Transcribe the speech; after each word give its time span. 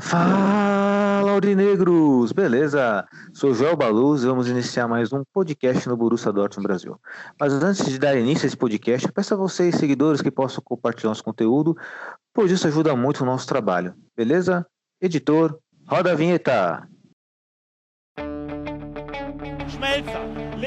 Fala, 0.00 1.30
Aurinegros! 1.30 2.30
Beleza? 2.32 3.06
Sou 3.32 3.52
Joel 3.52 3.76
Baluz 3.76 4.22
e 4.22 4.26
vamos 4.26 4.48
iniciar 4.48 4.86
mais 4.86 5.12
um 5.12 5.24
podcast 5.32 5.88
no 5.88 5.96
Borussia 5.96 6.32
Dortmund 6.32 6.66
Brasil. 6.66 7.00
Mas 7.38 7.52
antes 7.54 7.84
de 7.84 7.98
dar 7.98 8.16
início 8.16 8.44
a 8.44 8.46
esse 8.46 8.56
podcast, 8.56 9.10
peço 9.10 9.34
a 9.34 9.36
vocês, 9.36 9.74
seguidores, 9.74 10.22
que 10.22 10.30
possam 10.30 10.62
compartilhar 10.64 11.08
nosso 11.08 11.24
conteúdo, 11.24 11.76
pois 12.32 12.50
isso 12.50 12.68
ajuda 12.68 12.94
muito 12.94 13.22
o 13.22 13.26
nosso 13.26 13.46
trabalho. 13.46 13.94
Beleza? 14.16 14.66
Editor, 15.00 15.58
roda 15.86 16.12
a 16.12 16.14
vinheta! 16.14 16.86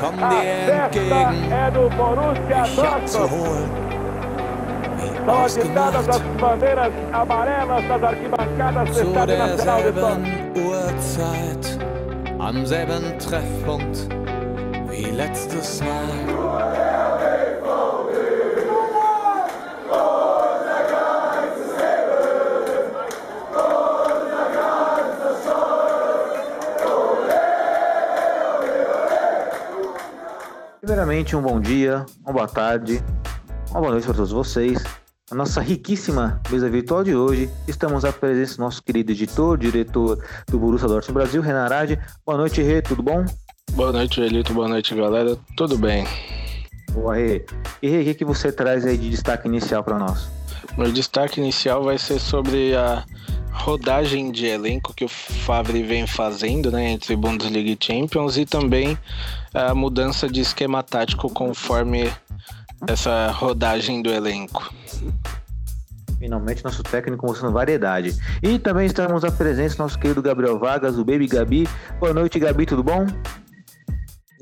Komm 0.00 0.16
dir 0.16 0.42
entgegen, 0.72 1.90
Borussia 1.96 2.62
mich 2.62 2.82
abzuholen, 2.82 3.70
wie 4.98 5.10
São 5.26 5.44
agitadas 5.44 6.08
as 6.08 6.20
bandeiras 6.40 6.92
amarelas 7.12 7.84
das 7.88 8.02
arquibancadas 8.02 8.88
do 8.88 8.94
zu 8.94 9.00
Estádio 9.02 9.38
Nacional 9.38 9.82
de 9.82 9.92
Dortmund. 9.92 10.26
derselben 10.54 10.66
Uhrzeit, 10.66 11.78
am 12.38 12.66
selben 12.66 13.18
Treffpunkt 13.18 14.08
wie 14.88 15.10
letztes 15.10 15.80
Mal. 15.80 17.05
Primeiramente, 30.86 31.34
um 31.34 31.42
bom 31.42 31.60
dia, 31.60 32.06
uma 32.24 32.32
boa 32.32 32.46
tarde, 32.46 33.02
uma 33.72 33.80
boa 33.80 33.90
noite 33.90 34.04
para 34.04 34.14
todos 34.14 34.30
vocês. 34.30 34.84
A 35.28 35.34
nossa 35.34 35.60
riquíssima 35.60 36.40
mesa 36.48 36.70
virtual 36.70 37.02
de 37.02 37.12
hoje, 37.12 37.50
estamos 37.66 38.04
à 38.04 38.12
presença 38.12 38.56
do 38.56 38.60
nosso 38.60 38.80
querido 38.84 39.10
editor, 39.10 39.58
diretor 39.58 40.24
do 40.46 40.60
Borussia 40.60 40.86
Dortmund 40.86 41.14
Brasil, 41.14 41.42
Renan 41.42 41.64
Arade. 41.64 41.98
Boa 42.24 42.38
noite, 42.38 42.62
Rê, 42.62 42.80
tudo 42.80 43.02
bom? 43.02 43.24
Boa 43.72 43.90
noite, 43.90 44.20
Elito. 44.20 44.54
Boa 44.54 44.68
noite, 44.68 44.94
galera. 44.94 45.36
Tudo 45.56 45.76
bem? 45.76 46.06
Boa, 46.92 47.16
Rê. 47.16 47.44
E 47.82 47.88
Rê, 47.88 48.02
o 48.02 48.04
que, 48.04 48.14
que 48.14 48.24
você 48.24 48.52
traz 48.52 48.86
aí 48.86 48.96
de 48.96 49.10
destaque 49.10 49.48
inicial 49.48 49.82
para 49.82 49.98
nós? 49.98 50.30
Meu 50.78 50.92
destaque 50.92 51.40
inicial 51.40 51.82
vai 51.82 51.98
ser 51.98 52.20
sobre 52.20 52.76
a 52.76 53.04
rodagem 53.50 54.30
de 54.30 54.46
elenco 54.46 54.94
que 54.94 55.04
o 55.04 55.08
Favre 55.08 55.82
vem 55.82 56.06
fazendo 56.06 56.70
né, 56.70 56.90
entre 56.90 57.16
Bundesliga 57.16 57.70
e 57.70 57.78
Champions 57.84 58.36
e 58.36 58.46
também 58.46 58.96
a 59.56 59.74
mudança 59.74 60.28
de 60.28 60.42
esquema 60.42 60.82
tático 60.82 61.30
conforme 61.30 62.12
essa 62.86 63.30
rodagem 63.30 64.02
do 64.02 64.10
elenco. 64.10 64.70
Finalmente, 66.18 66.62
nosso 66.62 66.82
técnico 66.82 67.26
mostrando 67.26 67.54
variedade. 67.54 68.14
E 68.42 68.58
também 68.58 68.84
estamos 68.84 69.24
à 69.24 69.32
presença 69.32 69.76
do 69.76 69.84
nosso 69.84 69.98
querido 69.98 70.20
Gabriel 70.20 70.58
Vargas, 70.58 70.98
o 70.98 71.04
Baby 71.04 71.26
Gabi. 71.26 71.66
Boa 71.98 72.12
noite, 72.12 72.38
Gabi, 72.38 72.66
tudo 72.66 72.82
bom? 72.82 73.06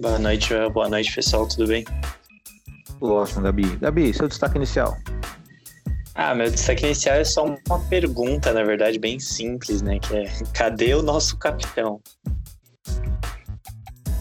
Boa 0.00 0.18
noite, 0.18 0.48
Joel. 0.48 0.70
Boa 0.70 0.88
noite, 0.88 1.14
pessoal. 1.14 1.46
Tudo 1.46 1.68
bem? 1.68 1.84
Tudo 2.98 3.14
ótimo, 3.14 3.42
Gabi. 3.42 3.76
Gabi, 3.76 4.12
seu 4.12 4.26
destaque 4.26 4.56
inicial. 4.56 4.96
Ah, 6.16 6.34
meu 6.34 6.50
destaque 6.50 6.86
inicial 6.86 7.16
é 7.16 7.24
só 7.24 7.44
uma 7.44 7.78
pergunta, 7.88 8.53
na 8.53 8.64
verdade, 8.64 8.98
bem 8.98 9.20
simples, 9.20 9.80
né? 9.80 10.00
Que 10.00 10.16
é: 10.16 10.32
cadê 10.53 10.92
o 10.94 11.03
nosso 11.03 11.36
capitão? 11.38 12.00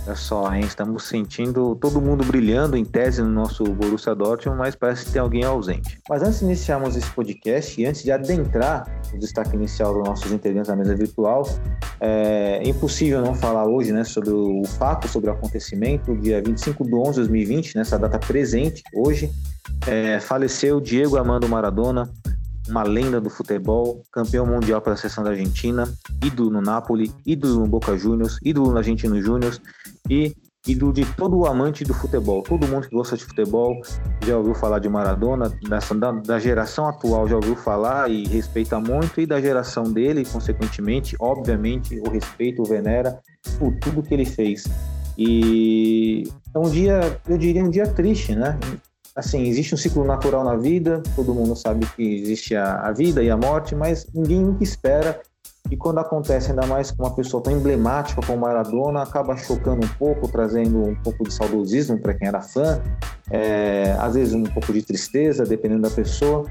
Olha 0.05 0.15
só, 0.17 0.53
hein? 0.53 0.63
Estamos 0.65 1.05
sentindo 1.05 1.75
todo 1.75 2.01
mundo 2.01 2.25
brilhando 2.25 2.75
em 2.75 2.83
tese 2.83 3.21
no 3.21 3.29
nosso 3.29 3.63
Borussia 3.63 4.13
Dortmund, 4.13 4.59
mas 4.59 4.75
parece 4.75 5.05
que 5.05 5.11
tem 5.13 5.21
alguém 5.21 5.45
ausente. 5.45 5.97
Mas 6.09 6.21
antes 6.21 6.39
de 6.39 6.45
iniciarmos 6.45 6.97
esse 6.97 7.09
podcast 7.11 7.79
e 7.79 7.85
antes 7.85 8.03
de 8.03 8.11
adentrar 8.11 8.85
o 9.13 9.17
destaque 9.17 9.55
inicial 9.55 9.93
dos 9.93 10.03
nossos 10.03 10.29
integrantes 10.31 10.67
da 10.67 10.75
mesa 10.75 10.93
virtual, 10.93 11.47
é 12.01 12.61
impossível 12.67 13.21
não 13.21 13.33
falar 13.33 13.65
hoje 13.65 13.93
né, 13.93 14.03
sobre 14.03 14.31
o 14.31 14.63
fato, 14.77 15.07
sobre 15.07 15.29
o 15.29 15.33
acontecimento, 15.33 16.17
dia 16.17 16.41
25 16.41 16.83
de 16.83 16.93
11 16.93 17.11
de 17.11 17.17
2020, 17.19 17.75
nessa 17.77 17.97
data 17.97 18.19
presente, 18.19 18.83
hoje, 18.93 19.31
é, 19.87 20.19
faleceu 20.19 20.81
Diego 20.81 21.17
Armando 21.17 21.47
Maradona, 21.47 22.11
uma 22.67 22.83
lenda 22.83 23.19
do 23.19 23.29
futebol, 23.29 24.01
campeão 24.11 24.45
mundial 24.45 24.81
pela 24.81 24.95
seleção 24.95 25.23
da 25.23 25.31
Argentina, 25.31 25.91
ídolo 26.23 26.49
no 26.49 26.61
Napoli, 26.61 27.11
ídolo 27.25 27.59
no 27.61 27.67
Boca 27.67 27.97
Juniors, 27.97 28.39
ídolo 28.43 28.71
no 28.71 28.77
Argentino 28.77 29.21
Júnior 29.21 29.57
e 30.09 30.35
ídolo 30.65 30.93
de 30.93 31.05
todo 31.15 31.37
o 31.37 31.45
amante 31.45 31.83
do 31.83 31.93
futebol. 31.93 32.41
Todo 32.43 32.67
mundo 32.67 32.87
que 32.87 32.95
gosta 32.95 33.17
de 33.17 33.25
futebol 33.25 33.81
já 34.25 34.37
ouviu 34.37 34.55
falar 34.55 34.79
de 34.79 34.87
Maradona, 34.87 35.49
dessa, 35.67 35.93
da, 35.93 36.11
da 36.11 36.39
geração 36.39 36.87
atual 36.87 37.27
já 37.27 37.35
ouviu 37.35 37.55
falar 37.55 38.09
e 38.09 38.25
respeita 38.27 38.79
muito, 38.79 39.19
e 39.19 39.25
da 39.25 39.41
geração 39.41 39.83
dele, 39.83 40.25
consequentemente, 40.25 41.15
obviamente, 41.19 41.99
o 41.99 42.09
respeito, 42.09 42.61
o 42.61 42.65
venera 42.65 43.19
por 43.59 43.73
tudo 43.75 44.01
que 44.01 44.13
ele 44.13 44.25
fez. 44.25 44.63
E 45.17 46.23
é 46.55 46.59
um 46.59 46.69
dia, 46.69 47.19
eu 47.27 47.37
diria, 47.37 47.63
um 47.63 47.69
dia 47.69 47.85
triste, 47.85 48.33
né? 48.33 48.57
Assim, 49.15 49.43
existe 49.43 49.73
um 49.73 49.77
ciclo 49.77 50.03
natural 50.03 50.43
na 50.43 50.55
vida, 50.55 51.01
todo 51.15 51.33
mundo 51.33 51.55
sabe 51.55 51.85
que 51.95 52.21
existe 52.21 52.55
a, 52.55 52.87
a, 52.87 52.91
vida 52.91 53.21
e 53.21 53.29
a 53.29 53.37
morte, 53.37 53.75
mas 53.75 54.07
ninguém 54.13 54.57
espera. 54.59 55.21
E 55.71 55.77
quando 55.77 55.99
acontece, 55.99 56.49
ainda 56.49 56.65
mais 56.67 56.91
com 56.91 57.03
uma 57.03 57.15
pessoa 57.15 57.41
tão 57.41 57.53
emblemática 57.53 58.21
como 58.25 58.41
Maradona, 58.41 59.01
acaba 59.01 59.37
chocando 59.37 59.85
um 59.85 59.89
pouco, 59.97 60.27
trazendo 60.27 60.77
um 60.83 60.95
pouco 60.95 61.23
de 61.23 61.33
saudosismo 61.33 61.97
para 61.99 62.13
quem 62.13 62.27
era 62.27 62.41
fã, 62.41 62.81
é, 63.31 63.95
às 63.99 64.15
vezes 64.15 64.33
um 64.33 64.43
pouco 64.43 64.73
de 64.73 64.81
tristeza, 64.81 65.45
dependendo 65.45 65.83
da 65.83 65.89
pessoa. 65.89 66.45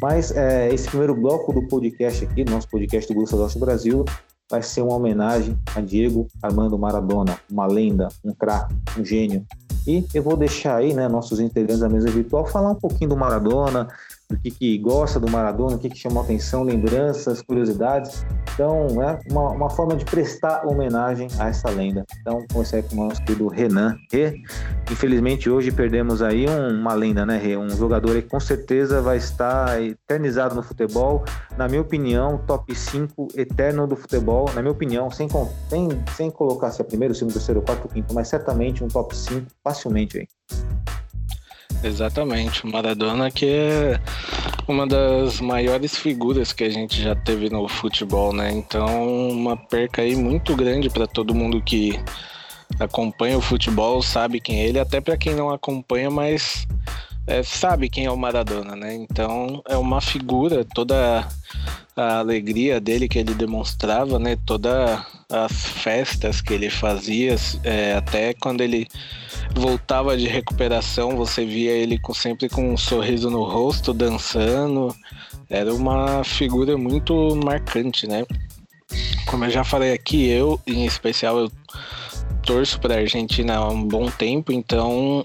Mas 0.00 0.30
é, 0.32 0.72
esse 0.72 0.86
primeiro 0.88 1.14
bloco 1.14 1.52
do 1.52 1.66
podcast 1.66 2.24
aqui, 2.24 2.44
do 2.44 2.52
nosso 2.52 2.68
podcast 2.68 3.08
do 3.08 3.14
Borussia 3.14 3.38
Dortmund 3.38 3.64
Brasil, 3.64 4.04
vai 4.50 4.62
ser 4.62 4.82
uma 4.82 4.94
homenagem 4.94 5.58
a 5.74 5.80
Diego 5.80 6.26
Armando 6.42 6.78
Maradona, 6.78 7.38
uma 7.50 7.66
lenda, 7.66 8.08
um 8.24 8.32
craque, 8.32 8.74
um 8.98 9.04
gênio. 9.04 9.44
E 9.86 10.06
eu 10.12 10.22
vou 10.22 10.36
deixar 10.36 10.76
aí, 10.76 10.92
né, 10.92 11.08
nossos 11.08 11.40
integrantes 11.40 11.80
da 11.80 11.88
mesa 11.88 12.10
virtual 12.10 12.46
falar 12.46 12.70
um 12.70 12.74
pouquinho 12.74 13.10
do 13.10 13.16
Maradona, 13.16 13.88
do 14.28 14.38
que, 14.38 14.50
que 14.50 14.78
gosta 14.78 15.18
do 15.18 15.30
Maradona, 15.30 15.76
o 15.76 15.78
que, 15.78 15.88
que 15.88 15.98
chamou 15.98 16.22
atenção, 16.22 16.62
lembranças, 16.62 17.40
curiosidades. 17.40 18.26
Então, 18.52 18.86
é 19.02 19.18
uma, 19.30 19.50
uma 19.52 19.70
forma 19.70 19.96
de 19.96 20.04
prestar 20.04 20.66
homenagem 20.66 21.28
a 21.38 21.48
essa 21.48 21.70
lenda. 21.70 22.04
Então, 22.20 22.44
comecei 22.52 22.82
com 22.82 22.94
o 22.96 23.08
nosso 23.08 23.22
querido 23.24 23.48
Renan. 23.48 23.96
Rê, 24.12 24.42
infelizmente, 24.90 25.48
hoje 25.48 25.72
perdemos 25.72 26.20
aí 26.20 26.46
um, 26.48 26.80
uma 26.80 26.92
lenda, 26.92 27.24
né, 27.24 27.38
Rê? 27.38 27.56
Um 27.56 27.70
jogador 27.70 28.14
que 28.20 28.28
com 28.28 28.40
certeza 28.40 29.00
vai 29.00 29.16
estar 29.16 29.80
eternizado 29.82 30.54
no 30.54 30.62
futebol. 30.62 31.24
Na 31.56 31.66
minha 31.66 31.80
opinião, 31.80 32.38
top 32.46 32.74
5 32.74 33.28
eterno 33.34 33.86
do 33.86 33.96
futebol. 33.96 34.50
Na 34.54 34.60
minha 34.60 34.72
opinião, 34.72 35.10
sem, 35.10 35.28
sem, 35.68 35.88
sem 36.14 36.30
colocar 36.30 36.70
se 36.70 36.82
é 36.82 36.84
primeiro, 36.84 37.14
segundo, 37.14 37.32
terceiro, 37.32 37.62
quarto, 37.62 37.88
quinto, 37.88 38.12
mas 38.12 38.28
certamente 38.28 38.84
um 38.84 38.88
top 38.88 39.16
5 39.16 39.46
facilmente 39.64 40.18
aí. 40.18 40.28
Exatamente, 41.82 42.64
o 42.64 42.72
Maradona 42.72 43.30
que 43.30 43.46
é 43.46 44.00
uma 44.66 44.86
das 44.86 45.40
maiores 45.40 45.96
figuras 45.96 46.52
que 46.52 46.64
a 46.64 46.68
gente 46.68 47.00
já 47.00 47.14
teve 47.14 47.48
no 47.48 47.68
futebol, 47.68 48.32
né? 48.32 48.50
Então, 48.52 49.30
uma 49.30 49.56
perca 49.56 50.02
aí 50.02 50.16
muito 50.16 50.56
grande 50.56 50.90
para 50.90 51.06
todo 51.06 51.34
mundo 51.34 51.62
que 51.62 51.98
acompanha 52.80 53.38
o 53.38 53.40
futebol, 53.40 54.02
sabe 54.02 54.40
quem 54.40 54.60
é 54.60 54.68
ele, 54.68 54.78
até 54.78 55.00
para 55.00 55.16
quem 55.16 55.34
não 55.34 55.50
acompanha, 55.50 56.10
mas 56.10 56.66
é, 57.28 57.42
sabe 57.42 57.90
quem 57.90 58.06
é 58.06 58.10
o 58.10 58.16
Maradona, 58.16 58.74
né? 58.74 58.94
Então, 58.94 59.62
é 59.68 59.76
uma 59.76 60.00
figura, 60.00 60.64
toda 60.64 61.28
a 61.94 62.18
alegria 62.18 62.80
dele 62.80 63.06
que 63.06 63.18
ele 63.18 63.34
demonstrava, 63.34 64.18
né? 64.18 64.36
Todas 64.46 64.98
as 65.30 65.52
festas 65.52 66.40
que 66.40 66.54
ele 66.54 66.70
fazia, 66.70 67.36
é, 67.62 67.92
até 67.94 68.32
quando 68.32 68.62
ele 68.62 68.88
voltava 69.54 70.16
de 70.16 70.26
recuperação, 70.26 71.16
você 71.16 71.44
via 71.44 71.72
ele 71.72 71.98
com, 71.98 72.14
sempre 72.14 72.48
com 72.48 72.72
um 72.72 72.78
sorriso 72.78 73.28
no 73.28 73.44
rosto, 73.44 73.92
dançando. 73.92 74.94
Era 75.50 75.72
uma 75.74 76.24
figura 76.24 76.78
muito 76.78 77.36
marcante, 77.44 78.06
né? 78.06 78.24
Como 79.26 79.44
eu 79.44 79.50
já 79.50 79.64
falei 79.64 79.92
aqui, 79.92 80.26
eu, 80.28 80.58
em 80.66 80.86
especial, 80.86 81.38
eu 81.38 81.52
torço 82.48 82.80
para 82.80 82.94
a 82.94 82.98
Argentina 83.00 83.56
há 83.56 83.68
um 83.68 83.84
bom 83.84 84.06
tempo, 84.10 84.50
então 84.50 85.22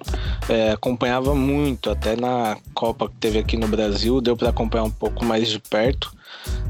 é, 0.49 0.71
acompanhava 0.71 1.33
muito, 1.33 1.89
até 1.89 2.17
na 2.17 2.57
Copa 2.73 3.07
que 3.07 3.15
teve 3.15 3.39
aqui 3.39 3.55
no 3.55 3.65
Brasil, 3.65 4.19
deu 4.19 4.35
para 4.35 4.49
acompanhar 4.49 4.83
um 4.83 4.91
pouco 4.91 5.23
mais 5.23 5.47
de 5.47 5.57
perto. 5.57 6.13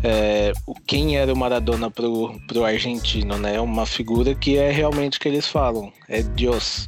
é, 0.04 0.52
quem 0.86 1.18
era 1.18 1.34
o 1.34 1.36
Maradona 1.36 1.90
pro, 1.90 2.40
pro 2.48 2.64
argentino, 2.64 3.36
né? 3.40 3.60
Uma 3.60 3.88
figura 3.88 4.36
que 4.36 4.56
é 4.56 4.70
realmente 4.70 5.20
que 5.20 5.28
eles 5.28 5.48
falam, 5.48 5.92
é 6.08 6.22
Deus. 6.22 6.88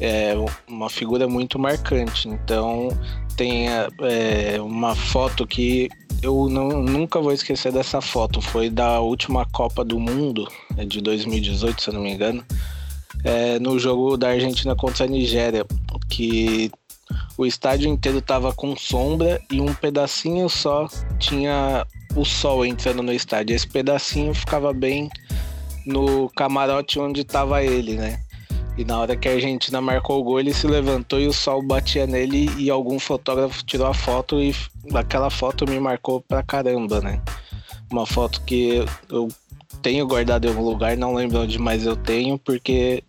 É 0.00 0.34
uma 0.66 0.88
figura 0.88 1.28
muito 1.28 1.58
marcante. 1.58 2.26
Então 2.26 2.88
tem 3.36 3.68
é, 3.68 4.58
uma 4.62 4.94
foto 4.94 5.46
que 5.46 5.90
eu 6.22 6.48
não, 6.48 6.82
nunca 6.82 7.20
vou 7.20 7.32
esquecer 7.32 7.70
dessa 7.70 8.00
foto. 8.00 8.40
Foi 8.40 8.70
da 8.70 8.98
última 9.00 9.44
Copa 9.44 9.84
do 9.84 10.00
Mundo, 10.00 10.48
é 10.78 10.86
de 10.86 11.02
2018, 11.02 11.82
se 11.82 11.90
eu 11.90 11.94
não 11.94 12.00
me 12.00 12.12
engano. 12.12 12.42
É, 13.24 13.58
no 13.58 13.78
jogo 13.78 14.16
da 14.16 14.28
Argentina 14.28 14.74
contra 14.76 15.04
a 15.04 15.08
Nigéria, 15.08 15.66
que 16.08 16.70
o 17.36 17.46
estádio 17.46 17.88
inteiro 17.88 18.20
tava 18.20 18.52
com 18.52 18.76
sombra 18.76 19.40
e 19.50 19.60
um 19.60 19.72
pedacinho 19.74 20.48
só 20.48 20.88
tinha 21.18 21.86
o 22.14 22.24
sol 22.24 22.64
entrando 22.64 23.02
no 23.02 23.12
estádio. 23.12 23.54
Esse 23.54 23.66
pedacinho 23.66 24.34
ficava 24.34 24.72
bem 24.72 25.08
no 25.86 26.28
camarote 26.30 26.98
onde 26.98 27.24
tava 27.24 27.62
ele, 27.62 27.94
né? 27.94 28.20
E 28.76 28.84
na 28.84 29.00
hora 29.00 29.16
que 29.16 29.28
a 29.28 29.32
Argentina 29.32 29.80
marcou 29.80 30.20
o 30.20 30.22
gol, 30.22 30.38
ele 30.38 30.54
se 30.54 30.66
levantou 30.66 31.18
e 31.18 31.26
o 31.26 31.32
sol 31.32 31.60
batia 31.60 32.06
nele 32.06 32.48
e 32.56 32.70
algum 32.70 32.98
fotógrafo 32.98 33.64
tirou 33.64 33.88
a 33.88 33.94
foto 33.94 34.40
e 34.40 34.54
aquela 34.94 35.30
foto 35.30 35.68
me 35.68 35.80
marcou 35.80 36.20
pra 36.20 36.44
caramba, 36.44 37.00
né? 37.00 37.20
Uma 37.90 38.06
foto 38.06 38.40
que 38.42 38.84
eu 39.08 39.28
tenho 39.82 40.06
guardado 40.06 40.44
em 40.44 40.50
algum 40.50 40.62
lugar, 40.62 40.96
não 40.96 41.14
lembro 41.14 41.40
onde 41.40 41.58
mais 41.58 41.84
eu 41.84 41.96
tenho, 41.96 42.38
porque 42.38 43.02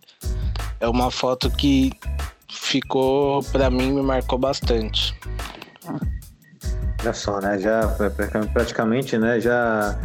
é 0.80 0.88
uma 0.88 1.10
foto 1.10 1.50
que 1.50 1.92
ficou, 2.48 3.42
para 3.44 3.70
mim, 3.70 3.92
me 3.92 4.02
marcou 4.02 4.38
bastante. 4.38 5.14
Olha 7.02 7.12
só, 7.12 7.40
né? 7.40 7.58
Já 7.58 7.86
praticamente, 8.52 9.16
né? 9.16 9.40
Já 9.40 9.98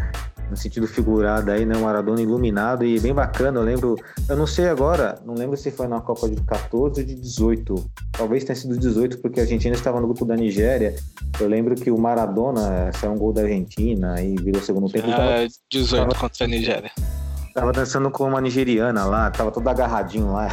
no 0.50 0.56
sentido 0.56 0.88
figurado 0.88 1.50
aí, 1.52 1.66
né? 1.66 1.76
O 1.76 1.82
Maradona 1.82 2.22
iluminado 2.22 2.86
e 2.86 3.00
bem 3.00 3.14
bacana. 3.14 3.60
Eu 3.60 3.64
lembro, 3.64 3.96
eu 4.30 4.38
não 4.38 4.46
sei 4.46 4.68
agora, 4.68 5.20
não 5.26 5.34
lembro 5.34 5.58
se 5.58 5.72
foi 5.72 5.88
na 5.88 6.00
Copa 6.00 6.30
de 6.30 6.36
14 6.42 7.02
ou 7.02 7.08
de 7.08 7.16
18. 7.16 7.92
Talvez 8.12 8.44
tenha 8.44 8.56
sido 8.56 8.78
18, 8.78 9.20
porque 9.20 9.40
a 9.40 9.44
Argentina 9.44 9.76
estava 9.76 10.00
no 10.00 10.08
grupo 10.08 10.26
da 10.26 10.36
Nigéria. 10.36 10.96
Eu 11.40 11.48
lembro 11.48 11.76
que 11.76 11.92
o 11.92 11.98
Maradona 11.98 12.92
saiu 12.94 13.14
um 13.14 13.18
gol 13.18 13.34
da 13.34 13.42
Argentina 13.42 14.22
e 14.22 14.36
virou 14.36 14.62
segundo 14.62 14.90
tempo. 14.90 15.10
Ah, 15.10 15.16
tava, 15.16 15.48
18 15.72 16.10
tava, 16.10 16.20
contra 16.20 16.46
a 16.46 16.48
Nigéria. 16.48 16.92
Tava 17.56 17.72
dançando 17.72 18.12
com 18.12 18.26
uma 18.26 18.42
nigeriana 18.42 19.06
lá, 19.06 19.32
tava 19.32 19.50
todo 19.50 19.66
agarradinho 19.70 20.34
lá. 20.34 20.50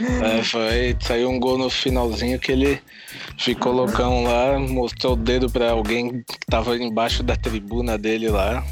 É, 0.00 0.42
foi, 0.42 0.96
saiu 1.00 1.28
um 1.30 1.38
gol 1.38 1.58
no 1.58 1.68
finalzinho 1.68 2.38
que 2.38 2.52
ele 2.52 2.80
ficou 3.36 3.72
loucão 3.72 4.22
lá, 4.22 4.56
mostrou 4.58 5.14
o 5.14 5.16
dedo 5.16 5.50
para 5.50 5.70
alguém 5.70 6.22
que 6.22 6.38
tava 6.48 6.76
embaixo 6.76 7.24
da 7.24 7.36
tribuna 7.36 7.98
dele 7.98 8.28
lá. 8.28 8.64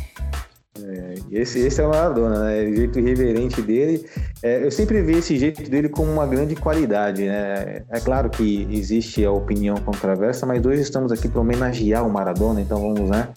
É, 0.81 1.15
esse, 1.31 1.59
esse 1.59 1.81
é 1.81 1.87
o 1.87 1.91
Maradona, 1.91 2.45
né? 2.45 2.63
O 2.65 2.77
jeito 2.77 2.99
irreverente 3.01 3.61
dele. 3.63 4.09
É, 4.41 4.65
eu 4.65 4.71
sempre 4.71 5.03
vi 5.03 5.19
esse 5.19 5.37
jeito 5.37 5.69
dele 5.69 5.89
como 5.89 6.13
uma 6.13 6.27
grande 6.27 6.55
qualidade, 6.55 7.25
né? 7.25 7.83
É 7.91 8.01
claro 8.01 8.31
que 8.31 8.67
existe 8.71 9.25
a 9.25 9.33
opinião 9.33 9.77
controversa, 9.77 10.47
mas 10.47 10.65
hoje 10.65 10.83
estamos 10.83 11.11
aqui 11.11 11.29
para 11.29 11.41
homenagear 11.41 12.07
o 12.07 12.11
Maradona, 12.11 12.61
então 12.61 12.81
vamos, 12.81 13.11
né? 13.11 13.29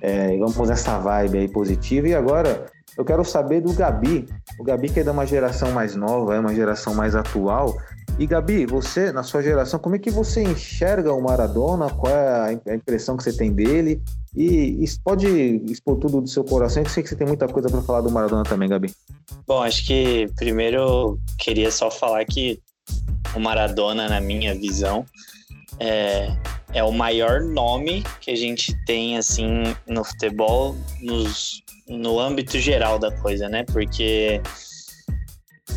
É, 0.00 0.36
vamos 0.36 0.68
essa 0.68 0.98
vibe 0.98 1.38
aí 1.38 1.48
positiva. 1.48 2.08
E 2.08 2.14
agora, 2.14 2.66
eu 2.96 3.04
quero 3.04 3.24
saber 3.24 3.60
do 3.60 3.72
Gabi. 3.72 4.28
O 4.58 4.64
Gabi 4.64 4.88
que 4.88 5.00
é 5.00 5.02
de 5.02 5.10
uma 5.10 5.26
geração 5.26 5.72
mais 5.72 5.94
nova, 5.94 6.34
é 6.34 6.40
uma 6.40 6.54
geração 6.54 6.94
mais 6.94 7.14
atual. 7.14 7.76
E 8.18 8.26
Gabi, 8.26 8.64
você, 8.64 9.12
na 9.12 9.22
sua 9.22 9.42
geração, 9.42 9.78
como 9.78 9.96
é 9.96 9.98
que 9.98 10.10
você 10.10 10.42
enxerga 10.42 11.12
o 11.12 11.20
Maradona? 11.20 11.90
Qual 11.90 12.10
é 12.10 12.58
a 12.66 12.74
impressão 12.74 13.16
que 13.16 13.22
você 13.22 13.32
tem 13.32 13.52
dele? 13.52 14.00
E, 14.34 14.82
e 14.82 14.84
pode 15.04 15.26
expor 15.70 15.96
tudo 15.96 16.22
do 16.22 16.28
seu 16.28 16.42
coração, 16.42 16.82
eu 16.82 16.88
sei 16.88 17.02
que 17.02 17.08
você 17.08 17.16
tem 17.16 17.26
muita 17.26 17.46
coisa 17.46 17.68
para 17.68 17.82
falar 17.82 18.00
do 18.00 18.10
Maradona 18.10 18.42
também, 18.42 18.68
Gabi. 18.68 18.90
Bom, 19.46 19.62
acho 19.62 19.86
que 19.86 20.30
primeiro 20.36 21.18
queria 21.38 21.70
só 21.70 21.90
falar 21.90 22.24
que 22.24 22.60
o 23.34 23.40
Maradona, 23.40 24.08
na 24.08 24.20
minha 24.20 24.54
visão, 24.54 25.04
é, 25.78 26.34
é 26.72 26.82
o 26.82 26.92
maior 26.92 27.40
nome 27.40 28.02
que 28.20 28.30
a 28.30 28.36
gente 28.36 28.74
tem 28.84 29.16
assim 29.16 29.62
no 29.86 30.04
futebol 30.04 30.76
nos 31.00 31.62
no 31.88 32.18
âmbito 32.18 32.58
geral 32.58 32.98
da 32.98 33.12
coisa, 33.12 33.48
né? 33.48 33.64
Porque 33.64 34.40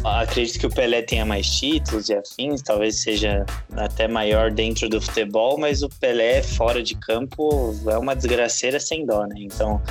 acredito 0.04 0.60
que 0.60 0.66
o 0.66 0.70
Pelé 0.70 1.02
tenha 1.02 1.26
mais 1.26 1.48
títulos 1.50 2.10
e 2.10 2.16
afins, 2.16 2.62
talvez 2.62 3.02
seja 3.02 3.46
até 3.74 4.08
maior 4.08 4.52
dentro 4.52 4.90
do 4.90 5.02
futebol, 5.02 5.58
mas 5.60 5.84
o 5.84 5.90
Pelé 5.90 6.42
fora 6.42 6.82
de 6.82 6.96
campo 6.96 7.76
é 7.88 7.98
uma 7.98 8.16
desgraceira 8.16 8.80
sem 8.80 9.06
dó, 9.06 9.26
né? 9.26 9.36
Então, 9.38 9.82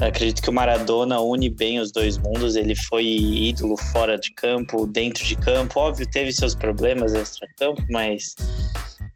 acredito 0.00 0.42
que 0.42 0.50
o 0.50 0.52
Maradona 0.52 1.20
une 1.20 1.50
bem 1.50 1.80
os 1.80 1.92
dois 1.92 2.18
mundos, 2.18 2.56
ele 2.56 2.74
foi 2.74 3.04
ídolo 3.04 3.76
fora 3.76 4.18
de 4.18 4.32
campo, 4.32 4.86
dentro 4.86 5.24
de 5.24 5.36
campo, 5.36 5.80
óbvio, 5.80 6.08
teve 6.08 6.32
seus 6.32 6.54
problemas 6.54 7.14
extra-campo, 7.14 7.82
mas 7.90 8.34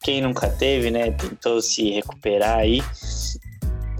quem 0.02 0.20
nunca 0.20 0.48
teve, 0.48 0.90
né? 0.90 1.10
Tentou 1.12 1.60
se 1.60 1.90
recuperar 1.90 2.58
aí. 2.58 2.82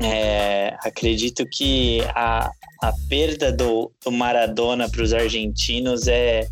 É, 0.03 0.77
acredito 0.83 1.47
que 1.47 2.01
a, 2.15 2.51
a 2.83 2.93
perda 3.09 3.53
do, 3.53 3.93
do 4.03 4.11
Maradona 4.11 4.89
para 4.89 5.03
os 5.03 5.13
argentinos 5.13 6.09
é, 6.09 6.49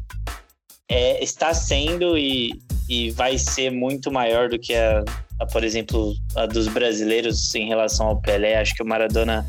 é, 0.88 1.22
está 1.24 1.54
sendo 1.54 2.18
e, 2.18 2.60
e 2.88 3.10
vai 3.10 3.38
ser 3.38 3.70
muito 3.70 4.12
maior 4.12 4.50
do 4.50 4.58
que 4.58 4.74
a, 4.74 5.02
a, 5.40 5.46
por 5.46 5.64
exemplo, 5.64 6.14
a 6.36 6.44
dos 6.44 6.68
brasileiros 6.68 7.54
em 7.54 7.68
relação 7.68 8.08
ao 8.08 8.20
Pelé. 8.20 8.58
Acho 8.58 8.74
que 8.74 8.82
o 8.82 8.86
Maradona 8.86 9.46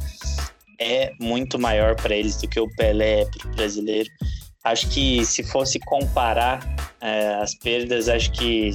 é 0.79 1.11
muito 1.19 1.59
maior 1.59 1.95
para 1.95 2.15
eles 2.15 2.37
do 2.37 2.47
que 2.47 2.59
o 2.59 2.73
Pelé 2.75 3.21
é 3.21 3.25
para 3.25 3.49
o 3.49 3.55
brasileiro. 3.55 4.09
Acho 4.63 4.89
que 4.89 5.25
se 5.25 5.43
fosse 5.43 5.77
comparar 5.79 6.59
é, 7.01 7.35
as 7.35 7.53
perdas, 7.55 8.07
acho 8.07 8.31
que 8.31 8.71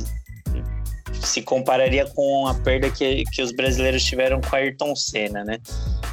se 1.25 1.43
compararia 1.43 2.07
com 2.07 2.47
a 2.47 2.55
perda 2.55 2.91
que, 2.91 3.25
que 3.33 3.43
os 3.43 3.53
brasileiros 3.53 4.05
tiveram 4.05 4.41
com 4.41 4.55
Ayrton 4.55 4.95
Senna, 4.95 5.45
né? 5.45 5.59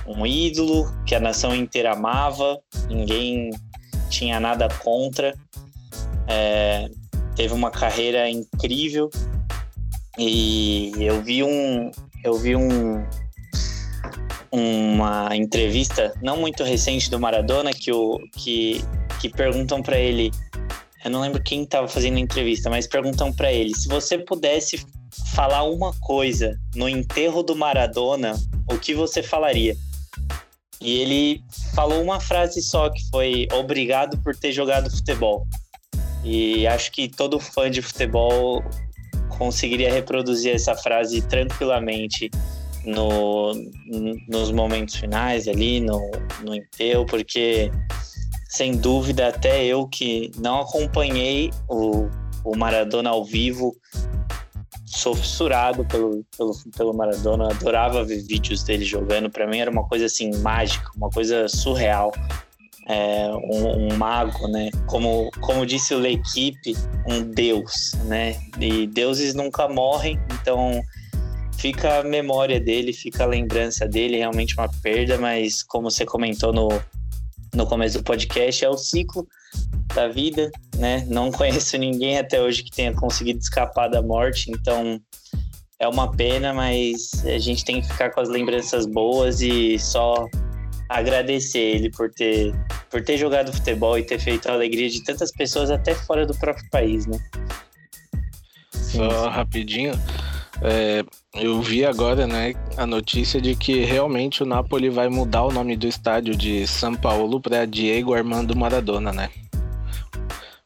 Um 0.08 0.26
ídolo 0.26 0.92
que 1.06 1.16
a 1.16 1.20
nação 1.20 1.56
inteira 1.56 1.94
amava, 1.94 2.60
ninguém 2.90 3.52
tinha 4.10 4.40
nada 4.40 4.68
contra, 4.84 5.34
é, 6.28 6.90
teve 7.36 7.54
uma 7.54 7.72
carreira 7.72 8.30
incrível 8.30 9.10
e 10.18 10.92
eu 10.98 11.22
vi 11.22 11.44
um, 11.44 11.92
eu 12.24 12.34
vi 12.36 12.56
um, 12.56 13.06
uma 14.52 15.36
entrevista 15.36 16.14
não 16.22 16.38
muito 16.38 16.64
recente 16.64 17.10
do 17.10 17.20
Maradona 17.20 17.72
que 17.72 17.92
o 17.92 18.20
que 18.34 18.84
que 19.20 19.30
perguntam 19.30 19.84
para 19.84 20.00
ele 20.00 20.32
eu 21.04 21.10
não 21.10 21.22
lembro 21.22 21.42
quem 21.42 21.64
estava 21.64 21.88
fazendo 21.88 22.18
a 22.18 22.20
entrevista, 22.20 22.70
mas 22.70 22.86
perguntam 22.86 23.34
para 23.34 23.52
ele: 23.52 23.76
se 23.76 23.88
você 23.88 24.18
pudesse 24.20 24.86
falar 25.34 25.64
uma 25.64 25.94
coisa 26.00 26.60
no 26.76 26.88
enterro 26.88 27.42
do 27.42 27.56
Maradona, 27.56 28.34
o 28.70 28.78
que 28.78 28.94
você 28.94 29.24
falaria? 29.24 29.76
E 30.80 31.00
ele 31.00 31.44
falou 31.74 32.02
uma 32.02 32.20
frase 32.20 32.62
só 32.62 32.90
que 32.90 33.02
foi 33.10 33.48
obrigado 33.54 34.18
por 34.20 34.36
ter 34.36 34.52
jogado 34.52 34.90
futebol. 34.90 35.48
E 36.24 36.68
acho 36.68 36.92
que 36.92 37.08
todo 37.08 37.40
fã 37.40 37.70
de 37.70 37.82
futebol 37.82 38.64
conseguiria 39.38 39.92
reproduzir 39.92 40.54
essa 40.54 40.76
frase 40.76 41.22
tranquilamente 41.22 42.30
no, 42.86 43.54
nos 44.28 44.52
momentos 44.52 44.96
finais 44.96 45.48
ali, 45.48 45.80
no, 45.80 46.12
no 46.44 46.56
enterro, 46.56 47.06
porque 47.06 47.72
sem 48.50 48.76
dúvida 48.76 49.30
até 49.30 49.64
eu 49.64 49.88
que 49.88 50.32
não 50.38 50.62
acompanhei 50.62 51.52
o, 51.70 52.08
o 52.44 52.58
Maradona 52.58 53.12
ao 53.12 53.24
vivo 53.24 53.76
sou 54.94 55.16
fissurado 55.16 55.86
pelo, 55.86 56.24
pelo, 56.38 56.54
pelo 56.76 56.94
Maradona, 56.94 57.50
adorava 57.50 58.04
ver 58.04 58.22
vídeos 58.22 58.64
dele 58.64 58.84
jogando. 58.84 59.30
Para 59.30 59.48
mim 59.48 59.60
era 59.60 59.72
uma 59.72 59.88
coisa 59.88 60.06
assim 60.06 60.32
mágica, 60.40 60.92
uma 60.96 61.10
coisa 61.10 61.48
surreal. 61.48 62.12
É, 62.88 63.30
um, 63.30 63.88
um, 63.88 63.96
mago, 63.96 64.48
né? 64.48 64.70
Como, 64.88 65.32
como 65.40 65.66
disse 65.66 65.94
o 65.94 66.00
L'Equipe, 66.00 66.76
um 67.08 67.22
deus, 67.24 67.94
né? 68.06 68.36
E 68.60 68.86
deuses 68.88 69.34
nunca 69.34 69.68
morrem, 69.70 70.20
então 70.34 70.82
fica 71.58 72.00
a 72.00 72.04
memória 72.04 72.60
dele, 72.60 72.92
fica 72.92 73.24
a 73.24 73.28
lembrança 73.28 73.88
dele, 73.88 74.18
realmente 74.18 74.58
uma 74.58 74.68
perda, 74.82 75.18
mas 75.18 75.64
como 75.64 75.90
você 75.90 76.06
comentou 76.06 76.52
no, 76.52 76.68
no 77.54 77.66
começo 77.66 78.00
do 78.00 78.04
podcast, 78.04 78.66
é 78.66 78.70
o 78.70 78.78
ciclo 78.78 79.26
da 79.94 80.08
vida, 80.08 80.52
né? 80.78 81.06
Não 81.08 81.32
conheço 81.34 81.78
ninguém 81.78 82.18
até 82.18 82.42
hoje 82.42 82.64
que 82.64 82.72
tenha 82.72 82.94
conseguido 82.94 83.40
escapar 83.40 83.88
da 83.88 84.02
morte, 84.02 84.52
então 84.52 85.00
é 85.80 85.88
uma 85.88 86.12
pena, 86.12 86.54
mas 86.54 87.26
a 87.26 87.40
gente 87.40 87.66
tem 87.66 87.82
que 87.82 87.88
ficar 87.88 88.12
com 88.12 88.22
as 88.22 88.30
lembranças 88.30 88.86
boas 88.86 89.42
e 89.42 89.80
só 89.80 90.28
agradecer 90.88 91.60
ele 91.60 91.90
por 91.90 92.12
ter 92.12 92.54
por 92.90 93.02
ter 93.02 93.18
jogado 93.18 93.54
futebol 93.54 93.98
e 93.98 94.04
ter 94.04 94.20
feito 94.20 94.50
a 94.50 94.54
alegria 94.54 94.90
de 94.90 95.02
tantas 95.04 95.32
pessoas 95.32 95.72
até 95.72 95.96
fora 95.96 96.26
do 96.26 96.36
próprio 96.38 96.70
país, 96.70 97.08
né? 97.08 97.18
Só 98.72 99.30
rapidinho, 99.30 99.94
É, 100.64 101.04
eu 101.34 101.60
vi 101.60 101.84
agora, 101.84 102.28
né, 102.28 102.54
a 102.78 102.86
notícia 102.86 103.42
de 103.42 103.56
que 103.56 103.84
realmente 103.84 104.44
o 104.44 104.46
Napoli 104.46 104.92
vai 104.92 105.10
mudar 105.10 105.44
o 105.44 105.52
nome 105.52 105.76
do 105.76 105.88
estádio 105.88 106.36
de 106.36 106.68
São 106.68 106.94
Paulo 106.94 107.42
para 107.42 107.66
Diego 107.66 108.14
Armando 108.14 108.56
Maradona, 108.56 109.12
né? 109.12 109.32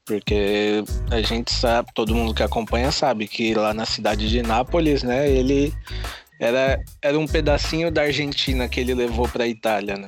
Porque 0.06 0.84
a 1.10 1.20
gente 1.22 1.52
sabe, 1.52 1.90
todo 1.94 2.14
mundo 2.14 2.34
que 2.34 2.44
acompanha 2.44 2.92
sabe 2.92 3.28
que 3.28 3.56
lá 3.56 3.74
na 3.74 3.86
cidade 3.86 4.30
de 4.30 4.44
Nápoles, 4.44 5.02
né, 5.02 5.28
ele 5.28 5.74
era, 6.40 6.80
era 7.02 7.18
um 7.18 7.26
pedacinho 7.26 7.90
da 7.90 8.04
Argentina 8.04 8.70
que 8.70 8.80
ele 8.80 8.94
levou 8.94 9.28
para 9.28 9.46
a 9.46 9.48
Itália, 9.48 9.98
né? 9.98 10.08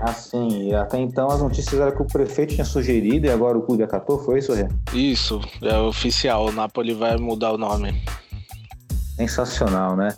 Ah, 0.00 0.12
sim. 0.12 0.72
Até 0.74 0.98
então 0.98 1.28
as 1.28 1.42
notícias 1.42 1.80
eram 1.80 1.94
que 1.94 2.02
o 2.02 2.06
prefeito 2.06 2.54
tinha 2.54 2.64
sugerido 2.64 3.26
e 3.26 3.30
agora 3.30 3.58
o 3.58 3.62
clube 3.62 3.82
acatou, 3.82 4.18
foi 4.18 4.38
isso, 4.38 4.54
Rê? 4.54 4.68
Isso, 4.94 5.40
é 5.60 5.76
oficial. 5.78 6.46
O 6.46 6.52
Napoli 6.52 6.94
vai 6.94 7.16
mudar 7.16 7.52
o 7.52 7.58
nome. 7.58 8.00
Sensacional, 9.18 9.96
né? 9.96 10.14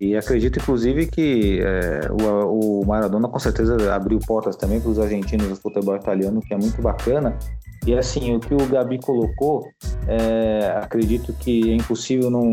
E 0.00 0.16
acredito, 0.16 0.58
inclusive, 0.58 1.06
que 1.06 1.60
é, 1.62 2.10
o, 2.10 2.80
o, 2.80 2.84
Maradona 2.84 3.28
com 3.28 3.38
certeza 3.38 3.94
abriu 3.94 4.18
portas 4.18 4.56
também 4.56 4.80
para 4.80 4.90
os 4.90 4.98
argentinos 4.98 5.46
do 5.46 5.54
futebol 5.54 5.94
italiano, 5.94 6.40
que 6.40 6.52
é 6.52 6.56
muito 6.56 6.82
bacana. 6.82 7.38
E 7.86 7.94
assim, 7.96 8.34
o 8.34 8.40
que 8.40 8.52
o 8.52 8.66
Gabi 8.66 8.98
colocou, 8.98 9.68
é, 10.08 10.74
acredito 10.82 11.32
que 11.32 11.70
é 11.70 11.76
impossível 11.76 12.28
não, 12.28 12.44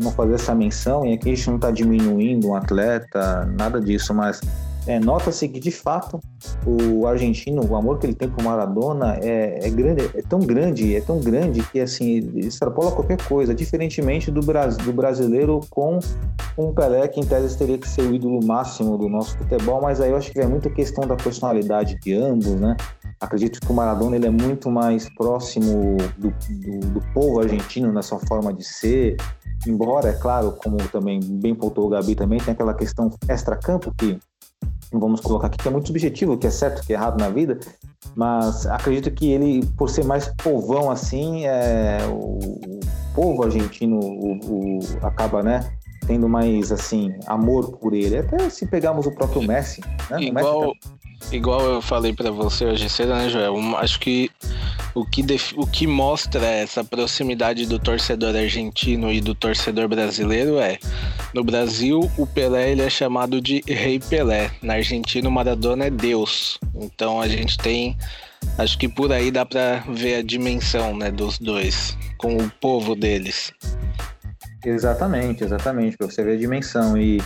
não 0.00 0.12
fazer 0.12 0.34
essa 0.34 0.54
menção, 0.54 1.04
e 1.04 1.14
aqui 1.14 1.32
a 1.32 1.34
gente 1.34 1.48
não 1.48 1.56
está 1.56 1.70
diminuindo 1.72 2.48
um 2.48 2.54
atleta, 2.54 3.44
nada 3.58 3.80
disso, 3.80 4.14
mas 4.14 4.40
é, 4.86 4.98
Nota-se 4.98 5.48
que, 5.48 5.60
de 5.60 5.70
fato, 5.70 6.18
o 6.66 7.06
argentino, 7.06 7.64
o 7.68 7.76
amor 7.76 7.98
que 7.98 8.06
ele 8.06 8.14
tem 8.14 8.28
por 8.28 8.42
Maradona 8.42 9.18
é, 9.22 9.66
é, 9.66 9.70
grande, 9.70 10.10
é 10.14 10.22
tão 10.22 10.40
grande, 10.40 10.96
é 10.96 11.00
tão 11.00 11.20
grande 11.20 11.62
que, 11.64 11.80
assim, 11.80 12.18
extrapola 12.36 12.90
qualquer 12.90 13.22
coisa, 13.24 13.54
diferentemente 13.54 14.30
do, 14.30 14.40
do 14.40 14.92
brasileiro 14.92 15.60
com 15.68 15.98
um 16.56 16.72
Pelé, 16.72 17.06
que 17.08 17.20
em 17.20 17.24
tese 17.24 17.56
teria 17.56 17.78
que 17.78 17.88
ser 17.88 18.02
o 18.02 18.14
ídolo 18.14 18.44
máximo 18.44 18.96
do 18.96 19.08
nosso 19.08 19.36
futebol, 19.36 19.82
mas 19.82 20.00
aí 20.00 20.10
eu 20.10 20.16
acho 20.16 20.32
que 20.32 20.40
é 20.40 20.46
muita 20.46 20.70
questão 20.70 21.06
da 21.06 21.16
personalidade 21.16 21.98
de 22.00 22.14
ambos, 22.14 22.54
né? 22.54 22.76
Acredito 23.20 23.60
que 23.60 23.70
o 23.70 23.74
Maradona 23.74 24.16
ele 24.16 24.26
é 24.26 24.30
muito 24.30 24.70
mais 24.70 25.08
próximo 25.10 25.98
do, 26.16 26.30
do, 26.30 26.80
do 26.86 27.00
povo 27.12 27.40
argentino 27.40 27.92
na 27.92 28.02
sua 28.02 28.18
forma 28.20 28.52
de 28.52 28.64
ser, 28.64 29.16
embora, 29.66 30.08
é 30.08 30.12
claro, 30.14 30.52
como 30.52 30.76
também 30.88 31.20
bem 31.22 31.54
pontuou 31.54 31.86
o 31.86 31.90
Gabi 31.90 32.14
também, 32.14 32.40
tem 32.40 32.52
aquela 32.52 32.72
questão 32.72 33.10
extra-campo 33.28 33.92
que 33.96 34.18
vamos 34.98 35.20
colocar 35.20 35.46
aqui, 35.46 35.58
que 35.58 35.68
é 35.68 35.70
muito 35.70 35.86
subjetivo, 35.86 36.36
que 36.36 36.46
é 36.46 36.50
certo, 36.50 36.84
que 36.84 36.92
é 36.92 36.96
errado 36.96 37.18
na 37.20 37.28
vida, 37.28 37.58
mas 38.16 38.66
acredito 38.66 39.10
que 39.10 39.30
ele, 39.30 39.64
por 39.76 39.88
ser 39.88 40.04
mais 40.04 40.28
povão 40.42 40.90
assim, 40.90 41.46
é, 41.46 41.98
o, 42.08 42.38
o 42.38 42.80
povo 43.14 43.44
argentino 43.44 43.98
o, 43.98 44.78
o, 44.78 44.78
acaba, 45.02 45.42
né, 45.42 45.72
tendo 46.10 46.28
mais, 46.28 46.72
assim, 46.72 47.14
amor 47.24 47.78
por 47.78 47.94
ele. 47.94 48.18
Até 48.18 48.50
se 48.50 48.66
pegarmos 48.66 49.06
o 49.06 49.12
próprio 49.12 49.40
Messi, 49.42 49.80
né? 50.10 50.20
Igual, 50.20 50.60
Messi 50.60 50.80
tá... 50.80 51.36
igual 51.36 51.60
eu 51.60 51.80
falei 51.80 52.12
para 52.12 52.32
você 52.32 52.64
hoje 52.64 52.88
cedo, 52.88 53.14
né, 53.14 53.28
Joel? 53.28 53.54
Acho 53.76 54.00
que 54.00 54.28
o 54.92 55.04
que, 55.04 55.22
def... 55.22 55.52
o 55.56 55.64
que 55.64 55.86
mostra 55.86 56.44
essa 56.44 56.82
proximidade 56.82 57.64
do 57.64 57.78
torcedor 57.78 58.34
argentino 58.34 59.12
e 59.12 59.20
do 59.20 59.36
torcedor 59.36 59.86
brasileiro 59.86 60.58
é 60.58 60.80
no 61.32 61.44
Brasil 61.44 62.10
o 62.18 62.26
Pelé 62.26 62.72
ele 62.72 62.82
é 62.82 62.90
chamado 62.90 63.40
de 63.40 63.62
Rei 63.68 64.00
Pelé, 64.00 64.50
na 64.60 64.74
Argentina 64.74 65.28
o 65.28 65.32
Maradona 65.32 65.84
é 65.84 65.90
Deus. 65.90 66.58
Então 66.74 67.20
a 67.20 67.28
gente 67.28 67.56
tem 67.56 67.96
acho 68.58 68.76
que 68.76 68.88
por 68.88 69.12
aí 69.12 69.30
dá 69.30 69.46
para 69.46 69.84
ver 69.88 70.16
a 70.16 70.22
dimensão 70.22 70.96
né, 70.96 71.12
dos 71.12 71.38
dois 71.38 71.96
com 72.18 72.36
o 72.36 72.50
povo 72.60 72.96
deles. 72.96 73.52
Exatamente, 74.64 75.42
exatamente, 75.42 75.96
para 75.96 76.06
você 76.06 76.22
ver 76.22 76.34
a 76.34 76.38
dimensão 76.38 76.96
e, 76.96 77.20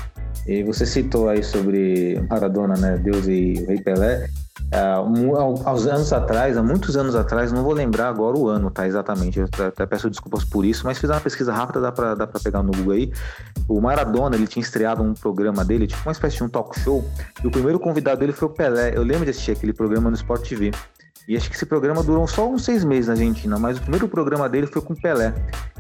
e 0.46 0.62
você 0.62 0.86
citou 0.86 1.28
aí 1.28 1.42
sobre 1.42 2.20
Maradona, 2.30 2.74
né, 2.76 2.96
Deus 2.96 3.26
e 3.26 3.54
o 3.62 3.66
Rei 3.66 3.80
Pelé. 3.80 4.28
Uh, 4.72 5.62
aos 5.64 5.86
anos 5.86 6.12
atrás, 6.12 6.56
há 6.56 6.62
muitos 6.62 6.96
anos 6.96 7.14
atrás, 7.14 7.52
não 7.52 7.62
vou 7.62 7.72
lembrar 7.72 8.08
agora 8.08 8.36
o 8.36 8.48
ano, 8.48 8.70
tá? 8.70 8.86
Exatamente. 8.86 9.38
Eu 9.38 9.48
até 9.66 9.86
peço 9.86 10.10
desculpas 10.10 10.44
por 10.44 10.64
isso, 10.64 10.84
mas 10.84 10.98
fiz 10.98 11.10
uma 11.10 11.20
pesquisa 11.20 11.52
rápida, 11.52 11.80
dá 11.80 11.92
pra, 11.92 12.14
dá 12.14 12.26
pra 12.26 12.40
pegar 12.40 12.62
no 12.62 12.72
Google 12.72 12.94
aí. 12.94 13.12
O 13.68 13.80
Maradona, 13.80 14.34
ele 14.34 14.46
tinha 14.46 14.62
estreado 14.62 15.02
um 15.02 15.14
programa 15.14 15.64
dele, 15.64 15.86
tipo 15.86 16.02
uma 16.02 16.12
espécie 16.12 16.38
de 16.38 16.44
um 16.44 16.48
talk 16.48 16.78
show, 16.80 17.04
e 17.42 17.46
o 17.46 17.50
primeiro 17.50 17.78
convidado 17.78 18.20
dele 18.20 18.32
foi 18.32 18.48
o 18.48 18.50
Pelé. 18.50 18.96
Eu 18.96 19.02
lembro 19.02 19.24
de 19.24 19.30
assistir 19.30 19.52
aquele 19.52 19.72
programa 19.72 20.10
no 20.10 20.16
Sport 20.16 20.48
TV. 20.48 20.72
E 21.26 21.36
acho 21.36 21.48
que 21.48 21.56
esse 21.56 21.64
programa 21.64 22.02
durou 22.02 22.26
só 22.26 22.48
uns 22.48 22.64
seis 22.64 22.84
meses 22.84 23.06
na 23.06 23.14
Argentina, 23.14 23.58
mas 23.58 23.78
o 23.78 23.80
primeiro 23.80 24.08
programa 24.08 24.48
dele 24.48 24.66
foi 24.66 24.82
com 24.82 24.92
o 24.92 25.00
Pelé. 25.00 25.32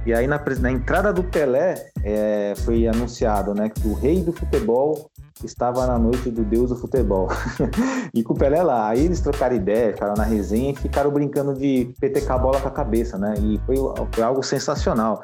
E 0.06 0.12
aí, 0.12 0.26
na, 0.26 0.40
na 0.60 0.70
entrada 0.70 1.12
do 1.12 1.22
Pelé, 1.22 1.90
é, 2.02 2.54
foi 2.64 2.86
anunciado 2.86 3.54
né, 3.54 3.68
que 3.68 3.86
o 3.86 3.94
rei 3.94 4.22
do 4.22 4.32
futebol 4.32 5.10
estava 5.42 5.86
na 5.86 5.98
noite 5.98 6.30
do 6.30 6.44
deus 6.44 6.70
do 6.70 6.76
futebol. 6.76 7.28
e 8.14 8.22
com 8.22 8.34
o 8.34 8.36
Pelé 8.36 8.62
lá. 8.62 8.88
Aí 8.88 9.04
eles 9.04 9.20
trocaram 9.20 9.56
ideia, 9.56 9.92
ficaram 9.92 10.14
na 10.14 10.22
resenha 10.22 10.72
e 10.72 10.76
ficaram 10.76 11.10
brincando 11.10 11.54
de 11.54 11.92
PTK 12.00 12.38
bola 12.38 12.60
com 12.60 12.68
a 12.68 12.70
cabeça, 12.70 13.18
né? 13.18 13.34
E 13.38 13.60
foi, 13.66 13.76
foi, 14.12 14.22
algo 14.22 14.42
sensacional. 14.42 15.22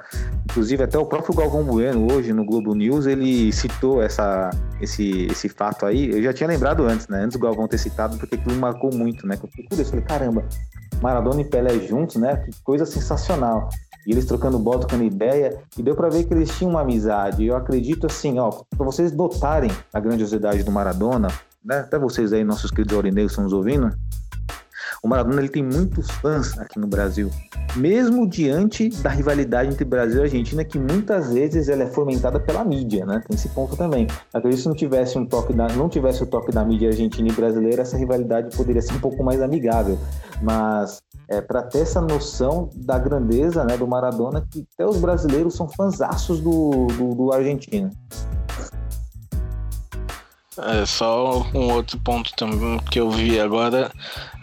Inclusive, 0.51 0.83
até 0.83 0.99
o 0.99 1.07
próprio 1.07 1.35
Galvão 1.35 1.63
Bueno, 1.63 2.13
hoje 2.13 2.33
no 2.33 2.45
Globo 2.45 2.75
News, 2.75 3.07
ele 3.07 3.53
citou 3.53 4.03
essa, 4.03 4.51
esse, 4.81 5.27
esse 5.27 5.49
fato 5.49 5.87
aí. 5.87 6.11
Eu 6.11 6.23
já 6.23 6.33
tinha 6.33 6.49
lembrado 6.49 6.85
antes, 6.85 7.07
né? 7.07 7.23
Antes 7.23 7.39
do 7.39 7.43
Galvão 7.45 7.69
ter 7.69 7.79
citado, 7.79 8.17
porque 8.19 8.35
aquilo 8.35 8.55
me 8.55 8.61
marcou 8.61 8.93
muito, 8.93 9.27
né? 9.27 9.37
Eu 9.41 9.49
fiquei 9.49 9.67
curioso, 9.67 9.91
falei, 9.91 10.05
caramba, 10.05 10.45
Maradona 11.01 11.41
e 11.41 11.45
Pelé 11.45 11.79
juntos, 11.87 12.17
né? 12.17 12.37
Que 12.37 12.51
coisa 12.63 12.85
sensacional. 12.85 13.69
E 14.07 14.13
eles 14.13 14.25
trocando 14.25 14.59
bola, 14.59 14.81
trocando 14.81 15.05
ideia, 15.05 15.59
e 15.77 15.83
deu 15.83 15.95
para 15.95 16.09
ver 16.09 16.25
que 16.25 16.35
eles 16.35 16.51
tinham 16.57 16.71
uma 16.71 16.81
amizade. 16.81 17.45
Eu 17.47 17.57
acredito 17.57 18.07
assim, 18.07 18.39
ó, 18.39 18.51
para 18.51 18.85
vocês 18.85 19.13
notarem 19.13 19.71
a 19.93 20.01
grandiosidade 20.01 20.63
do 20.63 20.71
Maradona, 20.71 21.29
né? 21.65 21.81
Até 21.81 21.99
vocês 21.99 22.33
aí, 22.33 22.43
nossos 22.43 22.71
queridos 22.71 22.97
aurinegros, 22.97 23.33
estão 23.33 23.45
nos 23.45 23.53
ouvindo. 23.53 23.91
O 25.03 25.09
Maradona 25.09 25.41
ele 25.41 25.49
tem 25.49 25.63
muitos 25.63 26.11
fãs 26.11 26.59
aqui 26.59 26.79
no 26.79 26.87
Brasil, 26.87 27.31
mesmo 27.75 28.29
diante 28.29 28.91
da 29.03 29.09
rivalidade 29.09 29.71
entre 29.71 29.85
Brasil 29.85 30.21
e 30.21 30.25
Argentina, 30.25 30.63
que 30.63 30.79
muitas 30.79 31.33
vezes 31.33 31.69
ela 31.69 31.85
é 31.85 31.87
fomentada 31.87 32.39
pela 32.39 32.63
mídia, 32.65 33.07
né? 33.07 33.23
Tem 33.27 33.35
esse 33.35 33.49
ponto 33.49 33.77
também. 33.77 34.07
Acredito 34.35 34.59
que 34.59 34.63
se 34.63 34.69
não 34.69 34.75
tivesse 34.75 35.19
um 35.19 35.25
toque 35.25 35.55
da, 35.55 35.69
não 35.69 35.89
tivesse 35.89 36.23
o 36.23 36.27
toque 36.27 36.53
da 36.53 36.63
mídia 36.65 36.89
argentina 36.89 37.29
e 37.29 37.33
brasileira, 37.33 37.81
essa 37.81 37.97
rivalidade 37.97 38.55
poderia 38.55 38.83
ser 38.83 38.93
um 38.93 39.01
pouco 39.01 39.25
mais 39.25 39.41
amigável. 39.41 39.99
Mas 40.43 41.01
é, 41.31 41.41
para 41.41 41.63
ter 41.63 41.83
essa 41.83 42.01
noção 42.01 42.69
da 42.75 42.99
grandeza 42.99 43.65
né, 43.65 43.77
do 43.77 43.87
Maradona, 43.87 44.45
que 44.51 44.67
até 44.75 44.85
os 44.85 44.99
brasileiros 44.99 45.55
são 45.55 45.69
fãzaços 45.69 46.41
do, 46.41 46.87
do, 46.99 47.15
do 47.15 47.33
argentino. 47.33 47.91
É, 50.59 50.85
só 50.85 51.47
um 51.55 51.73
outro 51.73 51.99
ponto 52.01 52.33
também 52.37 52.79
que 52.91 52.99
eu 52.99 53.09
vi 53.09 53.39
agora, 53.39 53.91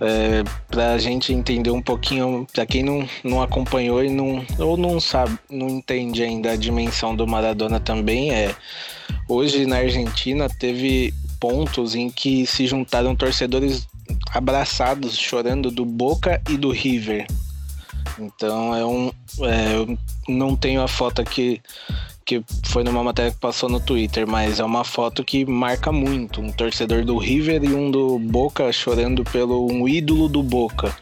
é, 0.02 0.42
para 0.68 0.94
a 0.94 0.98
gente 0.98 1.34
entender 1.34 1.70
um 1.70 1.82
pouquinho, 1.82 2.48
para 2.52 2.66
quem 2.66 2.82
não, 2.82 3.08
não 3.24 3.42
acompanhou 3.42 4.04
e 4.04 4.10
não, 4.10 4.44
ou 4.58 4.78
não 4.78 5.00
sabe, 5.00 5.38
não 5.50 5.68
entende 5.68 6.24
ainda 6.24 6.52
a 6.52 6.56
dimensão 6.56 7.14
do 7.16 7.28
Maradona 7.28 7.80
também, 7.80 8.34
é 8.34 8.56
hoje 9.28 9.66
na 9.66 9.78
Argentina 9.78 10.48
teve 10.50 11.14
pontos 11.40 11.94
em 11.94 12.10
que 12.10 12.48
se 12.48 12.66
juntaram 12.66 13.16
torcedores 13.16 13.88
abraçados, 14.34 15.18
chorando 15.18 15.72
do 15.72 15.86
Boca 15.86 16.42
e 16.50 16.58
do 16.58 16.72
River. 16.72 17.28
Então 18.20 18.76
é 18.76 18.86
um. 18.86 19.12
É, 19.42 19.76
eu 19.76 19.98
não 20.28 20.56
tenho 20.56 20.82
a 20.82 20.88
foto 20.88 21.22
aqui 21.22 21.62
que 22.26 22.44
foi 22.66 22.84
numa 22.84 23.02
matéria 23.02 23.32
que 23.32 23.40
passou 23.40 23.70
no 23.70 23.80
Twitter, 23.80 24.28
mas 24.28 24.60
é 24.60 24.64
uma 24.64 24.84
foto 24.84 25.24
que 25.24 25.46
marca 25.46 25.94
muito. 25.94 26.42
Um 26.42 26.52
torcedor 26.52 27.06
do 27.06 27.18
River 27.18 27.64
e 27.64 27.74
um 27.74 27.90
do 27.90 28.20
Boca 28.20 28.70
chorando 28.74 29.24
pelo 29.24 29.72
um 29.72 29.88
ídolo 29.88 30.28
do 30.28 30.44
Boca. 30.44 30.94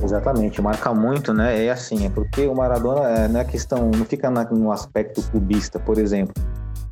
Exatamente, 0.00 0.62
marca 0.62 0.94
muito, 0.94 1.32
né? 1.32 1.64
É 1.64 1.70
assim, 1.70 2.06
é 2.06 2.10
porque 2.10 2.46
o 2.46 2.54
Maradona 2.54 3.08
é, 3.08 3.28
não 3.28 3.40
é 3.40 3.44
questão, 3.44 3.90
não 3.90 4.04
fica 4.04 4.30
no 4.30 4.70
aspecto 4.70 5.22
cubista, 5.30 5.80
por 5.80 5.98
exemplo. 5.98 6.34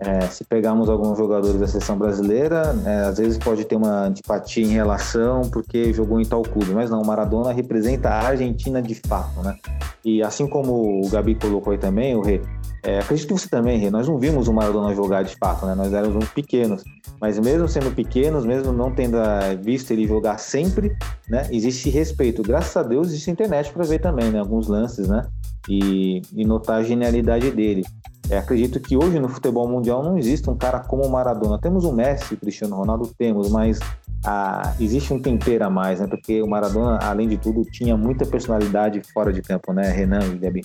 É, 0.04 0.20
se 0.22 0.42
pegarmos 0.42 0.88
alguns 0.88 1.16
jogadores 1.16 1.60
da 1.60 1.66
seleção 1.68 1.96
brasileira, 1.96 2.74
é, 2.84 3.02
às 3.02 3.18
vezes 3.18 3.38
pode 3.38 3.64
ter 3.64 3.76
uma 3.76 4.06
antipatia 4.06 4.64
em 4.64 4.70
relação 4.70 5.42
porque 5.42 5.92
jogou 5.92 6.20
em 6.20 6.24
tal 6.24 6.42
clube, 6.42 6.72
mas 6.72 6.90
não, 6.90 7.00
o 7.00 7.06
Maradona 7.06 7.52
representa 7.52 8.08
a 8.08 8.26
Argentina 8.26 8.82
de 8.82 8.96
fato, 8.96 9.40
né? 9.42 9.56
E 10.04 10.20
assim 10.20 10.48
como 10.48 11.04
o 11.04 11.08
Gabi 11.08 11.36
colocou 11.36 11.72
aí 11.72 11.78
também, 11.78 12.16
o 12.16 12.20
Rê, 12.20 12.40
é, 12.82 12.98
acredito 12.98 13.28
que 13.28 13.40
você 13.40 13.48
também, 13.48 13.78
Rê, 13.78 13.90
nós 13.90 14.08
não 14.08 14.18
vimos 14.18 14.48
o 14.48 14.52
Maradona 14.52 14.92
jogar 14.92 15.22
de 15.22 15.36
fato, 15.36 15.66
né? 15.66 15.74
Nós 15.76 15.92
éramos 15.92 16.28
pequenos, 16.30 16.82
mas 17.20 17.38
mesmo 17.38 17.68
sendo 17.68 17.94
pequenos, 17.94 18.44
mesmo 18.44 18.72
não 18.72 18.90
tendo 18.90 19.18
visto 19.62 19.92
ele 19.92 20.08
jogar 20.08 20.38
sempre, 20.38 20.96
né? 21.28 21.46
Existe 21.52 21.88
respeito. 21.90 22.42
Graças 22.42 22.76
a 22.76 22.82
Deus 22.82 23.08
existe 23.08 23.30
internet 23.30 23.72
para 23.72 23.84
ver 23.84 24.00
também, 24.00 24.32
né? 24.32 24.40
Alguns 24.40 24.66
lances, 24.66 25.06
né? 25.06 25.24
E, 25.68 26.22
e 26.34 26.44
notar 26.44 26.80
a 26.80 26.82
genialidade 26.82 27.50
dele. 27.50 27.82
É, 28.30 28.38
acredito 28.38 28.80
que 28.80 28.96
hoje 28.96 29.18
no 29.18 29.28
futebol 29.28 29.68
mundial 29.68 30.02
não 30.02 30.16
existe 30.16 30.48
um 30.48 30.56
cara 30.56 30.80
como 30.80 31.04
o 31.04 31.10
Maradona. 31.10 31.58
Temos 31.60 31.84
o 31.84 31.92
Messi, 31.92 32.34
o 32.34 32.36
Cristiano 32.36 32.76
Ronaldo, 32.76 33.12
temos, 33.18 33.50
mas 33.50 33.78
a, 34.24 34.74
existe 34.80 35.12
um 35.12 35.20
tempero 35.20 35.64
a 35.66 35.70
mais, 35.70 36.00
né? 36.00 36.06
Porque 36.06 36.40
o 36.40 36.46
Maradona, 36.46 36.98
além 37.02 37.28
de 37.28 37.36
tudo, 37.36 37.64
tinha 37.64 37.96
muita 37.96 38.24
personalidade 38.24 39.02
fora 39.12 39.32
de 39.32 39.42
campo, 39.42 39.72
né, 39.72 39.90
Renan 39.90 40.24
e 40.32 40.38
Gabi? 40.38 40.62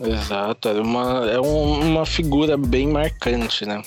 Exato, 0.00 0.68
é 0.68 0.80
uma, 0.80 1.30
é 1.30 1.38
uma 1.38 2.06
figura 2.06 2.56
bem 2.56 2.88
marcante, 2.88 3.64
né? 3.66 3.82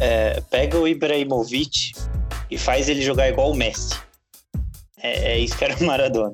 É, 0.00 0.40
pega 0.50 0.78
o 0.78 0.88
Ibrahimovic 0.88 1.92
e 2.50 2.58
faz 2.58 2.88
ele 2.88 3.02
jogar 3.02 3.28
igual 3.28 3.52
o 3.52 3.54
Messi. 3.54 3.94
É, 5.00 5.32
é 5.32 5.38
isso 5.38 5.56
que 5.56 5.64
era 5.64 5.76
o 5.76 5.84
Maradona. 5.84 6.32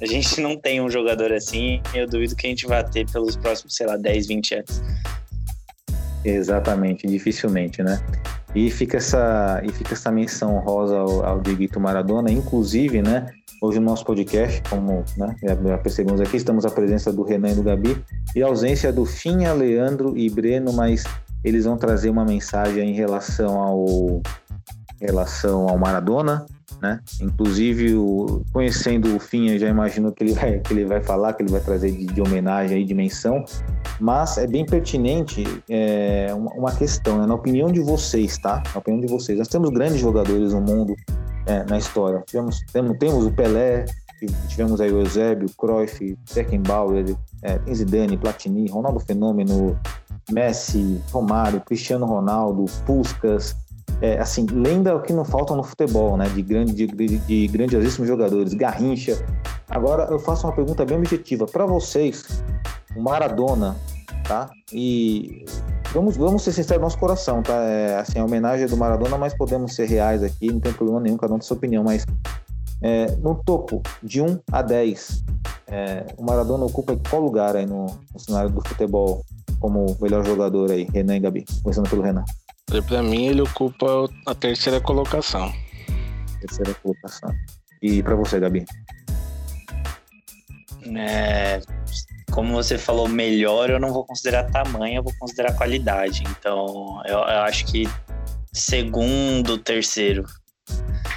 A 0.00 0.06
gente 0.06 0.40
não 0.40 0.58
tem 0.58 0.80
um 0.80 0.90
jogador 0.90 1.32
assim 1.32 1.80
eu 1.94 2.06
duvido 2.06 2.36
que 2.36 2.46
a 2.46 2.50
gente 2.50 2.66
vai 2.66 2.84
ter 2.84 3.10
pelos 3.10 3.36
próximos, 3.36 3.74
sei 3.74 3.86
lá, 3.86 3.96
10, 3.96 4.26
20 4.26 4.54
anos. 4.54 4.82
Exatamente, 6.24 7.06
dificilmente, 7.06 7.82
né? 7.82 8.00
E 8.54 8.70
fica 8.70 8.96
essa, 8.96 9.62
e 9.64 9.72
fica 9.72 9.94
essa 9.94 10.10
menção 10.10 10.58
rosa 10.58 10.96
ao, 10.96 11.24
ao 11.24 11.42
Maradona, 11.78 12.30
inclusive, 12.30 13.00
né? 13.00 13.26
Hoje 13.62 13.78
no 13.78 13.86
nosso 13.86 14.04
podcast, 14.04 14.62
como 14.68 15.02
né, 15.16 15.34
já 15.42 15.78
percebemos 15.78 16.20
aqui, 16.20 16.36
estamos 16.36 16.66
à 16.66 16.70
presença 16.70 17.10
do 17.10 17.22
Renan 17.22 17.50
e 17.50 17.54
do 17.54 17.62
Gabi 17.62 17.96
e 18.34 18.42
a 18.42 18.46
ausência 18.46 18.92
do 18.92 19.06
Finha, 19.06 19.54
Leandro 19.54 20.16
e 20.16 20.28
Breno, 20.28 20.74
mas 20.74 21.04
eles 21.42 21.64
vão 21.64 21.78
trazer 21.78 22.10
uma 22.10 22.24
mensagem 22.24 22.90
em 22.90 22.92
relação 22.92 23.58
ao, 23.58 23.86
em 25.00 25.06
relação 25.06 25.68
ao 25.68 25.78
Maradona, 25.78 26.44
né? 26.80 27.00
Inclusive, 27.20 27.94
o, 27.94 28.44
conhecendo 28.52 29.16
o 29.16 29.18
Finha, 29.18 29.58
já 29.58 29.68
imagino 29.68 30.12
que 30.12 30.24
ele 30.24 30.32
vai, 30.32 30.58
que 30.60 30.72
ele 30.72 30.84
vai 30.84 31.02
falar, 31.02 31.32
que 31.32 31.42
ele 31.42 31.50
vai 31.50 31.60
trazer 31.60 31.90
de, 31.92 32.06
de 32.06 32.20
homenagem 32.20 32.78
aí, 32.78 32.84
de 32.84 32.94
menção. 32.94 33.44
Mas 34.00 34.38
é 34.38 34.46
bem 34.46 34.64
pertinente 34.64 35.44
é, 35.68 36.32
uma, 36.34 36.52
uma, 36.52 36.72
questão, 36.74 37.18
né? 37.18 37.26
na 37.26 37.34
opinião 37.34 37.70
de 37.70 37.80
vocês, 37.80 38.38
tá? 38.38 38.62
Na 38.72 38.78
opinião 38.78 39.00
de 39.00 39.06
vocês. 39.06 39.38
Nós 39.38 39.48
temos 39.48 39.70
grandes 39.70 39.98
jogadores 39.98 40.52
no 40.52 40.60
mundo, 40.60 40.94
é, 41.46 41.64
na 41.64 41.78
história. 41.78 42.22
Tivemos, 42.26 42.60
temos, 42.72 42.98
temos 42.98 43.26
o 43.26 43.32
Pelé, 43.32 43.84
tivemos 44.48 44.80
aí 44.80 44.90
o 44.90 45.00
Eusébio, 45.00 45.48
Cruyff, 45.58 46.16
Beckenbauer, 46.34 47.16
é, 47.42 47.58
Zidane, 47.72 48.16
Platini, 48.16 48.68
Ronaldo 48.68 49.00
Fenômeno, 49.00 49.78
Messi, 50.30 51.00
Romário, 51.12 51.60
Cristiano 51.60 52.06
Ronaldo, 52.06 52.64
Puskas, 52.84 53.56
é, 54.00 54.18
assim, 54.18 54.46
lenda 54.46 54.98
que 55.00 55.12
não 55.12 55.24
faltam 55.24 55.56
no 55.56 55.62
futebol, 55.62 56.16
né? 56.16 56.28
De, 56.28 56.42
grande, 56.42 56.86
de, 56.86 57.18
de, 57.18 57.48
grandiosíssimos 57.48 58.08
jogadores, 58.08 58.52
Garrincha. 58.54 59.18
Agora 59.68 60.04
eu 60.10 60.18
faço 60.18 60.46
uma 60.46 60.52
pergunta 60.52 60.84
bem 60.84 60.98
objetiva. 60.98 61.46
Para 61.46 61.64
vocês, 61.66 62.42
o 62.94 63.02
Maradona, 63.02 63.76
tá? 64.26 64.50
E 64.72 65.44
vamos, 65.92 66.16
vamos 66.16 66.42
ser 66.42 66.52
sinceros 66.52 66.80
no 66.80 66.86
nosso 66.86 66.98
coração, 66.98 67.42
tá? 67.42 67.54
É, 67.54 67.98
assim, 67.98 68.18
a 68.18 68.24
homenagem 68.24 68.66
é 68.66 68.68
do 68.68 68.76
Maradona, 68.76 69.16
mas 69.16 69.34
podemos 69.34 69.74
ser 69.74 69.86
reais 69.86 70.22
aqui, 70.22 70.52
não 70.52 70.60
tem 70.60 70.72
problema 70.72 71.00
nenhum, 71.00 71.16
cada 71.16 71.34
um 71.34 71.38
tem 71.38 71.46
sua 71.46 71.56
opinião. 71.56 71.82
Mas 71.82 72.04
é, 72.82 73.06
no 73.16 73.34
topo, 73.34 73.82
de 74.02 74.20
1 74.20 74.38
a 74.52 74.60
10, 74.60 75.24
é, 75.68 76.06
o 76.18 76.24
Maradona 76.24 76.64
ocupa 76.66 76.96
qual 77.08 77.22
lugar 77.22 77.56
aí 77.56 77.64
no, 77.64 77.86
no 77.86 78.20
cenário 78.20 78.50
do 78.50 78.60
futebol 78.66 79.24
como 79.58 79.96
melhor 80.00 80.24
jogador 80.24 80.70
aí, 80.70 80.86
Renan 80.92 81.16
e 81.16 81.20
Gabi? 81.20 81.44
Começando 81.62 81.88
pelo 81.88 82.02
Renan. 82.02 82.24
Para 82.66 83.02
mim, 83.02 83.26
ele 83.26 83.42
ocupa 83.42 84.08
a 84.26 84.34
terceira 84.34 84.80
colocação. 84.80 85.52
Terceira 86.40 86.74
colocação. 86.74 87.32
E 87.80 88.02
para 88.02 88.16
você, 88.16 88.40
Gabi? 88.40 88.64
É, 90.96 91.60
como 92.32 92.52
você 92.52 92.76
falou, 92.76 93.08
melhor 93.08 93.70
eu 93.70 93.80
não 93.80 93.92
vou 93.92 94.04
considerar 94.04 94.50
tamanho, 94.50 94.96
eu 94.96 95.02
vou 95.02 95.12
considerar 95.18 95.54
qualidade. 95.54 96.22
Então, 96.28 97.00
eu, 97.06 97.18
eu 97.18 97.40
acho 97.42 97.66
que 97.66 97.88
segundo, 98.52 99.58
terceiro. 99.58 100.24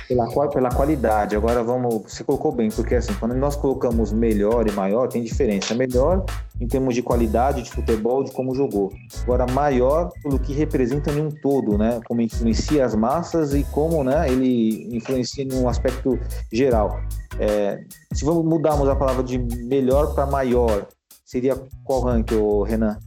Pela, 0.09 0.27
pela 0.49 0.69
qualidade, 0.69 1.35
agora 1.35 1.63
vamos. 1.63 2.01
Você 2.07 2.23
colocou 2.23 2.51
bem, 2.51 2.69
porque 2.71 2.95
assim, 2.95 3.13
quando 3.19 3.35
nós 3.35 3.55
colocamos 3.55 4.11
melhor 4.11 4.67
e 4.67 4.71
maior, 4.71 5.07
tem 5.07 5.21
diferença. 5.21 5.75
Melhor 5.75 6.25
em 6.59 6.67
termos 6.67 6.95
de 6.95 7.03
qualidade 7.03 7.61
de 7.61 7.69
futebol, 7.69 8.23
de 8.23 8.31
como 8.31 8.55
jogou. 8.55 8.91
Agora, 9.21 9.45
maior 9.45 10.09
pelo 10.23 10.39
que 10.39 10.51
representa 10.51 11.11
em 11.11 11.21
um 11.21 11.29
todo, 11.29 11.77
né? 11.77 12.01
Como 12.07 12.21
influencia 12.21 12.83
as 12.83 12.95
massas 12.95 13.53
e 13.53 13.63
como 13.65 14.03
né, 14.03 14.27
ele 14.27 14.97
influencia 14.97 15.43
em 15.43 15.53
um 15.53 15.69
aspecto 15.69 16.19
geral. 16.51 16.99
É, 17.39 17.83
se 18.11 18.25
vamos 18.25 18.43
mudarmos 18.43 18.89
a 18.89 18.95
palavra 18.95 19.23
de 19.23 19.37
melhor 19.37 20.15
para 20.15 20.25
maior, 20.25 20.87
seria 21.23 21.55
qual 21.83 22.01
rank, 22.01 22.31
Renan? 22.65 22.97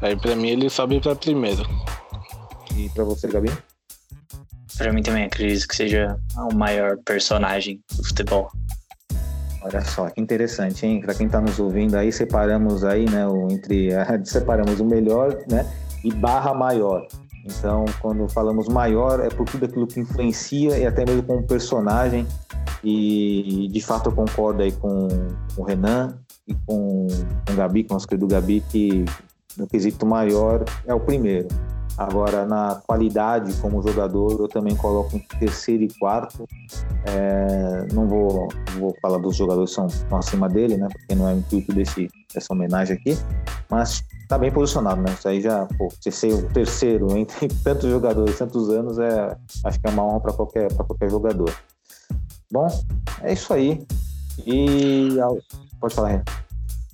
Aí, 0.00 0.16
para 0.16 0.34
mim, 0.34 0.48
ele 0.48 0.70
sobe 0.70 0.98
para 0.98 1.14
primeiro. 1.14 1.62
E 2.74 2.88
para 2.88 3.04
você, 3.04 3.28
Gabi? 3.28 3.50
Para 4.78 4.92
mim 4.92 5.02
também 5.02 5.24
acredito 5.24 5.66
que 5.66 5.74
seja 5.74 6.16
o 6.36 6.54
maior 6.54 6.96
personagem 6.98 7.82
do 7.96 8.04
futebol. 8.04 8.48
Olha 9.60 9.80
só, 9.82 10.08
que 10.08 10.20
interessante, 10.20 10.86
hein? 10.86 11.00
Para 11.00 11.14
quem 11.14 11.26
está 11.26 11.40
nos 11.40 11.58
ouvindo 11.58 11.96
aí, 11.96 12.12
separamos 12.12 12.84
aí, 12.84 13.10
né, 13.10 13.26
o, 13.26 13.48
entre 13.50 13.90
separamos 14.24 14.78
o 14.78 14.84
melhor, 14.84 15.36
né, 15.50 15.66
e 16.04 16.12
barra 16.14 16.54
maior. 16.54 17.06
Então, 17.44 17.84
quando 18.00 18.28
falamos 18.28 18.68
maior, 18.68 19.20
é 19.20 19.28
por 19.28 19.46
tudo 19.46 19.64
aquilo 19.64 19.86
que 19.86 19.98
influencia 19.98 20.78
e 20.78 20.86
até 20.86 21.04
mesmo 21.04 21.24
com 21.24 21.38
o 21.38 21.42
personagem. 21.42 22.26
E 22.84 23.68
de 23.72 23.80
fato 23.80 24.10
eu 24.10 24.12
concordo 24.14 24.62
aí 24.62 24.70
com, 24.70 25.08
com 25.56 25.62
o 25.62 25.64
Renan 25.64 26.16
e 26.46 26.54
com, 26.54 27.06
com 27.46 27.52
o 27.52 27.56
Gabi, 27.56 27.82
com 27.82 27.94
o 27.94 27.96
nosso 27.96 28.06
querido 28.06 28.28
Gabi, 28.28 28.62
que 28.68 29.04
no 29.56 29.66
quesito 29.66 30.06
maior 30.06 30.64
é 30.86 30.94
o 30.94 31.00
primeiro. 31.00 31.48
Agora, 31.98 32.46
na 32.46 32.80
qualidade 32.86 33.52
como 33.54 33.82
jogador, 33.82 34.38
eu 34.38 34.46
também 34.46 34.76
coloco 34.76 35.16
em 35.16 35.18
terceiro 35.40 35.82
e 35.82 35.88
quarto. 35.98 36.46
É, 37.04 37.92
não 37.92 38.06
vou, 38.06 38.48
vou 38.78 38.96
falar 39.02 39.18
dos 39.18 39.34
jogadores 39.34 39.70
que 39.70 39.74
são, 39.74 39.86
estão 39.88 40.16
acima 40.16 40.48
dele, 40.48 40.76
né? 40.76 40.86
Porque 40.92 41.16
não 41.16 41.28
é 41.28 41.34
o 41.34 41.38
intuito 41.38 41.72
desse, 41.72 42.08
dessa 42.32 42.52
homenagem 42.52 42.96
aqui. 42.96 43.18
Mas 43.68 44.04
está 44.22 44.38
bem 44.38 44.52
posicionado, 44.52 45.02
né? 45.02 45.12
Isso 45.12 45.26
aí 45.26 45.40
já, 45.40 45.66
pô, 45.76 45.88
você 45.88 46.12
ser 46.12 46.32
o 46.34 46.48
terceiro 46.50 47.10
entre 47.18 47.48
tantos 47.48 47.90
jogadores, 47.90 48.38
tantos 48.38 48.70
anos, 48.70 48.96
é, 49.00 49.36
acho 49.64 49.80
que 49.80 49.88
é 49.88 49.90
uma 49.90 50.04
honra 50.04 50.20
para 50.20 50.32
qualquer, 50.34 50.72
qualquer 50.74 51.10
jogador. 51.10 51.52
Bom, 52.48 52.68
é 53.22 53.32
isso 53.32 53.52
aí. 53.52 53.84
E. 54.46 55.16
Pode 55.80 55.94
falar, 55.96 56.08
Renan. 56.10 56.24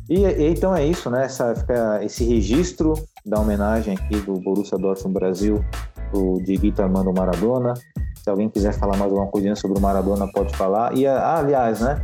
E, 0.09 0.21
e, 0.21 0.49
então 0.49 0.75
é 0.75 0.87
isso, 0.87 1.11
né? 1.11 1.25
Essa, 1.25 1.55
esse 2.03 2.25
registro 2.25 2.95
da 3.25 3.41
homenagem 3.41 3.95
aqui 3.95 4.17
do 4.21 4.35
Borussia 4.35 4.77
Dortmund 4.77 5.15
Brasil, 5.15 5.65
do 6.13 6.41
Dieguito 6.43 6.83
Armando 6.83 7.13
Maradona. 7.13 7.75
Se 8.23 8.31
alguém 8.31 8.49
quiser 8.49 8.73
falar 8.73 8.97
mais 8.97 9.11
alguma 9.11 9.27
coisinha 9.27 9.57
sobre 9.57 9.79
o 9.79 9.81
Maradona, 9.81 10.27
pode 10.33 10.55
falar. 10.57 10.97
E, 10.97 11.07
ah, 11.07 11.39
aliás, 11.39 11.81
né? 11.81 12.01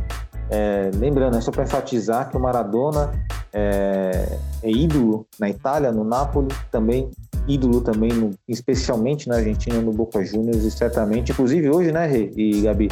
É, 0.49 0.91
lembrando, 0.95 1.37
é 1.37 1.41
só 1.41 1.51
para 1.51 1.63
enfatizar 1.63 2.29
que 2.29 2.35
o 2.35 2.39
Maradona 2.39 3.11
é, 3.53 4.37
é, 4.61 4.69
ídolo 4.69 5.25
na 5.39 5.49
Itália, 5.49 5.91
no 5.91 6.03
Napoli, 6.03 6.49
também 6.69 7.09
ídolo 7.47 7.81
também, 7.81 8.11
no, 8.11 8.31
especialmente 8.47 9.27
na 9.27 9.37
Argentina, 9.37 9.81
no 9.81 9.91
Boca 9.91 10.23
Juniors, 10.23 10.63
e 10.63 10.71
certamente, 10.71 11.31
inclusive 11.31 11.69
hoje, 11.69 11.91
né, 11.91 12.05
Rê 12.05 12.31
e 12.35 12.61
Gabi, 12.61 12.89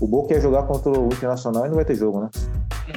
o 0.00 0.06
Boca 0.06 0.34
ia 0.34 0.40
jogar 0.40 0.64
contra 0.64 0.90
o 0.90 1.06
Internacional 1.06 1.66
e 1.66 1.68
não 1.68 1.76
vai 1.76 1.84
ter 1.84 1.94
jogo, 1.94 2.20
né? 2.20 2.30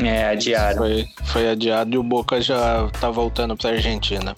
É, 0.03 0.29
adiado. 0.29 0.77
Foi, 0.77 1.05
foi 1.25 1.49
adiado 1.49 1.93
e 1.93 1.97
o 1.97 2.03
Boca 2.03 2.41
já 2.41 2.89
tá 2.99 3.11
voltando 3.11 3.55
pra 3.55 3.71
Argentina. 3.71 4.33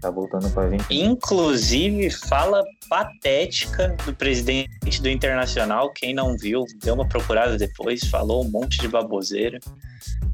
Tá 0.00 0.10
voltando 0.10 0.48
pra 0.50 0.64
Argentina. 0.64 1.10
Inclusive, 1.10 2.10
fala 2.10 2.64
patética 2.88 3.94
do 4.06 4.14
presidente 4.14 5.02
do 5.02 5.08
Internacional. 5.10 5.92
Quem 5.92 6.14
não 6.14 6.36
viu, 6.36 6.64
deu 6.82 6.94
uma 6.94 7.06
procurada 7.06 7.58
depois, 7.58 8.04
falou 8.04 8.44
um 8.44 8.50
monte 8.50 8.80
de 8.80 8.88
baboseira. 8.88 9.60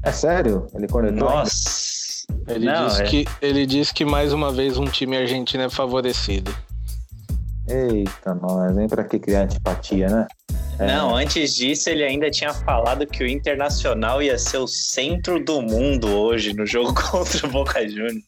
É 0.03 0.11
sério? 0.11 0.67
Ele 0.73 0.87
cornetou? 0.87 1.29
Nossa. 1.29 2.25
Ele, 2.47 2.65
não, 2.65 2.87
disse 2.87 3.01
é... 3.01 3.05
que, 3.05 3.25
ele 3.41 3.65
disse 3.65 3.93
que 3.93 4.05
mais 4.05 4.31
uma 4.31 4.51
vez 4.51 4.77
um 4.77 4.85
time 4.85 5.17
argentino 5.17 5.63
é 5.63 5.69
favorecido. 5.69 6.55
Eita, 7.67 8.33
nós, 8.35 8.73
nem 8.73 8.87
pra 8.87 9.03
que 9.03 9.19
criar 9.19 9.43
antipatia, 9.43 10.07
né? 10.07 10.27
É. 10.79 10.85
Não, 10.85 11.15
antes 11.15 11.55
disso 11.55 11.89
ele 11.89 12.03
ainda 12.03 12.29
tinha 12.29 12.53
falado 12.53 13.05
que 13.07 13.23
o 13.23 13.27
Internacional 13.27 14.21
ia 14.21 14.37
ser 14.37 14.57
o 14.57 14.67
centro 14.67 15.43
do 15.43 15.61
mundo 15.61 16.07
hoje 16.07 16.53
no 16.53 16.65
jogo 16.65 16.93
contra 17.11 17.47
o 17.47 17.49
Boca 17.49 17.87
Juniors. 17.87 18.23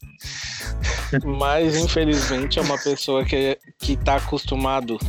Mas 1.24 1.76
infelizmente 1.76 2.60
é 2.60 2.62
uma 2.62 2.78
pessoa 2.78 3.24
que, 3.24 3.58
que 3.80 3.96
tá 3.96 4.16
acostumado 4.16 5.00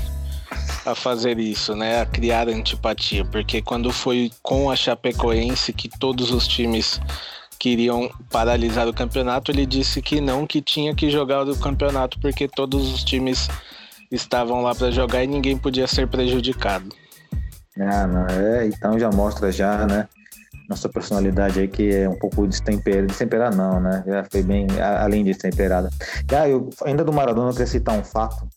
a 0.84 0.94
fazer 0.94 1.38
isso, 1.38 1.74
né? 1.74 2.00
A 2.00 2.06
criar 2.06 2.48
antipatia. 2.48 3.24
Porque 3.24 3.62
quando 3.62 3.92
foi 3.92 4.30
com 4.42 4.70
a 4.70 4.76
Chapecoense 4.76 5.72
que 5.72 5.88
todos 5.88 6.30
os 6.30 6.46
times 6.46 7.00
queriam 7.58 8.10
paralisar 8.30 8.88
o 8.88 8.94
campeonato, 8.94 9.50
ele 9.50 9.66
disse 9.66 10.00
que 10.00 10.20
não, 10.20 10.46
que 10.46 10.62
tinha 10.62 10.94
que 10.94 11.10
jogar 11.10 11.46
o 11.46 11.56
campeonato 11.56 12.18
porque 12.18 12.48
todos 12.48 12.92
os 12.92 13.04
times 13.04 13.48
estavam 14.10 14.62
lá 14.62 14.74
para 14.74 14.90
jogar 14.90 15.22
e 15.22 15.26
ninguém 15.26 15.56
podia 15.56 15.86
ser 15.86 16.08
prejudicado. 16.08 16.99
Ah, 17.78 18.06
não, 18.06 18.26
é, 18.26 18.66
então 18.66 18.98
já 18.98 19.10
mostra 19.10 19.52
já, 19.52 19.86
né? 19.86 20.08
Nossa 20.68 20.88
personalidade 20.88 21.60
aí 21.60 21.68
que 21.68 21.94
é 21.94 22.08
um 22.08 22.18
pouco 22.18 22.46
destemperada, 22.46 23.06
destemperada 23.06 23.56
não, 23.56 23.80
né? 23.80 24.04
Já 24.06 24.24
foi 24.24 24.42
bem, 24.42 24.66
além 24.80 25.24
de 25.24 25.32
destemperada. 25.32 25.90
Ah, 26.32 26.48
eu, 26.48 26.70
ainda 26.84 27.04
do 27.04 27.12
Maradona 27.12 27.48
eu 27.48 27.52
queria 27.52 27.66
citar 27.66 27.98
um 27.98 28.04
fato 28.04 28.48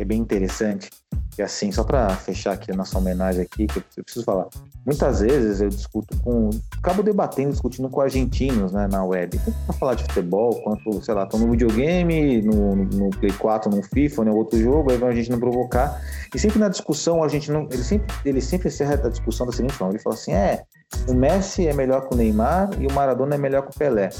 é 0.00 0.04
bem 0.04 0.18
interessante. 0.18 0.90
que 1.30 1.42
assim, 1.42 1.70
só 1.70 1.84
para 1.84 2.08
fechar 2.16 2.52
aqui 2.52 2.72
a 2.72 2.74
nossa 2.74 2.96
homenagem 2.98 3.42
aqui, 3.42 3.66
que 3.66 3.78
eu 3.98 4.02
preciso 4.02 4.24
falar. 4.24 4.48
Muitas 4.84 5.20
vezes 5.20 5.60
eu 5.60 5.68
discuto 5.68 6.18
com. 6.22 6.48
acabo 6.78 7.02
debatendo, 7.02 7.52
discutindo 7.52 7.88
com 7.90 8.00
argentinos 8.00 8.72
né, 8.72 8.88
na 8.90 9.04
web. 9.04 9.38
Tanto 9.38 9.56
para 9.66 9.74
falar 9.74 9.94
de 9.94 10.04
futebol, 10.04 10.60
quanto, 10.62 11.04
sei 11.04 11.14
lá, 11.14 11.26
tô 11.26 11.36
no 11.36 11.50
videogame, 11.50 12.40
no, 12.42 12.74
no 12.76 13.10
Play 13.10 13.32
4, 13.32 13.70
no 13.70 13.82
FIFA, 13.82 14.24
no 14.24 14.36
outro 14.36 14.58
jogo, 14.58 14.90
aí 14.90 14.96
vai 14.96 15.10
a 15.10 15.14
gente 15.14 15.30
não 15.30 15.38
provocar. 15.38 16.00
E 16.34 16.38
sempre 16.38 16.58
na 16.58 16.68
discussão, 16.68 17.22
a 17.22 17.28
gente 17.28 17.50
não. 17.52 17.68
Ele 17.70 17.84
sempre, 17.84 18.14
ele 18.24 18.40
sempre 18.40 18.68
encerra 18.68 18.94
a 18.94 19.08
discussão 19.08 19.46
da 19.46 19.52
seguinte 19.52 19.74
forma: 19.74 19.92
ele 19.92 20.02
fala 20.02 20.14
assim, 20.14 20.32
é, 20.32 20.64
o 21.08 21.14
Messi 21.14 21.66
é 21.66 21.72
melhor 21.72 22.08
que 22.08 22.14
o 22.14 22.16
Neymar 22.16 22.70
e 22.78 22.86
o 22.86 22.92
Maradona 22.92 23.34
é 23.34 23.38
melhor 23.38 23.62
que 23.62 23.74
o 23.74 23.78
Pelé. 23.78 24.10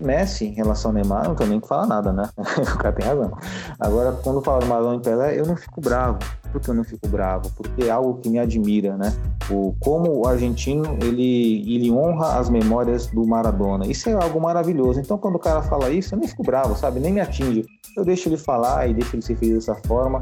Messi, 0.00 0.46
em 0.46 0.52
relação 0.52 0.90
ao 0.90 0.94
Neymar, 0.94 1.28
não 1.28 1.34
tem 1.34 1.46
nem 1.46 1.60
que 1.60 1.68
falar 1.68 1.86
nada, 1.86 2.12
né? 2.12 2.28
o 2.36 2.78
cara 2.78 2.92
tem 2.92 3.06
razão. 3.06 3.32
Agora, 3.78 4.12
quando 4.22 4.42
fala 4.42 4.60
do 4.60 4.66
Maradona 4.66 4.96
e 4.96 5.00
Pelé, 5.00 5.38
eu 5.38 5.46
não 5.46 5.56
fico 5.56 5.80
bravo. 5.80 6.18
Por 6.50 6.60
que 6.60 6.68
eu 6.68 6.74
não 6.74 6.84
fico 6.84 7.08
bravo? 7.08 7.50
Porque 7.56 7.84
é 7.84 7.90
algo 7.90 8.14
que 8.20 8.28
me 8.28 8.38
admira, 8.38 8.96
né? 8.96 9.12
O, 9.50 9.74
como 9.80 10.20
o 10.20 10.26
argentino, 10.26 10.98
ele, 11.00 11.62
ele 11.74 11.90
honra 11.90 12.38
as 12.38 12.50
memórias 12.50 13.06
do 13.06 13.24
Maradona. 13.26 13.86
Isso 13.86 14.08
é 14.08 14.12
algo 14.12 14.40
maravilhoso. 14.40 15.00
Então, 15.00 15.16
quando 15.16 15.36
o 15.36 15.38
cara 15.38 15.62
fala 15.62 15.90
isso, 15.90 16.14
eu 16.14 16.18
nem 16.18 16.28
fico 16.28 16.42
bravo, 16.42 16.76
sabe? 16.76 17.00
Nem 17.00 17.12
me 17.12 17.20
atinge. 17.20 17.64
Eu 17.96 18.04
deixo 18.04 18.28
ele 18.28 18.36
falar 18.36 18.88
e 18.88 18.94
deixo 18.94 19.14
ele 19.14 19.22
ser 19.22 19.36
feliz 19.36 19.54
dessa 19.54 19.74
forma. 19.86 20.20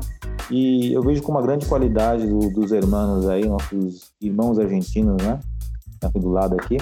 E 0.51 0.93
eu 0.93 1.03
vejo 1.03 1.23
com 1.23 1.33
uma 1.33 1.43
grande 1.43 1.67
qualidade 1.67 2.27
do, 2.27 2.51
dos 2.51 2.73
irmãos 2.73 3.29
aí, 3.29 3.47
nossos 3.47 4.13
irmãos 4.21 4.59
argentinos, 4.59 5.23
né? 5.23 5.39
Aqui 6.03 6.19
do 6.19 6.31
lado 6.31 6.55
aqui 6.55 6.79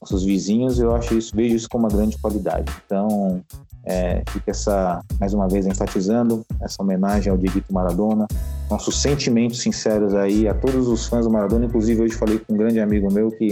nossos 0.00 0.24
vizinhos, 0.24 0.78
eu 0.78 0.94
acho 0.94 1.16
isso, 1.16 1.34
vejo 1.34 1.56
isso 1.56 1.68
como 1.68 1.84
uma 1.86 1.94
grande 1.94 2.16
qualidade. 2.18 2.72
Então, 2.86 3.42
é, 3.84 4.22
fica 4.28 4.50
essa, 4.50 5.02
mais 5.18 5.34
uma 5.34 5.48
vez, 5.48 5.66
enfatizando 5.66 6.44
essa 6.60 6.82
homenagem 6.82 7.30
ao 7.30 7.38
Dieguito 7.38 7.72
Maradona, 7.72 8.26
nossos 8.70 9.00
sentimentos 9.00 9.60
sinceros 9.60 10.14
aí 10.14 10.46
a 10.46 10.54
todos 10.54 10.86
os 10.88 11.06
fãs 11.06 11.24
do 11.24 11.32
Maradona. 11.32 11.66
Inclusive, 11.66 12.02
hoje 12.02 12.14
falei 12.14 12.38
com 12.38 12.54
um 12.54 12.56
grande 12.56 12.80
amigo 12.80 13.12
meu 13.12 13.30
que 13.30 13.48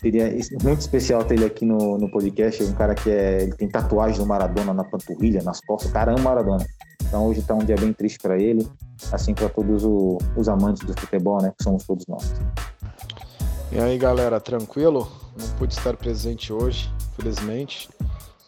seria 0.00 0.30
muito 0.62 0.80
especial 0.80 1.24
ter 1.24 1.34
ele 1.34 1.46
aqui 1.46 1.64
no, 1.64 1.96
no 1.96 2.10
podcast. 2.10 2.62
Um 2.64 2.72
cara 2.72 2.94
que 2.94 3.10
é, 3.10 3.42
ele 3.44 3.54
tem 3.54 3.68
tatuagem 3.68 4.18
do 4.18 4.26
Maradona 4.26 4.74
na 4.74 4.84
panturrilha, 4.84 5.42
nas 5.42 5.60
costas. 5.60 5.90
O 5.90 5.92
cara 5.94 6.12
ama 6.12 6.22
Maradona. 6.22 6.66
Então, 7.02 7.26
hoje 7.26 7.40
está 7.40 7.54
um 7.54 7.64
dia 7.64 7.76
bem 7.76 7.92
triste 7.94 8.18
para 8.18 8.38
ele, 8.38 8.68
assim 9.10 9.32
para 9.32 9.48
todos 9.48 9.82
o, 9.84 10.18
os 10.36 10.48
amantes 10.48 10.86
do 10.86 10.92
futebol, 11.00 11.40
né, 11.40 11.50
que 11.56 11.64
somos 11.64 11.84
todos 11.86 12.04
nós. 12.06 12.34
E 13.70 13.78
aí, 13.78 13.98
galera, 13.98 14.40
tranquilo? 14.40 15.06
Não 15.38 15.46
pude 15.58 15.74
estar 15.74 15.94
presente 15.94 16.50
hoje, 16.50 16.90
felizmente, 17.14 17.86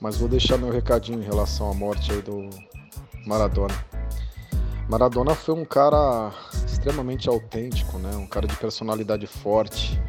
mas 0.01 0.17
vou 0.17 0.27
deixar 0.27 0.57
meu 0.57 0.71
recadinho 0.71 1.21
em 1.21 1.25
relação 1.25 1.71
à 1.71 1.75
morte 1.75 2.11
aí 2.11 2.23
do 2.23 2.49
Maradona. 3.27 3.75
Maradona 4.89 5.35
foi 5.35 5.55
um 5.55 5.65
cara 5.65 6.33
extremamente 6.67 7.29
autêntico, 7.29 7.99
né? 7.99 8.17
Um 8.17 8.27
cara 8.27 8.47
de 8.47 8.57
personalidade 8.57 9.27
forte, 9.27 10.01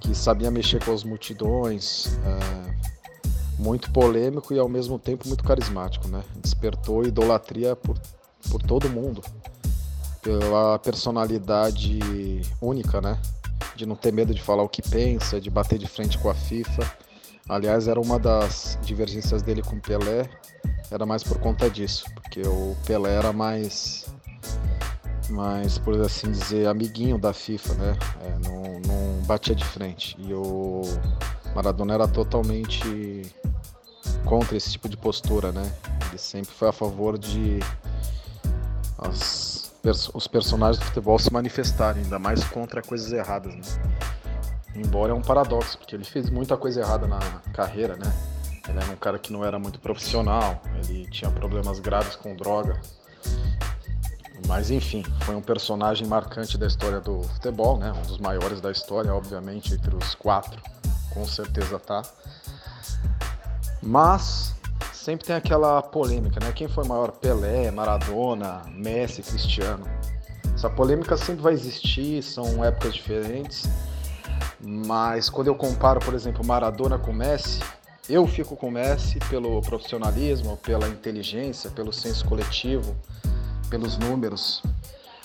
que 0.00 0.14
sabia 0.14 0.50
mexer 0.50 0.82
com 0.82 0.94
as 0.94 1.04
multidões, 1.04 2.18
é, 2.24 2.74
muito 3.58 3.92
polêmico 3.92 4.54
e 4.54 4.58
ao 4.58 4.68
mesmo 4.68 4.98
tempo 4.98 5.28
muito 5.28 5.44
carismático, 5.44 6.08
né? 6.08 6.24
Despertou 6.36 7.04
idolatria 7.04 7.76
por, 7.76 8.00
por 8.50 8.62
todo 8.62 8.88
mundo 8.88 9.22
pela 10.22 10.78
personalidade 10.78 12.00
única, 12.62 12.98
né? 13.00 13.18
De 13.82 13.86
não 13.86 13.96
ter 13.96 14.12
medo 14.12 14.32
de 14.32 14.40
falar 14.40 14.62
o 14.62 14.68
que 14.68 14.80
pensa, 14.80 15.40
de 15.40 15.50
bater 15.50 15.76
de 15.76 15.88
frente 15.88 16.16
com 16.18 16.30
a 16.30 16.34
FIFA. 16.34 16.88
Aliás, 17.48 17.88
era 17.88 18.00
uma 18.00 18.16
das 18.16 18.78
divergências 18.82 19.42
dele 19.42 19.60
com 19.60 19.74
o 19.74 19.80
Pelé, 19.80 20.30
era 20.88 21.04
mais 21.04 21.24
por 21.24 21.38
conta 21.38 21.68
disso, 21.68 22.04
porque 22.14 22.42
o 22.42 22.76
Pelé 22.86 23.12
era 23.12 23.32
mais, 23.32 24.06
mais 25.28 25.78
por 25.78 26.00
assim 26.00 26.30
dizer, 26.30 26.68
amiguinho 26.68 27.18
da 27.18 27.32
FIFA, 27.32 27.74
né? 27.74 27.98
É, 28.20 28.48
não, 28.48 28.62
não 28.86 29.22
batia 29.22 29.54
de 29.54 29.64
frente. 29.64 30.16
E 30.20 30.32
o 30.32 30.82
Maradona 31.52 31.94
era 31.94 32.06
totalmente 32.06 33.22
contra 34.24 34.56
esse 34.56 34.70
tipo 34.70 34.88
de 34.88 34.96
postura, 34.96 35.50
né? 35.50 35.72
Ele 36.08 36.18
sempre 36.18 36.52
foi 36.54 36.68
a 36.68 36.72
favor 36.72 37.18
de 37.18 37.58
as 38.98 39.51
os 40.14 40.28
personagens 40.28 40.78
do 40.78 40.84
futebol 40.84 41.18
se 41.18 41.32
manifestarem, 41.32 42.02
ainda 42.04 42.18
mais 42.18 42.44
contra 42.44 42.80
coisas 42.80 43.12
erradas, 43.12 43.54
né? 43.54 43.62
Embora 44.74 45.12
é 45.12 45.14
um 45.14 45.20
paradoxo, 45.20 45.76
porque 45.76 45.94
ele 45.94 46.04
fez 46.04 46.30
muita 46.30 46.56
coisa 46.56 46.80
errada 46.80 47.06
na 47.06 47.18
carreira, 47.52 47.96
né? 47.96 48.12
Ele 48.68 48.78
era 48.78 48.92
um 48.92 48.96
cara 48.96 49.18
que 49.18 49.32
não 49.32 49.44
era 49.44 49.58
muito 49.58 49.80
profissional, 49.80 50.62
ele 50.76 51.06
tinha 51.10 51.30
problemas 51.30 51.80
graves 51.80 52.14
com 52.14 52.34
droga. 52.36 52.80
Mas 54.46 54.70
enfim, 54.70 55.04
foi 55.22 55.34
um 55.34 55.42
personagem 55.42 56.06
marcante 56.06 56.56
da 56.56 56.66
história 56.66 57.00
do 57.00 57.22
futebol, 57.22 57.76
né? 57.76 57.92
Um 57.92 58.02
dos 58.02 58.18
maiores 58.18 58.60
da 58.60 58.70
história, 58.70 59.12
obviamente, 59.12 59.74
entre 59.74 59.94
os 59.94 60.14
quatro, 60.14 60.60
com 61.12 61.26
certeza 61.26 61.78
tá. 61.78 62.02
Mas 63.82 64.54
sempre 65.02 65.26
tem 65.26 65.34
aquela 65.34 65.82
polêmica, 65.82 66.38
né? 66.38 66.52
Quem 66.52 66.68
foi 66.68 66.86
maior? 66.86 67.10
Pelé, 67.10 67.72
Maradona, 67.72 68.62
Messi, 68.68 69.20
Cristiano. 69.20 69.84
Essa 70.54 70.70
polêmica 70.70 71.16
sempre 71.16 71.42
vai 71.42 71.52
existir, 71.54 72.22
são 72.22 72.64
épocas 72.64 72.94
diferentes. 72.94 73.68
Mas 74.60 75.28
quando 75.28 75.48
eu 75.48 75.56
comparo, 75.56 75.98
por 75.98 76.14
exemplo, 76.14 76.46
Maradona 76.46 76.98
com 76.98 77.12
Messi, 77.12 77.58
eu 78.08 78.28
fico 78.28 78.54
com 78.54 78.70
Messi 78.70 79.18
pelo 79.28 79.60
profissionalismo, 79.60 80.56
pela 80.58 80.88
inteligência, 80.88 81.68
pelo 81.70 81.92
senso 81.92 82.24
coletivo, 82.24 82.94
pelos 83.68 83.98
números. 83.98 84.62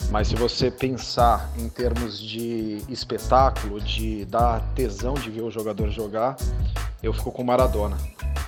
Mas 0.10 0.30
se 0.30 0.36
você 0.36 0.72
pensar 0.72 1.52
em 1.56 1.70
termos 1.70 2.20
de 2.20 2.82
espetáculo, 2.90 3.80
de 3.80 4.26
dar 4.26 4.60
tesão 4.74 5.13
de 5.13 5.30
ver 5.30 5.42
o 5.42 5.52
jogador 5.52 5.92
jogar, 5.92 6.36
eu 7.04 7.13
fico 7.13 7.32
com 7.32 7.44
Maradona. 7.44 7.96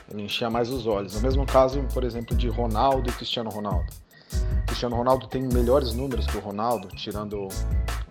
Ele 0.09 0.23
enchia 0.23 0.49
mais 0.49 0.69
os 0.69 0.87
olhos. 0.87 1.15
No 1.15 1.21
mesmo 1.21 1.45
caso, 1.45 1.81
por 1.93 2.03
exemplo, 2.03 2.35
de 2.35 2.47
Ronaldo 2.49 3.09
e 3.09 3.13
Cristiano 3.13 3.49
Ronaldo. 3.49 3.91
Cristiano 4.65 4.95
Ronaldo 4.95 5.27
tem 5.27 5.41
melhores 5.41 5.93
números 5.93 6.25
que 6.25 6.37
o 6.37 6.39
Ronaldo, 6.39 6.87
tirando 6.89 7.47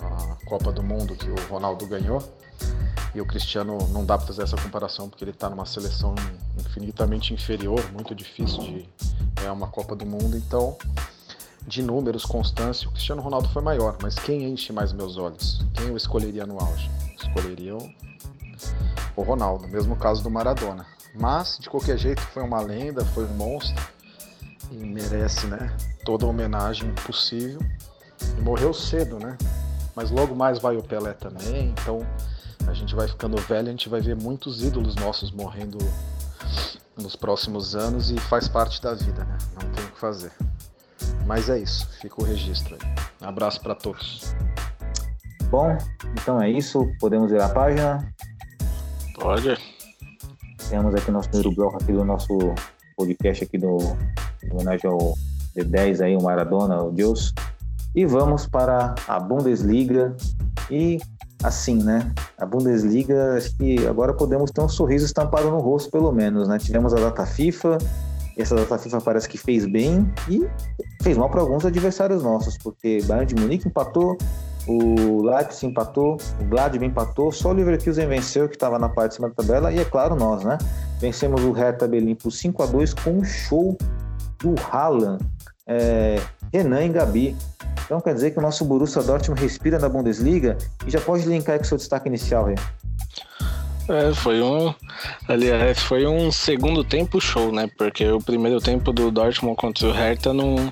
a 0.00 0.36
Copa 0.46 0.72
do 0.72 0.82
Mundo 0.82 1.14
que 1.14 1.28
o 1.28 1.36
Ronaldo 1.48 1.86
ganhou. 1.86 2.22
E 3.14 3.20
o 3.20 3.26
Cristiano 3.26 3.78
não 3.92 4.04
dá 4.04 4.18
para 4.18 4.26
fazer 4.26 4.42
essa 4.42 4.56
comparação 4.56 5.08
porque 5.08 5.24
ele 5.24 5.30
está 5.30 5.48
numa 5.48 5.64
seleção 5.64 6.14
infinitamente 6.58 7.32
inferior, 7.32 7.82
muito 7.92 8.14
difícil 8.14 8.60
de 8.60 8.88
ganhar 9.34 9.52
uma 9.52 9.68
Copa 9.68 9.96
do 9.96 10.04
Mundo. 10.04 10.36
Então, 10.36 10.76
de 11.66 11.82
números, 11.82 12.24
constância, 12.24 12.88
o 12.88 12.92
Cristiano 12.92 13.22
Ronaldo 13.22 13.48
foi 13.48 13.62
maior. 13.62 13.96
Mas 14.02 14.14
quem 14.14 14.44
enche 14.44 14.72
mais 14.72 14.92
meus 14.92 15.16
olhos? 15.16 15.64
Quem 15.74 15.88
eu 15.88 15.96
escolheria 15.96 16.46
no 16.46 16.58
auge? 16.58 16.90
Escolheria 17.16 17.76
o 19.16 19.22
Ronaldo, 19.22 19.68
mesmo 19.68 19.96
caso 19.96 20.22
do 20.22 20.30
Maradona. 20.30 20.86
Mas, 21.18 21.58
de 21.58 21.68
qualquer 21.68 21.98
jeito, 21.98 22.20
foi 22.20 22.42
uma 22.42 22.60
lenda, 22.60 23.04
foi 23.06 23.24
um 23.24 23.34
monstro 23.34 23.82
e 24.70 24.76
merece, 24.76 25.46
né, 25.46 25.74
toda 26.04 26.24
a 26.24 26.28
homenagem 26.28 26.92
possível. 27.06 27.60
E 28.36 28.40
morreu 28.40 28.74
cedo, 28.74 29.18
né? 29.18 29.36
Mas 29.94 30.10
logo 30.10 30.34
mais 30.34 30.58
vai 30.58 30.76
o 30.76 30.82
Pelé 30.82 31.12
também, 31.12 31.70
então 31.70 32.06
a 32.66 32.74
gente 32.74 32.94
vai 32.94 33.08
ficando 33.08 33.36
velho, 33.42 33.68
a 33.68 33.70
gente 33.70 33.88
vai 33.88 34.00
ver 34.00 34.16
muitos 34.16 34.62
ídolos 34.62 34.94
nossos 34.96 35.30
morrendo 35.30 35.78
nos 36.96 37.16
próximos 37.16 37.74
anos 37.74 38.10
e 38.10 38.18
faz 38.18 38.48
parte 38.48 38.82
da 38.82 38.94
vida, 38.94 39.24
né? 39.24 39.38
Não 39.54 39.70
tem 39.70 39.84
o 39.84 39.88
que 39.88 39.98
fazer. 39.98 40.32
Mas 41.26 41.48
é 41.48 41.58
isso, 41.58 41.88
fica 42.00 42.20
o 42.20 42.24
registro 42.24 42.76
aí. 42.80 42.94
Um 43.22 43.28
abraço 43.28 43.60
para 43.60 43.74
todos. 43.74 44.34
Bom, 45.50 45.76
então 46.20 46.40
é 46.40 46.50
isso. 46.50 46.90
Podemos 47.00 47.32
ir 47.32 47.40
à 47.40 47.48
página? 47.48 48.12
Pode. 49.14 49.77
Temos 50.68 50.94
aqui 50.94 51.10
nosso 51.10 51.30
primeiro 51.30 51.54
bloco 51.54 51.76
aqui 51.76 51.92
do 51.92 52.04
nosso 52.04 52.36
podcast 52.94 53.42
aqui 53.42 53.56
do, 53.56 53.78
do 53.78 54.54
homenagem 54.54 54.90
ao 54.90 55.14
D10 55.56 56.04
aí, 56.04 56.14
o 56.14 56.22
Maradona, 56.22 56.82
o 56.82 56.92
Deus. 56.92 57.32
E 57.94 58.04
vamos 58.04 58.46
para 58.46 58.94
a 59.06 59.18
Bundesliga. 59.18 60.14
E 60.70 60.98
assim, 61.42 61.82
né? 61.82 62.12
A 62.36 62.44
Bundesliga, 62.44 63.34
acho 63.36 63.56
que 63.56 63.86
agora 63.86 64.12
podemos 64.12 64.50
ter 64.50 64.60
um 64.60 64.68
sorriso 64.68 65.06
estampado 65.06 65.50
no 65.50 65.58
rosto, 65.58 65.90
pelo 65.90 66.12
menos, 66.12 66.46
né? 66.48 66.58
Tivemos 66.58 66.92
a 66.92 66.96
data 66.96 67.24
FIFA, 67.24 67.78
essa 68.36 68.54
data 68.54 68.76
FIFA 68.78 69.00
parece 69.00 69.28
que 69.28 69.38
fez 69.38 69.64
bem 69.64 70.12
e 70.28 70.46
fez 71.02 71.16
mal 71.16 71.30
para 71.30 71.40
alguns 71.40 71.64
adversários 71.64 72.22
nossos, 72.22 72.58
porque 72.58 73.00
Bayern 73.06 73.26
de 73.26 73.40
Munique 73.40 73.66
empatou, 73.66 74.18
o 74.68 75.22
Leipzig 75.22 75.66
empatou, 75.66 76.18
o 76.40 76.44
Gladbach 76.44 76.84
empatou, 76.84 77.32
só 77.32 77.50
o 77.50 77.52
Leverkusen 77.52 78.06
venceu, 78.06 78.48
que 78.48 78.54
estava 78.54 78.78
na 78.78 78.88
parte 78.88 79.10
de 79.10 79.14
cima 79.16 79.28
da 79.28 79.34
tabela, 79.34 79.72
e 79.72 79.78
é 79.78 79.84
claro, 79.84 80.14
nós, 80.14 80.44
né? 80.44 80.58
Vencemos 81.00 81.42
o 81.42 81.52
Hertha 81.52 81.88
Berlim 81.88 82.14
por 82.14 82.30
5 82.30 82.62
a 82.62 82.66
2 82.66 82.94
com 82.94 83.10
um 83.12 83.24
show 83.24 83.78
do 84.38 84.54
Haaland, 84.70 85.24
é, 85.66 86.16
Renan 86.52 86.84
e 86.84 86.88
Gabi. 86.90 87.36
Então 87.84 88.00
quer 88.00 88.12
dizer 88.12 88.32
que 88.32 88.38
o 88.38 88.42
nosso 88.42 88.64
Borussia 88.64 89.02
Dortmund 89.02 89.40
respira 89.40 89.78
na 89.78 89.88
Bundesliga 89.88 90.58
e 90.86 90.90
já 90.90 91.00
pode 91.00 91.24
linkar 91.26 91.54
aí 91.54 91.58
com 91.58 91.64
o 91.64 91.68
seu 91.68 91.78
destaque 91.78 92.08
inicial, 92.08 92.44
velho. 92.44 92.60
É, 93.88 94.14
foi 94.14 94.42
um. 94.42 94.74
Aliás, 95.26 95.80
foi 95.80 96.06
um 96.06 96.30
segundo 96.30 96.84
tempo 96.84 97.20
show, 97.20 97.50
né? 97.50 97.70
Porque 97.78 98.06
o 98.06 98.20
primeiro 98.20 98.60
tempo 98.60 98.92
do 98.92 99.10
Dortmund 99.10 99.56
contra 99.56 99.88
o 99.88 99.92
Hertha 99.92 100.32
não, 100.34 100.70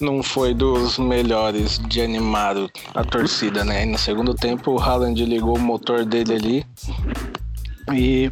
não 0.00 0.22
foi 0.22 0.54
dos 0.54 0.96
melhores 0.96 1.78
de 1.88 2.00
animar 2.00 2.54
a 2.94 3.04
torcida, 3.04 3.64
né? 3.64 3.82
E 3.82 3.86
no 3.86 3.98
segundo 3.98 4.32
tempo 4.32 4.72
o 4.72 4.78
Haaland 4.78 5.24
ligou 5.24 5.56
o 5.56 5.60
motor 5.60 6.04
dele 6.04 6.34
ali 6.34 6.66
e 7.92 8.30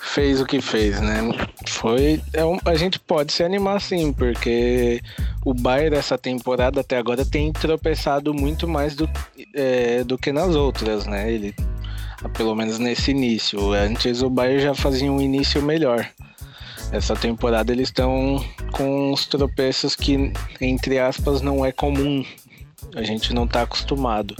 fez 0.00 0.40
o 0.40 0.46
que 0.46 0.60
fez, 0.60 1.00
né? 1.00 1.20
Foi. 1.66 2.22
É 2.32 2.44
um, 2.44 2.58
a 2.64 2.76
gente 2.76 2.98
pode 2.98 3.32
se 3.32 3.42
animar 3.42 3.80
sim, 3.80 4.12
porque 4.12 5.02
o 5.44 5.52
Bayern 5.52 5.96
essa 5.96 6.16
temporada 6.16 6.80
até 6.80 6.96
agora 6.96 7.24
tem 7.24 7.52
tropeçado 7.52 8.32
muito 8.32 8.68
mais 8.68 8.94
do, 8.94 9.10
é, 9.52 10.04
do 10.04 10.16
que 10.16 10.32
nas 10.32 10.54
outras, 10.54 11.06
né? 11.06 11.32
Ele 11.32 11.54
pelo 12.28 12.54
menos 12.54 12.78
nesse 12.78 13.10
início. 13.10 13.72
Antes 13.72 14.22
o 14.22 14.30
Bayern 14.30 14.62
já 14.62 14.74
fazia 14.74 15.10
um 15.10 15.20
início 15.20 15.62
melhor. 15.62 16.08
Essa 16.92 17.16
temporada 17.16 17.72
eles 17.72 17.88
estão 17.88 18.44
com 18.72 19.12
uns 19.12 19.26
tropeços 19.26 19.96
que, 19.96 20.32
entre 20.60 20.98
aspas, 20.98 21.40
não 21.40 21.64
é 21.64 21.72
comum. 21.72 22.24
A 22.94 23.02
gente 23.02 23.34
não 23.34 23.44
está 23.44 23.62
acostumado. 23.62 24.36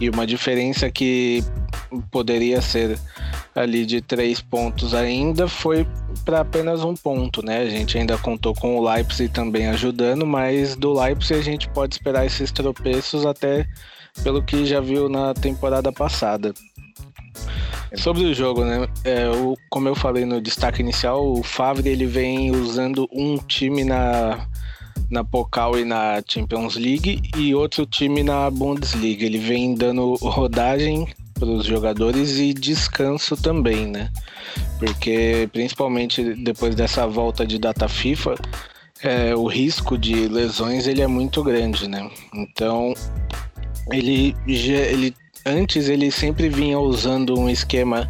E 0.00 0.08
uma 0.08 0.26
diferença 0.26 0.90
que 0.90 1.44
poderia 2.10 2.60
ser 2.60 2.98
ali 3.54 3.86
de 3.86 4.00
três 4.00 4.40
pontos 4.40 4.94
ainda 4.94 5.46
foi 5.46 5.86
para 6.24 6.40
apenas 6.40 6.82
um 6.82 6.94
ponto, 6.94 7.44
né? 7.44 7.58
A 7.58 7.68
gente 7.68 7.96
ainda 7.96 8.18
contou 8.18 8.54
com 8.54 8.76
o 8.76 8.90
Leipzig 8.90 9.32
também 9.32 9.68
ajudando, 9.68 10.26
mas 10.26 10.74
do 10.74 10.98
Leipzig 10.98 11.38
a 11.38 11.42
gente 11.42 11.68
pode 11.68 11.94
esperar 11.94 12.26
esses 12.26 12.50
tropeços 12.50 13.24
até 13.24 13.68
pelo 14.22 14.42
que 14.42 14.66
já 14.66 14.80
viu 14.80 15.08
na 15.08 15.32
temporada 15.32 15.92
passada. 15.92 16.52
Sobre 17.96 18.24
o 18.24 18.34
jogo, 18.34 18.64
né? 18.64 18.88
É, 19.04 19.28
o, 19.28 19.56
como 19.70 19.88
eu 19.88 19.94
falei 19.94 20.24
no 20.24 20.40
destaque 20.40 20.82
inicial, 20.82 21.32
o 21.32 21.42
Favre 21.42 21.88
ele 21.88 22.06
vem 22.06 22.50
usando 22.50 23.08
um 23.12 23.36
time 23.38 23.84
na, 23.84 24.46
na 25.10 25.22
Pokal 25.22 25.78
e 25.78 25.84
na 25.84 26.22
Champions 26.26 26.76
League 26.76 27.22
e 27.36 27.54
outro 27.54 27.86
time 27.86 28.22
na 28.22 28.50
Bundesliga. 28.50 29.24
Ele 29.24 29.38
vem 29.38 29.74
dando 29.74 30.14
rodagem 30.14 31.06
para 31.34 31.48
os 31.48 31.66
jogadores 31.66 32.38
e 32.38 32.52
descanso 32.52 33.36
também, 33.36 33.86
né? 33.86 34.10
Porque 34.78 35.48
principalmente 35.52 36.34
depois 36.34 36.74
dessa 36.74 37.06
volta 37.06 37.46
de 37.46 37.58
data 37.58 37.88
FIFA, 37.88 38.34
é, 39.02 39.34
o 39.34 39.46
risco 39.46 39.96
de 39.98 40.28
lesões 40.28 40.86
ele 40.86 41.02
é 41.02 41.06
muito 41.06 41.42
grande, 41.42 41.88
né? 41.88 42.10
Então 42.34 42.94
ele, 43.92 44.34
ele 44.46 45.14
antes 45.44 45.88
ele 45.88 46.10
sempre 46.10 46.48
vinha 46.48 46.78
usando 46.78 47.38
um 47.38 47.48
esquema 47.48 48.08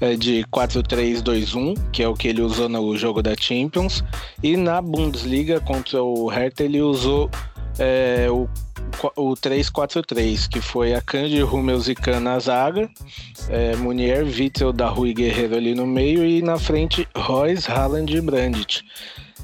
é, 0.00 0.16
de 0.16 0.44
4-3-2-1, 0.52 1.78
que 1.92 2.02
é 2.02 2.08
o 2.08 2.14
que 2.14 2.28
ele 2.28 2.42
usou 2.42 2.68
no 2.68 2.96
jogo 2.96 3.22
da 3.22 3.34
Champions, 3.34 4.02
e 4.42 4.56
na 4.56 4.80
Bundesliga 4.80 5.60
contra 5.60 6.02
o 6.02 6.26
Hertha 6.28 6.64
ele 6.64 6.80
usou 6.80 7.30
é, 7.78 8.28
o, 8.30 8.48
o 9.16 9.34
3-4-3, 9.34 10.48
que 10.48 10.60
foi 10.60 10.94
a 10.94 11.02
Hummels 11.52 11.88
e 11.88 11.94
Kahn 11.94 12.20
na 12.20 12.38
zaga, 12.38 12.88
é, 13.48 13.76
Munier, 13.76 14.24
Witzel, 14.24 14.72
da 14.72 14.88
Rui 14.88 15.14
Guerreiro 15.14 15.56
ali 15.56 15.74
no 15.74 15.86
meio 15.86 16.24
e 16.24 16.42
na 16.42 16.58
frente 16.58 17.08
Royce, 17.16 17.70
Haaland 17.70 18.16
e 18.16 18.20
Brandt. 18.20 18.84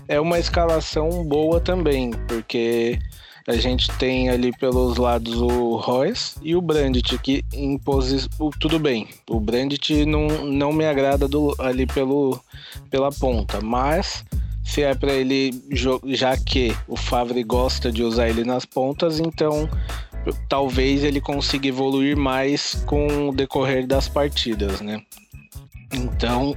É 0.09 0.21
uma 0.21 0.39
escalação 0.39 1.25
boa 1.25 1.61
também, 1.61 2.11
porque 2.27 2.99
a 3.47 3.57
gente 3.57 3.91
tem 3.99 4.29
ali 4.29 4.53
pelos 4.53 4.97
lados 4.97 5.35
o 5.41 5.77
Royce 5.77 6.35
e 6.43 6.55
o 6.55 6.61
Brandt, 6.61 7.19
que 7.19 7.45
impôs 7.53 8.29
tudo 8.59 8.79
bem. 8.79 9.09
O 9.29 9.41
Brandt 9.41 10.05
não, 10.05 10.27
não 10.47 10.73
me 10.73 10.85
agrada 10.85 11.27
do, 11.27 11.55
ali 11.59 11.87
pelo, 11.87 12.41
pela 12.91 13.11
ponta, 13.11 13.61
mas 13.61 14.25
se 14.65 14.83
é 14.83 14.95
para 14.95 15.13
ele, 15.13 15.53
já 16.07 16.37
que 16.37 16.75
o 16.87 16.97
Favre 16.97 17.43
gosta 17.43 17.91
de 17.91 18.03
usar 18.03 18.29
ele 18.29 18.45
nas 18.45 18.65
pontas, 18.65 19.19
então 19.19 19.69
talvez 20.49 21.03
ele 21.03 21.21
consiga 21.21 21.67
evoluir 21.67 22.17
mais 22.17 22.75
com 22.87 23.31
o 23.31 23.35
decorrer 23.35 23.87
das 23.87 24.09
partidas, 24.09 24.81
né? 24.81 25.03
Então 25.93 26.55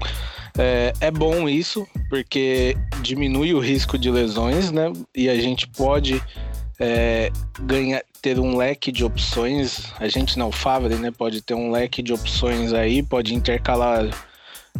é, 0.57 0.93
é 0.99 1.09
bom 1.09 1.49
isso, 1.49 1.87
porque 2.09 2.77
diminui 3.01 3.53
o 3.53 3.59
risco 3.59 3.97
de 3.97 4.11
lesões, 4.11 4.71
né? 4.71 4.91
E 5.15 5.29
a 5.29 5.35
gente 5.35 5.67
pode 5.67 6.21
é, 6.83 7.31
ter 8.21 8.39
um 8.39 8.57
leque 8.57 8.91
de 8.91 9.05
opções. 9.05 9.93
A 9.99 10.09
gente 10.09 10.37
não, 10.37 10.49
o 10.49 10.51
Favre, 10.51 10.95
né? 10.95 11.11
Pode 11.11 11.41
ter 11.41 11.53
um 11.53 11.71
leque 11.71 12.03
de 12.03 12.11
opções 12.11 12.73
aí, 12.73 13.01
pode 13.01 13.33
intercalar 13.33 14.09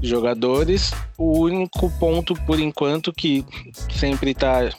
jogadores. 0.02 0.92
O 1.18 1.40
único 1.40 1.90
ponto, 2.00 2.34
por 2.46 2.60
enquanto, 2.60 3.14
que 3.14 3.46
sempre 3.90 4.32
está 4.32 4.70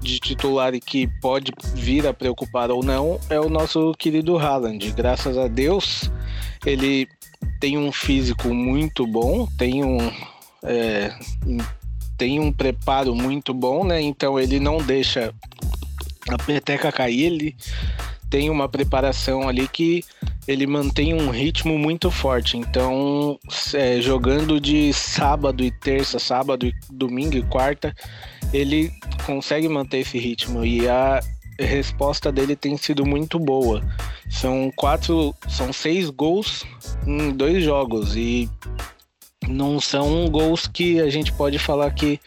de 0.00 0.18
titular 0.20 0.72
e 0.72 0.80
que 0.80 1.08
pode 1.20 1.52
vir 1.74 2.06
a 2.06 2.14
preocupar 2.14 2.70
ou 2.70 2.82
não 2.82 3.18
é 3.28 3.38
o 3.38 3.50
nosso 3.50 3.92
querido 3.98 4.38
Haaland. 4.38 4.92
Graças 4.92 5.36
a 5.36 5.48
Deus, 5.48 6.08
ele 6.64 7.08
tem 7.58 7.76
um 7.76 7.90
físico 7.90 8.54
muito 8.54 9.06
bom, 9.06 9.48
tem 9.58 9.84
um. 9.84 9.98
É, 10.62 11.12
tem 12.16 12.38
um 12.38 12.52
preparo 12.52 13.14
muito 13.14 13.52
bom, 13.52 13.84
né? 13.84 14.00
Então 14.00 14.38
ele 14.38 14.60
não 14.60 14.76
deixa 14.76 15.34
a 16.34 16.38
peteca 16.38 16.92
cair, 16.92 17.24
ele 17.24 17.56
tem 18.30 18.48
uma 18.48 18.68
preparação 18.68 19.48
ali 19.48 19.66
que 19.66 20.04
ele 20.46 20.66
mantém 20.66 21.12
um 21.12 21.30
ritmo 21.30 21.76
muito 21.76 22.10
forte. 22.10 22.56
Então, 22.56 23.38
é, 23.74 24.00
jogando 24.00 24.60
de 24.60 24.92
sábado 24.92 25.64
e 25.64 25.70
terça, 25.70 26.18
sábado 26.18 26.66
e 26.66 26.74
domingo 26.90 27.36
e 27.36 27.42
quarta, 27.42 27.94
ele 28.52 28.92
consegue 29.26 29.68
manter 29.68 29.98
esse 29.98 30.18
ritmo 30.18 30.64
e 30.64 30.88
a 30.88 31.20
resposta 31.58 32.32
dele 32.32 32.56
tem 32.56 32.76
sido 32.76 33.04
muito 33.04 33.38
boa. 33.38 33.82
São 34.28 34.72
quatro, 34.76 35.34
são 35.48 35.72
seis 35.72 36.08
gols 36.08 36.64
em 37.06 37.32
dois 37.32 37.62
jogos 37.64 38.16
e 38.16 38.48
não 39.48 39.80
são 39.80 40.28
gols 40.30 40.66
que 40.66 41.00
a 41.00 41.10
gente 41.10 41.32
pode 41.32 41.58
falar 41.58 41.90
que 41.90 42.20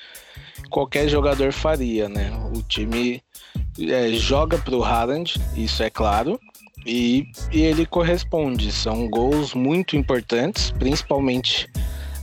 qualquer 0.69 1.07
jogador 1.07 1.51
faria, 1.51 2.09
né? 2.09 2.31
O 2.55 2.61
time 2.61 3.21
é, 3.79 4.09
joga 4.13 4.57
para 4.57 4.75
o 4.75 4.83
Haaland, 4.83 5.39
isso 5.55 5.81
é 5.83 5.89
claro, 5.89 6.39
e, 6.85 7.27
e, 7.51 7.61
ele 7.61 7.85
corresponde. 7.85 8.71
São 8.71 9.09
gols 9.09 9.53
muito 9.53 9.95
importantes, 9.95 10.71
principalmente 10.71 11.69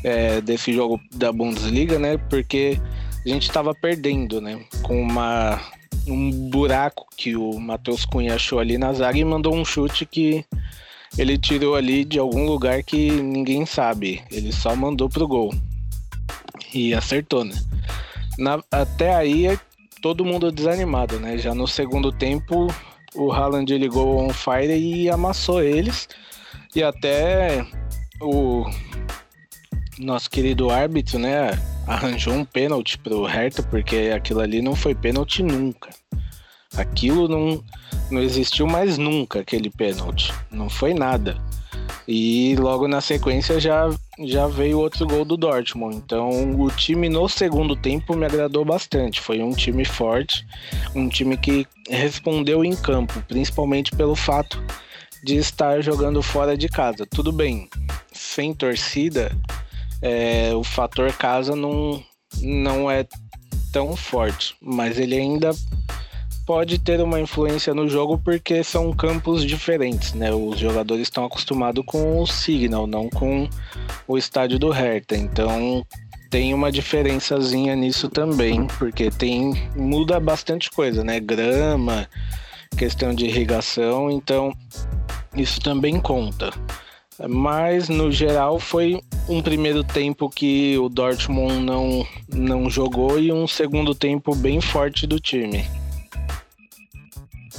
é, 0.05 0.41
desse 0.41 0.73
jogo 0.73 1.01
da 1.15 1.33
Bundesliga, 1.33 1.99
né? 1.99 2.17
Porque 2.29 2.81
a 3.25 3.29
gente 3.29 3.43
estava 3.43 3.75
perdendo, 3.75 4.41
né? 4.41 4.61
Com 4.83 5.01
uma, 5.01 5.61
um 6.07 6.31
buraco 6.51 7.07
que 7.17 7.37
o 7.37 7.59
Matheus 7.59 8.05
Cunha 8.05 8.35
achou 8.35 8.59
ali 8.59 8.77
na 8.77 8.93
zaga 8.93 9.19
e 9.19 9.25
mandou 9.25 9.55
um 9.55 9.65
chute 9.65 10.05
que 10.05 10.45
ele 11.19 11.37
tirou 11.39 11.75
ali 11.75 12.05
de 12.05 12.19
algum 12.19 12.47
lugar 12.47 12.83
que 12.83 13.11
ninguém 13.11 13.67
sabe. 13.67 14.23
Ele 14.31 14.53
só 14.53 14.77
mandou 14.77 15.09
pro 15.09 15.27
gol. 15.27 15.55
E 16.73 16.95
acertou, 16.95 17.45
né? 17.45 17.55
Na, 18.39 18.63
até 18.71 19.15
aí 19.15 19.59
todo 20.01 20.25
mundo 20.25 20.51
desanimado, 20.51 21.19
né? 21.19 21.37
Já 21.39 21.55
no 21.55 21.67
segundo 21.67 22.11
tempo, 22.11 22.67
o 23.15 23.33
Haaland 23.33 23.77
ligou 23.77 24.19
on 24.19 24.31
fire 24.31 24.77
e 24.77 25.11
amassou 25.11 25.63
eles. 25.63 26.09
E 26.75 26.83
até 26.83 27.67
o 28.21 28.65
nosso 29.99 30.31
querido 30.31 30.71
árbitro, 30.71 31.19
né, 31.19 31.51
arranjou 31.87 32.35
um 32.35 32.45
pênalti 32.45 32.99
pro 32.99 33.25
Hertha, 33.25 33.63
porque 33.63 34.13
aquilo 34.15 34.41
ali 34.41 34.63
não 34.63 34.75
foi 34.75 34.95
pênalti 34.95 35.43
nunca. 35.43 35.91
Aquilo 36.77 37.29
não, 37.29 37.63
não 38.11 38.23
existiu 38.23 38.67
mais 38.67 38.97
nunca, 38.97 39.41
aquele 39.41 39.69
pênalti. 39.69 40.33
Não 40.51 40.71
foi 40.71 40.95
nada. 40.95 41.37
E 42.07 42.55
logo 42.57 42.89
na 42.89 43.01
sequência 43.01 43.61
já, 43.61 43.89
já 44.27 44.47
veio 44.47 44.79
outro 44.79 45.07
gol 45.07 45.25
do 45.25 45.37
Dortmund. 45.37 45.97
Então 45.97 46.61
o 46.61 46.71
time 46.71 47.09
no 47.09 47.29
segundo 47.29 47.75
tempo 47.75 48.17
me 48.17 48.27
agradou 48.27 48.65
bastante. 48.65 49.21
Foi 49.21 49.43
um 49.43 49.53
time 49.53 49.85
forte, 49.85 50.47
um 50.95 51.09
time 51.09 51.37
que 51.37 51.67
respondeu 51.89 52.65
em 52.65 52.75
campo, 52.77 53.23
principalmente 53.29 53.91
pelo 53.93 54.15
fato 54.15 54.63
de 55.23 55.37
estar 55.37 55.83
jogando 55.83 56.23
fora 56.23 56.57
de 56.57 56.69
casa. 56.69 57.07
Tudo 57.07 57.33
bem, 57.33 57.69
sem 58.13 58.55
torcida, 58.55 59.31
é, 60.03 60.55
o 60.55 60.65
fator 60.65 61.13
casa 61.13 61.55
não, 61.55 62.03
não 62.41 62.91
é 62.91 63.07
tão 63.73 63.95
forte, 63.95 64.57
mas 64.61 64.99
ele 64.99 65.17
ainda 65.17 65.51
pode 66.51 66.81
ter 66.81 67.01
uma 67.01 67.21
influência 67.21 67.73
no 67.73 67.89
jogo 67.89 68.19
porque 68.19 68.65
são 68.65 68.93
campos 68.93 69.47
diferentes, 69.47 70.15
né? 70.15 70.33
Os 70.35 70.59
jogadores 70.59 71.03
estão 71.03 71.25
acostumados 71.25 71.85
com 71.87 72.21
o 72.21 72.27
Signal, 72.27 72.89
não 72.89 73.09
com 73.09 73.49
o 74.09 74.19
estádio 74.19 74.59
do 74.59 74.69
Hertha. 74.69 75.17
Então 75.17 75.87
tem 76.29 76.53
uma 76.53 76.73
diferençazinha 76.73 77.77
nisso 77.77 78.09
também, 78.09 78.67
porque 78.81 79.13
tem 79.13 79.71
muda 79.77 80.19
bastante 80.19 80.73
coisa, 80.73 81.05
né? 81.05 81.21
Grama, 81.21 82.09
questão 82.77 83.15
de 83.15 83.27
irrigação, 83.27 84.11
então 84.11 84.53
isso 85.37 85.61
também 85.61 86.01
conta. 86.01 86.53
Mas 87.29 87.89
no 87.89 88.11
geral 88.11 88.59
foi 88.59 89.01
um 89.29 89.41
primeiro 89.41 89.85
tempo 89.85 90.29
que 90.29 90.77
o 90.79 90.89
Dortmund 90.89 91.61
não, 91.61 92.05
não 92.29 92.69
jogou 92.69 93.21
e 93.21 93.33
um 93.33 93.47
segundo 93.47 93.95
tempo 93.95 94.35
bem 94.35 94.61
forte 94.61 95.07
do 95.07 95.21
time. 95.21 95.65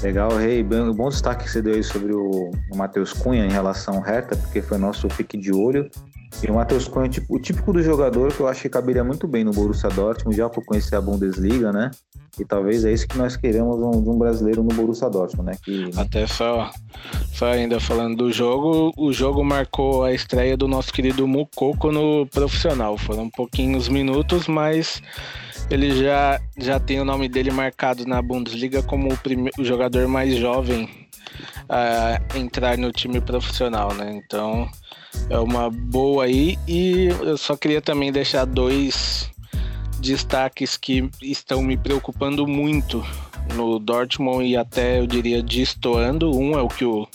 Legal, 0.02 0.36
Rei. 0.36 0.64
Bom, 0.64 0.92
bom 0.94 1.10
destaque 1.10 1.44
que 1.44 1.52
você 1.52 1.62
deu 1.62 1.76
aí 1.76 1.84
sobre 1.84 2.14
o, 2.14 2.52
o 2.72 2.76
Matheus 2.76 3.14
Cunha 3.14 3.46
em 3.46 3.52
relação 3.52 3.96
ao 3.96 4.02
Hertha, 4.02 4.36
porque 4.36 4.62
foi 4.62 4.80
nosso 4.80 5.08
pique 5.08 5.38
de 5.38 5.52
olho. 5.52 5.90
E 6.42 6.50
o 6.50 6.56
Matheus 6.56 6.88
Cunha, 6.88 7.08
tipo, 7.08 7.36
o 7.36 7.40
típico 7.40 7.72
do 7.72 7.84
jogador 7.84 8.34
que 8.34 8.40
eu 8.40 8.48
acho 8.48 8.64
que 8.64 8.70
caberia 8.70 9.04
muito 9.04 9.28
bem 9.28 9.44
no 9.44 9.52
Borussia 9.52 9.90
Dortmund, 9.90 10.36
já 10.36 10.50
por 10.50 10.66
conhecer 10.66 10.96
a 10.96 11.02
Bundesliga, 11.02 11.72
né? 11.72 11.92
E 12.40 12.46
talvez 12.46 12.84
é 12.84 12.92
isso 12.92 13.08
que 13.08 13.18
nós 13.18 13.36
queremos 13.36 13.78
um, 13.80 14.02
de 14.02 14.10
um 14.10 14.18
brasileiro 14.18 14.64
no 14.64 14.74
Borussia 14.74 15.10
Dortmund, 15.10 15.52
né? 15.52 15.58
Que... 15.64 15.92
Até 15.96 16.26
só, 16.26 16.72
só 17.34 17.48
ainda 17.48 17.80
falando 17.80 18.18
do 18.18 18.32
jogo, 18.32 18.92
o 18.98 19.14
jogo 19.14 19.44
marcou 19.44 20.04
a 20.04 20.14
estreia 20.14 20.58
do 20.58 20.68
nosso 20.68 20.92
querido 20.92 21.28
Mukoko 21.28 21.92
no 21.92 22.26
profissional. 22.26 22.98
Foram 22.98 23.30
pouquinhos 23.30 23.88
minutos, 23.88 24.48
mas 24.48 25.02
ele 25.74 26.04
já, 26.04 26.40
já 26.58 26.80
tem 26.80 27.00
o 27.00 27.06
nome 27.06 27.30
dele 27.30 27.52
marcado 27.52 28.06
na 28.06 28.22
Bundesliga 28.22 28.84
como 28.84 29.12
o, 29.12 29.18
primeiro, 29.18 29.62
o 29.62 29.66
jogador 29.66 30.08
mais 30.08 30.36
jovem 30.36 30.90
a 31.70 32.20
entrar 32.36 32.78
no 32.78 32.92
time 32.92 33.22
profissional, 33.22 33.94
né? 33.94 34.22
Então 34.24 34.70
é 35.30 35.40
uma 35.40 35.70
boa 35.70 36.26
aí. 36.26 36.58
E 36.68 37.08
eu 37.22 37.38
só 37.38 37.56
queria 37.56 37.82
também 37.82 38.12
deixar 38.12 38.46
dois 38.46 39.30
destaques 40.00 40.76
que 40.76 41.10
estão 41.22 41.62
me 41.62 41.78
preocupando 41.78 42.48
muito 42.48 43.06
no 43.54 43.80
Dortmund 43.80 44.46
e 44.46 44.58
até 44.58 45.00
eu 45.00 45.08
diria 45.08 45.42
destoando. 45.42 46.36
Um 46.36 46.58
é 46.58 46.62
o 46.62 46.68
que 46.68 46.86
o 46.86 47.08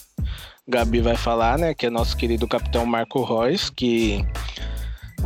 Gabi 0.66 1.00
vai 1.00 1.16
falar, 1.16 1.58
né? 1.58 1.74
Que 1.74 1.86
é 1.86 1.90
nosso 1.90 2.16
querido 2.16 2.48
capitão 2.48 2.86
Marco 2.86 3.22
Reus, 3.22 3.70
que 3.70 4.24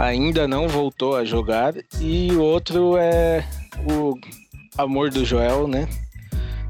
ainda 0.00 0.48
não 0.48 0.66
voltou 0.66 1.14
a 1.14 1.24
jogar. 1.24 1.74
E 2.00 2.32
o 2.32 2.42
outro 2.42 2.96
é 2.96 3.44
o 3.86 4.18
amor 4.76 5.10
do 5.10 5.24
Joel, 5.24 5.68
né? 5.68 5.88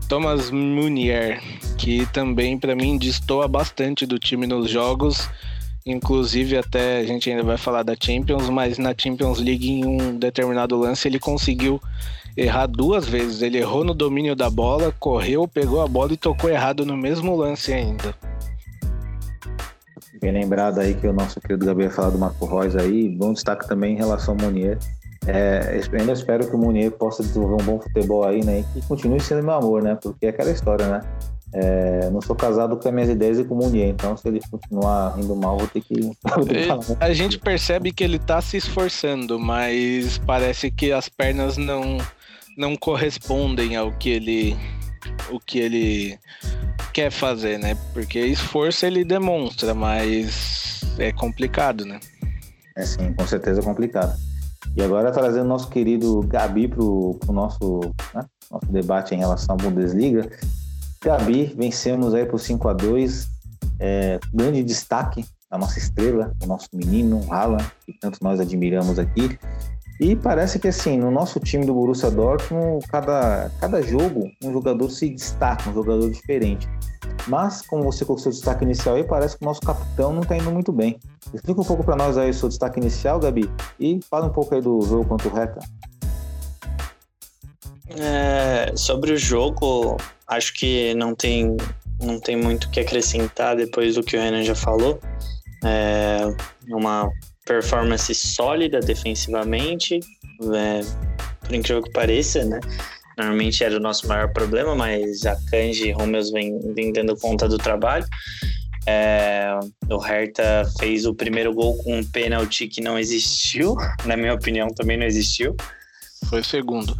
Thomas 0.08 0.50
Munier, 0.50 1.40
que 1.78 2.04
também 2.06 2.58
para 2.58 2.74
mim 2.74 2.98
destoa 2.98 3.46
bastante 3.46 4.04
do 4.04 4.18
time 4.18 4.46
nos 4.46 4.68
jogos 4.68 5.28
Inclusive, 5.84 6.58
até 6.58 6.98
a 6.98 7.04
gente 7.06 7.30
ainda 7.30 7.42
vai 7.42 7.56
falar 7.56 7.82
da 7.82 7.94
Champions, 7.98 8.50
mas 8.50 8.76
na 8.76 8.94
Champions 8.96 9.38
League, 9.38 9.70
em 9.70 9.84
um 9.84 10.16
determinado 10.16 10.76
lance, 10.76 11.08
ele 11.08 11.18
conseguiu 11.18 11.80
errar 12.36 12.66
duas 12.66 13.08
vezes. 13.08 13.40
Ele 13.40 13.58
errou 13.58 13.82
no 13.82 13.94
domínio 13.94 14.36
da 14.36 14.50
bola, 14.50 14.94
correu, 15.00 15.48
pegou 15.48 15.80
a 15.80 15.88
bola 15.88 16.12
e 16.12 16.18
tocou 16.18 16.50
errado 16.50 16.84
no 16.84 16.96
mesmo 16.96 17.34
lance 17.34 17.72
ainda. 17.72 18.14
Bem 20.20 20.32
lembrado 20.32 20.80
aí 20.80 20.94
que 20.94 21.06
o 21.06 21.12
nosso 21.12 21.40
querido 21.40 21.64
Gabriel 21.64 21.90
falou 21.90 22.12
do 22.12 22.18
Marco 22.18 22.44
Reus 22.44 22.76
aí. 22.76 23.08
Bom 23.08 23.32
destaque 23.32 23.66
também 23.66 23.94
em 23.94 23.96
relação 23.96 24.34
ao 24.34 24.40
Munier. 24.40 24.78
É, 25.26 25.80
ainda 25.98 26.12
espero 26.12 26.46
que 26.46 26.54
o 26.54 26.58
Munier 26.58 26.90
possa 26.90 27.22
desenvolver 27.22 27.62
um 27.62 27.66
bom 27.66 27.80
futebol 27.80 28.24
aí, 28.24 28.44
né? 28.44 28.60
E 28.60 28.62
que 28.64 28.86
continue 28.86 29.20
sendo 29.20 29.42
meu 29.42 29.54
amor, 29.54 29.82
né? 29.82 29.96
Porque 30.00 30.26
é 30.26 30.28
aquela 30.30 30.50
história, 30.50 30.86
né? 30.86 31.00
É, 31.52 32.10
não 32.10 32.20
sou 32.20 32.36
casado 32.36 32.76
com 32.76 32.88
as 32.88 32.94
minhas 32.94 33.10
ideias 33.10 33.38
e 33.38 33.44
com 33.44 33.54
o 33.54 33.58
Munier, 33.58 33.88
então 33.88 34.16
se 34.16 34.28
ele 34.28 34.40
continuar 34.48 35.18
indo 35.18 35.34
mal, 35.34 35.58
vou 35.58 35.66
ter 35.66 35.80
que. 35.80 35.94
Né? 36.00 36.96
a 37.00 37.12
gente 37.12 37.38
percebe 37.38 37.92
que 37.92 38.04
ele 38.04 38.18
tá 38.18 38.40
se 38.40 38.56
esforçando, 38.56 39.38
mas 39.38 40.18
parece 40.18 40.70
que 40.70 40.92
as 40.92 41.08
pernas 41.08 41.56
não, 41.56 41.98
não 42.56 42.76
correspondem 42.76 43.74
ao 43.76 43.90
que 43.92 44.10
ele. 44.10 44.56
O 45.30 45.38
que 45.40 45.58
ele 45.58 46.18
quer 46.92 47.10
fazer, 47.10 47.58
né? 47.58 47.76
Porque 47.92 48.18
esforço 48.18 48.86
ele 48.86 49.04
demonstra, 49.04 49.74
mas 49.74 50.80
é 50.98 51.12
complicado, 51.12 51.84
né? 51.84 52.00
É 52.76 52.84
sim, 52.84 53.12
com 53.12 53.26
certeza 53.26 53.60
é 53.60 53.64
complicado. 53.64 54.16
E 54.76 54.82
agora 54.82 55.10
trazendo 55.10 55.48
nosso 55.48 55.68
querido 55.68 56.22
Gabi 56.22 56.68
pro, 56.68 57.16
pro 57.20 57.32
nosso, 57.32 57.80
né, 58.14 58.24
nosso 58.50 58.66
debate 58.66 59.14
em 59.14 59.18
relação 59.18 59.54
à 59.54 59.58
Bundesliga. 59.58 60.30
Gabi, 61.02 61.54
vencemos 61.56 62.14
aí 62.14 62.26
por 62.26 62.38
5 62.38 62.68
a 62.68 62.72
2 62.74 63.28
é, 63.78 64.20
Grande 64.32 64.62
destaque 64.62 65.24
a 65.50 65.58
nossa 65.58 65.78
estrela, 65.78 66.32
o 66.42 66.46
nosso 66.46 66.68
menino, 66.72 67.20
o 67.26 67.32
Haaland, 67.32 67.64
que 67.84 67.92
tanto 67.94 68.22
nós 68.22 68.38
admiramos 68.38 68.98
aqui. 68.98 69.36
E 70.00 70.16
parece 70.16 70.58
que 70.58 70.68
assim, 70.68 70.96
no 70.96 71.10
nosso 71.10 71.38
time 71.38 71.66
do 71.66 71.74
Borussia 71.74 72.10
Dortmund, 72.10 72.86
cada, 72.88 73.50
cada 73.60 73.82
jogo, 73.82 74.30
um 74.42 74.50
jogador 74.50 74.90
se 74.90 75.10
destaca, 75.10 75.68
um 75.68 75.74
jogador 75.74 76.10
diferente. 76.10 76.66
Mas, 77.28 77.60
como 77.60 77.82
você 77.84 78.02
colocou 78.02 78.22
seu 78.22 78.32
destaque 78.32 78.64
inicial 78.64 78.96
aí, 78.96 79.04
parece 79.04 79.36
que 79.36 79.44
o 79.44 79.46
nosso 79.46 79.60
capitão 79.60 80.10
não 80.14 80.22
está 80.22 80.38
indo 80.38 80.50
muito 80.50 80.72
bem. 80.72 80.98
Explica 81.34 81.60
um 81.60 81.64
pouco 81.64 81.84
para 81.84 81.96
nós 81.96 82.16
aí 82.16 82.30
o 82.30 82.34
seu 82.34 82.48
destaque 82.48 82.80
inicial, 82.80 83.20
Gabi, 83.20 83.50
e 83.78 84.00
fala 84.08 84.24
um 84.26 84.32
pouco 84.32 84.54
aí 84.54 84.62
do 84.62 84.80
jogo 84.80 85.04
contra 85.04 85.28
o 85.28 85.34
Reta. 85.34 85.60
É, 87.90 88.72
sobre 88.74 89.12
o 89.12 89.18
jogo, 89.18 89.98
acho 90.26 90.54
que 90.54 90.94
não 90.94 91.14
tem, 91.14 91.58
não 92.02 92.18
tem 92.18 92.36
muito 92.36 92.64
o 92.64 92.70
que 92.70 92.80
acrescentar 92.80 93.54
depois 93.54 93.96
do 93.96 94.02
que 94.02 94.16
o 94.16 94.20
Renan 94.20 94.44
já 94.44 94.54
falou. 94.54 94.98
É 95.62 96.22
uma 96.70 97.06
performance 97.44 98.14
sólida 98.14 98.80
defensivamente, 98.80 100.00
é, 100.54 100.80
por 101.40 101.54
incrível 101.54 101.82
que 101.82 101.90
pareça, 101.90 102.44
né? 102.44 102.60
Normalmente 103.16 103.62
era 103.62 103.76
o 103.76 103.80
nosso 103.80 104.06
maior 104.08 104.32
problema, 104.32 104.74
mas 104.74 105.26
a 105.26 105.36
Kanji 105.50 105.88
e 105.88 105.92
Romeus 105.92 106.30
vem, 106.30 106.58
vem 106.74 106.92
dando 106.92 107.16
conta 107.16 107.48
do 107.48 107.58
trabalho. 107.58 108.06
É, 108.86 109.58
o 109.90 109.98
Hertha 109.98 110.64
fez 110.78 111.04
o 111.04 111.14
primeiro 111.14 111.52
gol 111.52 111.76
com 111.78 111.98
um 111.98 112.04
pênalti 112.04 112.66
que 112.66 112.80
não 112.80 112.98
existiu, 112.98 113.76
na 114.06 114.16
minha 114.16 114.32
opinião 114.32 114.68
também 114.68 114.96
não 114.96 115.04
existiu. 115.04 115.54
Foi 116.28 116.40
o 116.40 116.44
segundo. 116.44 116.96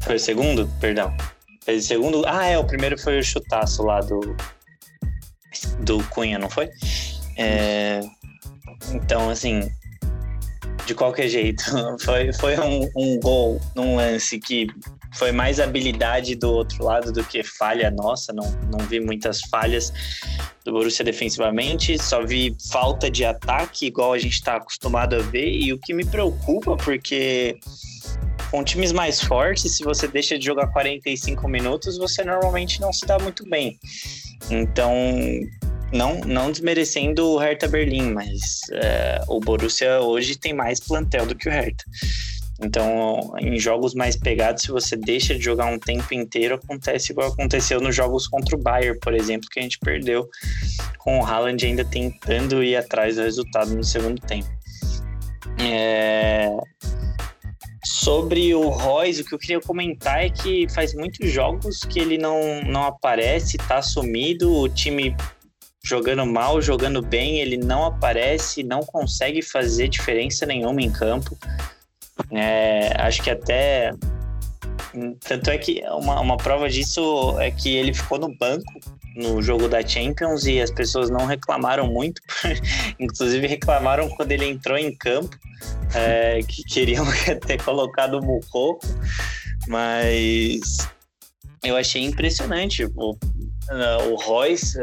Foi 0.00 0.16
o 0.16 0.20
segundo? 0.20 0.66
Perdão. 0.80 1.14
Fez 1.62 1.84
o 1.84 1.88
segundo. 1.88 2.22
Ah, 2.26 2.46
é, 2.46 2.58
o 2.58 2.64
primeiro 2.64 2.98
foi 2.98 3.18
o 3.18 3.22
chutaço 3.22 3.82
lá 3.82 4.00
do. 4.00 4.36
Do 5.80 6.02
Cunha, 6.04 6.38
não 6.38 6.48
foi? 6.48 6.70
É, 7.36 8.00
então, 8.92 9.30
assim. 9.30 9.70
De 10.86 10.94
qualquer 10.94 11.28
jeito, 11.28 11.62
foi, 12.00 12.32
foi 12.32 12.58
um, 12.58 12.90
um 12.96 13.20
gol 13.20 13.60
num 13.76 13.96
lance 13.96 14.40
que 14.40 14.66
foi 15.14 15.30
mais 15.30 15.60
habilidade 15.60 16.34
do 16.34 16.50
outro 16.52 16.84
lado 16.84 17.12
do 17.12 17.22
que 17.22 17.44
falha 17.44 17.90
nossa. 17.90 18.32
Não, 18.32 18.50
não 18.70 18.78
vi 18.86 18.98
muitas 18.98 19.40
falhas 19.42 19.92
do 20.64 20.72
Borussia 20.72 21.04
defensivamente, 21.04 21.98
só 21.98 22.24
vi 22.24 22.56
falta 22.70 23.10
de 23.10 23.24
ataque, 23.24 23.86
igual 23.86 24.12
a 24.12 24.18
gente 24.18 24.34
está 24.34 24.56
acostumado 24.56 25.14
a 25.16 25.18
ver. 25.20 25.50
E 25.50 25.72
o 25.72 25.78
que 25.78 25.94
me 25.94 26.04
preocupa, 26.04 26.76
porque 26.76 27.60
com 28.50 28.64
times 28.64 28.90
mais 28.90 29.20
fortes, 29.20 29.76
se 29.76 29.84
você 29.84 30.08
deixa 30.08 30.38
de 30.38 30.44
jogar 30.44 30.66
45 30.68 31.48
minutos, 31.48 31.96
você 31.96 32.24
normalmente 32.24 32.80
não 32.80 32.92
se 32.92 33.06
dá 33.06 33.18
muito 33.18 33.48
bem. 33.48 33.78
Então, 34.50 34.92
não, 35.92 36.20
não 36.20 36.50
desmerecendo 36.50 37.26
o 37.26 37.38
Hertha 37.38 37.66
Berlim, 37.66 38.12
mas 38.12 38.60
é, 38.72 39.20
o 39.28 39.40
Borussia 39.40 40.00
hoje 40.00 40.36
tem 40.36 40.52
mais 40.52 40.80
plantel 40.80 41.26
do 41.26 41.34
que 41.34 41.48
o 41.48 41.52
Hertha. 41.52 41.84
Então, 42.62 43.32
em 43.38 43.58
jogos 43.58 43.94
mais 43.94 44.16
pegados, 44.16 44.62
se 44.62 44.70
você 44.70 44.94
deixa 44.94 45.34
de 45.34 45.42
jogar 45.42 45.66
um 45.66 45.78
tempo 45.78 46.12
inteiro, 46.12 46.56
acontece 46.56 47.10
igual 47.10 47.28
aconteceu 47.28 47.80
nos 47.80 47.96
jogos 47.96 48.28
contra 48.28 48.54
o 48.54 48.60
Bayern, 48.60 48.98
por 49.00 49.14
exemplo, 49.14 49.48
que 49.50 49.58
a 49.58 49.62
gente 49.62 49.78
perdeu 49.78 50.28
com 50.98 51.18
o 51.18 51.24
Haaland 51.24 51.64
ainda 51.64 51.84
tentando 51.84 52.62
ir 52.62 52.76
atrás 52.76 53.16
do 53.16 53.22
resultado 53.22 53.74
no 53.74 53.82
segundo 53.82 54.20
tempo. 54.20 54.48
É... 55.58 56.50
Sobre 57.82 58.54
o 58.54 58.68
Royce, 58.68 59.22
o 59.22 59.24
que 59.24 59.34
eu 59.34 59.38
queria 59.38 59.60
comentar 59.60 60.22
é 60.22 60.28
que 60.28 60.66
faz 60.74 60.94
muitos 60.94 61.30
jogos 61.30 61.80
que 61.80 61.98
ele 61.98 62.18
não, 62.18 62.62
não 62.62 62.84
aparece, 62.84 63.56
tá 63.56 63.80
sumido, 63.80 64.54
o 64.54 64.68
time 64.68 65.16
jogando 65.82 66.26
mal, 66.26 66.60
jogando 66.60 67.02
bem, 67.02 67.38
ele 67.38 67.56
não 67.56 67.84
aparece, 67.84 68.62
não 68.62 68.80
consegue 68.80 69.42
fazer 69.42 69.88
diferença 69.88 70.44
nenhuma 70.46 70.82
em 70.82 70.90
campo. 70.90 71.36
É, 72.30 72.92
acho 72.98 73.22
que 73.22 73.30
até. 73.30 73.92
Tanto 75.20 75.50
é 75.50 75.58
que 75.58 75.82
uma, 75.90 76.20
uma 76.20 76.36
prova 76.36 76.68
disso 76.68 77.38
é 77.38 77.50
que 77.50 77.76
ele 77.76 77.94
ficou 77.94 78.18
no 78.18 78.36
banco 78.36 78.72
no 79.16 79.42
jogo 79.42 79.68
da 79.68 79.86
Champions 79.86 80.46
e 80.46 80.60
as 80.60 80.70
pessoas 80.70 81.10
não 81.10 81.26
reclamaram 81.26 81.86
muito, 81.86 82.20
inclusive 82.98 83.46
reclamaram 83.46 84.08
quando 84.10 84.32
ele 84.32 84.46
entrou 84.46 84.78
em 84.78 84.94
campo 84.94 85.36
é, 85.94 86.40
que 86.42 86.62
queriam 86.64 87.04
ter 87.46 87.62
colocado 87.62 88.14
o 88.14 88.24
Mucoco, 88.24 88.86
mas 89.66 90.88
eu 91.62 91.76
achei 91.76 92.04
impressionante. 92.04 92.86
O, 93.70 94.12
o 94.12 94.16
Royce, 94.16 94.78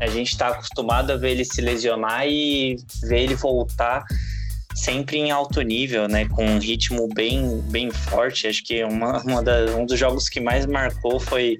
a 0.00 0.06
gente 0.06 0.32
está 0.32 0.48
acostumado 0.48 1.12
a 1.12 1.16
ver 1.16 1.30
ele 1.30 1.44
se 1.44 1.60
lesionar 1.60 2.26
e 2.26 2.76
ver 3.02 3.22
ele 3.22 3.34
voltar 3.34 4.04
sempre 4.78 5.18
em 5.18 5.30
alto 5.30 5.60
nível, 5.60 6.06
né? 6.08 6.26
Com 6.28 6.44
um 6.44 6.58
ritmo 6.58 7.08
bem, 7.08 7.60
bem 7.62 7.90
forte. 7.90 8.46
Acho 8.46 8.64
que 8.64 8.82
uma, 8.84 9.20
uma 9.26 9.42
da, 9.42 9.76
um 9.76 9.84
dos 9.84 9.98
jogos 9.98 10.28
que 10.28 10.40
mais 10.40 10.66
marcou 10.66 11.18
foi 11.18 11.58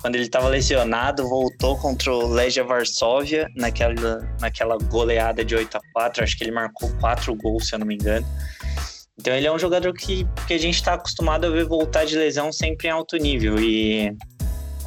quando 0.00 0.14
ele 0.14 0.24
estava 0.24 0.48
lesionado, 0.48 1.28
voltou 1.28 1.76
contra 1.78 2.12
o 2.12 2.28
Legia 2.28 2.62
Varsóvia 2.62 3.50
naquela, 3.56 4.28
naquela 4.40 4.76
goleada 4.76 5.44
de 5.44 5.56
8 5.56 5.76
a 5.76 5.80
4 5.92 6.22
Acho 6.22 6.36
que 6.36 6.44
ele 6.44 6.52
marcou 6.52 6.90
quatro 7.00 7.34
gols, 7.34 7.68
se 7.68 7.74
eu 7.74 7.78
não 7.78 7.86
me 7.86 7.94
engano. 7.94 8.26
Então 9.18 9.34
ele 9.34 9.46
é 9.46 9.52
um 9.52 9.58
jogador 9.58 9.92
que, 9.94 10.26
que 10.46 10.54
a 10.54 10.58
gente 10.58 10.76
está 10.76 10.94
acostumado 10.94 11.46
a 11.46 11.50
ver 11.50 11.64
voltar 11.64 12.04
de 12.04 12.16
lesão 12.16 12.52
sempre 12.52 12.86
em 12.86 12.90
alto 12.90 13.16
nível. 13.16 13.58
E 13.58 14.14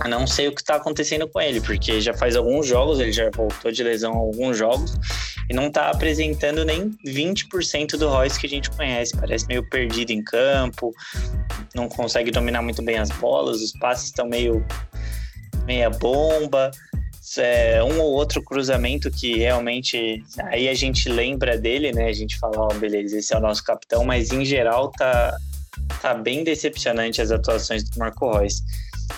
não 0.08 0.26
sei 0.26 0.48
o 0.48 0.56
que 0.56 0.62
está 0.62 0.76
acontecendo 0.76 1.28
com 1.28 1.40
ele, 1.40 1.62
porque 1.62 2.02
já 2.02 2.14
faz 2.14 2.36
alguns 2.36 2.68
jogos, 2.68 3.00
ele 3.00 3.12
já 3.12 3.30
voltou 3.30 3.72
de 3.72 3.84
lesão 3.84 4.14
alguns 4.14 4.58
jogos 4.58 4.98
e 5.50 5.54
não 5.54 5.68
está 5.68 5.90
apresentando 5.90 6.64
nem 6.64 6.92
20% 7.06 7.98
do 7.98 8.08
Royce 8.08 8.40
que 8.40 8.48
a 8.48 8.50
gente 8.50 8.70
conhece. 8.72 9.16
Parece 9.16 9.46
meio 9.48 9.68
perdido 9.70 10.12
em 10.12 10.24
campo, 10.24 10.94
não 11.76 11.88
consegue 11.90 12.32
dominar 12.32 12.62
muito 12.62 12.82
bem 12.82 12.98
as 12.98 13.10
bolas, 13.10 13.62
os 13.62 13.74
passes 13.74 14.06
estão 14.06 14.28
meio 14.28 14.66
meia 15.66 15.90
bomba. 15.90 16.72
É, 17.38 17.82
um 17.82 18.02
ou 18.02 18.12
outro 18.12 18.44
cruzamento 18.44 19.10
que 19.10 19.38
realmente 19.38 20.22
aí 20.50 20.68
a 20.68 20.74
gente 20.74 21.08
lembra 21.08 21.58
dele, 21.58 21.94
né? 21.94 22.08
A 22.08 22.14
gente 22.14 22.38
fala, 22.38 22.60
ó, 22.60 22.68
oh, 22.70 22.74
beleza, 22.74 23.18
esse 23.18 23.34
é 23.34 23.38
o 23.38 23.40
nosso 23.40 23.64
capitão, 23.64 24.04
mas 24.04 24.32
em 24.32 24.44
geral 24.44 24.92
tá, 24.92 25.38
tá 26.02 26.14
bem 26.14 26.44
decepcionante 26.44 27.22
as 27.22 27.32
atuações 27.32 27.90
do 27.90 28.00
Marco 28.00 28.38
Reus. 28.38 28.62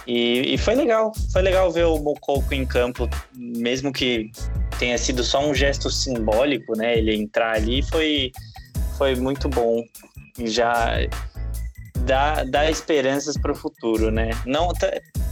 E, 0.07 0.53
e, 0.53 0.57
foi 0.57 0.75
legal, 0.75 1.11
foi 1.31 1.41
legal 1.41 1.71
ver 1.71 1.85
o 1.85 1.97
Mococo 1.97 2.53
em 2.53 2.65
campo, 2.65 3.09
mesmo 3.33 3.91
que 3.91 4.31
tenha 4.77 4.97
sido 4.97 5.23
só 5.23 5.43
um 5.45 5.53
gesto 5.53 5.89
simbólico, 5.89 6.75
né? 6.77 6.97
Ele 6.97 7.15
entrar 7.15 7.55
ali 7.55 7.81
foi, 7.83 8.31
foi 8.97 9.15
muito 9.15 9.47
bom. 9.47 9.83
Já 10.39 10.97
dá, 11.99 12.43
dá 12.43 12.69
esperanças 12.69 13.37
para 13.37 13.51
o 13.51 13.55
futuro, 13.55 14.11
né? 14.11 14.31
Não, 14.45 14.71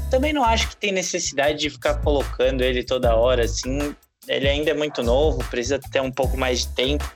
também 0.09 0.33
não 0.33 0.43
acho 0.43 0.69
que 0.69 0.77
tem 0.77 0.91
necessidade 0.91 1.59
de 1.59 1.69
ficar 1.69 1.95
colocando 1.95 2.61
ele 2.61 2.83
toda 2.83 3.15
hora, 3.15 3.45
assim. 3.45 3.95
Ele 4.27 4.47
ainda 4.47 4.71
é 4.71 4.73
muito 4.73 5.01
novo, 5.01 5.43
precisa 5.49 5.79
ter 5.79 6.01
um 6.01 6.11
pouco 6.11 6.37
mais 6.37 6.61
de 6.61 6.67
tempo. 6.69 7.11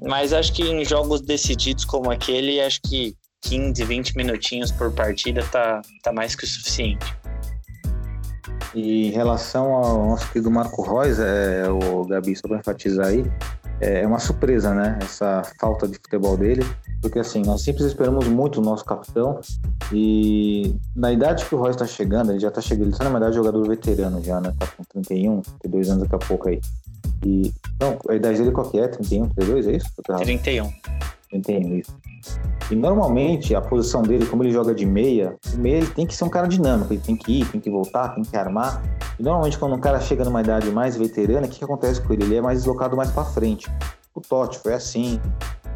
Mas 0.00 0.32
acho 0.32 0.52
que 0.52 0.62
em 0.62 0.84
jogos 0.84 1.20
decididos 1.20 1.84
como 1.84 2.10
aquele, 2.10 2.60
acho 2.60 2.80
que 2.82 3.14
15, 3.42 3.84
20 3.84 4.16
minutinhos 4.16 4.70
por 4.70 4.92
partida 4.92 5.44
tá, 5.50 5.82
tá 6.02 6.12
mais 6.12 6.34
que 6.34 6.44
o 6.44 6.46
suficiente. 6.46 7.14
E 8.74 9.08
em 9.08 9.10
relação 9.10 9.72
ao 9.72 10.06
nosso 10.08 10.26
querido 10.32 10.50
Marco 10.50 10.82
Reus, 10.82 11.18
é, 11.18 11.68
o 11.68 12.04
Gabi, 12.06 12.34
só 12.34 12.48
para 12.48 12.58
enfatizar 12.58 13.06
aí, 13.06 13.24
é 13.80 14.06
uma 14.06 14.18
surpresa, 14.18 14.72
né? 14.72 14.98
Essa 15.02 15.42
falta 15.60 15.88
de 15.88 15.96
futebol 15.96 16.36
dele, 16.36 16.64
porque 17.00 17.18
assim, 17.18 17.42
nós 17.42 17.62
sempre 17.62 17.84
esperamos 17.84 18.28
muito 18.28 18.60
o 18.60 18.62
nosso 18.62 18.84
capitão 18.84 19.40
e 19.92 20.74
na 20.94 21.12
idade 21.12 21.44
que 21.44 21.54
o 21.54 21.58
Roy 21.58 21.70
está 21.70 21.84
chegando, 21.84 22.30
ele 22.30 22.38
já 22.38 22.48
está 22.48 22.60
chegando, 22.60 22.84
ele 22.84 22.92
está 22.92 23.10
na 23.10 23.18
idade 23.18 23.34
jogador 23.34 23.66
veterano 23.66 24.22
já, 24.22 24.40
né? 24.40 24.54
Tá 24.58 24.68
com 24.68 24.84
31, 24.84 25.42
32 25.60 25.90
anos 25.90 26.02
daqui 26.04 26.14
a 26.14 26.26
pouco 26.26 26.48
aí. 26.48 26.60
E, 27.26 27.52
não, 27.80 27.98
a 28.08 28.14
idade 28.14 28.38
dele 28.38 28.52
qual 28.52 28.70
que 28.70 28.78
é? 28.78 28.86
31, 28.86 29.28
32, 29.30 29.66
é 29.66 29.72
isso? 29.72 29.90
31. 30.18 30.72
31, 31.30 31.76
isso. 31.78 31.92
E 32.70 32.74
normalmente 32.74 33.54
a 33.54 33.60
posição 33.60 34.02
dele, 34.02 34.26
como 34.26 34.42
ele 34.42 34.52
joga 34.52 34.74
de 34.74 34.86
meia, 34.86 35.36
o 35.54 35.58
meia 35.58 35.78
ele 35.78 35.86
tem 35.86 36.06
que 36.06 36.14
ser 36.14 36.24
um 36.24 36.28
cara 36.28 36.46
dinâmico, 36.46 36.92
ele 36.92 37.02
tem 37.02 37.16
que 37.16 37.40
ir, 37.40 37.46
tem 37.50 37.60
que 37.60 37.70
voltar, 37.70 38.14
tem 38.14 38.24
que 38.24 38.36
armar. 38.36 38.82
E 39.18 39.22
normalmente 39.22 39.58
quando 39.58 39.74
um 39.74 39.80
cara 39.80 40.00
chega 40.00 40.24
numa 40.24 40.40
idade 40.40 40.70
mais 40.70 40.96
veterana, 40.96 41.46
o 41.46 41.50
que, 41.50 41.58
que 41.58 41.64
acontece 41.64 42.00
com 42.00 42.12
ele? 42.12 42.24
Ele 42.24 42.36
é 42.36 42.40
mais 42.40 42.58
deslocado 42.58 42.96
mais 42.96 43.10
para 43.10 43.24
frente. 43.24 43.70
O 44.14 44.20
Totti 44.20 44.58
foi 44.58 44.74
assim, 44.74 45.20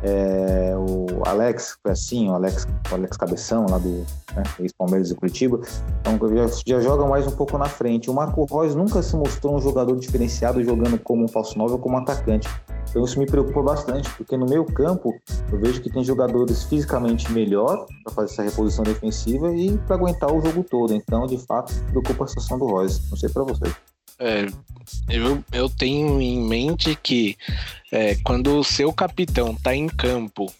é, 0.02 0.74
o 0.76 1.22
Alex 1.26 1.78
foi 1.82 1.92
assim, 1.92 2.28
o 2.28 2.34
Alex, 2.34 2.66
o 2.90 2.94
Alex 2.94 3.16
Cabeção, 3.16 3.66
lá 3.68 3.78
do 3.78 4.04
né, 4.34 4.42
ex-Palmeiras 4.60 5.10
e 5.10 5.14
Curitiba, 5.14 5.60
então 6.00 6.18
já, 6.36 6.46
já, 6.66 6.80
joga 6.80 7.06
mais 7.06 7.26
um 7.26 7.30
pouco 7.30 7.56
na 7.56 7.66
frente. 7.66 8.10
O 8.10 8.14
Marco 8.14 8.44
Reus 8.44 8.74
nunca 8.74 9.02
se 9.02 9.16
mostrou 9.16 9.56
um 9.56 9.60
jogador 9.60 9.96
diferenciado 9.96 10.62
jogando 10.62 10.98
como 10.98 11.24
um 11.24 11.28
falso 11.28 11.56
novo 11.58 11.74
ou 11.74 11.78
como 11.78 11.96
atacante. 11.96 12.48
Então 12.96 13.04
isso 13.04 13.18
me 13.18 13.26
preocupa 13.26 13.62
bastante, 13.62 14.08
porque 14.14 14.38
no 14.38 14.46
meio 14.46 14.64
campo 14.64 15.20
eu 15.52 15.60
vejo 15.60 15.82
que 15.82 15.90
tem 15.90 16.02
jogadores 16.02 16.62
fisicamente 16.62 17.30
melhor 17.30 17.86
para 18.02 18.14
fazer 18.14 18.32
essa 18.32 18.42
reposição 18.42 18.82
defensiva 18.82 19.54
e 19.54 19.76
para 19.76 19.96
aguentar 19.96 20.32
o 20.32 20.40
jogo 20.40 20.64
todo. 20.64 20.94
Então, 20.94 21.26
de 21.26 21.36
fato, 21.36 21.74
preocupa 21.90 22.24
a 22.24 22.26
situação 22.26 22.58
do 22.58 22.64
Royce. 22.64 23.02
Não 23.10 23.18
sei 23.18 23.28
para 23.28 23.42
vocês. 23.42 23.76
É, 24.18 24.46
eu, 25.10 25.44
eu 25.52 25.68
tenho 25.68 26.18
em 26.22 26.40
mente 26.40 26.96
que 26.96 27.36
é, 27.92 28.14
quando 28.24 28.58
o 28.58 28.64
seu 28.64 28.90
capitão 28.94 29.54
tá 29.54 29.76
em 29.76 29.88
campo 29.88 30.50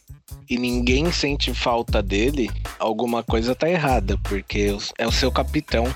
e 0.47 0.59
ninguém 0.59 1.11
sente 1.11 1.55
falta 1.55 2.03
dele, 2.03 2.51
alguma 2.79 3.23
coisa 3.23 3.55
tá 3.55 3.67
errada, 3.67 4.19
porque 4.19 4.77
é 4.99 5.07
o 5.07 5.13
seu 5.13 5.33
capitão. 5.33 5.87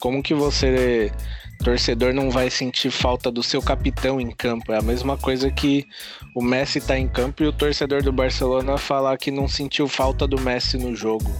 Como 0.00 0.22
que 0.22 0.32
você, 0.32 1.12
torcedor, 1.58 2.14
não 2.14 2.30
vai 2.30 2.50
sentir 2.50 2.90
falta 2.90 3.30
do 3.30 3.42
seu 3.42 3.60
capitão 3.60 4.20
em 4.20 4.30
campo? 4.30 4.72
É 4.72 4.78
a 4.78 4.82
mesma 4.82 5.16
coisa 5.16 5.50
que 5.50 5.86
o 6.34 6.42
Messi 6.42 6.80
tá 6.80 6.98
em 6.98 7.08
campo 7.08 7.42
e 7.42 7.46
o 7.46 7.52
torcedor 7.52 8.02
do 8.02 8.12
Barcelona 8.12 8.78
falar 8.78 9.18
que 9.18 9.30
não 9.30 9.48
sentiu 9.48 9.88
falta 9.88 10.26
do 10.26 10.40
Messi 10.40 10.78
no 10.78 10.94
jogo. 10.94 11.30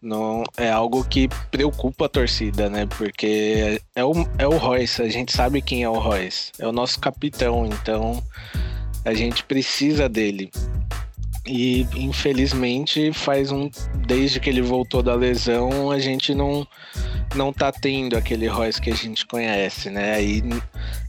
Não, 0.00 0.42
é 0.56 0.68
algo 0.68 1.04
que 1.04 1.28
preocupa 1.50 2.06
a 2.06 2.08
torcida, 2.08 2.68
né? 2.68 2.86
Porque 2.86 3.80
é 3.94 4.04
o, 4.04 4.12
é 4.36 4.46
o 4.48 4.56
Royce, 4.56 5.00
a 5.00 5.08
gente 5.08 5.32
sabe 5.32 5.62
quem 5.62 5.84
é 5.84 5.88
o 5.88 5.98
Royce. 5.98 6.50
É 6.58 6.66
o 6.66 6.72
nosso 6.72 6.98
capitão, 6.98 7.66
então 7.66 8.22
a 9.04 9.14
gente 9.14 9.44
precisa 9.44 10.08
dele. 10.08 10.50
E 11.46 11.86
infelizmente 11.94 13.12
faz 13.12 13.50
um. 13.50 13.68
Desde 14.06 14.38
que 14.38 14.48
ele 14.48 14.62
voltou 14.62 15.02
da 15.02 15.14
lesão, 15.14 15.90
a 15.90 15.98
gente 15.98 16.34
não, 16.34 16.66
não 17.34 17.52
tá 17.52 17.72
tendo 17.72 18.16
aquele 18.16 18.46
Royce 18.46 18.80
que 18.80 18.90
a 18.90 18.94
gente 18.94 19.26
conhece, 19.26 19.90
né? 19.90 20.14
Aí 20.14 20.42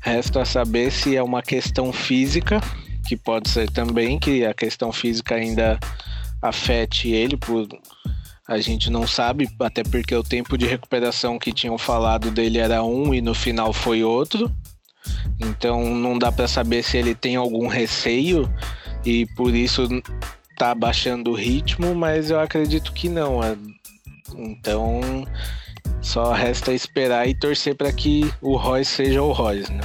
resta 0.02 0.44
saber 0.44 0.92
se 0.92 1.16
é 1.16 1.22
uma 1.22 1.44
questão 1.44 1.94
física, 1.94 2.60
que 3.08 3.16
pode 3.16 3.50
ser 3.50 3.70
também, 3.70 4.18
que 4.18 4.44
a 4.44 4.54
questão 4.54 4.92
física 4.92 5.36
ainda 5.36 5.80
afete 6.42 7.10
ele 7.10 7.38
por 7.38 7.68
a 8.46 8.60
gente 8.60 8.90
não 8.90 9.08
sabe, 9.08 9.50
até 9.60 9.84
porque 9.84 10.14
o 10.14 10.24
tempo 10.24 10.58
de 10.58 10.66
recuperação 10.66 11.40
que 11.40 11.54
tinham 11.54 11.78
falado 11.78 12.30
dele 12.30 12.58
era 12.58 12.84
um 12.84 13.14
e 13.14 13.22
no 13.22 13.34
final 13.34 13.72
foi 13.72 14.04
outro. 14.04 14.52
Então 15.40 15.90
não 15.96 16.18
dá 16.18 16.32
para 16.32 16.48
saber 16.48 16.84
se 16.84 16.98
ele 16.98 17.16
tem 17.16 17.38
algum 17.38 17.68
receio 17.68 18.50
e 19.06 19.26
por 19.36 19.54
isso 19.54 19.88
tá 20.58 20.74
baixando 20.74 21.32
o 21.32 21.36
ritmo, 21.36 21.94
mas 21.96 22.32
eu 22.32 22.40
acredito 22.40 22.94
que 22.94 23.10
não. 23.10 23.44
É. 23.44 23.56
Então 24.36 25.26
só 26.02 26.32
resta 26.34 26.74
esperar 26.74 27.28
e 27.28 27.34
torcer 27.34 27.76
para 27.76 27.92
que 27.92 28.32
o 28.42 28.56
Royce 28.58 28.92
seja 28.92 29.22
o 29.22 29.32
Royce, 29.32 29.72
né? 29.72 29.82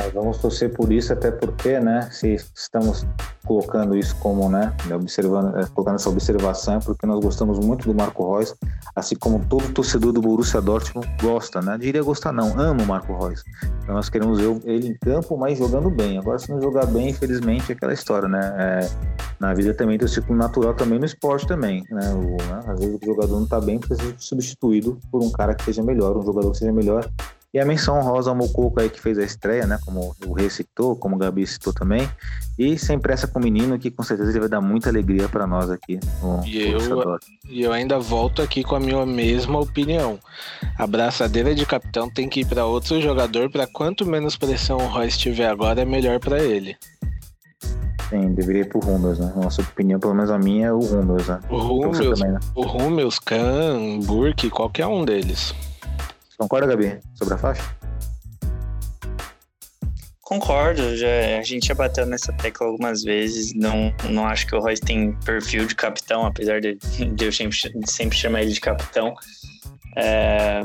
É, 0.00 0.08
vamos 0.10 0.38
torcer 0.38 0.72
por 0.72 0.90
isso, 0.90 1.12
até 1.12 1.30
porque, 1.30 1.78
né, 1.78 2.08
se 2.10 2.34
estamos 2.54 3.06
colocando 3.44 3.94
isso 3.94 4.16
como, 4.16 4.48
né, 4.48 4.72
observando, 4.94 5.58
é, 5.58 5.66
colocando 5.66 5.96
essa 5.96 6.08
observação, 6.08 6.76
é 6.76 6.78
porque 6.78 7.06
nós 7.06 7.22
gostamos 7.22 7.58
muito 7.58 7.86
do 7.86 7.94
Marco 7.94 8.34
Reus, 8.34 8.54
assim 8.96 9.14
como 9.14 9.44
todo 9.44 9.70
torcedor 9.74 10.12
do 10.12 10.22
Borussia 10.22 10.60
Dortmund 10.60 11.06
gosta, 11.20 11.60
né? 11.60 11.76
Diria 11.78 12.02
gostar 12.02 12.32
não, 12.32 12.58
ama 12.58 12.82
o 12.82 12.86
Marco 12.86 13.12
Reus. 13.12 13.44
Então 13.82 13.94
nós 13.94 14.08
queremos 14.08 14.40
ver 14.40 14.56
ele 14.64 14.88
em 14.88 14.94
campo, 14.94 15.36
mas 15.36 15.58
jogando 15.58 15.90
bem. 15.90 16.18
Agora, 16.18 16.38
se 16.38 16.50
não 16.50 16.60
jogar 16.60 16.86
bem, 16.86 17.10
infelizmente, 17.10 17.72
é 17.72 17.74
aquela 17.74 17.92
história, 17.92 18.28
né? 18.28 18.54
É, 18.58 18.90
na 19.38 19.52
vida 19.52 19.74
também 19.74 19.98
tem 19.98 20.06
o 20.06 20.08
ciclo 20.08 20.34
natural, 20.34 20.74
também 20.74 20.98
no 20.98 21.04
esporte 21.04 21.46
também, 21.46 21.84
né? 21.90 22.08
O, 22.12 22.36
né? 22.42 22.60
Às 22.66 22.80
vezes 22.80 22.98
o 23.02 23.04
jogador 23.04 23.36
não 23.36 23.44
está 23.44 23.60
bem, 23.60 23.78
precisa 23.78 24.02
ser 24.02 24.14
substituído 24.18 24.98
por 25.10 25.22
um 25.22 25.30
cara 25.30 25.54
que 25.54 25.64
seja 25.64 25.82
melhor, 25.82 26.16
um 26.16 26.22
jogador 26.22 26.52
que 26.52 26.58
seja 26.58 26.72
melhor 26.72 27.10
e 27.52 27.58
a 27.58 27.64
menção 27.64 28.00
rosa 28.00 28.30
ao 28.30 28.36
Mococo 28.36 28.80
aí 28.80 28.88
que 28.88 29.00
fez 29.00 29.18
a 29.18 29.24
estreia, 29.24 29.66
né? 29.66 29.78
Como 29.84 30.14
o 30.24 30.32
Rei 30.32 30.48
citou, 30.48 30.94
como 30.94 31.16
o 31.16 31.18
Gabi 31.18 31.44
citou 31.44 31.72
também. 31.72 32.08
E 32.56 32.78
sem 32.78 32.96
pressa 32.98 33.26
com 33.26 33.40
o 33.40 33.42
menino, 33.42 33.76
que 33.76 33.90
com 33.90 34.04
certeza 34.04 34.30
ele 34.30 34.38
vai 34.38 34.48
dar 34.48 34.60
muita 34.60 34.88
alegria 34.88 35.28
para 35.28 35.48
nós 35.48 35.68
aqui. 35.68 35.98
No, 36.22 36.44
e, 36.46 36.70
eu, 36.70 37.18
e 37.48 37.62
eu 37.62 37.72
ainda 37.72 37.98
volto 37.98 38.40
aqui 38.40 38.62
com 38.62 38.76
a 38.76 38.80
minha 38.80 39.04
mesma 39.04 39.58
opinião. 39.58 40.18
A 40.78 40.86
braçadeira 40.86 41.52
de 41.52 41.66
capitão 41.66 42.08
tem 42.08 42.28
que 42.28 42.40
ir 42.40 42.46
para 42.46 42.66
outro 42.66 43.00
jogador, 43.00 43.50
para 43.50 43.66
quanto 43.66 44.06
menos 44.06 44.36
pressão 44.36 44.76
o 44.76 44.86
Royce 44.86 45.18
tiver 45.18 45.48
agora, 45.48 45.82
é 45.82 45.84
melhor 45.84 46.20
para 46.20 46.40
ele. 46.40 46.76
Sim, 48.08 48.32
deveria 48.32 48.62
ir 48.62 48.68
pro 48.68 48.80
Rummels, 48.80 49.18
né? 49.18 49.32
Nossa 49.36 49.62
opinião, 49.62 49.98
pelo 49.98 50.14
menos 50.14 50.30
a 50.30 50.38
minha, 50.38 50.68
é 50.68 50.72
o 50.72 50.78
Rummels, 50.78 51.26
né? 51.26 51.40
O 51.48 51.58
Rummels, 51.58 52.18
também, 52.18 52.32
né? 52.32 52.40
o 52.54 52.62
Rummels, 52.62 53.18
Khan, 53.18 54.00
Burke, 54.04 54.50
qualquer 54.50 54.86
um 54.86 55.04
deles. 55.04 55.54
Concorda, 56.40 56.66
Gabi, 56.66 56.98
sobre 57.16 57.34
a 57.34 57.36
faixa? 57.36 57.62
Concordo, 60.22 60.96
já, 60.96 61.38
a 61.38 61.42
gente 61.42 61.66
já 61.66 61.74
bateu 61.74 62.06
nessa 62.06 62.32
tecla 62.32 62.66
algumas 62.66 63.02
vezes. 63.02 63.52
Não, 63.54 63.94
não 64.08 64.26
acho 64.26 64.46
que 64.46 64.54
o 64.54 64.58
Royce 64.58 64.80
tem 64.80 65.12
perfil 65.22 65.66
de 65.66 65.74
capitão, 65.74 66.24
apesar 66.24 66.62
de, 66.62 66.76
de 66.76 67.24
eu 67.26 67.30
sempre, 67.30 67.58
sempre 67.84 68.16
chamar 68.16 68.40
ele 68.40 68.52
de 68.52 68.60
capitão. 68.60 69.12
É, 69.98 70.62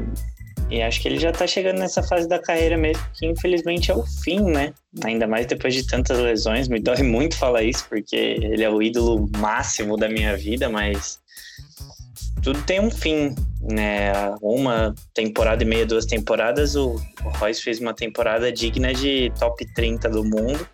E 0.69 0.81
acho 0.81 1.01
que 1.01 1.09
ele 1.09 1.19
já 1.19 1.33
tá 1.33 1.45
chegando 1.45 1.79
nessa 1.79 2.01
fase 2.01 2.25
da 2.25 2.39
carreira 2.39 2.77
mesmo, 2.77 3.03
que 3.13 3.25
infelizmente 3.25 3.91
é 3.91 3.95
o 3.95 4.03
fim, 4.23 4.39
né? 4.39 4.73
Ainda 5.03 5.27
mais 5.27 5.45
depois 5.45 5.73
de 5.73 5.85
tantas 5.85 6.19
lesões. 6.19 6.69
Me 6.69 6.79
dói 6.79 7.03
muito 7.03 7.37
falar 7.37 7.63
isso, 7.63 7.85
porque 7.89 8.15
ele 8.15 8.63
é 8.63 8.69
o 8.69 8.81
ídolo 8.81 9.29
máximo 9.37 9.97
da 9.97 10.07
minha 10.07 10.37
vida, 10.37 10.69
mas 10.69 11.19
tudo 12.45 12.61
tem 12.61 12.79
um 12.79 12.91
fim, 12.91 13.33
né? 13.59 14.13
Uma 14.39 14.93
temporada 15.15 15.63
e 15.63 15.65
meia, 15.65 15.83
duas 15.83 16.05
temporadas, 16.05 16.75
o, 16.75 16.95
Royce 17.39 17.63
fez 17.63 17.79
uma 17.79 17.91
temporada 17.91 18.51
digna 18.51 18.93
de 18.93 19.33
top 19.39 19.65
30 19.73 20.07
do 20.11 20.23
mundo. 20.23 20.69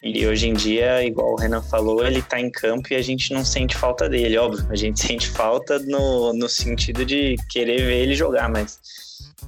E 0.00 0.24
hoje 0.24 0.48
em 0.48 0.52
dia, 0.52 1.02
igual 1.02 1.32
o 1.32 1.36
Renan 1.36 1.60
falou, 1.60 2.06
ele 2.06 2.22
tá 2.22 2.38
em 2.38 2.48
campo 2.48 2.92
e 2.92 2.94
a 2.94 3.02
gente 3.02 3.34
não 3.34 3.44
sente 3.44 3.76
falta 3.76 4.08
dele, 4.08 4.38
óbvio. 4.38 4.64
A 4.70 4.76
gente 4.76 5.00
sente 5.04 5.28
falta 5.28 5.80
no, 5.80 6.32
no 6.32 6.48
sentido 6.48 7.04
de 7.04 7.34
querer 7.50 7.78
ver 7.78 8.02
ele 8.02 8.14
jogar, 8.14 8.48
mas 8.48 8.78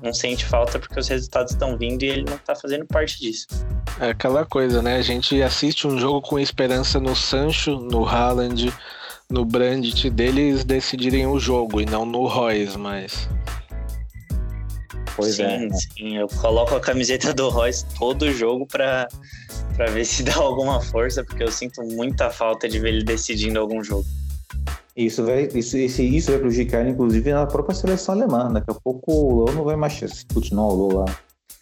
não 0.02 0.12
sente 0.12 0.44
falta 0.44 0.80
porque 0.80 0.98
os 0.98 1.06
resultados 1.06 1.52
estão 1.52 1.78
vindo 1.78 2.02
e 2.02 2.08
ele 2.08 2.24
não 2.28 2.38
tá 2.38 2.56
fazendo 2.56 2.84
parte 2.84 3.20
disso. 3.20 3.46
É 4.00 4.10
aquela 4.10 4.44
coisa, 4.44 4.82
né? 4.82 4.96
A 4.96 5.02
gente 5.02 5.40
assiste 5.40 5.86
um 5.86 6.00
jogo 6.00 6.20
com 6.20 6.36
esperança 6.36 6.98
no 6.98 7.14
Sancho, 7.14 7.76
no 7.76 8.04
Haaland, 8.04 8.72
no 9.30 9.44
Brandt 9.44 10.08
deles 10.10 10.64
decidirem 10.64 11.26
o 11.26 11.38
jogo 11.38 11.80
e 11.80 11.86
não 11.86 12.06
no 12.06 12.26
Royce, 12.26 12.78
mas. 12.78 13.28
Pois 15.14 15.36
sim, 15.36 15.42
é. 15.42 15.68
sim. 15.70 16.16
Eu 16.16 16.28
coloco 16.28 16.74
a 16.74 16.80
camiseta 16.80 17.34
do 17.34 17.48
Royce 17.48 17.84
todo 17.98 18.32
jogo 18.32 18.66
pra 18.66 19.08
para 19.76 19.90
ver 19.90 20.04
se 20.04 20.22
dá 20.24 20.36
alguma 20.36 20.80
força, 20.80 21.22
porque 21.22 21.42
eu 21.42 21.50
sinto 21.50 21.82
muita 21.82 22.30
falta 22.30 22.68
de 22.68 22.78
ver 22.78 22.88
ele 22.88 23.04
decidindo 23.04 23.58
algum 23.58 23.82
jogo. 23.82 24.04
Isso 24.96 25.24
vai, 25.24 25.48
isso, 25.54 25.78
isso, 25.78 26.02
isso 26.02 26.30
vai 26.32 26.40
prejudicar 26.40 26.86
inclusive, 26.86 27.32
na 27.32 27.46
própria 27.46 27.74
seleção 27.74 28.16
alemã. 28.16 28.52
Daqui 28.52 28.70
a 28.70 28.74
pouco 28.74 29.12
o 29.12 29.34
Lô 29.34 29.52
não 29.52 29.62
vai 29.62 29.76
mais 29.76 30.24
continuar 30.34 30.66
o 30.66 30.74
Lô 30.74 30.98
lá. 30.98 31.04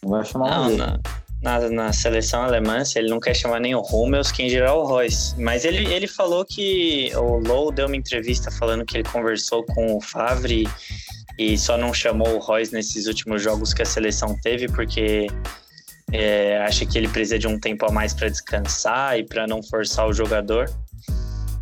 Não 0.02 0.10
vai 0.10 0.24
chamar 0.24 0.70
não. 0.70 0.76
Na, 0.76 1.00
na, 1.42 1.68
na, 1.68 1.92
seleção 1.92 2.42
alemã, 2.42 2.84
se 2.84 2.98
ele 2.98 3.08
não 3.08 3.20
quer 3.20 3.34
chamar 3.34 3.60
nem 3.60 3.74
o 3.74 3.80
Hummels, 3.80 4.32
quem 4.32 4.48
geral 4.48 4.82
o 4.82 4.86
Royce. 4.86 5.38
Mas 5.38 5.64
ele, 5.64 5.92
ele 5.92 6.06
falou 6.06 6.44
que 6.44 7.10
o 7.14 7.38
Low 7.38 7.70
deu 7.70 7.86
uma 7.86 7.96
entrevista 7.96 8.50
falando 8.50 8.84
que 8.84 8.96
ele 8.96 9.08
conversou 9.08 9.64
com 9.64 9.96
o 9.96 10.00
Favre 10.00 10.66
e 11.38 11.58
só 11.58 11.76
não 11.76 11.92
chamou 11.92 12.36
o 12.36 12.38
Royce 12.38 12.72
nesses 12.72 13.06
últimos 13.06 13.42
jogos 13.42 13.74
que 13.74 13.82
a 13.82 13.86
seleção 13.86 14.36
teve, 14.42 14.68
porque 14.68 15.26
é, 16.12 16.58
acha 16.58 16.86
que 16.86 16.96
ele 16.96 17.08
precisa 17.08 17.38
de 17.38 17.46
um 17.46 17.58
tempo 17.58 17.84
a 17.86 17.92
mais 17.92 18.14
para 18.14 18.28
descansar 18.28 19.18
e 19.18 19.24
para 19.24 19.46
não 19.46 19.62
forçar 19.62 20.08
o 20.08 20.12
jogador. 20.12 20.70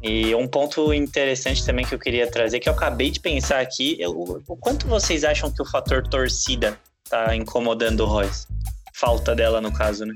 E 0.03 0.35
um 0.35 0.47
ponto 0.47 0.93
interessante 0.93 1.64
também 1.64 1.85
que 1.85 1.95
eu 1.95 1.99
queria 1.99 2.31
trazer, 2.31 2.61
que 2.61 2.68
eu 2.68 2.75
acabei 2.75 3.11
de 3.11 3.18
pensar 3.18 3.61
aqui, 3.61 3.97
eu, 3.99 4.12
o 4.47 4.57
quanto 4.57 4.87
vocês 4.87 5.25
acham 5.25 5.51
que 5.51 5.62
o 5.62 5.64
fator 5.64 6.07
torcida 6.07 6.79
tá 7.09 7.35
incomodando 7.35 8.01
o 8.01 8.07
Royce? 8.07 8.47
Falta 8.95 9.35
dela, 9.35 9.61
no 9.61 9.73
caso, 9.73 10.07
né? 10.07 10.15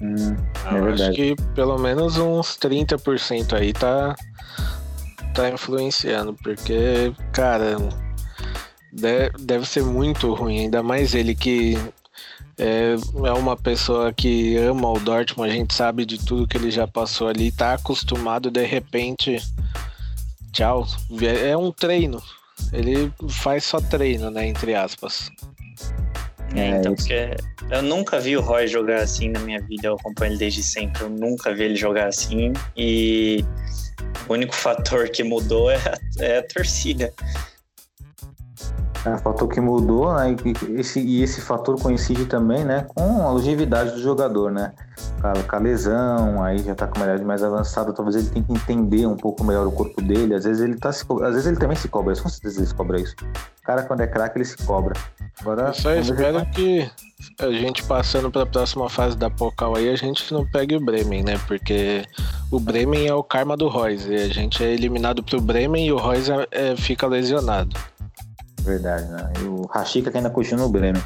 Hum, 0.00 0.36
é 0.64 0.78
eu 0.78 0.94
acho 0.94 1.12
que 1.12 1.34
pelo 1.54 1.78
menos 1.78 2.16
uns 2.18 2.56
30% 2.56 3.54
aí 3.54 3.72
tá, 3.72 4.14
tá 5.34 5.50
influenciando, 5.50 6.34
porque, 6.34 7.12
cara, 7.32 7.76
deve, 8.92 9.30
deve 9.38 9.66
ser 9.66 9.82
muito 9.82 10.32
ruim, 10.34 10.60
ainda 10.60 10.82
mais 10.82 11.14
ele 11.14 11.34
que 11.34 11.76
é, 12.58 12.94
é 13.24 13.32
uma 13.32 13.56
pessoa 13.56 14.12
que 14.12 14.56
ama 14.56 14.90
o 14.90 14.98
Dortmund, 14.98 15.50
a 15.50 15.54
gente 15.54 15.74
sabe 15.74 16.06
de 16.06 16.24
tudo 16.24 16.46
que 16.48 16.56
ele 16.56 16.70
já 16.70 16.86
passou 16.86 17.28
ali, 17.28 17.52
tá 17.52 17.74
acostumado 17.74 18.50
de 18.50 18.64
repente. 18.64 19.36
Tchau. 20.52 20.86
É 21.44 21.54
um 21.56 21.70
treino. 21.70 22.22
Ele 22.72 23.12
faz 23.28 23.64
só 23.64 23.78
treino, 23.78 24.30
né? 24.30 24.46
Entre 24.46 24.74
aspas. 24.74 25.30
É, 26.54 26.68
então, 26.78 26.94
porque 26.94 27.30
eu 27.70 27.82
nunca 27.82 28.20
vi 28.20 28.36
o 28.36 28.40
Roy 28.40 28.66
jogar 28.66 29.02
assim 29.02 29.28
na 29.28 29.40
minha 29.40 29.60
vida, 29.60 29.88
eu 29.88 29.94
acompanho 29.94 30.32
ele 30.32 30.38
desde 30.38 30.62
sempre, 30.62 31.02
eu 31.02 31.10
nunca 31.10 31.54
vi 31.54 31.64
ele 31.64 31.76
jogar 31.76 32.06
assim 32.08 32.52
e 32.76 33.44
o 34.28 34.32
único 34.32 34.54
fator 34.54 35.08
que 35.08 35.22
mudou 35.22 35.70
é 35.72 35.76
a, 35.76 35.98
é 36.20 36.38
a 36.38 36.42
torcida. 36.42 37.12
É 39.06 39.10
um 39.10 39.18
fator 39.18 39.48
que 39.48 39.60
mudou, 39.60 40.12
né? 40.12 40.34
E 40.44 40.80
esse, 40.80 40.98
e 40.98 41.22
esse 41.22 41.40
fator 41.40 41.80
coincide 41.80 42.26
também, 42.26 42.64
né? 42.64 42.86
Com 42.92 43.24
a 43.24 43.30
longevidade 43.30 43.92
do 43.92 44.00
jogador, 44.00 44.50
né? 44.50 44.72
Com 45.20 45.56
a 45.56 45.58
lesão, 45.60 46.42
aí 46.42 46.58
já 46.58 46.74
tá 46.74 46.88
com 46.88 46.98
uma 46.98 47.06
idade 47.06 47.24
mais 47.24 47.40
avançada, 47.44 47.92
talvez 47.92 48.16
ele 48.16 48.26
tenha 48.30 48.44
que 48.44 48.52
entender 48.52 49.06
um 49.06 49.16
pouco 49.16 49.44
melhor 49.44 49.64
o 49.64 49.70
corpo 49.70 50.02
dele. 50.02 50.34
Às 50.34 50.44
vezes 50.44 50.60
ele 50.60 50.76
tá 50.76 50.90
se, 50.90 51.04
às 51.22 51.34
vezes 51.34 51.46
ele 51.46 51.56
também 51.56 51.76
se 51.76 51.86
cobra 51.86 52.12
isso, 52.12 52.22
com 52.24 52.28
certeza 52.28 52.58
ele 52.58 52.66
se 52.66 52.74
cobra 52.74 53.00
isso. 53.00 53.14
O 53.62 53.64
cara, 53.64 53.84
quando 53.84 54.00
é 54.00 54.08
craque, 54.08 54.38
ele 54.38 54.44
se 54.44 54.56
cobra. 54.64 54.92
Agora, 55.40 55.68
Eu 55.68 55.74
só 55.74 55.94
espero 55.94 56.44
que 56.46 56.90
a 57.38 57.50
gente 57.52 57.84
passando 57.84 58.28
para 58.28 58.42
a 58.42 58.46
próxima 58.46 58.88
fase 58.88 59.16
da 59.16 59.30
Pocal 59.30 59.76
aí, 59.76 59.88
a 59.88 59.96
gente 59.96 60.32
não 60.32 60.44
pegue 60.44 60.74
o 60.74 60.80
Bremen, 60.84 61.22
né? 61.22 61.38
Porque 61.46 62.04
o 62.50 62.58
Bremen 62.58 63.06
é 63.06 63.14
o 63.14 63.22
karma 63.22 63.56
do 63.56 63.68
Royce. 63.68 64.10
E 64.10 64.16
a 64.16 64.28
gente 64.28 64.64
é 64.64 64.72
eliminado 64.72 65.22
pro 65.22 65.40
Bremen 65.40 65.86
e 65.86 65.92
o 65.92 65.96
Royce 65.96 66.32
é, 66.32 66.48
é, 66.50 66.76
fica 66.76 67.06
lesionado. 67.06 67.76
Verdade, 68.66 69.08
né? 69.08 69.32
O 69.44 69.64
Rashica 69.68 70.10
que 70.10 70.16
ainda 70.16 70.28
continua 70.28 70.66
no 70.66 70.68
Bremen. 70.68 71.00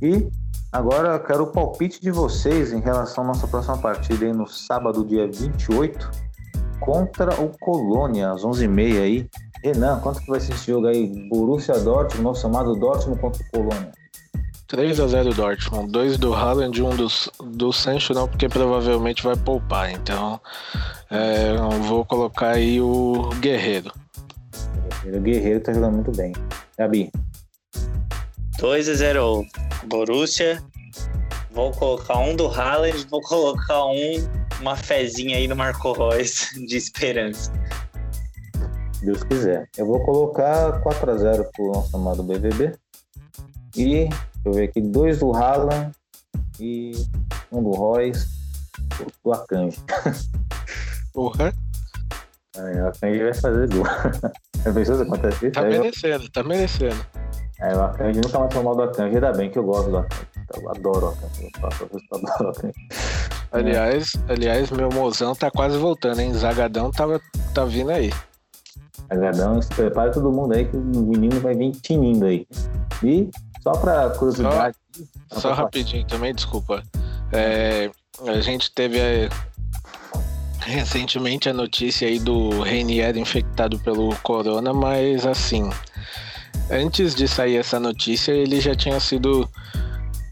E 0.00 0.30
agora 0.70 1.18
quero 1.18 1.42
o 1.42 1.46
palpite 1.48 2.00
de 2.00 2.12
vocês 2.12 2.72
em 2.72 2.80
relação 2.80 3.24
à 3.24 3.26
nossa 3.26 3.48
próxima 3.48 3.76
partida 3.76 4.24
aí 4.24 4.32
no 4.32 4.46
sábado, 4.46 5.04
dia 5.04 5.26
28, 5.26 6.08
contra 6.78 7.40
o 7.40 7.50
Colônia, 7.58 8.30
às 8.30 8.42
11h30 8.42 9.02
aí. 9.02 9.28
Renan, 9.64 9.98
quanto 9.98 10.20
que 10.20 10.30
vai 10.30 10.38
ser 10.38 10.52
esse 10.54 10.70
jogo 10.70 10.86
aí? 10.86 11.28
Borussia 11.28 11.78
Dortmund, 11.80 12.22
nosso 12.22 12.46
amado 12.46 12.74
Dortmund 12.76 13.20
contra 13.20 13.42
o 13.42 13.50
Colônia. 13.50 13.92
3x0 14.68 15.34
Dortmund, 15.34 15.92
dois 15.92 16.16
do 16.16 16.32
Haaland 16.32 16.78
e 16.78 16.82
um 16.82 16.96
do, 16.96 17.06
do 17.44 17.72
Sancho 17.72 18.14
não, 18.14 18.26
porque 18.26 18.48
provavelmente 18.48 19.22
vai 19.22 19.36
poupar. 19.36 19.90
Então, 19.90 20.40
é, 21.10 21.54
vou 21.82 22.04
colocar 22.04 22.52
aí 22.52 22.80
o 22.80 23.28
Guerreiro. 23.40 23.92
O 25.04 25.20
Guerreiro 25.20 25.60
tá 25.60 25.72
jogando 25.72 25.94
muito 25.94 26.12
bem. 26.12 26.32
Gabi. 26.78 27.10
2 28.58 28.88
a 28.88 28.94
0 28.94 29.44
Borussia. 29.86 30.62
Vou 31.50 31.72
colocar 31.72 32.18
um 32.18 32.34
do 32.34 32.46
Haaland, 32.46 33.06
vou 33.10 33.20
colocar 33.22 33.86
um, 33.86 34.28
uma 34.60 34.76
fezinha 34.76 35.36
aí 35.36 35.46
no 35.46 35.56
Marco 35.56 35.92
Reus 35.92 36.48
de 36.66 36.76
esperança. 36.76 37.52
Deus 39.02 39.24
quiser. 39.24 39.68
Eu 39.76 39.86
vou 39.86 40.04
colocar 40.04 40.80
4 40.80 41.10
a 41.10 41.16
0 41.16 41.50
pro 41.52 41.72
nosso 41.72 41.96
amado 41.96 42.22
BVB. 42.22 42.74
E, 43.76 44.04
deixa 44.04 44.12
eu 44.44 44.52
ver 44.52 44.64
aqui, 44.68 44.80
dois 44.80 45.18
do 45.18 45.34
Haaland 45.34 45.92
e 46.60 46.92
um 47.50 47.62
do 47.62 47.70
Royce, 47.70 48.28
do 49.24 49.32
Akanji. 49.32 49.78
Porra. 51.12 51.52
O 52.56 52.86
Akanji 52.86 53.22
vai 53.22 53.34
fazer 53.34 53.68
gol. 53.68 53.84
Já 54.64 54.72
pensou 54.72 54.96
se 54.96 55.02
acontece 55.02 55.46
isso? 55.46 55.52
Tá 55.52 55.62
merecendo, 55.62 56.30
tá 56.30 56.42
merecendo. 56.42 57.06
É, 57.60 57.76
o 57.76 57.82
Akanji 57.82 58.20
nunca 58.22 58.38
mais 58.38 58.52
falou 58.52 58.64
mal 58.64 58.76
do 58.76 58.82
Akanji, 58.90 59.14
ainda 59.14 59.32
bem 59.32 59.50
que 59.50 59.58
eu 59.58 59.64
gosto 59.64 59.90
do 59.90 59.98
Akanji. 59.98 60.26
Eu 60.54 60.70
adoro 60.70 61.06
o 61.06 61.08
Akanji. 61.10 61.50
Eu 61.60 61.66
adoro 61.66 62.46
o 62.46 62.48
Akanji. 62.50 62.74
Aliás, 63.52 64.14
aliás, 64.30 64.70
meu 64.70 64.88
mozão 64.88 65.34
tá 65.34 65.50
quase 65.50 65.76
voltando, 65.76 66.20
hein? 66.20 66.32
Zagadão 66.32 66.90
tava, 66.90 67.20
tá 67.54 67.66
vindo 67.66 67.90
aí. 67.90 68.10
Zagadão, 69.12 69.60
prepara 69.76 70.10
todo 70.10 70.32
mundo 70.32 70.54
aí 70.54 70.64
que 70.64 70.74
o 70.74 70.80
menino 70.80 71.38
vai 71.38 71.54
vir 71.54 71.72
tinindo 71.72 72.24
aí. 72.24 72.46
E 73.04 73.28
só 73.62 73.72
pra 73.72 74.08
curiosidade. 74.08 74.74
Só, 75.30 75.40
só 75.40 75.52
rapidinho 75.52 76.06
também, 76.06 76.34
desculpa. 76.34 76.82
É, 77.30 77.90
a 78.26 78.40
gente 78.40 78.72
teve 78.72 78.98
é, 78.98 79.28
recentemente 80.64 81.48
a 81.48 81.52
notícia 81.52 82.08
aí 82.08 82.18
do 82.18 82.60
Reinier 82.60 83.16
infectado 83.16 83.78
pelo 83.78 84.14
corona, 84.16 84.72
mas 84.72 85.26
assim, 85.26 85.70
antes 86.70 87.14
de 87.14 87.26
sair 87.26 87.56
essa 87.56 87.78
notícia, 87.78 88.32
ele 88.32 88.60
já 88.60 88.74
tinha 88.74 88.98
sido 89.00 89.48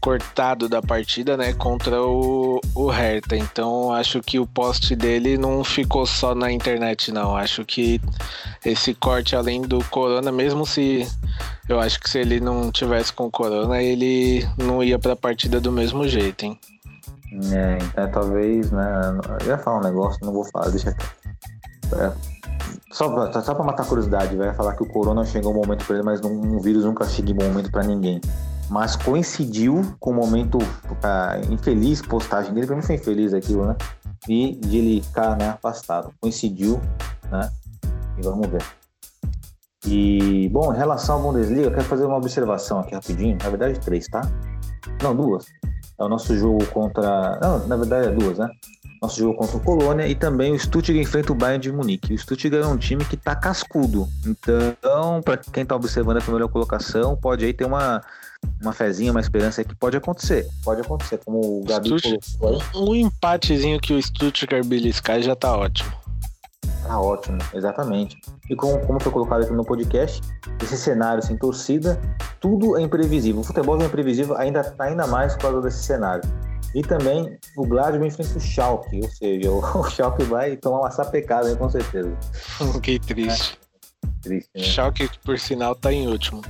cortado 0.01 0.67
da 0.67 0.81
partida, 0.81 1.37
né, 1.37 1.53
contra 1.53 2.01
o, 2.01 2.59
o 2.73 2.89
Hertha. 2.89 3.37
Então, 3.37 3.93
acho 3.93 4.19
que 4.19 4.39
o 4.39 4.47
post 4.47 4.95
dele 4.95 5.37
não 5.37 5.63
ficou 5.63 6.07
só 6.07 6.33
na 6.33 6.51
internet, 6.51 7.11
não. 7.11 7.35
Acho 7.35 7.63
que 7.63 8.01
esse 8.65 8.95
corte, 8.95 9.35
além 9.35 9.61
do 9.61 9.83
Corona, 9.85 10.31
mesmo 10.31 10.65
se 10.65 11.07
eu 11.69 11.79
acho 11.79 11.99
que 11.99 12.09
se 12.09 12.17
ele 12.17 12.39
não 12.39 12.71
tivesse 12.71 13.13
com 13.13 13.29
Corona, 13.29 13.81
ele 13.81 14.43
não 14.57 14.83
ia 14.83 14.97
para 14.97 15.13
a 15.13 15.15
partida 15.15 15.61
do 15.61 15.71
mesmo 15.71 16.07
jeito, 16.07 16.45
hein? 16.45 16.59
É, 17.31 17.77
então 17.77 18.11
talvez, 18.11 18.71
né? 18.71 19.19
Eu 19.41 19.47
ia 19.47 19.57
falar 19.57 19.77
um 19.77 19.83
negócio, 19.83 20.19
não 20.23 20.33
vou 20.33 20.43
falar, 20.45 20.69
deixa. 20.69 20.89
É, 21.93 22.11
só, 22.91 23.09
pra, 23.09 23.41
só 23.41 23.55
pra 23.55 23.63
matar 23.63 23.83
a 23.83 23.85
curiosidade, 23.85 24.35
vai 24.35 24.53
falar 24.53 24.75
que 24.75 24.83
o 24.83 24.85
corona 24.85 25.23
chegou 25.23 25.51
um 25.53 25.55
momento 25.55 25.85
pra 25.85 25.95
ele, 25.95 26.03
mas 26.03 26.21
um, 26.21 26.29
um 26.29 26.59
vírus 26.59 26.83
nunca 26.83 27.05
chega 27.05 27.31
em 27.31 27.35
bom 27.35 27.45
momento 27.45 27.71
pra 27.71 27.83
ninguém. 27.83 28.19
Mas 28.69 28.95
coincidiu 28.95 29.81
com 29.99 30.11
o 30.11 30.13
momento 30.13 30.57
uh, 30.57 31.53
infeliz, 31.53 32.01
postagem 32.01 32.53
dele, 32.53 32.67
pra 32.67 32.75
mim 32.75 32.81
foi 32.81 32.95
infeliz 32.95 33.33
aquilo, 33.33 33.65
né? 33.65 33.75
E 34.27 34.55
de 34.55 34.77
ele 34.77 35.01
ficar 35.01 35.37
né, 35.37 35.49
afastado. 35.49 36.13
Coincidiu, 36.21 36.79
né? 37.29 37.49
E 38.17 38.21
vamos 38.21 38.47
ver. 38.47 38.63
E, 39.85 40.47
bom, 40.49 40.73
em 40.73 40.77
relação 40.77 41.19
à 41.19 41.21
Bundesliga, 41.21 41.63
eu 41.63 41.71
quero 41.71 41.83
fazer 41.83 42.05
uma 42.05 42.17
observação 42.17 42.79
aqui 42.79 42.93
rapidinho. 42.93 43.37
Na 43.41 43.49
verdade, 43.49 43.79
três, 43.79 44.07
tá? 44.07 44.21
Não, 45.01 45.15
duas. 45.15 45.45
É 46.01 46.03
o 46.05 46.09
nosso 46.09 46.35
jogo 46.35 46.65
contra. 46.67 47.37
Não, 47.41 47.67
na 47.67 47.75
verdade 47.77 48.07
é 48.07 48.11
duas, 48.11 48.37
né? 48.39 48.49
Nosso 49.01 49.19
jogo 49.19 49.35
contra 49.35 49.57
o 49.57 49.59
Colônia 49.59 50.07
e 50.07 50.13
também 50.15 50.51
o 50.53 50.59
Stuttgart 50.59 51.01
enfrenta 51.01 51.31
o 51.31 51.35
Bayern 51.35 51.61
de 51.61 51.71
Munique. 51.71 52.13
O 52.13 52.17
Stuttgart 52.17 52.63
é 52.63 52.67
um 52.67 52.77
time 52.77 53.03
que 53.05 53.17
tá 53.17 53.35
cascudo. 53.35 54.07
Então, 54.25 55.21
para 55.23 55.37
quem 55.37 55.65
tá 55.65 55.75
observando 55.75 56.17
a 56.17 56.21
primeira 56.21 56.47
colocação, 56.47 57.15
pode 57.15 57.43
aí 57.45 57.51
ter 57.53 57.65
uma, 57.65 58.01
uma 58.61 58.73
fezinha, 58.73 59.11
uma 59.11 59.19
esperança 59.19 59.63
que 59.63 59.73
pode 59.75 59.97
acontecer. 59.97 60.47
Pode 60.63 60.81
acontecer, 60.81 61.19
como 61.25 61.39
o 61.39 61.63
Gabi 61.63 61.97
Stutt- 61.97 62.37
colocou. 62.37 62.89
Um 62.91 62.95
empatezinho 62.95 63.79
que 63.79 63.93
o 63.93 64.01
Stuttgart 64.01 64.65
beliscar 64.65 65.19
já 65.21 65.35
tá 65.35 65.55
ótimo. 65.57 65.91
Tá 66.83 66.99
ótimo, 66.99 67.37
exatamente. 67.53 68.17
E 68.49 68.55
como, 68.55 68.79
como 68.85 68.99
foi 68.99 69.11
colocado 69.11 69.43
aqui 69.43 69.53
no 69.53 69.63
podcast, 69.63 70.21
esse 70.61 70.77
cenário 70.77 71.23
sem 71.23 71.37
torcida, 71.37 71.99
tudo 72.39 72.77
é 72.77 72.81
imprevisível. 72.81 73.41
O 73.41 73.43
futebol 73.43 73.81
é 73.81 73.85
imprevisível 73.85 74.35
ainda, 74.37 74.73
ainda 74.79 75.07
mais 75.07 75.33
por 75.35 75.43
causa 75.43 75.61
desse 75.61 75.83
cenário. 75.83 76.23
E 76.73 76.81
também 76.81 77.37
o 77.57 77.65
Gladbach 77.65 78.05
enfrenta 78.05 78.37
o 78.37 78.41
Schalke, 78.41 78.99
ou 79.01 79.09
seja, 79.09 79.51
o, 79.51 79.59
o 79.79 79.89
Schalke 79.89 80.23
vai 80.23 80.55
tomar 80.57 80.79
uma 80.79 80.91
sapecada 80.91 81.55
com 81.55 81.69
certeza. 81.69 82.11
Fiquei 82.73 82.99
triste. 82.99 83.59
Triste, 84.21 84.49
né? 84.55 84.63
Schalke, 84.63 85.09
por 85.23 85.37
sinal, 85.37 85.75
tá 85.75 85.91
em 85.91 86.07
último. 86.07 86.41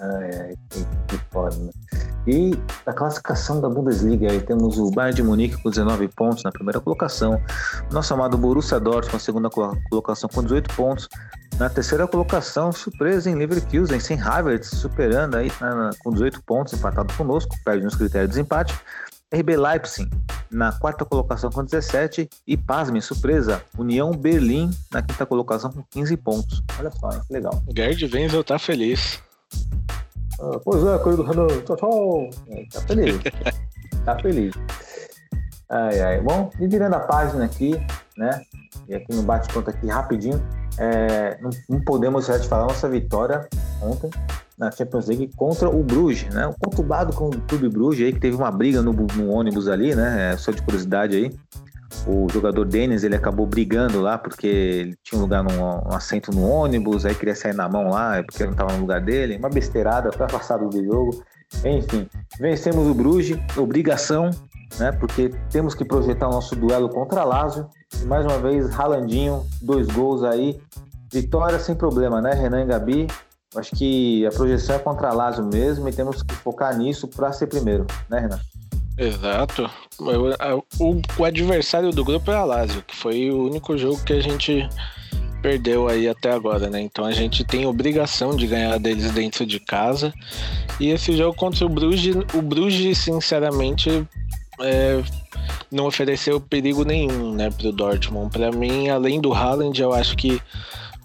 Ai, 0.00 0.54
que, 1.08 1.18
foda, 1.30 1.54
né? 1.56 1.70
E 2.26 2.52
a 2.86 2.92
classificação 2.92 3.60
da 3.60 3.68
Bundesliga, 3.68 4.30
aí 4.30 4.40
temos 4.40 4.78
o 4.78 4.90
Bayern 4.90 5.16
de 5.16 5.22
Munique 5.22 5.62
com 5.62 5.70
19 5.70 6.08
pontos 6.08 6.42
na 6.42 6.50
primeira 6.52 6.80
colocação, 6.80 7.40
nosso 7.90 8.12
amado 8.14 8.36
Borussia 8.38 8.78
Dortmund 8.80 9.12
na 9.14 9.18
segunda 9.18 9.50
colo- 9.50 9.76
colocação 9.90 10.28
com 10.32 10.42
18 10.42 10.74
pontos, 10.74 11.08
na 11.58 11.68
terceira 11.68 12.06
colocação, 12.06 12.72
surpresa 12.72 13.28
em 13.30 13.34
Leverkusen, 13.34 14.00
sem 14.00 14.20
Havertz, 14.20 14.68
superando 14.68 15.36
aí 15.36 15.50
na- 15.60 15.74
na- 15.74 15.90
com 16.02 16.10
18 16.10 16.42
pontos, 16.44 16.72
empatado 16.74 17.12
conosco, 17.14 17.54
perde 17.64 17.84
nos 17.84 17.94
critérios 17.96 18.30
de 18.30 18.36
desempate. 18.36 18.78
RB 19.32 19.56
Leipzig 19.56 20.10
na 20.50 20.72
quarta 20.72 21.04
colocação 21.04 21.50
com 21.50 21.62
17 21.64 22.28
e, 22.46 22.56
pasme, 22.56 23.00
surpresa, 23.00 23.62
União 23.78 24.10
Berlim 24.10 24.70
na 24.92 25.00
quinta 25.02 25.24
colocação 25.24 25.70
com 25.70 25.84
15 25.88 26.16
pontos. 26.16 26.62
Olha 26.78 26.90
só, 26.90 27.08
que 27.10 27.32
legal. 27.32 27.62
O 27.66 27.72
Gerd 27.76 28.10
Wenzel 28.12 28.42
tá 28.42 28.58
feliz. 28.58 29.22
Ah, 30.40 30.58
pois 30.64 30.84
é, 30.84 30.98
querido 30.98 31.22
Renan, 31.22 31.46
tchau, 31.64 31.76
tchau. 31.76 32.30
É, 32.48 32.64
tá 32.72 32.80
feliz. 32.82 33.20
tá 34.04 34.18
feliz. 34.18 34.54
Ai, 35.68 36.00
ai. 36.00 36.20
Bom, 36.20 36.50
e 36.58 36.66
virando 36.66 36.94
a 36.94 37.00
página 37.00 37.44
aqui, 37.44 37.72
né? 38.16 38.42
E 38.88 38.94
aqui 38.94 39.14
no 39.14 39.22
bate-conta 39.22 39.70
aqui 39.70 39.86
rapidinho, 39.86 40.42
é, 40.78 41.38
não, 41.40 41.50
não 41.68 41.80
podemos 41.80 42.26
deixar 42.26 42.42
de 42.42 42.48
falar 42.48 42.66
nossa 42.66 42.88
vitória 42.88 43.48
ontem 43.82 44.10
na 44.58 44.70
Champions 44.70 45.06
League 45.06 45.30
contra 45.36 45.70
o 45.70 45.82
Bruges, 45.82 46.32
né? 46.34 46.46
O 46.46 46.54
conturbado 46.54 47.14
com 47.14 47.28
o 47.28 47.40
Clube 47.42 47.68
Bruges 47.68 48.06
aí, 48.06 48.12
que 48.12 48.20
teve 48.20 48.36
uma 48.36 48.50
briga 48.50 48.82
no, 48.82 48.92
no 48.92 49.30
ônibus 49.30 49.68
ali, 49.68 49.94
né? 49.94 50.32
É, 50.32 50.36
só 50.36 50.50
de 50.50 50.60
curiosidade 50.62 51.16
aí. 51.16 51.38
O 52.06 52.26
jogador 52.30 52.64
Denis, 52.64 53.02
ele 53.02 53.16
acabou 53.16 53.46
brigando 53.46 54.00
lá 54.00 54.16
porque 54.16 54.46
ele 54.46 54.96
tinha 55.02 55.18
um 55.18 55.22
lugar, 55.22 55.42
num, 55.42 55.60
um 55.60 55.94
assento 55.94 56.30
no 56.30 56.48
ônibus, 56.48 57.04
aí 57.04 57.14
queria 57.14 57.34
sair 57.34 57.54
na 57.54 57.68
mão 57.68 57.90
lá, 57.90 58.22
porque 58.22 58.44
não 58.44 58.52
estava 58.52 58.72
no 58.72 58.80
lugar 58.80 59.00
dele. 59.00 59.36
Uma 59.36 59.50
besteirada, 59.50 60.12
foi 60.12 60.26
afastado 60.26 60.68
do 60.68 60.84
jogo. 60.84 61.24
Enfim, 61.64 62.08
vencemos 62.38 62.86
o 62.86 62.94
Bruges, 62.94 63.38
obrigação, 63.56 64.30
né? 64.78 64.92
Porque 64.92 65.30
temos 65.50 65.74
que 65.74 65.84
projetar 65.84 66.28
o 66.28 66.32
nosso 66.32 66.54
duelo 66.54 66.88
contra 66.88 67.24
Lazio. 67.24 67.68
Mais 68.06 68.24
uma 68.24 68.38
vez, 68.38 68.70
Ralandinho, 68.70 69.44
dois 69.60 69.88
gols 69.88 70.22
aí. 70.22 70.60
Vitória 71.12 71.58
sem 71.58 71.74
problema, 71.74 72.22
né, 72.22 72.32
Renan 72.32 72.62
e 72.62 72.66
Gabi? 72.66 73.06
Acho 73.56 73.72
que 73.74 74.24
a 74.24 74.30
projeção 74.30 74.76
é 74.76 74.78
contra 74.78 75.12
Lazio 75.12 75.44
mesmo 75.44 75.88
e 75.88 75.92
temos 75.92 76.22
que 76.22 76.34
focar 76.34 76.76
nisso 76.78 77.08
para 77.08 77.32
ser 77.32 77.48
primeiro, 77.48 77.84
né, 78.08 78.20
Renan? 78.20 78.38
Exato. 79.00 79.70
O, 79.98 81.00
o 81.18 81.24
adversário 81.24 81.90
do 81.90 82.04
grupo 82.04 82.30
é 82.30 82.36
a 82.36 82.44
Lazio, 82.44 82.82
que 82.86 82.94
foi 82.94 83.30
o 83.30 83.46
único 83.46 83.76
jogo 83.78 84.04
que 84.04 84.12
a 84.12 84.20
gente 84.20 84.68
perdeu 85.40 85.88
aí 85.88 86.06
até 86.06 86.30
agora, 86.30 86.68
né? 86.68 86.82
Então 86.82 87.06
a 87.06 87.12
gente 87.12 87.42
tem 87.42 87.64
obrigação 87.64 88.36
de 88.36 88.46
ganhar 88.46 88.78
deles 88.78 89.10
dentro 89.12 89.46
de 89.46 89.58
casa. 89.58 90.12
E 90.78 90.90
esse 90.90 91.16
jogo 91.16 91.34
contra 91.34 91.64
o 91.64 91.68
Bruges, 91.68 92.14
o 92.34 92.42
Bruges, 92.42 92.98
sinceramente, 92.98 94.06
é, 94.60 95.02
não 95.72 95.86
ofereceu 95.86 96.38
perigo 96.38 96.84
nenhum, 96.84 97.32
né, 97.32 97.50
pro 97.50 97.72
Dortmund. 97.72 98.30
Para 98.30 98.52
mim, 98.52 98.90
além 98.90 99.18
do 99.18 99.32
Haaland, 99.32 99.80
eu 99.80 99.94
acho 99.94 100.14
que 100.14 100.42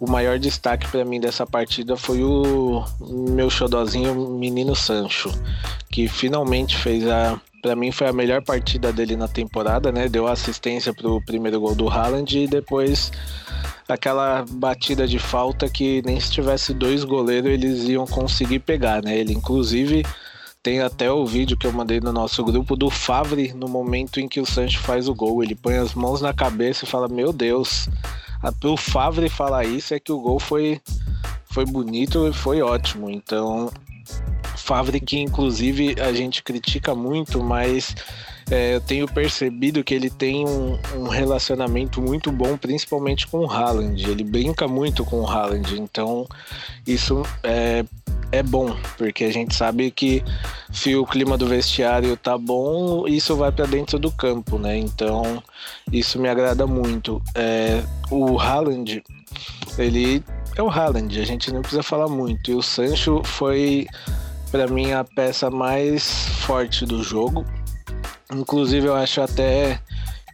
o 0.02 0.10
maior 0.10 0.38
destaque 0.38 0.86
para 0.90 1.06
mim 1.06 1.22
dessa 1.22 1.46
partida 1.46 1.96
foi 1.96 2.22
o 2.22 2.84
meu 3.30 3.50
xodozinho 3.50 4.14
menino 4.32 4.76
Sancho, 4.76 5.32
que 5.90 6.10
finalmente 6.10 6.76
fez 6.76 7.08
a 7.08 7.40
para 7.66 7.76
mim 7.76 7.92
foi 7.92 8.08
a 8.08 8.14
melhor 8.14 8.44
partida 8.44 8.94
dele 8.94 9.16
na 9.16 9.28
temporada, 9.28 9.92
né? 9.92 10.08
Deu 10.08 10.28
assistência 10.28 10.94
pro 10.94 11.20
primeiro 11.26 11.60
gol 11.60 11.74
do 11.74 11.90
Haaland 11.90 12.38
e 12.38 12.46
depois 12.46 13.12
aquela 13.90 14.46
batida 14.48 15.08
de 15.08 15.18
falta 15.18 15.68
que 15.68 16.00
nem 16.06 16.20
se 16.20 16.30
tivesse 16.30 16.76
dois 16.76 17.04
goleiros 17.04 17.50
eles 17.50 17.86
iam 17.86 18.06
conseguir 18.06 18.60
pegar, 18.60 19.02
né? 19.02 19.18
Ele 19.18 19.34
inclusive 19.34 20.06
tem 20.62 20.82
até 20.82 21.12
o 21.12 21.26
vídeo 21.26 21.58
que 21.58 21.66
eu 21.66 21.74
mandei 21.74 22.00
no 22.00 22.14
nosso 22.14 22.44
grupo 22.44 22.76
do 22.76 22.92
Favre 22.92 23.52
no 23.54 23.68
momento 23.68 24.20
em 24.20 24.28
que 24.28 24.40
o 24.40 24.46
Sancho 24.46 24.80
faz 24.82 25.08
o 25.08 25.16
gol. 25.16 25.42
Ele 25.42 25.56
põe 25.56 25.78
as 25.78 25.96
mãos 25.96 26.22
na 26.22 26.36
cabeça 26.36 26.86
e 26.86 26.88
fala: 26.88 27.08
Meu 27.08 27.34
Deus, 27.34 27.90
pro 28.60 28.78
Favre 28.78 29.28
falar 29.28 29.66
isso 29.66 29.92
é 29.92 30.00
que 30.00 30.12
o 30.12 30.22
gol 30.22 30.40
foi, 30.40 30.80
foi 31.46 31.66
bonito 31.66 32.28
e 32.28 32.32
foi 32.32 32.62
ótimo. 32.62 33.10
Então, 33.10 33.72
Favre 34.56 35.00
que 35.00 35.20
inclusive 35.20 35.96
a 36.00 36.14
gente 36.14 36.42
critica 36.42 36.96
muito, 36.96 37.44
mas 37.44 37.96
é, 38.50 38.76
eu 38.76 38.82
tenho 38.82 39.08
percebido 39.08 39.84
que 39.84 39.94
ele 39.94 40.10
tem 40.10 40.46
um, 40.46 40.78
um 40.96 41.08
relacionamento 41.08 42.02
muito 42.02 42.32
bom, 42.32 42.58
principalmente 42.58 43.26
com 43.28 43.40
o 43.40 43.52
Haaland. 43.52 44.10
Ele 44.10 44.24
brinca 44.24 44.68
muito 44.68 45.04
com 45.04 45.22
o 45.22 45.28
Haaland, 45.28 45.80
então 45.80 46.28
isso 46.86 47.24
é, 47.44 47.84
é 48.32 48.44
bom, 48.44 48.76
porque 48.98 49.24
a 49.24 49.34
gente 49.34 49.56
sabe 49.56 49.90
que 49.90 50.24
se 50.72 50.96
o 50.96 51.06
clima 51.06 51.38
do 51.38 51.48
vestiário 51.48 52.16
tá 52.16 52.38
bom, 52.38 53.08
isso 53.08 53.36
vai 53.36 53.52
para 53.52 53.66
dentro 53.66 53.98
do 53.98 54.12
campo, 54.12 54.60
né? 54.60 54.78
Então 54.78 55.42
isso 55.92 56.20
me 56.20 56.30
agrada 56.30 56.68
muito. 56.68 57.22
É, 57.34 57.84
o 58.12 58.40
Haaland, 58.40 59.04
ele 59.78 60.24
é 60.56 60.62
o 60.62 60.70
Haaland, 60.70 61.20
a 61.20 61.26
gente 61.26 61.52
não 61.54 61.62
precisa 61.62 61.84
falar 61.84 62.08
muito. 62.08 62.52
E 62.52 62.56
o 62.56 62.62
Sancho 62.62 63.22
foi 63.24 63.88
para 64.52 64.68
mim 64.68 64.92
a 64.92 65.04
peça 65.04 65.50
mais 65.50 66.30
forte 66.46 66.86
do 66.86 67.04
jogo. 67.04 67.46
Inclusive 68.32 68.88
eu 68.88 68.96
acho 68.96 69.22
até 69.22 69.80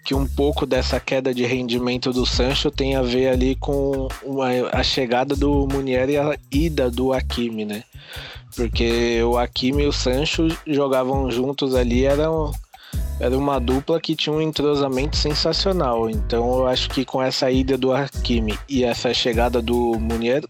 que 0.04 0.16
um 0.16 0.26
pouco 0.26 0.66
dessa 0.66 1.00
queda 1.00 1.34
de 1.34 1.46
rendimento 1.46 2.12
do 2.12 2.26
Sancho 2.26 2.72
tem 2.72 2.96
a 2.96 3.02
ver 3.02 3.30
ali 3.30 3.56
com 3.56 4.08
uma- 4.24 4.50
a 4.72 4.82
chegada 4.84 5.36
do 5.36 5.68
Munier 5.72 6.10
e 6.10 6.18
a 6.18 6.36
ida 6.52 6.90
do 6.90 7.14
Hakimi, 7.14 7.66
né? 7.66 7.84
Porque 8.56 9.22
o 9.24 9.38
Hakimi 9.38 9.84
e 9.84 9.88
o 9.88 9.94
Sancho 9.94 10.48
jogavam 10.66 11.30
juntos 11.30 11.76
ali, 11.76 12.06
eram 12.06 12.52
era 13.22 13.38
uma 13.38 13.60
dupla 13.60 14.02
que 14.02 14.16
tinha 14.16 14.36
um 14.36 14.42
entrosamento 14.42 15.16
sensacional. 15.16 16.10
Então 16.10 16.60
eu 16.60 16.68
acho 16.68 16.90
que 16.90 17.06
com 17.06 17.22
essa 17.22 17.50
ida 17.52 17.78
do 17.78 17.94
Hakimi 17.94 18.58
e 18.68 18.84
essa 18.84 19.14
chegada 19.14 19.62
do 19.62 20.00
Munier, 20.00 20.44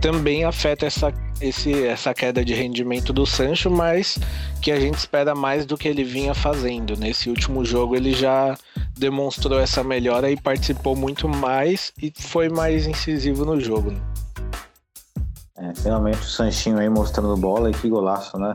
também 0.00 0.44
afeta 0.44 0.84
essa, 0.84 1.12
esse, 1.40 1.86
essa 1.86 2.12
queda 2.12 2.44
de 2.44 2.52
rendimento 2.52 3.12
do 3.12 3.24
Sancho, 3.24 3.70
mas 3.70 4.18
que 4.60 4.70
a 4.70 4.78
gente 4.78 4.98
espera 4.98 5.34
mais 5.34 5.64
do 5.64 5.76
que 5.76 5.88
ele 5.88 6.04
vinha 6.04 6.34
fazendo. 6.34 6.96
Nesse 6.96 7.30
último 7.30 7.64
jogo 7.64 7.96
ele 7.96 8.12
já 8.12 8.56
demonstrou 8.96 9.58
essa 9.58 9.82
melhora 9.82 10.30
e 10.30 10.36
participou 10.36 10.94
muito 10.94 11.26
mais 11.26 11.92
e 12.00 12.12
foi 12.14 12.50
mais 12.50 12.86
incisivo 12.86 13.44
no 13.46 13.58
jogo. 13.58 13.90
né? 13.90 14.13
É, 15.56 15.72
finalmente 15.76 16.18
o 16.18 16.24
Sanchinho 16.24 16.78
aí 16.78 16.88
mostrando 16.88 17.36
bola 17.36 17.70
e 17.70 17.72
que 17.72 17.88
golaço, 17.88 18.36
né? 18.38 18.54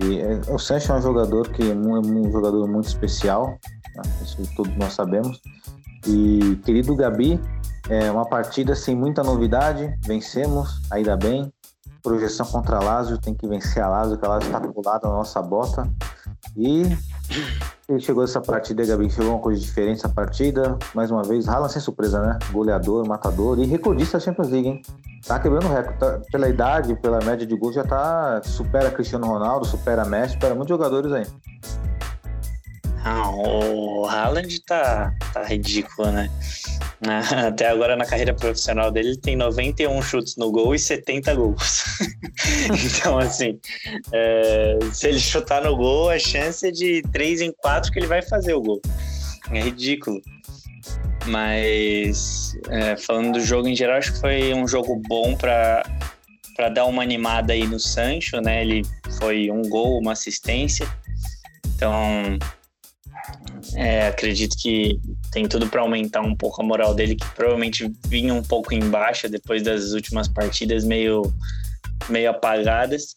E, 0.00 0.20
é, 0.20 0.40
o 0.52 0.58
Sancho 0.58 0.92
é 0.92 0.96
um 0.96 1.02
jogador 1.02 1.48
que 1.48 1.70
é 1.70 1.74
um, 1.74 1.98
um 1.98 2.30
jogador 2.30 2.68
muito 2.68 2.86
especial, 2.86 3.58
né? 3.96 4.02
isso 4.22 4.42
todos 4.56 4.74
nós 4.76 4.92
sabemos. 4.92 5.40
E 6.06 6.56
querido 6.64 6.94
Gabi, 6.94 7.40
é 7.88 8.10
uma 8.10 8.24
partida 8.24 8.74
sem 8.74 8.94
muita 8.94 9.22
novidade, 9.22 9.98
vencemos, 10.06 10.80
ainda 10.90 11.16
bem. 11.16 11.52
Projeção 12.02 12.46
contra 12.46 12.78
a 12.78 12.82
Lazio, 12.82 13.18
tem 13.18 13.34
que 13.34 13.46
vencer 13.46 13.82
a 13.82 13.88
Lazio, 13.88 14.18
que 14.18 14.26
a 14.26 14.28
Lazio 14.28 14.46
está 14.46 14.60
colada 14.60 15.08
na 15.08 15.14
nossa 15.14 15.40
bota. 15.40 15.88
E 16.56 16.82
ele 17.88 18.00
chegou 18.00 18.24
essa 18.24 18.40
partida, 18.40 18.84
Gabi, 18.84 19.10
chegou 19.10 19.30
uma 19.30 19.38
coisa 19.38 19.60
diferente 19.60 19.98
essa 19.98 20.08
partida. 20.08 20.78
Mais 20.94 21.10
uma 21.10 21.22
vez, 21.22 21.48
Haaland 21.48 21.72
sem 21.72 21.80
surpresa, 21.80 22.20
né? 22.20 22.38
Goleador, 22.50 23.06
matador 23.06 23.58
e 23.58 23.66
recordista 23.66 24.18
da 24.18 24.24
Champions 24.24 24.50
League, 24.50 24.68
hein? 24.68 24.82
Tá 25.26 25.38
quebrando 25.38 25.68
recorde. 25.68 25.98
Tá- 25.98 26.20
pela 26.30 26.48
idade, 26.48 26.94
pela 26.96 27.18
média 27.24 27.46
de 27.46 27.56
gols, 27.56 27.74
já 27.74 27.84
tá. 27.84 28.40
Supera 28.44 28.90
Cristiano 28.90 29.26
Ronaldo, 29.26 29.66
supera 29.66 30.04
Messi, 30.04 30.34
supera 30.34 30.54
muitos 30.54 30.70
jogadores 30.70 31.12
aí. 31.12 31.26
Ah, 33.04 33.30
o 33.30 34.06
Haaland 34.06 34.60
tá, 34.60 35.12
tá 35.32 35.42
ridículo, 35.44 36.10
né? 36.12 36.30
Até 37.48 37.66
agora 37.66 37.96
na 37.96 38.06
carreira 38.06 38.32
profissional 38.32 38.90
dele, 38.90 39.10
ele 39.10 39.16
tem 39.18 39.34
91 39.34 40.00
chutes 40.02 40.36
no 40.36 40.52
gol 40.52 40.74
e 40.74 40.78
70 40.78 41.34
gols. 41.34 41.84
então, 42.70 43.18
assim, 43.18 43.58
é, 44.12 44.78
se 44.92 45.08
ele 45.08 45.18
chutar 45.18 45.62
no 45.62 45.76
gol, 45.76 46.10
a 46.10 46.18
chance 46.18 46.66
é 46.66 46.70
de 46.70 47.02
3 47.12 47.40
em 47.40 47.52
4 47.52 47.90
que 47.90 47.98
ele 47.98 48.06
vai 48.06 48.22
fazer 48.22 48.54
o 48.54 48.62
gol. 48.62 48.80
É 49.50 49.60
ridículo. 49.60 50.22
Mas, 51.26 52.56
é, 52.68 52.96
falando 52.96 53.32
do 53.32 53.40
jogo 53.40 53.68
em 53.68 53.74
geral, 53.74 53.98
acho 53.98 54.12
que 54.12 54.20
foi 54.20 54.54
um 54.54 54.66
jogo 54.66 55.00
bom 55.08 55.36
para 55.36 55.84
para 56.54 56.68
dar 56.68 56.84
uma 56.84 57.02
animada 57.02 57.54
aí 57.54 57.66
no 57.66 57.80
Sancho, 57.80 58.38
né? 58.40 58.60
Ele 58.60 58.82
foi 59.18 59.50
um 59.50 59.62
gol, 59.62 59.98
uma 59.98 60.12
assistência. 60.12 60.86
Então, 61.74 62.38
é, 63.74 64.08
acredito 64.08 64.56
que 64.58 65.00
tem 65.30 65.46
tudo 65.46 65.66
para 65.68 65.80
aumentar 65.80 66.20
um 66.20 66.34
pouco 66.34 66.62
a 66.62 66.64
moral 66.64 66.94
dele, 66.94 67.14
que 67.14 67.26
provavelmente 67.34 67.90
vinha 68.06 68.34
um 68.34 68.42
pouco 68.42 68.74
em 68.74 68.90
baixa 68.90 69.28
depois 69.28 69.62
das 69.62 69.92
últimas 69.92 70.28
partidas 70.28 70.84
meio, 70.84 71.22
meio 72.08 72.30
apagadas. 72.30 73.16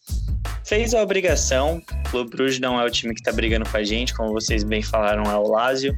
Fez 0.64 0.94
a 0.94 1.02
obrigação. 1.02 1.82
O 2.06 2.10
Clube 2.10 2.30
Bruges 2.30 2.60
não 2.60 2.80
é 2.80 2.84
o 2.84 2.90
time 2.90 3.14
que 3.14 3.20
está 3.20 3.32
brigando 3.32 3.68
com 3.68 3.76
a 3.76 3.84
gente, 3.84 4.14
como 4.14 4.32
vocês 4.32 4.62
bem 4.62 4.82
falaram, 4.82 5.24
é 5.24 5.36
o 5.36 5.48
Lazio. 5.48 5.94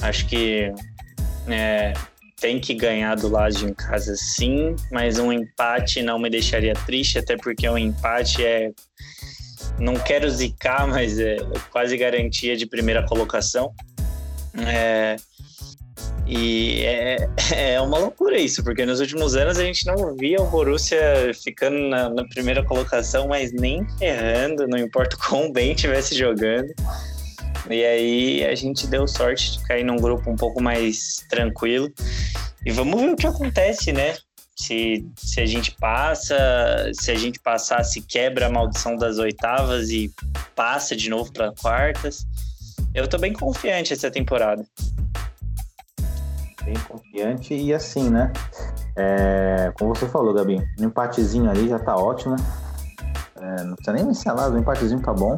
Acho 0.00 0.26
que 0.26 0.72
é, 1.48 1.92
tem 2.40 2.60
que 2.60 2.74
ganhar 2.74 3.14
do 3.16 3.28
Lazio 3.28 3.68
em 3.68 3.74
casa 3.74 4.14
sim, 4.14 4.76
mas 4.92 5.18
um 5.18 5.32
empate 5.32 6.02
não 6.02 6.18
me 6.18 6.28
deixaria 6.28 6.74
triste, 6.74 7.18
até 7.18 7.36
porque 7.36 7.68
um 7.68 7.78
empate 7.78 8.44
é 8.44 8.70
não 9.78 9.94
quero 9.94 10.28
zicar, 10.30 10.86
mas 10.88 11.18
é 11.18 11.36
quase 11.70 11.96
garantia 11.96 12.56
de 12.56 12.66
primeira 12.66 13.04
colocação. 13.06 13.72
É, 14.66 15.16
e 16.26 16.82
é, 16.84 17.28
é 17.54 17.80
uma 17.80 17.98
loucura 17.98 18.36
isso, 18.36 18.64
porque 18.64 18.84
nos 18.84 18.98
últimos 18.98 19.36
anos 19.36 19.58
a 19.58 19.64
gente 19.64 19.86
não 19.86 20.16
via 20.16 20.40
o 20.40 20.46
Borussia 20.46 21.32
ficando 21.34 21.78
na, 21.88 22.08
na 22.08 22.26
primeira 22.26 22.64
colocação, 22.64 23.28
mas 23.28 23.52
nem 23.52 23.86
errando, 24.00 24.66
não 24.66 24.78
importa 24.78 25.16
quão 25.16 25.50
bem 25.52 25.72
estivesse 25.72 26.16
jogando. 26.16 26.68
E 27.70 27.84
aí 27.84 28.44
a 28.44 28.54
gente 28.54 28.86
deu 28.86 29.06
sorte 29.06 29.52
de 29.52 29.64
cair 29.66 29.84
num 29.84 29.96
grupo 29.96 30.30
um 30.30 30.36
pouco 30.36 30.62
mais 30.62 31.24
tranquilo. 31.28 31.92
E 32.64 32.72
vamos 32.72 33.00
ver 33.00 33.10
o 33.10 33.16
que 33.16 33.26
acontece, 33.26 33.92
né? 33.92 34.16
Se, 34.58 35.06
se 35.16 35.40
a 35.40 35.46
gente 35.46 35.72
passa, 35.72 36.34
se 36.94 37.10
a 37.10 37.14
gente 37.14 37.38
passar, 37.38 37.84
se 37.84 38.00
quebra 38.00 38.46
a 38.46 38.50
maldição 38.50 38.96
das 38.96 39.18
oitavas 39.18 39.90
e 39.90 40.10
passa 40.54 40.96
de 40.96 41.10
novo 41.10 41.30
para 41.30 41.52
quartas. 41.52 42.26
Eu 42.94 43.06
tô 43.06 43.18
bem 43.18 43.34
confiante 43.34 43.92
essa 43.92 44.10
temporada. 44.10 44.64
Bem 46.64 46.74
confiante 46.88 47.54
e 47.54 47.74
assim, 47.74 48.08
né? 48.08 48.32
É, 48.96 49.70
como 49.78 49.94
você 49.94 50.08
falou, 50.08 50.32
Gabi, 50.32 50.56
um 50.80 50.84
empatezinho 50.84 51.50
ali 51.50 51.68
já 51.68 51.78
tá 51.78 51.94
ótimo. 51.94 52.36
É, 53.36 53.62
não 53.62 53.74
precisa 53.76 53.92
nem 53.92 54.06
mencionar, 54.06 54.50
um 54.50 54.58
empatezinho 54.58 55.00
tá 55.02 55.12
bom. 55.12 55.36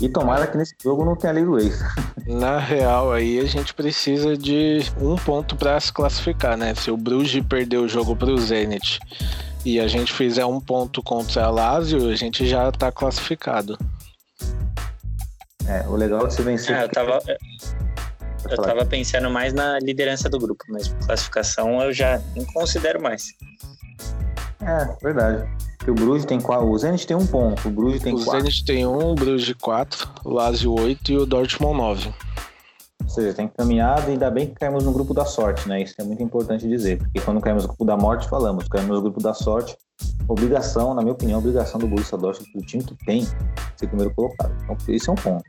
E 0.00 0.08
tomara 0.08 0.46
que 0.46 0.56
nesse 0.56 0.74
jogo 0.80 1.04
não 1.04 1.16
tenha 1.16 1.32
lei 1.32 1.44
do 1.44 1.58
ex. 1.58 1.80
Na 2.26 2.58
real, 2.58 3.12
aí 3.12 3.40
a 3.40 3.44
gente 3.44 3.74
precisa 3.74 4.36
de 4.36 4.80
um 5.00 5.16
ponto 5.16 5.56
para 5.56 5.78
se 5.80 5.92
classificar, 5.92 6.56
né? 6.56 6.74
Se 6.74 6.90
o 6.90 6.96
Bruges 6.96 7.44
perder 7.44 7.78
o 7.78 7.88
jogo 7.88 8.14
para 8.14 8.30
o 8.30 8.38
Zenit 8.38 9.00
e 9.64 9.80
a 9.80 9.88
gente 9.88 10.12
fizer 10.12 10.44
um 10.44 10.60
ponto 10.60 11.02
contra 11.02 11.44
a 11.44 11.50
Lazio, 11.50 12.10
a 12.10 12.14
gente 12.14 12.46
já 12.46 12.70
tá 12.70 12.92
classificado. 12.92 13.78
É, 15.66 15.86
o 15.88 15.96
legal 15.96 16.26
é 16.26 16.30
você 16.30 16.42
vencer. 16.42 16.76
É, 16.76 16.84
eu 16.84 16.88
tava, 16.88 17.18
eu 18.50 18.56
tava 18.56 18.86
pensando 18.86 19.28
mais 19.30 19.52
na 19.52 19.78
liderança 19.80 20.28
do 20.28 20.38
grupo, 20.38 20.64
mas 20.68 20.88
classificação 21.06 21.82
eu 21.82 21.92
já 21.92 22.20
nem 22.34 22.44
considero 22.46 23.02
mais. 23.02 23.24
É, 24.60 24.96
verdade. 25.02 25.48
O 25.86 25.94
Bruges 25.94 26.24
tem 26.26 26.40
quatro. 26.40 26.68
O 26.68 26.78
Zenit 26.78 27.06
tem 27.06 27.16
um 27.16 27.26
ponto, 27.26 27.68
o 27.68 27.70
Bruges 27.70 28.02
tem 28.02 28.14
o 28.14 28.16
quatro. 28.16 28.30
O 28.30 28.40
Zenit 28.40 28.64
tem 28.64 28.86
um, 28.86 29.12
o 29.12 29.14
Bruges 29.14 29.54
quatro, 29.60 30.08
o 30.24 30.30
Lazio 30.30 30.74
oito 30.74 31.12
e 31.12 31.16
o 31.16 31.24
Dortmund 31.24 31.78
nove. 31.78 32.12
Ou 33.02 33.08
seja, 33.08 33.32
tem 33.32 33.48
caminhado 33.48 34.08
e 34.08 34.12
ainda 34.12 34.30
bem 34.30 34.48
que 34.48 34.54
caímos 34.54 34.84
no 34.84 34.92
grupo 34.92 35.14
da 35.14 35.24
sorte, 35.24 35.66
né? 35.66 35.80
Isso 35.80 35.94
é 35.98 36.04
muito 36.04 36.22
importante 36.22 36.68
dizer. 36.68 36.98
Porque 36.98 37.20
quando 37.20 37.40
caímos 37.40 37.62
no 37.62 37.68
grupo 37.68 37.84
da 37.84 37.96
morte, 37.96 38.28
falamos, 38.28 38.68
caímos 38.68 38.96
no 38.96 39.02
grupo 39.02 39.22
da 39.22 39.32
sorte. 39.32 39.76
Obrigação, 40.28 40.92
na 40.92 41.00
minha 41.00 41.14
opinião, 41.14 41.38
obrigação 41.38 41.80
do 41.80 41.86
Borussia 41.86 42.18
Dortmund, 42.18 42.52
do 42.54 42.60
time 42.66 42.84
que 42.84 42.94
tem, 43.06 43.26
ser 43.76 43.86
primeiro 43.86 44.12
colocado. 44.14 44.52
Então, 44.62 44.76
isso 44.88 45.10
é 45.10 45.12
um 45.14 45.16
ponto. 45.16 45.44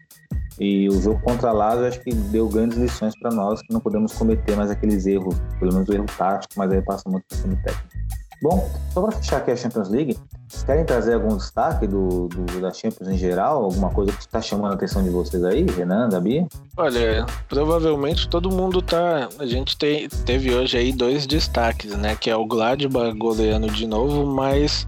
E 0.57 0.88
o 0.89 1.01
jogo 1.01 1.20
contra 1.22 1.49
a 1.49 1.53
Lazio 1.53 1.86
acho 1.86 1.99
que 1.99 2.14
deu 2.14 2.47
grandes 2.47 2.78
lições 2.78 3.18
para 3.20 3.32
nós 3.32 3.62
que 3.62 3.74
não 3.74 3.80
podemos 3.80 4.14
cometer 4.14 4.55
mais 4.55 4.72
aqueles 4.72 5.05
erros, 5.05 5.36
pelo 5.60 5.74
menos 5.74 5.89
o 5.89 5.93
erro 5.93 6.05
tático, 6.18 6.53
mas 6.57 6.72
aí 6.72 6.82
passa 6.82 7.10
muito 7.10 7.26
para 7.28 7.38
o 7.38 7.55
técnico. 7.57 7.99
Bom, 8.41 8.69
só 8.93 9.01
para 9.01 9.17
fechar 9.17 9.37
aqui 9.37 9.51
a 9.51 9.55
Champions 9.55 9.89
League, 9.89 10.17
querem 10.65 10.85
trazer 10.85 11.15
algum 11.15 11.35
destaque 11.35 11.85
do, 11.85 12.29
do 12.29 12.61
da 12.61 12.71
Champions 12.71 13.09
em 13.09 13.17
geral? 13.17 13.65
Alguma 13.65 13.89
coisa 13.89 14.13
que 14.13 14.19
está 14.19 14.41
chamando 14.41 14.71
a 14.71 14.75
atenção 14.75 15.03
de 15.03 15.09
vocês 15.09 15.43
aí, 15.43 15.65
Renan, 15.65 16.07
Gabi? 16.09 16.47
Olha, 16.77 17.25
provavelmente 17.49 18.29
todo 18.29 18.49
mundo 18.49 18.81
tá. 18.81 19.27
A 19.39 19.45
gente 19.45 19.77
tem, 19.77 20.07
teve 20.25 20.53
hoje 20.53 20.77
aí 20.77 20.93
dois 20.93 21.27
destaques, 21.27 21.95
né? 21.97 22.15
Que 22.15 22.29
é 22.29 22.35
o 22.35 22.45
Gladbach 22.45 23.13
goleando 23.17 23.67
de 23.67 23.85
novo, 23.85 24.25
mas 24.25 24.87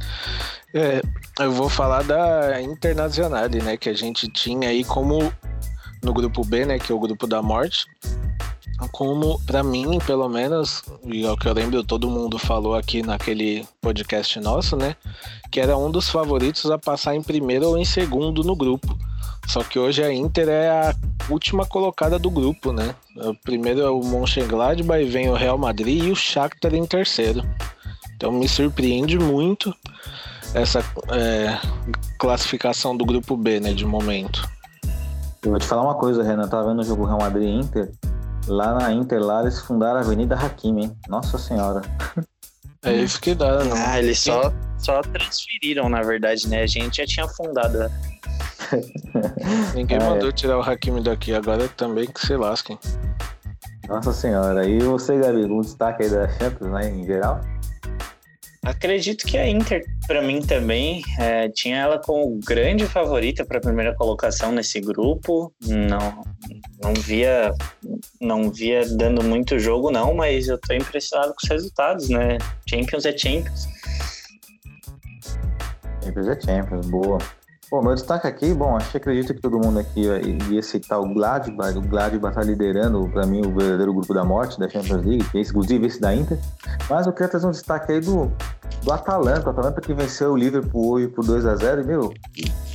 é, 0.74 1.02
eu 1.39 1.52
vou 1.52 1.68
falar 1.68 2.04
da 2.04 2.62
Internacional, 2.62 3.49
né? 3.49 3.76
Que 3.76 3.89
a 3.89 3.93
gente 3.93 4.30
tinha 4.30 4.70
aí 4.70 4.86
como 4.86 5.32
no 6.02 6.14
grupo 6.14 6.43
B, 6.43 6.66
né, 6.66 6.80
que 6.80 6.91
é 6.91 6.95
o 6.95 6.99
grupo 6.99 7.28
da 7.28 7.41
morte. 7.41 7.86
Como, 8.91 9.39
para 9.45 9.62
mim, 9.62 9.99
pelo 10.08 10.28
menos, 10.28 10.84
e 11.06 11.24
é 11.24 11.32
o 11.32 11.38
que 11.38 11.47
eu 11.47 11.54
lembro, 11.54 11.84
todo 11.84 12.10
mundo 12.10 12.39
falou 12.39 12.76
aqui 12.76 13.04
naquele 13.04 13.64
podcast 13.80 14.39
nosso, 14.39 14.76
né, 14.76 14.95
que 15.52 15.60
era 15.60 15.78
um 15.78 15.91
dos 15.91 16.10
favoritos 16.10 16.70
a 16.72 16.80
passar 16.80 17.16
em 17.16 17.22
primeiro 17.22 17.68
ou 17.68 17.78
em 17.78 17.86
segundo 17.86 18.43
no 18.43 18.56
grupo. 18.56 18.97
Só 19.47 19.64
que 19.64 19.78
hoje 19.78 20.04
a 20.04 20.14
Inter 20.14 20.47
é 20.47 20.70
a 20.70 20.95
última 21.30 21.66
colocada 21.66 22.18
do 22.18 22.30
grupo, 22.30 22.72
né? 22.72 22.95
O 23.18 23.34
primeiro 23.34 23.82
é 23.82 23.89
o 23.89 23.99
Mönchengladbach, 23.99 25.04
vem 25.04 25.30
o 25.30 25.34
Real 25.34 25.58
Madrid 25.58 26.04
e 26.06 26.12
o 26.12 26.16
Shakhtar 26.16 26.74
em 26.74 26.86
terceiro. 26.86 27.43
Então 28.16 28.32
me 28.32 28.47
surpreende 28.47 29.18
muito 29.18 29.76
essa 30.54 30.80
é, 31.12 31.58
classificação 32.18 32.95
do 32.95 33.06
grupo 33.06 33.36
B, 33.36 33.60
né, 33.60 33.74
de 33.74 33.86
momento. 33.86 34.47
Eu 35.44 35.52
vou 35.52 35.60
te 35.60 35.66
falar 35.66 35.82
uma 35.82 35.96
coisa, 35.96 36.22
Renan. 36.22 36.48
Tava 36.48 36.70
vendo 36.70 36.82
o 36.82 36.84
jogo 36.84 37.06
Real 37.06 37.20
Madrid 37.20 37.50
Inter. 37.50 37.92
Lá 38.48 38.76
na 38.76 38.92
Inter, 38.92 39.20
lá 39.20 39.42
eles 39.42 39.60
fundaram 39.60 39.98
a 39.98 40.02
Avenida 40.02 40.36
Hakimi, 40.36 40.84
hein? 40.84 40.98
Nossa 41.08 41.38
Senhora. 41.38 41.82
É 42.84 42.94
isso 42.96 43.22
que 43.22 43.36
dá, 43.36 43.64
né? 43.64 43.72
Ah, 43.76 44.00
eles 44.00 44.20
só, 44.20 44.52
só 44.78 45.02
transferiram, 45.02 45.88
na 45.88 46.02
verdade, 46.02 46.48
né? 46.48 46.64
A 46.64 46.68
gente 46.68 46.98
já 46.98 47.06
tinha 47.06 47.28
fundado. 47.28 47.78
né? 47.78 47.89
Ninguém 49.76 49.98
é. 49.98 50.04
mandou 50.04 50.32
tirar 50.32 50.58
o 50.58 50.62
Hakimi 50.62 51.02
daqui, 51.02 51.34
agora 51.34 51.68
também 51.70 52.08
que 52.08 52.20
se 52.20 52.36
lasquem. 52.36 52.80
Nossa 53.88 54.14
Senhora. 54.14 54.68
E 54.68 54.80
você, 54.80 55.18
Gabi, 55.18 55.46
um 55.46 55.62
destaque 55.62 56.04
aí 56.04 56.10
da 56.10 56.28
Champions, 56.30 56.72
né, 56.72 56.89
em 56.89 57.06
geral? 57.06 57.42
Acredito 58.64 59.26
que 59.26 59.39
a 59.39 59.49
Inter, 59.49 59.84
para 60.05 60.22
mim 60.22 60.39
também, 60.39 61.01
é, 61.18 61.49
tinha 61.49 61.78
ela 61.78 61.97
como 61.97 62.39
grande 62.45 62.86
favorita 62.86 63.43
para 63.43 63.57
a 63.57 63.62
primeira 63.62 63.95
colocação 63.95 64.51
nesse 64.51 64.80
grupo. 64.80 65.51
Não, 65.66 66.24
não 66.84 66.93
via, 66.93 67.55
não 68.20 68.51
via 68.51 68.88
dando 68.88 69.24
muito 69.24 69.57
jogo 69.57 69.89
não, 69.89 70.14
mas 70.14 70.47
eu 70.47 70.59
tô 70.59 70.76
impressionado 70.76 71.34
com 71.34 71.39
os 71.43 71.49
resultados, 71.49 72.09
né? 72.09 72.38
Champions 72.70 73.05
é 73.05 73.18
Champions. 73.18 73.68
Champions 76.03 76.28
é 76.28 76.39
Champions, 76.39 76.86
boa. 76.86 77.18
Bom, 77.72 77.82
meu 77.82 77.96
destaque 77.96 78.28
aqui, 78.28 78.54
bom, 78.54 78.76
acho 78.76 78.92
que 78.92 78.98
acredito 78.98 79.34
que 79.34 79.40
todo 79.40 79.58
mundo 79.58 79.80
aqui 79.80 80.02
ia 80.50 80.62
citar 80.62 81.00
o 81.00 81.14
Gladbach. 81.14 81.78
O 81.78 81.82
Gladbach 81.82 82.38
está 82.38 82.44
liderando, 82.44 83.08
para 83.08 83.26
mim, 83.26 83.46
o 83.46 83.56
verdadeiro 83.56 83.94
grupo 83.94 84.14
da 84.14 84.26
morte 84.26 84.60
da 84.60 84.68
Champions 84.68 85.06
League, 85.06 85.24
que 85.30 85.38
é 85.38 85.42
inclusive 85.42 85.88
esse 85.88 86.02
da 86.02 86.14
Inter. 86.14 86.38
Mas 86.90 87.08
eu 87.08 87.14
queria 87.14 87.30
trazer 87.30 87.48
um 87.48 87.52
destaque 87.52 87.94
aí 87.94 88.02
do, 88.02 88.30
do 88.84 88.92
Atalanta. 88.92 89.48
O 89.48 89.52
Atalanta 89.52 89.80
que 89.80 89.94
venceu 89.94 90.34
o 90.34 90.36
Liverpool 90.36 90.96
hoje 90.96 91.08
por 91.08 91.26
2 91.26 91.46
a 91.46 91.56
0 91.56 91.80
E, 91.80 91.86
meu, 91.86 92.14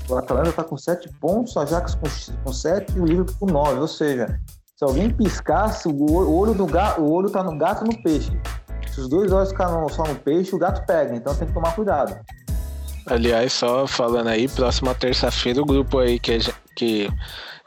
o 0.08 0.16
Atalanta 0.16 0.48
está 0.48 0.64
com 0.64 0.78
7 0.78 1.10
pontos, 1.20 1.54
o 1.54 1.60
Ajax 1.60 1.94
com, 1.94 2.08
com 2.42 2.50
7 2.50 2.96
e 2.96 2.98
o 2.98 3.04
Liverpool 3.04 3.36
com 3.38 3.52
9. 3.52 3.80
Ou 3.80 3.88
seja, 3.88 4.40
se 4.74 4.82
alguém 4.82 5.10
piscasse, 5.10 5.86
o 5.88 6.34
olho, 6.34 6.54
do 6.54 6.64
gato, 6.64 7.02
o 7.02 7.12
olho 7.12 7.28
tá 7.28 7.42
no 7.42 7.58
gato 7.58 7.84
no 7.84 8.02
peixe. 8.02 8.32
Se 8.90 9.02
os 9.02 9.10
dois 9.10 9.30
olhos 9.30 9.50
ficarem 9.50 9.86
só 9.90 10.04
no 10.04 10.14
peixe, 10.14 10.56
o 10.56 10.58
gato 10.58 10.86
pega. 10.86 11.14
Então 11.14 11.34
tem 11.34 11.46
que 11.46 11.52
tomar 11.52 11.74
cuidado. 11.74 12.18
Aliás, 13.06 13.52
só 13.52 13.86
falando 13.86 14.28
aí, 14.28 14.48
próxima 14.48 14.94
terça-feira 14.94 15.62
o 15.62 15.64
grupo 15.64 15.98
aí 15.98 16.18
que, 16.18 16.38
que 16.74 17.08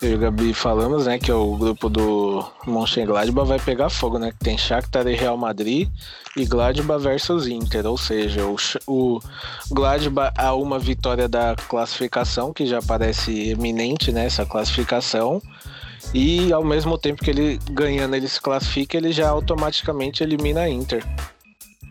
eu 0.02 0.12
e 0.12 0.16
o 0.16 0.20
Gabi 0.20 0.54
falamos, 0.54 1.06
né, 1.06 1.18
que 1.18 1.32
é 1.32 1.34
o 1.34 1.56
grupo 1.56 1.90
do 1.90 2.46
Mönchengladbach 2.68 3.48
vai 3.48 3.60
pegar 3.60 3.90
fogo, 3.90 4.20
né, 4.20 4.32
que 4.32 4.40
tem 4.40 4.58
Shakhtar 4.58 5.08
e 5.08 5.16
Real 5.16 5.38
Madrid 5.38 5.90
e 6.36 6.46
Gladbach 6.46 7.02
versus 7.02 7.48
Inter, 7.48 7.86
ou 7.86 7.98
seja, 7.98 8.46
o, 8.46 8.58
o 8.86 9.20
Gladbach 9.72 10.34
a 10.38 10.54
uma 10.54 10.78
vitória 10.78 11.28
da 11.28 11.56
classificação, 11.68 12.54
que 12.54 12.66
já 12.66 12.82
parece 12.82 13.50
eminente, 13.50 14.12
né, 14.12 14.26
essa 14.26 14.46
classificação, 14.46 15.42
E 16.14 16.52
ao 16.52 16.64
mesmo 16.64 16.98
tempo 16.98 17.24
que 17.24 17.30
ele 17.30 17.60
ganhando, 17.72 18.16
ele 18.16 18.28
se 18.28 18.42
classifica, 18.42 18.98
ele 18.98 19.12
já 19.12 19.30
automaticamente 19.30 20.24
elimina 20.24 20.62
a 20.62 20.70
Inter. 20.70 21.06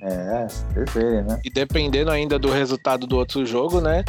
É, 0.03 0.47
perfeito, 0.75 1.29
né? 1.29 1.41
E 1.45 1.51
dependendo 1.51 2.11
ainda 2.11 2.39
do 2.39 2.51
resultado 2.51 3.07
do 3.07 3.17
outro 3.17 3.45
jogo, 3.45 3.81
né? 3.81 4.05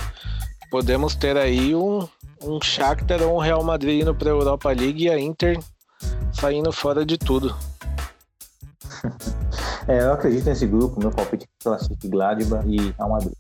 Podemos 0.70 1.16
ter 1.16 1.36
aí 1.36 1.74
um, 1.74 2.08
um 2.44 2.62
Shakhtar 2.62 3.22
ou 3.24 3.38
um 3.38 3.40
Real 3.40 3.64
Madrid 3.64 4.02
indo 4.02 4.14
para 4.14 4.30
a 4.30 4.34
Europa 4.34 4.70
League 4.72 5.06
e 5.06 5.10
a 5.10 5.20
Inter 5.20 5.60
saindo 6.32 6.72
fora 6.72 7.06
de 7.06 7.18
tudo. 7.18 7.56
é, 9.88 10.02
eu 10.02 10.14
acredito 10.14 10.46
nesse 10.46 10.68
grupo, 10.68 11.00
meu 11.00 11.12
palpite 11.12 11.46
é 11.46 11.64
classifique 11.64 12.08
Gladbach 12.08 12.68
e 12.68 12.94
Real 12.98 13.10
Madrid. 13.10 13.34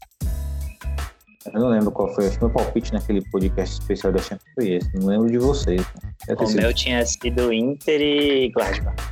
Eu 1.53 1.61
não 1.61 1.69
lembro 1.69 1.91
qual 1.91 2.13
foi, 2.13 2.27
acho 2.27 2.37
que 2.37 2.43
meu 2.43 2.53
palpite 2.53 2.93
naquele 2.93 3.21
podcast 3.29 3.79
especial 3.79 4.11
da 4.11 4.19
Champions 4.19 4.53
foi 4.53 4.71
esse, 4.71 4.97
não 4.97 5.07
lembro 5.07 5.31
de 5.31 5.37
vocês. 5.37 5.81
Né? 5.81 6.35
O 6.37 6.51
meu 6.51 6.73
tinha 6.73 7.05
sido 7.05 7.53
Inter 7.53 8.01
e 8.01 8.49
Gladbach. 8.49 9.08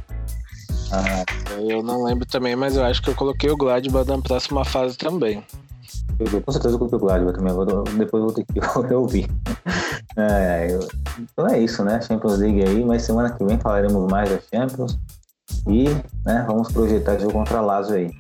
Ah, 0.92 1.26
eu 1.60 1.84
não 1.84 2.04
lembro 2.04 2.26
também, 2.26 2.56
mas 2.56 2.76
eu 2.76 2.84
acho 2.84 3.02
que 3.02 3.10
eu 3.10 3.16
coloquei 3.16 3.50
o 3.50 3.58
Gladbach 3.58 4.08
na 4.08 4.22
próxima 4.22 4.64
fase 4.64 4.98
também. 4.98 5.44
Eu, 6.20 6.42
com 6.42 6.52
certeza 6.52 6.76
eu 6.76 6.80
coloquei 6.80 6.98
o 6.98 7.02
Gladbach 7.02 7.38
também, 7.38 7.52
agora, 7.52 7.84
depois 7.98 8.24
vou 8.24 8.34
ter 8.34 8.46
que 8.46 8.60
ouvir. 8.94 9.30
É, 10.16 10.68
eu, 10.72 10.88
então 11.20 11.48
é 11.48 11.60
isso, 11.60 11.84
né? 11.84 12.02
Champions 12.02 12.40
League 12.40 12.64
aí, 12.64 12.84
mas 12.84 13.04
semana 13.04 13.32
que 13.32 13.44
vem 13.44 13.60
falaremos 13.60 14.10
mais 14.10 14.30
da 14.30 14.40
Champions 14.40 14.98
e 15.68 15.86
né, 16.26 16.44
vamos 16.48 16.72
projetar 16.72 17.20
jogo 17.20 17.34
contra 17.34 17.62
Lazio 17.62 17.96
aí. 17.96 18.12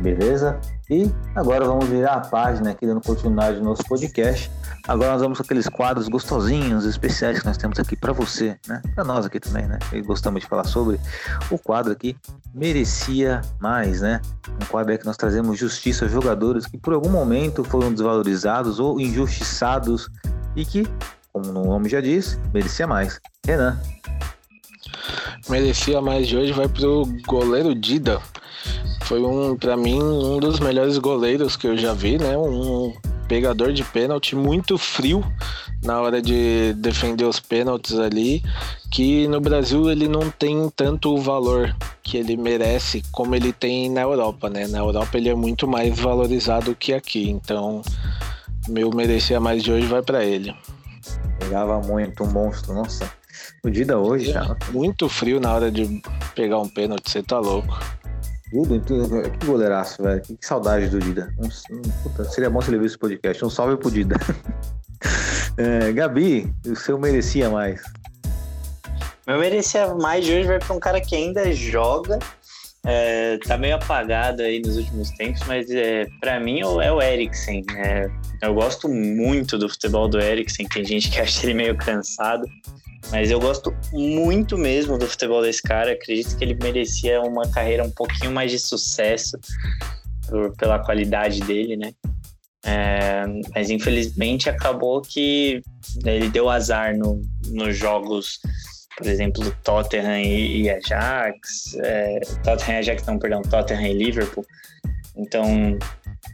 Beleza? 0.00 0.60
E 0.90 1.10
agora 1.34 1.64
vamos 1.64 1.86
virar 1.86 2.14
a 2.14 2.20
página 2.20 2.70
aqui, 2.70 2.86
dando 2.86 3.00
continuidade 3.00 3.58
no 3.58 3.64
nosso 3.64 3.82
podcast. 3.84 4.50
Agora 4.86 5.12
nós 5.12 5.22
vamos 5.22 5.38
com 5.38 5.44
aqueles 5.44 5.68
quadros 5.68 6.08
gostosinhos, 6.08 6.84
especiais 6.84 7.38
que 7.38 7.46
nós 7.46 7.56
temos 7.56 7.78
aqui 7.78 7.94
para 7.94 8.12
você, 8.12 8.58
né? 8.66 8.82
Para 8.94 9.04
nós 9.04 9.24
aqui 9.24 9.38
também, 9.38 9.66
né? 9.66 9.78
E 9.92 10.00
gostamos 10.00 10.42
de 10.42 10.48
falar 10.48 10.64
sobre 10.64 10.98
o 11.50 11.58
quadro 11.58 11.92
aqui 11.92 12.16
merecia 12.52 13.40
mais, 13.60 14.00
né? 14.00 14.20
Um 14.60 14.66
quadro 14.66 14.96
que 14.98 15.06
nós 15.06 15.16
trazemos 15.16 15.58
justiça 15.58 16.06
a 16.06 16.08
jogadores 16.08 16.66
que 16.66 16.76
por 16.76 16.94
algum 16.94 17.10
momento 17.10 17.62
foram 17.62 17.92
desvalorizados 17.92 18.80
ou 18.80 19.00
injustiçados 19.00 20.10
e 20.56 20.64
que, 20.64 20.86
como 21.32 21.48
o 21.48 21.52
nome 21.64 21.88
já 21.88 22.00
diz, 22.00 22.38
merecia 22.52 22.86
mais. 22.86 23.20
Renan. 23.46 23.78
Merecia 25.48 26.00
mais 26.00 26.26
de 26.26 26.36
hoje 26.36 26.52
vai 26.52 26.68
pro 26.68 27.06
goleiro 27.26 27.74
Dida 27.74 28.20
foi 29.04 29.20
um, 29.20 29.56
para 29.56 29.76
mim, 29.76 30.00
um 30.02 30.38
dos 30.38 30.58
melhores 30.58 30.96
goleiros 30.96 31.54
que 31.56 31.66
eu 31.66 31.76
já 31.76 31.92
vi, 31.92 32.16
né? 32.16 32.38
Um 32.38 32.94
pegador 33.28 33.72
de 33.72 33.84
pênalti 33.84 34.34
muito 34.34 34.76
frio 34.78 35.24
na 35.82 36.00
hora 36.00 36.22
de 36.22 36.72
defender 36.74 37.24
os 37.24 37.40
pênaltis 37.40 37.98
ali, 37.98 38.42
que 38.90 39.26
no 39.26 39.40
Brasil 39.40 39.90
ele 39.90 40.06
não 40.06 40.30
tem 40.30 40.70
tanto 40.74 41.14
o 41.14 41.20
valor 41.20 41.74
que 42.02 42.16
ele 42.16 42.36
merece 42.36 43.02
como 43.10 43.34
ele 43.34 43.52
tem 43.52 43.90
na 43.90 44.02
Europa, 44.02 44.48
né? 44.48 44.66
Na 44.68 44.78
Europa 44.78 45.16
ele 45.16 45.28
é 45.28 45.34
muito 45.34 45.66
mais 45.66 45.98
valorizado 45.98 46.74
que 46.74 46.92
aqui, 46.92 47.28
então 47.28 47.82
meu 48.68 48.90
merecia 48.90 49.40
mais 49.40 49.62
de 49.62 49.72
hoje 49.72 49.86
vai 49.86 50.02
para 50.02 50.24
ele. 50.24 50.54
Pegava 51.38 51.80
muito 51.80 52.22
um 52.22 52.30
monstro, 52.30 52.74
nossa. 52.74 53.10
O 53.64 53.70
Dida 53.70 53.98
hoje, 53.98 54.32
é, 54.32 54.72
Muito 54.72 55.08
frio 55.08 55.40
na 55.40 55.52
hora 55.52 55.70
de 55.70 56.02
pegar 56.34 56.58
um 56.58 56.68
pênalti, 56.68 57.10
você 57.10 57.22
tá 57.22 57.38
louco. 57.38 57.78
Tudo. 58.52 58.80
Que 59.38 59.46
goleiraço, 59.46 60.02
velho. 60.02 60.20
Que, 60.20 60.36
saudade 60.40 60.88
do 60.88 60.98
Dida. 60.98 61.32
Um, 61.38 61.76
um, 61.76 61.82
puta, 62.02 62.24
seria 62.24 62.50
bom 62.50 62.60
se 62.60 62.70
ele 62.70 62.78
visse 62.78 62.94
esse 62.94 62.98
podcast. 62.98 63.44
Um 63.44 63.50
salve 63.50 63.76
pro 63.78 63.90
Dida. 63.90 64.14
é, 65.56 65.90
Gabi, 65.92 66.52
o 66.66 66.76
seu 66.76 66.98
merecia 66.98 67.48
mais. 67.48 67.82
Meu 69.26 69.38
merecia 69.38 69.94
mais 69.94 70.24
de 70.24 70.32
hoje 70.32 70.48
vai 70.48 70.58
pra 70.58 70.74
um 70.74 70.80
cara 70.80 71.00
que 71.00 71.16
ainda 71.16 71.50
joga. 71.52 72.18
É, 72.84 73.38
tá 73.38 73.56
meio 73.56 73.76
apagado 73.76 74.42
aí 74.42 74.60
nos 74.60 74.76
últimos 74.76 75.10
tempos, 75.12 75.42
mas 75.46 75.70
é, 75.70 76.06
para 76.20 76.40
mim 76.40 76.60
é 76.60 76.92
o 76.92 77.00
Eriksen. 77.00 77.64
É, 77.76 78.10
eu 78.42 78.54
gosto 78.54 78.88
muito 78.88 79.56
do 79.56 79.68
futebol 79.68 80.08
do 80.08 80.20
Eriksen. 80.20 80.66
Tem 80.66 80.84
gente 80.84 81.10
que 81.10 81.18
acha 81.20 81.46
ele 81.46 81.54
meio 81.54 81.76
cansado. 81.76 82.44
Mas 83.10 83.30
eu 83.30 83.40
gosto 83.40 83.74
muito 83.92 84.56
mesmo 84.56 84.96
do 84.98 85.06
futebol 85.06 85.42
desse 85.42 85.62
cara. 85.62 85.92
Acredito 85.92 86.36
que 86.36 86.44
ele 86.44 86.58
merecia 86.60 87.20
uma 87.20 87.48
carreira 87.50 87.84
um 87.84 87.90
pouquinho 87.90 88.32
mais 88.32 88.50
de 88.50 88.58
sucesso 88.58 89.38
por, 90.28 90.56
pela 90.56 90.78
qualidade 90.78 91.40
dele, 91.40 91.76
né? 91.76 91.92
É, 92.64 93.24
mas 93.52 93.70
infelizmente 93.70 94.48
acabou 94.48 95.02
que 95.02 95.60
ele 96.04 96.28
deu 96.28 96.48
azar 96.48 96.96
no, 96.96 97.20
nos 97.48 97.76
jogos, 97.76 98.38
por 98.96 99.06
exemplo, 99.06 99.54
Tottenham 99.62 100.18
e, 100.18 100.62
e 100.62 100.70
Ajax. 100.70 101.76
É, 101.82 102.20
Tottenham 102.42 102.76
e 102.76 102.78
Ajax, 102.80 103.06
não, 103.06 103.18
perdão, 103.18 103.42
Tottenham 103.42 103.86
e 103.86 103.94
Liverpool. 103.94 104.46
Então, 105.16 105.78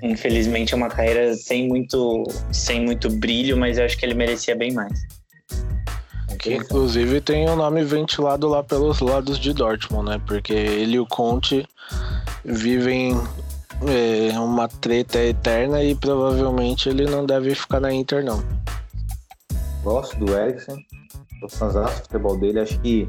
infelizmente 0.02 0.74
é 0.74 0.76
uma 0.76 0.88
carreira 0.88 1.34
sem 1.34 1.68
muito, 1.68 2.24
sem 2.52 2.84
muito 2.84 3.10
brilho, 3.10 3.56
mas 3.56 3.78
eu 3.78 3.84
acho 3.84 3.96
que 3.96 4.04
ele 4.04 4.14
merecia 4.14 4.54
bem 4.54 4.72
mais. 4.72 5.06
Que 6.38 6.54
inclusive 6.54 7.20
tem 7.20 7.48
o 7.48 7.52
um 7.52 7.56
nome 7.56 7.82
ventilado 7.82 8.46
lá 8.46 8.62
pelos 8.62 9.00
lados 9.00 9.40
de 9.40 9.52
Dortmund, 9.52 10.10
né? 10.10 10.22
Porque 10.24 10.52
ele 10.52 10.96
e 10.96 11.00
o 11.00 11.06
Conte 11.06 11.66
vivem 12.44 13.16
é, 13.86 14.38
uma 14.38 14.68
treta 14.68 15.18
eterna 15.18 15.82
e 15.82 15.96
provavelmente 15.96 16.88
ele 16.88 17.06
não 17.06 17.26
deve 17.26 17.54
ficar 17.54 17.80
na 17.80 17.92
Inter, 17.92 18.24
não. 18.24 18.42
Gosto 19.82 20.16
do 20.16 20.32
Eriksen, 20.32 20.84
tô 21.40 21.48
fãzão 21.48 21.84
do 21.84 21.90
futebol 21.90 22.36
dele. 22.38 22.60
Acho 22.60 22.78
que 22.80 23.06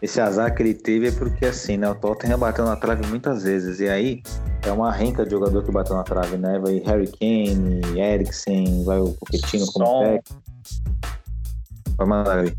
esse 0.00 0.20
azar 0.20 0.54
que 0.54 0.62
ele 0.62 0.74
teve 0.74 1.08
é 1.08 1.12
porque, 1.12 1.46
assim, 1.46 1.76
né? 1.76 1.88
O 1.88 1.94
Tottenham 1.94 2.38
bateu 2.38 2.64
na 2.64 2.76
trave 2.76 3.06
muitas 3.06 3.42
vezes. 3.42 3.80
E 3.80 3.88
aí 3.88 4.22
é 4.66 4.72
uma 4.72 4.92
renca 4.92 5.24
de 5.24 5.30
jogador 5.30 5.62
que 5.62 5.70
bateu 5.70 5.96
na 5.96 6.02
trave, 6.02 6.36
né? 6.36 6.58
Vai 6.58 6.78
Harry 6.78 7.08
Kane, 7.08 7.80
Eriksen, 7.98 8.84
vai 8.84 8.98
o 8.98 9.12
Pochettino 9.12 9.66
como 9.72 10.00
técnico. 10.00 10.42
Vai 11.96 12.06
mandar 12.06 12.38
ali. 12.38 12.56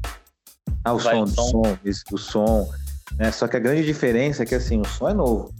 Ah, 0.84 0.93
o 0.93 0.97
Vai, 0.97 1.16
som, 1.16 1.28
som. 1.28 1.51
som, 1.51 1.78
isso, 1.84 2.03
o 2.11 2.18
som. 2.18 2.70
Né? 3.18 3.32
Só 3.32 3.47
que 3.47 3.57
a 3.57 3.59
grande 3.59 3.84
diferença 3.84 4.43
é 4.43 4.45
que 4.45 4.55
assim, 4.55 4.82
o 4.82 4.86
som 4.86 5.09
é 5.09 5.13
novo. 5.13 5.53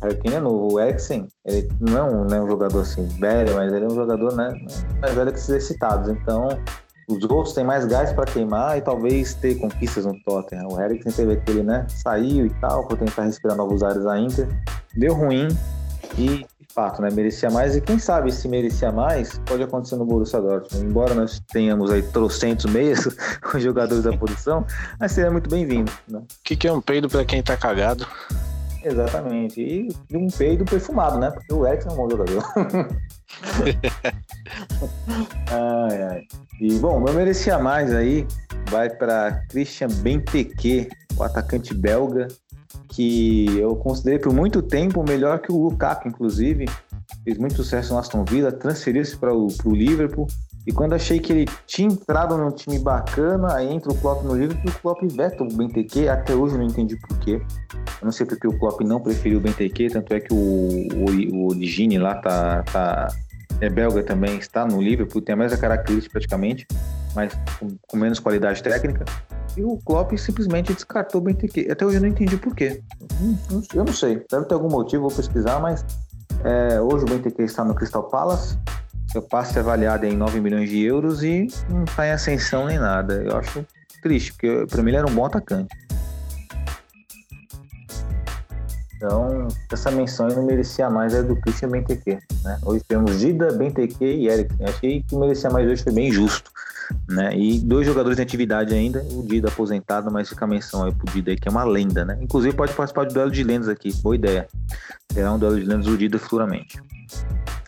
O 0.00 0.04
Harry 0.04 0.20
é 0.26 0.40
novo. 0.40 0.74
O 0.74 0.80
Eriksen, 0.80 1.26
ele 1.44 1.68
não 1.80 1.98
é 1.98 2.02
um, 2.02 2.24
não 2.24 2.36
é 2.36 2.40
um 2.42 2.48
jogador 2.48 2.80
assim, 2.80 3.06
velho, 3.18 3.54
mas 3.54 3.72
ele 3.72 3.84
é 3.84 3.88
um 3.88 3.94
jogador 3.94 4.36
né, 4.36 4.50
mais 5.00 5.14
velho 5.14 5.32
que 5.32 5.38
esses 5.38 5.64
citados. 5.64 6.08
Então, 6.08 6.48
os 7.08 7.24
outros 7.24 7.54
têm 7.54 7.64
mais 7.64 7.86
gás 7.86 8.12
para 8.12 8.26
queimar 8.26 8.76
e 8.76 8.82
talvez 8.82 9.32
ter 9.34 9.54
conquistas 9.54 10.04
no 10.04 10.14
Tottenham. 10.22 10.68
O 10.68 10.80
Eriksen 10.80 11.10
teve 11.10 11.32
aquele, 11.32 11.62
né? 11.62 11.86
Saiu 11.88 12.44
e 12.44 12.50
tal, 12.60 12.86
por 12.86 12.98
tentar 12.98 13.24
respirar 13.24 13.56
novos 13.56 13.82
ares 13.82 14.04
a 14.04 14.18
Inter. 14.18 14.46
Deu 14.94 15.14
ruim 15.14 15.48
e 16.18 16.44
fato, 16.74 17.00
né? 17.00 17.08
Merecia 17.10 17.50
mais 17.50 17.74
e 17.74 17.80
quem 17.80 17.98
sabe 17.98 18.30
se 18.30 18.46
merecia 18.46 18.92
mais 18.92 19.40
pode 19.46 19.62
acontecer 19.62 19.96
no 19.96 20.04
Borussia 20.04 20.40
Dortmund. 20.40 20.86
Embora 20.86 21.14
nós 21.14 21.40
tenhamos 21.50 21.90
aí 21.90 22.02
trocentos 22.02 22.66
meias 22.66 23.08
com 23.42 23.58
jogadores 23.58 24.04
da 24.04 24.16
posição, 24.16 24.66
mas 25.00 25.12
seria 25.12 25.30
muito 25.30 25.48
bem-vindo. 25.48 25.90
Né? 26.06 26.18
O 26.18 26.24
que, 26.44 26.56
que 26.56 26.68
é 26.68 26.72
um 26.72 26.80
peido 26.80 27.08
para 27.08 27.24
quem 27.24 27.42
tá 27.42 27.56
cagado? 27.56 28.06
Exatamente. 28.84 29.60
E 29.60 29.88
um 30.16 30.28
peido 30.28 30.64
perfumado, 30.64 31.18
né? 31.18 31.30
Porque 31.30 31.52
o 31.52 31.66
Erickson 31.66 31.90
é 31.90 31.92
um 31.92 31.96
bom 31.96 32.10
jogador. 32.10 32.44
ai, 35.50 36.02
ai. 36.02 36.22
E, 36.60 36.74
bom, 36.78 37.00
meu 37.00 37.14
merecia 37.14 37.58
mais 37.58 37.94
aí 37.94 38.26
vai 38.70 38.90
para 38.90 39.42
Christian 39.48 39.88
Benteke, 39.88 40.88
o 41.16 41.22
atacante 41.22 41.74
belga, 41.74 42.28
que 42.88 43.58
eu 43.58 43.76
considerei 43.76 44.18
por 44.18 44.32
muito 44.32 44.62
tempo 44.62 45.02
melhor 45.02 45.40
que 45.40 45.52
o 45.52 45.56
Lukaku, 45.56 46.08
inclusive. 46.08 46.66
Fez 47.24 47.38
muito 47.38 47.56
sucesso 47.56 47.92
no 47.92 47.98
Aston 47.98 48.24
Villa, 48.24 48.52
transferiu-se 48.52 49.16
para 49.16 49.32
o 49.34 49.48
Liverpool. 49.66 50.26
E 50.68 50.72
quando 50.72 50.92
achei 50.92 51.18
que 51.18 51.32
ele 51.32 51.46
tinha 51.66 51.88
entrado 51.88 52.36
num 52.36 52.50
time 52.50 52.78
bacana, 52.78 53.54
aí 53.54 53.72
entra 53.72 53.90
o 53.90 53.94
Klopp 53.96 54.22
no 54.22 54.36
Liverpool 54.36 54.66
e 54.66 54.68
o 54.68 54.80
Klopp 54.80 55.02
veta 55.10 55.42
o 55.42 55.48
Benteke. 55.48 56.06
Até 56.10 56.34
hoje 56.34 56.56
eu 56.56 56.58
não 56.58 56.66
entendi 56.66 56.94
porquê. 57.08 57.40
Eu 58.00 58.04
não 58.04 58.12
sei 58.12 58.26
porque 58.26 58.46
o 58.46 58.52
Klopp 58.58 58.82
não 58.82 59.00
preferiu 59.00 59.38
o 59.38 59.40
Benteke, 59.40 59.88
tanto 59.88 60.12
é 60.12 60.20
que 60.20 60.30
o, 60.30 60.36
o, 60.36 61.36
o 61.36 61.48
Origine 61.48 61.96
lá 61.96 62.16
tá, 62.16 62.62
tá, 62.64 63.08
é 63.62 63.70
belga 63.70 64.02
também, 64.02 64.36
está 64.36 64.66
no 64.66 64.82
Liverpool, 64.82 65.22
tem 65.22 65.32
a 65.32 65.36
mesma 65.36 65.56
característica 65.56 66.12
praticamente, 66.12 66.66
mas 67.14 67.32
com, 67.58 67.74
com 67.86 67.96
menos 67.96 68.18
qualidade 68.18 68.62
técnica. 68.62 69.06
E 69.56 69.64
o 69.64 69.78
Klopp 69.78 70.12
simplesmente 70.18 70.74
descartou 70.74 71.22
o 71.22 71.24
Benteke. 71.24 71.66
Até 71.70 71.86
hoje 71.86 71.96
eu 71.96 72.02
não 72.02 72.08
entendi 72.08 72.36
por 72.36 72.54
quê. 72.54 72.82
Eu 73.74 73.86
não 73.86 73.92
sei. 73.94 74.22
Deve 74.30 74.44
ter 74.44 74.52
algum 74.52 74.68
motivo, 74.68 75.08
vou 75.08 75.16
pesquisar, 75.16 75.60
mas 75.60 75.82
é, 76.44 76.78
hoje 76.78 77.06
o 77.06 77.08
Benteke 77.08 77.40
está 77.40 77.64
no 77.64 77.74
Crystal 77.74 78.02
Palace. 78.04 78.58
Seu 79.10 79.22
passe 79.22 79.56
é 79.56 79.60
avaliado 79.60 80.04
em 80.04 80.16
9 80.16 80.40
milhões 80.40 80.68
de 80.68 80.82
euros 80.82 81.22
e 81.22 81.48
não 81.70 81.84
está 81.84 82.06
em 82.06 82.10
ascensão 82.10 82.66
nem 82.66 82.78
nada. 82.78 83.14
Eu 83.14 83.36
acho 83.38 83.64
triste, 84.02 84.32
porque 84.32 84.66
para 84.68 84.82
mim 84.82 84.90
ele 84.90 84.98
era 84.98 85.06
um 85.06 85.14
bom 85.14 85.24
atacante. 85.24 85.74
Então, 88.96 89.46
essa 89.72 89.90
menção 89.92 90.26
aí 90.26 90.34
não 90.34 90.44
merecia 90.44 90.90
mais 90.90 91.14
é 91.14 91.22
do 91.22 91.36
Christian 91.36 91.70
Benteke. 91.70 92.18
Né? 92.42 92.58
Hoje 92.64 92.84
temos 92.86 93.20
Dida, 93.20 93.52
Benteke 93.52 94.04
e 94.04 94.28
Eric. 94.28 94.52
Achei 94.64 95.02
que 95.04 95.16
merecia 95.16 95.48
mais 95.48 95.70
hoje, 95.70 95.84
foi 95.84 95.92
bem 95.92 96.10
justo. 96.10 96.50
né? 97.08 97.34
E 97.34 97.60
dois 97.60 97.86
jogadores 97.86 98.18
em 98.18 98.22
atividade 98.22 98.74
ainda, 98.74 99.02
o 99.12 99.22
Dida 99.22 99.48
aposentado, 99.48 100.10
mas 100.10 100.28
fica 100.28 100.44
a 100.44 100.48
menção 100.48 100.84
aí 100.84 100.92
pro 100.92 101.10
Dida 101.12 101.30
aí, 101.30 101.36
que 101.36 101.48
é 101.48 101.50
uma 101.50 101.64
lenda, 101.64 102.04
né? 102.04 102.18
Inclusive 102.20 102.56
pode 102.56 102.72
participar 102.72 103.06
do 103.06 103.14
duelo 103.14 103.30
de 103.30 103.44
lendas 103.44 103.68
aqui, 103.68 103.92
boa 104.02 104.16
ideia. 104.16 104.48
Será 105.12 105.32
um 105.32 105.38
duelo 105.38 105.60
de 105.60 105.64
lendas 105.64 105.86
do 105.86 105.96
Dida 105.96 106.18
futuramente. 106.18 106.82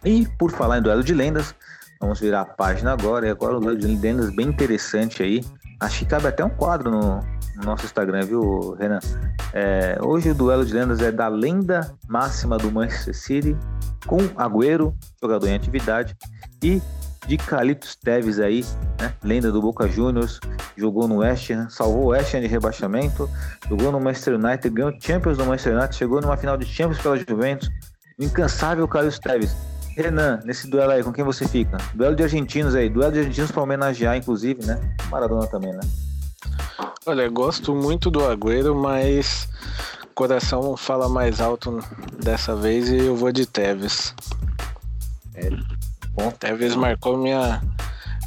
E 0.04 0.26
por 0.38 0.50
falar 0.50 0.78
em 0.78 0.82
duelo 0.82 1.02
de 1.02 1.14
lendas, 1.14 1.54
vamos 2.00 2.20
virar 2.20 2.42
a 2.42 2.44
página 2.44 2.92
agora, 2.92 3.26
e 3.26 3.30
agora 3.30 3.56
um 3.56 3.60
duelo 3.60 3.78
de 3.78 3.86
lendas 3.86 4.34
bem 4.34 4.48
interessante 4.48 5.22
aí. 5.22 5.44
Acho 5.80 6.00
que 6.00 6.06
cabe 6.06 6.26
até 6.26 6.44
um 6.44 6.50
quadro 6.50 6.90
no, 6.90 7.20
no 7.56 7.64
nosso 7.64 7.84
Instagram, 7.84 8.24
viu, 8.24 8.74
Renan? 8.78 9.00
É, 9.52 9.98
hoje 10.02 10.30
o 10.30 10.34
duelo 10.34 10.64
de 10.64 10.72
lendas 10.72 11.00
é 11.00 11.10
da 11.10 11.28
lenda 11.28 11.92
máxima 12.08 12.56
do 12.56 12.70
Manchester 12.70 13.16
City 13.16 13.56
com 14.06 14.18
Agüero, 14.36 14.94
jogador 15.20 15.48
em 15.48 15.54
atividade, 15.54 16.16
e 16.62 16.80
de 17.26 17.36
Caliptos 17.36 17.94
Teves 17.94 18.40
aí, 18.40 18.64
né? 18.98 19.12
lenda 19.22 19.52
do 19.52 19.60
Boca 19.60 19.86
Juniors, 19.86 20.40
jogou 20.76 21.06
no 21.06 21.18
West 21.18 21.50
Ham, 21.50 21.68
salvou 21.68 22.04
o 22.04 22.06
West 22.08 22.34
Ham 22.34 22.40
de 22.40 22.46
rebaixamento, 22.46 23.28
jogou 23.68 23.92
no 23.92 24.00
Manchester 24.00 24.34
United, 24.34 24.70
ganhou 24.70 24.92
Champions 25.00 25.38
no 25.38 25.46
Manchester 25.46 25.76
United, 25.76 25.94
chegou 25.94 26.20
numa 26.20 26.36
final 26.36 26.56
de 26.56 26.64
Champions 26.64 27.00
pela 27.00 27.16
Juventus, 27.16 27.68
o 27.68 27.89
incansável 28.20 28.86
Caliptos 28.86 29.18
Teves. 29.18 29.56
Renan, 29.96 30.40
nesse 30.44 30.68
duelo 30.68 30.92
aí, 30.92 31.02
com 31.02 31.12
quem 31.12 31.24
você 31.24 31.48
fica? 31.48 31.76
Duelo 31.94 32.14
de 32.14 32.22
argentinos 32.22 32.74
aí, 32.74 32.88
duelo 32.88 33.12
de 33.12 33.18
argentinos 33.20 33.50
para 33.50 33.62
homenagear, 33.62 34.16
inclusive, 34.16 34.64
né? 34.64 34.78
Maradona 35.10 35.46
também, 35.46 35.72
né? 35.72 35.80
Olha, 37.06 37.28
gosto 37.28 37.74
muito 37.74 38.10
do 38.10 38.24
Agüero, 38.24 38.74
mas 38.74 39.48
coração 40.14 40.76
fala 40.76 41.08
mais 41.08 41.40
alto 41.40 41.80
dessa 42.22 42.54
vez 42.54 42.88
e 42.88 42.98
eu 42.98 43.16
vou 43.16 43.32
de 43.32 43.46
Tevez. 43.46 44.14
É. 45.34 45.48
Bom. 46.12 46.30
Tevez 46.30 46.76
marcou 46.76 47.16
minha, 47.16 47.60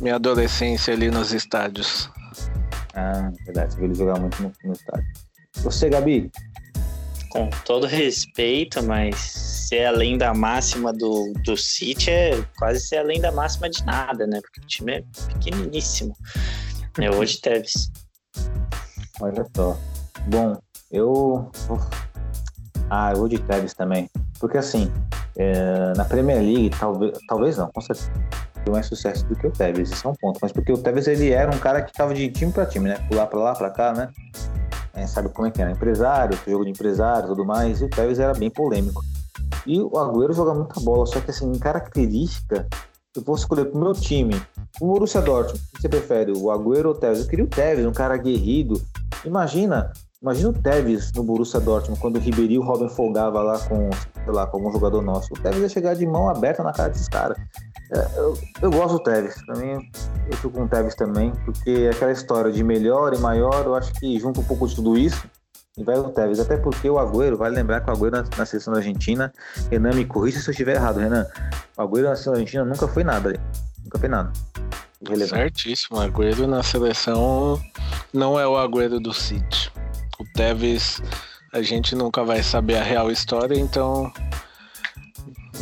minha 0.02 0.16
adolescência 0.16 0.94
ali 0.94 1.10
nos 1.10 1.32
estádios. 1.32 2.10
Ah, 2.96 3.32
verdade, 3.46 3.76
ele 3.80 3.94
jogar 3.94 4.20
muito 4.20 4.42
no, 4.42 4.52
no 4.64 4.74
estádio. 4.74 5.06
Você, 5.58 5.90
Gabi? 5.90 6.32
Com 7.34 7.50
todo 7.66 7.88
respeito, 7.88 8.84
mas 8.84 9.16
ser 9.16 9.86
a 9.86 9.92
lenda 9.92 10.32
máxima 10.36 10.94
do, 10.94 11.34
do 11.44 11.58
City 11.58 12.12
é 12.12 12.46
quase 12.60 12.80
ser 12.80 12.98
a 12.98 13.02
lenda 13.02 13.32
máxima 13.32 13.68
de 13.68 13.84
nada, 13.84 14.28
né? 14.28 14.40
Porque 14.40 14.62
o 14.62 14.68
time 14.68 14.98
é 15.00 15.04
pequeniníssimo. 15.34 16.16
É 17.02 17.10
hoje 17.10 17.42
Tevez. 17.42 17.92
Olha 19.20 19.48
só. 19.56 19.76
Bom, 20.28 20.56
eu. 20.92 21.52
Ah, 22.88 23.14
eu 23.14 23.18
vou 23.18 23.28
de 23.28 23.40
Tevez 23.40 23.74
também. 23.74 24.08
Porque 24.40 24.60
assim, 24.60 24.92
é, 25.36 25.92
na 25.98 26.06
Premier 26.06 26.38
League, 26.38 26.70
talvez, 26.80 27.18
talvez 27.28 27.58
não, 27.58 27.72
com 27.72 27.82
certeza 27.82 28.12
tem 28.64 28.72
mais 28.72 28.86
sucesso 28.86 29.26
do 29.26 29.36
que 29.36 29.48
o 29.48 29.52
Tevez, 29.52 29.92
isso 29.92 30.08
é 30.08 30.12
um 30.12 30.16
ponto. 30.16 30.38
Mas 30.40 30.52
porque 30.52 30.72
o 30.72 30.78
Tevez 30.78 31.08
ele 31.08 31.32
era 31.32 31.52
um 31.52 31.58
cara 31.58 31.82
que 31.82 31.90
estava 31.90 32.14
de 32.14 32.30
time 32.30 32.52
para 32.52 32.68
time, 32.68 32.90
né? 32.90 33.04
Pular 33.10 33.26
para 33.26 33.40
lá, 33.40 33.56
para 33.56 33.72
cá, 33.72 33.92
né? 33.92 34.10
É, 34.94 35.08
sabe 35.08 35.30
como 35.30 35.48
é 35.48 35.52
que 35.52 35.62
era? 35.62 35.72
Empresário, 35.72 36.38
jogo 36.48 36.66
de 36.66 36.72
empresário 36.72 37.30
tudo 37.30 37.44
mais. 37.44 37.82
E 37.82 37.86
o 37.86 37.90
Tevez 37.90 38.20
era 38.20 38.34
bem 38.34 38.50
polêmico. 38.50 39.04
E 39.66 39.80
o 39.82 39.98
Agüero 39.98 40.34
joga 40.34 40.54
muita 40.54 40.80
bola, 40.82 41.06
só 41.06 41.20
que 41.20 41.32
assim, 41.32 41.50
em 41.50 41.58
característica, 41.58 42.68
eu 43.16 43.24
vou 43.24 43.36
escolher 43.36 43.66
pro 43.66 43.80
meu 43.80 43.94
time. 43.94 44.40
O 44.82 44.88
Borussia 44.88 45.22
Dortmund, 45.22 45.60
o 45.60 45.76
que 45.76 45.82
você 45.82 45.90
prefere, 45.90 46.32
o 46.32 46.52
Agüero 46.52 46.90
ou 46.90 46.96
o 46.96 46.98
Tevez? 46.98 47.22
Eu 47.22 47.28
queria 47.28 47.46
o 47.46 47.48
Tevez, 47.48 47.86
um 47.86 47.92
cara 47.92 48.14
aguerrido. 48.14 48.82
Imagina, 49.26 49.92
imagina 50.24 50.50
o 50.50 50.54
Tevez 50.54 51.12
no 51.12 51.24
Borussia 51.24 51.60
Dortmund, 51.60 52.00
quando 52.00 52.16
o 52.16 52.20
Ribéry 52.20 52.54
e 52.54 52.58
o 52.58 52.64
Robin 52.64 52.88
folgava 52.88 53.42
lá 53.44 53.60
com, 53.60 53.90
sei 53.92 54.34
lá, 54.34 54.48
com 54.48 54.58
algum 54.58 54.72
jogador 54.72 55.02
nosso. 55.02 55.34
O 55.34 55.38
Tevez 55.38 55.62
ia 55.62 55.70
chegar 55.70 55.96
de 55.96 56.06
mão 56.08 56.30
aberta 56.30 56.64
na 56.64 56.72
cara 56.72 56.90
desses 56.90 57.10
caras. 57.10 57.38
É, 57.92 58.08
eu, 58.18 58.38
eu 58.62 58.72
gosto 58.72 58.94
do 58.94 59.04
Tevez. 59.04 59.36
Pra 59.46 59.58
mim, 59.58 59.86
eu 60.32 60.38
fico 60.38 60.52
com 60.52 60.64
o 60.64 60.68
Tevez 60.68 60.96
também, 60.96 61.34
porque 61.44 61.90
aquela 61.94 62.14
história 62.14 62.52
de 62.52 62.64
melhor 62.64 63.14
e 63.14 63.18
maior, 63.18 63.66
eu 63.66 63.76
acho 63.76 63.94
que 63.94 64.18
junta 64.18 64.40
um 64.40 64.44
pouco 64.46 64.66
de 64.66 64.76
tudo 64.76 64.98
isso 64.98 65.28
e 65.78 65.84
vai 65.84 65.98
o 65.98 66.10
Tevez. 66.10 66.40
Até 66.40 66.56
porque 66.56 66.90
o 66.90 66.98
Agüero, 66.98 67.36
vale 67.36 67.56
lembrar 67.56 67.82
que 67.82 67.92
o 67.92 67.94
Agüero 67.94 68.12
na, 68.12 68.24
na 68.38 68.46
seleção 68.46 68.74
da 68.74 68.80
Argentina, 68.80 69.32
Renan 69.70 69.94
me 69.94 70.06
corrija 70.06 70.40
se 70.40 70.50
eu 70.50 70.52
estiver 70.52 70.76
errado, 70.76 71.00
Renan. 71.00 71.28
O 71.78 71.82
Agüero 71.82 72.08
na 72.08 72.16
seleção 72.16 72.34
da 72.34 72.40
Argentina 72.40 72.64
nunca 72.64 72.88
foi 72.88 73.04
nada. 73.04 73.38
Nunca 73.84 74.00
foi 74.00 74.08
nada. 74.08 74.32
Relevante. 75.06 75.64
Certíssimo, 75.64 75.98
o 75.98 76.02
Agüero 76.02 76.48
na 76.48 76.64
seleção 76.64 77.62
não 78.14 78.40
é 78.40 78.48
o 78.48 78.56
Agüero 78.56 79.02
do 79.02 79.14
City. 79.14 79.74
O 80.24 80.34
Tevez, 80.34 81.02
a 81.52 81.62
gente 81.62 81.96
nunca 81.96 82.24
vai 82.24 82.42
saber 82.42 82.78
a 82.78 82.84
real 82.84 83.12
história, 83.12 83.60
então 83.60 84.10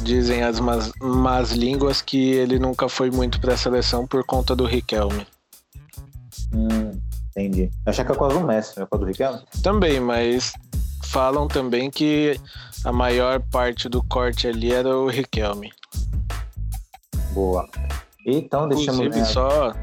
dizem 0.03 0.43
as 0.43 0.59
más, 0.59 0.91
más 1.01 1.51
línguas 1.51 1.99
que 1.99 2.31
ele 2.33 2.59
nunca 2.59 2.87
foi 2.87 3.09
muito 3.09 3.41
para 3.41 3.55
a 3.55 3.57
seleção 3.57 4.05
por 4.05 4.23
conta 4.23 4.55
do 4.55 4.65
Riquelme. 4.65 5.25
Hum, 6.53 6.91
entendi. 7.31 7.71
Eu 7.85 7.89
achei 7.89 8.05
que 8.05 8.11
é 8.11 8.15
quase 8.15 8.37
um 8.37 8.45
Messi, 8.45 8.79
é 8.79 8.85
do 8.85 9.03
Riquelme. 9.03 9.41
Também, 9.63 9.99
mas 9.99 10.53
falam 11.05 11.47
também 11.47 11.89
que 11.89 12.39
a 12.85 12.91
maior 12.91 13.41
parte 13.51 13.89
do 13.89 14.03
corte 14.03 14.47
ali 14.47 14.71
era 14.71 14.95
o 14.95 15.07
Riquelme. 15.07 15.73
Boa. 17.33 17.67
Então, 18.27 18.69
deixamos. 18.69 19.01
Inclusive, 19.01 19.25
só 19.25 19.73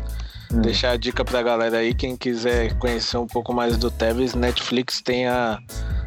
hum. 0.53 0.61
deixar 0.61 0.91
a 0.91 0.97
dica 0.97 1.25
pra 1.25 1.43
galera 1.43 1.79
aí, 1.79 1.95
quem 1.95 2.17
quiser 2.17 2.79
conhecer 2.79 3.17
um 3.17 3.27
pouco 3.27 3.53
mais 3.53 3.77
do 3.77 3.91
Tevez, 3.91 4.35
Netflix 4.35 5.01
tem 5.01 5.27
a, 5.27 5.59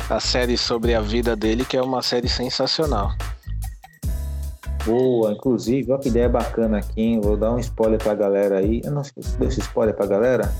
a 0.09 0.19
série 0.19 0.57
sobre 0.57 0.93
a 0.93 1.01
vida 1.01 1.35
dele, 1.35 1.65
que 1.65 1.77
é 1.77 1.81
uma 1.81 2.01
série 2.01 2.29
sensacional. 2.29 3.11
Boa, 4.85 5.31
inclusive, 5.31 5.91
olha 5.91 6.01
que 6.01 6.09
ideia 6.09 6.27
bacana 6.27 6.79
aqui, 6.79 7.01
hein? 7.01 7.21
Vou 7.21 7.37
dar 7.37 7.51
um 7.53 7.59
spoiler 7.59 8.01
pra 8.01 8.15
galera 8.15 8.57
aí. 8.57 8.81
Eu 8.83 8.91
não 8.91 9.03
sei 9.03 9.21
se 9.21 9.37
deu 9.37 9.47
esse 9.47 9.59
spoiler 9.59 9.95
pra 9.95 10.07
galera. 10.07 10.51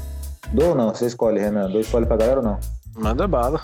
Dou 0.54 0.70
ou 0.70 0.76
não? 0.76 0.90
Você 0.94 1.08
escolhe, 1.08 1.40
Renan. 1.40 1.70
Dou 1.72 1.82
spoiler 1.82 2.08
pra 2.08 2.18
galera 2.18 2.40
ou 2.40 2.46
não? 2.46 2.60
Manda 2.96 3.28
bala. 3.28 3.60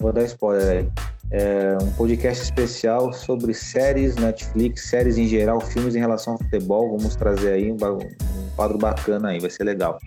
Vou 0.00 0.12
dar 0.12 0.24
spoiler 0.24 0.68
aí. 0.68 0.88
É 1.30 1.76
um 1.80 1.92
podcast 1.92 2.42
especial 2.42 3.12
sobre 3.12 3.52
séries, 3.52 4.16
Netflix, 4.16 4.88
séries 4.88 5.18
em 5.18 5.28
geral, 5.28 5.60
filmes 5.60 5.94
em 5.94 6.00
relação 6.00 6.32
ao 6.32 6.38
futebol. 6.38 6.96
Vamos 6.96 7.14
trazer 7.14 7.52
aí 7.52 7.70
um, 7.70 7.76
um 7.76 8.47
quadro 8.58 8.76
bacana 8.76 9.28
aí, 9.28 9.38
vai 9.38 9.50
ser 9.50 9.62
legal. 9.62 10.00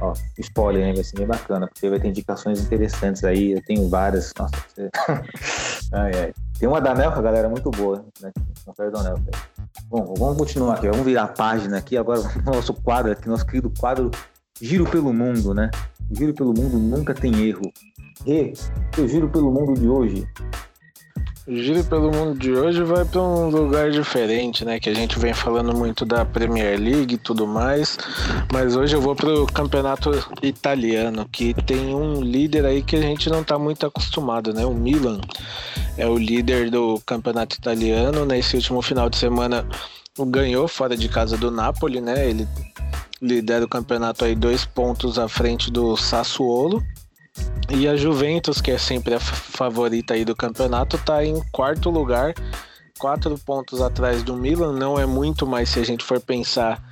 Ó, 0.00 0.12
spoiler, 0.38 0.84
hein? 0.84 0.94
Vai 0.94 1.02
ser 1.02 1.16
bem 1.16 1.26
bacana, 1.26 1.66
porque 1.66 1.90
vai 1.90 1.98
ter 1.98 2.06
indicações 2.06 2.60
interessantes 2.60 3.24
aí. 3.24 3.52
Eu 3.52 3.62
tenho 3.64 3.88
várias. 3.88 4.32
Nossa, 4.38 4.54
você... 4.68 4.90
ai, 5.92 6.12
ai. 6.14 6.34
Tem 6.56 6.68
uma 6.68 6.80
da 6.80 6.94
Nelca, 6.94 7.20
galera, 7.20 7.48
muito 7.48 7.68
boa. 7.72 8.04
Né? 8.22 8.30
Confere 8.64 8.92
da 8.92 9.02
Nelca. 9.02 9.30
Bom, 9.88 10.14
vamos 10.16 10.38
continuar 10.38 10.74
aqui. 10.74 10.88
Vamos 10.88 11.04
virar 11.04 11.24
a 11.24 11.28
página 11.28 11.78
aqui. 11.78 11.96
Agora, 11.96 12.20
nosso 12.44 12.72
quadro 12.74 13.10
aqui, 13.10 13.28
nosso 13.28 13.44
querido 13.44 13.72
quadro 13.76 14.12
Giro 14.60 14.88
pelo 14.88 15.12
Mundo, 15.12 15.52
né? 15.52 15.68
Giro 16.12 16.32
pelo 16.32 16.54
Mundo 16.56 16.78
nunca 16.78 17.12
tem 17.12 17.48
erro. 17.48 17.72
E 18.24 18.52
eu 18.96 19.08
giro 19.08 19.28
pelo 19.28 19.50
mundo 19.50 19.74
de 19.74 19.88
hoje. 19.88 20.28
Giro 21.46 21.84
pelo 21.84 22.10
mundo 22.10 22.38
de 22.38 22.52
hoje 22.52 22.82
vai 22.82 23.04
para 23.04 23.20
um 23.20 23.50
lugar 23.50 23.90
diferente, 23.90 24.64
né? 24.64 24.80
Que 24.80 24.88
a 24.88 24.94
gente 24.94 25.18
vem 25.18 25.34
falando 25.34 25.76
muito 25.76 26.06
da 26.06 26.24
Premier 26.24 26.80
League 26.80 27.16
e 27.16 27.18
tudo 27.18 27.46
mais, 27.46 27.98
mas 28.50 28.74
hoje 28.74 28.96
eu 28.96 29.00
vou 29.02 29.14
para 29.14 29.28
o 29.28 29.46
campeonato 29.46 30.10
italiano, 30.42 31.28
que 31.30 31.52
tem 31.52 31.94
um 31.94 32.22
líder 32.22 32.64
aí 32.64 32.82
que 32.82 32.96
a 32.96 33.02
gente 33.02 33.28
não 33.28 33.42
está 33.42 33.58
muito 33.58 33.84
acostumado, 33.84 34.54
né? 34.54 34.64
O 34.64 34.72
Milan 34.72 35.20
é 35.98 36.06
o 36.06 36.16
líder 36.16 36.70
do 36.70 36.98
campeonato 37.04 37.56
italiano. 37.56 38.24
Nesse 38.24 38.56
último 38.56 38.80
final 38.80 39.10
de 39.10 39.18
semana 39.18 39.66
ganhou 40.18 40.66
fora 40.66 40.96
de 40.96 41.10
casa 41.10 41.36
do 41.36 41.50
Napoli, 41.50 42.00
né? 42.00 42.26
Ele 42.26 42.48
lidera 43.20 43.66
o 43.66 43.68
campeonato 43.68 44.24
aí 44.24 44.34
dois 44.34 44.64
pontos 44.64 45.18
à 45.18 45.28
frente 45.28 45.70
do 45.70 45.94
Sassuolo. 45.94 46.82
E 47.70 47.88
a 47.88 47.96
Juventus, 47.96 48.60
que 48.60 48.70
é 48.70 48.78
sempre 48.78 49.14
a 49.14 49.20
favorita 49.20 50.14
aí 50.14 50.24
do 50.24 50.36
campeonato, 50.36 50.96
está 50.96 51.24
em 51.24 51.42
quarto 51.50 51.90
lugar, 51.90 52.34
quatro 52.98 53.36
pontos 53.38 53.80
atrás 53.80 54.22
do 54.22 54.36
Milan. 54.36 54.72
Não 54.72 54.98
é 54.98 55.06
muito, 55.06 55.46
mas 55.46 55.70
se 55.70 55.80
a 55.80 55.84
gente 55.84 56.04
for 56.04 56.20
pensar 56.20 56.82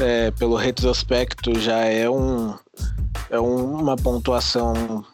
é, 0.00 0.30
pelo 0.32 0.56
retrospecto, 0.56 1.58
já 1.58 1.78
é, 1.84 2.10
um, 2.10 2.54
é 3.30 3.38
uma 3.38 3.96
pontuação 3.96 5.04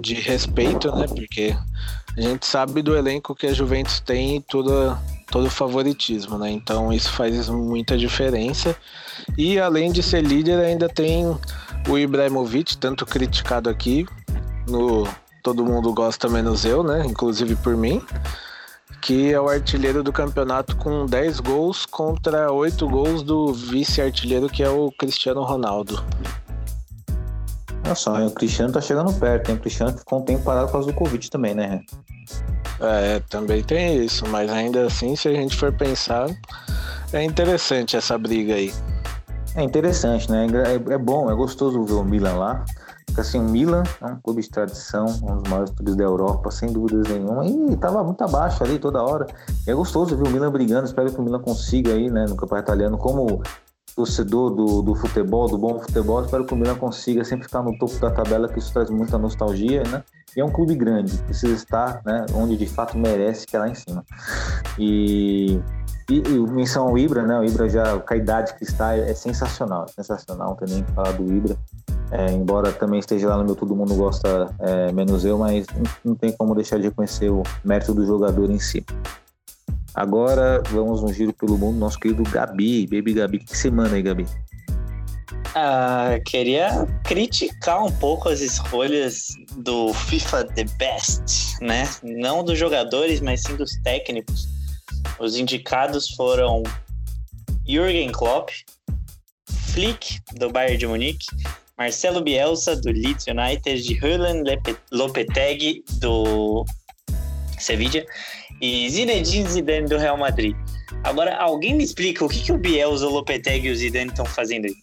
de 0.00 0.14
respeito, 0.14 0.90
né? 0.94 1.06
Porque 1.06 1.56
a 2.16 2.20
gente 2.20 2.46
sabe 2.46 2.82
do 2.82 2.96
elenco 2.96 3.34
que 3.34 3.46
a 3.46 3.52
Juventus 3.52 4.00
tem 4.00 4.36
e 4.36 4.40
todo, 4.40 4.98
todo 5.30 5.50
favoritismo, 5.50 6.38
né? 6.38 6.50
Então 6.50 6.92
isso 6.92 7.12
faz 7.12 7.48
muita 7.48 7.96
diferença. 7.96 8.74
E 9.36 9.58
além 9.60 9.92
de 9.92 10.02
ser 10.02 10.22
líder, 10.22 10.58
ainda 10.58 10.88
tem 10.88 11.36
o 11.88 11.98
Ibrahimovic, 11.98 12.76
tanto 12.76 13.06
criticado 13.06 13.70
aqui, 13.70 14.06
no 14.68 15.06
Todo 15.42 15.64
Mundo 15.64 15.92
Gosta 15.92 16.28
Menos 16.28 16.64
Eu, 16.64 16.82
né? 16.82 17.04
Inclusive 17.06 17.54
por 17.56 17.76
mim. 17.76 18.02
Que 19.00 19.32
é 19.32 19.40
o 19.40 19.48
artilheiro 19.48 20.02
do 20.02 20.12
campeonato 20.12 20.76
com 20.76 21.06
10 21.06 21.40
gols 21.40 21.86
contra 21.86 22.50
8 22.50 22.88
gols 22.88 23.22
do 23.22 23.52
vice-artilheiro, 23.52 24.48
que 24.48 24.62
é 24.62 24.68
o 24.68 24.90
Cristiano 24.90 25.42
Ronaldo. 25.44 26.02
Olha 27.84 27.94
só, 27.94 28.26
o 28.26 28.30
Cristiano 28.32 28.72
tá 28.72 28.80
chegando 28.80 29.12
perto, 29.12 29.50
hein? 29.50 29.56
O 29.56 29.60
Cristiano 29.60 29.96
ficou 29.96 30.18
um 30.18 30.22
tempo 30.24 30.42
parado 30.42 30.66
por 30.66 30.72
causa 30.72 30.88
do 30.88 30.94
Covid 30.94 31.30
também, 31.30 31.54
né? 31.54 31.80
É, 32.80 33.20
também 33.30 33.62
tem 33.62 34.04
isso, 34.04 34.26
mas 34.28 34.50
ainda 34.50 34.86
assim, 34.86 35.14
se 35.14 35.28
a 35.28 35.32
gente 35.32 35.56
for 35.56 35.72
pensar, 35.72 36.28
é 37.12 37.22
interessante 37.22 37.96
essa 37.96 38.18
briga 38.18 38.54
aí. 38.54 38.72
É 39.56 39.62
interessante, 39.62 40.30
né? 40.30 40.46
É, 40.46 40.92
é 40.92 40.98
bom, 40.98 41.30
é 41.30 41.34
gostoso 41.34 41.82
ver 41.82 41.94
o 41.94 42.04
Milan 42.04 42.34
lá. 42.34 42.64
Porque 43.06 43.22
assim, 43.22 43.40
o 43.40 43.44
Milan 43.44 43.82
é 44.02 44.04
um 44.04 44.20
clube 44.20 44.42
de 44.42 44.50
tradição, 44.50 45.06
um 45.22 45.38
dos 45.38 45.50
maiores 45.50 45.70
clubes 45.70 45.96
da 45.96 46.04
Europa, 46.04 46.50
sem 46.50 46.70
dúvidas 46.70 47.08
nenhuma. 47.08 47.46
E 47.46 47.76
tava 47.76 48.04
muito 48.04 48.22
abaixo 48.22 48.62
ali 48.62 48.78
toda 48.78 49.02
hora. 49.02 49.26
E 49.66 49.70
é 49.70 49.74
gostoso 49.74 50.14
ver 50.14 50.28
o 50.28 50.30
Milan 50.30 50.52
brigando. 50.52 50.84
Espero 50.84 51.10
que 51.10 51.18
o 51.18 51.22
Milan 51.22 51.40
consiga 51.40 51.94
aí, 51.94 52.10
né, 52.10 52.26
no 52.28 52.36
campeonato 52.36 52.68
italiano, 52.68 52.98
como 52.98 53.42
torcedor 53.96 54.54
do, 54.54 54.82
do 54.82 54.94
futebol, 54.94 55.48
do 55.48 55.56
bom 55.56 55.80
futebol, 55.80 56.22
espero 56.22 56.44
que 56.44 56.52
o 56.52 56.56
Milan 56.56 56.74
consiga 56.74 57.24
sempre 57.24 57.46
ficar 57.46 57.62
no 57.62 57.78
topo 57.78 57.98
da 57.98 58.10
tabela, 58.10 58.46
que 58.46 58.58
isso 58.58 58.70
traz 58.70 58.90
muita 58.90 59.16
nostalgia, 59.16 59.82
né? 59.84 60.04
E 60.36 60.40
é 60.40 60.44
um 60.44 60.50
clube 60.50 60.74
grande, 60.74 61.16
precisa 61.22 61.54
estar 61.54 62.02
né, 62.04 62.26
onde 62.34 62.58
de 62.58 62.66
fato 62.66 62.98
merece, 62.98 63.46
que 63.46 63.56
é 63.56 63.58
lá 63.58 63.68
em 63.70 63.74
cima. 63.74 64.04
E, 64.78 65.58
e, 66.10 66.18
e 66.18 66.38
menção 66.38 66.88
ao 66.88 66.98
Ibra, 66.98 67.26
né? 67.26 67.38
O 67.38 67.44
Ibra 67.44 67.68
já, 67.68 67.98
com 67.98 68.14
a 68.14 68.16
idade 68.16 68.54
que 68.54 68.64
está, 68.64 68.96
é, 68.96 69.12
sensacional, 69.14 69.86
é 69.86 69.92
sensacional, 70.02 70.50
não 70.50 70.56
tem 70.56 70.68
nem 70.74 70.84
que 70.84 70.92
falar 70.92 71.12
do 71.12 71.32
Ibra. 71.32 71.56
É, 72.12 72.30
embora 72.30 72.70
também 72.72 73.00
esteja 73.00 73.28
lá 73.28 73.36
no 73.36 73.44
meu 73.44 73.56
Todo 73.56 73.74
Mundo 73.74 73.94
Gosta 73.96 74.54
é, 74.60 74.92
menos 74.92 75.24
eu, 75.24 75.38
mas 75.38 75.66
não, 75.74 75.82
não 76.04 76.14
tem 76.14 76.30
como 76.30 76.54
deixar 76.54 76.78
de 76.78 76.84
reconhecer 76.84 77.30
o 77.30 77.42
mérito 77.64 77.92
do 77.92 78.06
jogador 78.06 78.48
em 78.50 78.60
si. 78.60 78.84
Agora 79.92 80.62
vamos 80.70 81.02
um 81.02 81.12
giro 81.12 81.32
pelo 81.32 81.56
mundo, 81.56 81.78
nosso 81.78 81.98
querido 81.98 82.22
Gabi, 82.24 82.86
Baby 82.86 83.14
Gabi. 83.14 83.38
Que 83.38 83.70
manda 83.70 83.96
aí, 83.96 84.02
Gabi? 84.02 84.26
Ah, 85.54 86.20
queria 86.26 86.86
criticar 87.02 87.82
um 87.82 87.90
pouco 87.90 88.28
as 88.28 88.40
escolhas 88.40 89.28
do 89.56 89.94
FIFA 89.94 90.44
The 90.44 90.64
Best, 90.78 91.58
né? 91.62 91.88
Não 92.02 92.44
dos 92.44 92.58
jogadores, 92.58 93.22
mas 93.22 93.42
sim 93.42 93.56
dos 93.56 93.74
técnicos. 93.76 94.55
Os 95.18 95.36
indicados 95.36 96.10
foram 96.10 96.62
Jürgen 97.66 98.12
Klopp, 98.12 98.50
Flick, 99.72 100.20
do 100.34 100.50
Bayern 100.50 100.78
de 100.78 100.86
Munique, 100.86 101.26
Marcelo 101.76 102.22
Bielsa, 102.22 102.74
do 102.76 102.90
Leeds 102.90 103.26
United, 103.26 103.82
Julian 103.82 104.42
Lopetegui, 104.90 105.84
do 105.98 106.64
Sevilla 107.58 108.04
e 108.60 108.88
Zinedine 108.88 109.48
Zidane 109.48 109.86
do 109.86 109.98
Real 109.98 110.16
Madrid. 110.16 110.56
Agora, 111.04 111.36
alguém 111.36 111.74
me 111.74 111.84
explica 111.84 112.24
o 112.24 112.28
que, 112.28 112.42
que 112.42 112.52
o 112.52 112.58
Bielsa, 112.58 113.06
o 113.06 113.10
Lopetegui 113.10 113.68
e 113.68 113.72
o 113.72 113.76
Zidane 113.76 114.10
estão 114.10 114.24
fazendo 114.24 114.64
aí? 114.64 114.74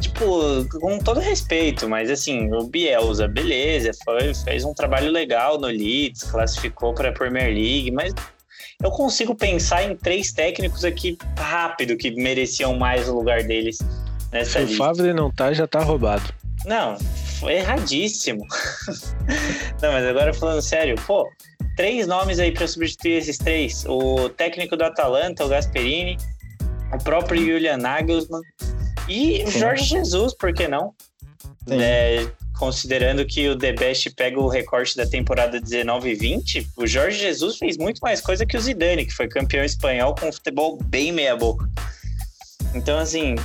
Tipo, 0.00 0.64
com 0.80 0.98
todo 0.98 1.20
respeito, 1.20 1.88
mas 1.88 2.10
assim, 2.10 2.52
o 2.54 2.64
Bielsa, 2.64 3.28
beleza, 3.28 3.90
foi, 4.04 4.32
fez 4.34 4.64
um 4.64 4.72
trabalho 4.72 5.10
legal 5.10 5.58
no 5.58 5.66
Leeds, 5.66 6.22
classificou 6.24 6.94
para 6.94 7.10
a 7.10 7.12
Premier 7.12 7.52
League, 7.52 7.90
mas 7.90 8.14
eu 8.82 8.90
consigo 8.90 9.34
pensar 9.34 9.82
em 9.82 9.96
três 9.96 10.32
técnicos 10.32 10.84
aqui 10.84 11.18
rápido 11.36 11.96
que 11.96 12.12
mereciam 12.12 12.76
mais 12.76 13.08
o 13.08 13.14
lugar 13.14 13.42
deles 13.42 13.78
nessa 14.32 14.60
Se 14.60 14.66
lista. 14.66 14.74
o 14.74 14.86
Favre 14.86 15.12
não 15.12 15.32
tá, 15.32 15.52
já 15.52 15.66
tá 15.66 15.80
roubado. 15.80 16.32
Não, 16.64 16.96
foi 17.40 17.54
erradíssimo. 17.54 18.46
não, 19.82 19.92
mas 19.92 20.06
agora 20.06 20.32
falando 20.32 20.62
sério, 20.62 20.94
pô, 21.06 21.28
três 21.76 22.06
nomes 22.06 22.38
aí 22.38 22.52
para 22.52 22.68
substituir 22.68 23.14
esses 23.14 23.36
três: 23.36 23.84
o 23.86 24.28
técnico 24.28 24.76
do 24.76 24.84
Atalanta, 24.84 25.44
o 25.44 25.48
Gasperini, 25.48 26.16
o 26.92 27.02
próprio 27.02 27.40
Julian 27.40 27.78
Nagelsmann 27.78 28.42
e 29.08 29.42
o 29.44 29.50
Jorge 29.50 29.84
Jesus, 29.84 30.34
por 30.34 30.52
que 30.52 30.68
não? 30.68 30.94
É, 31.68 32.26
considerando 32.58 33.24
que 33.24 33.48
o 33.48 33.56
The 33.56 33.72
Best 33.72 34.10
pega 34.10 34.38
o 34.38 34.48
recorte 34.48 34.96
da 34.96 35.06
temporada 35.06 35.60
19 35.60 36.10
e 36.10 36.14
20, 36.14 36.68
o 36.76 36.86
Jorge 36.86 37.18
Jesus 37.18 37.56
fez 37.56 37.76
muito 37.78 38.00
mais 38.00 38.20
coisa 38.20 38.44
que 38.44 38.56
o 38.56 38.60
Zidane, 38.60 39.06
que 39.06 39.12
foi 39.12 39.28
campeão 39.28 39.64
espanhol 39.64 40.14
com 40.14 40.32
futebol 40.32 40.76
bem 40.84 41.12
meia-boca. 41.12 41.70
Então, 42.74 42.98
assim, 42.98 43.36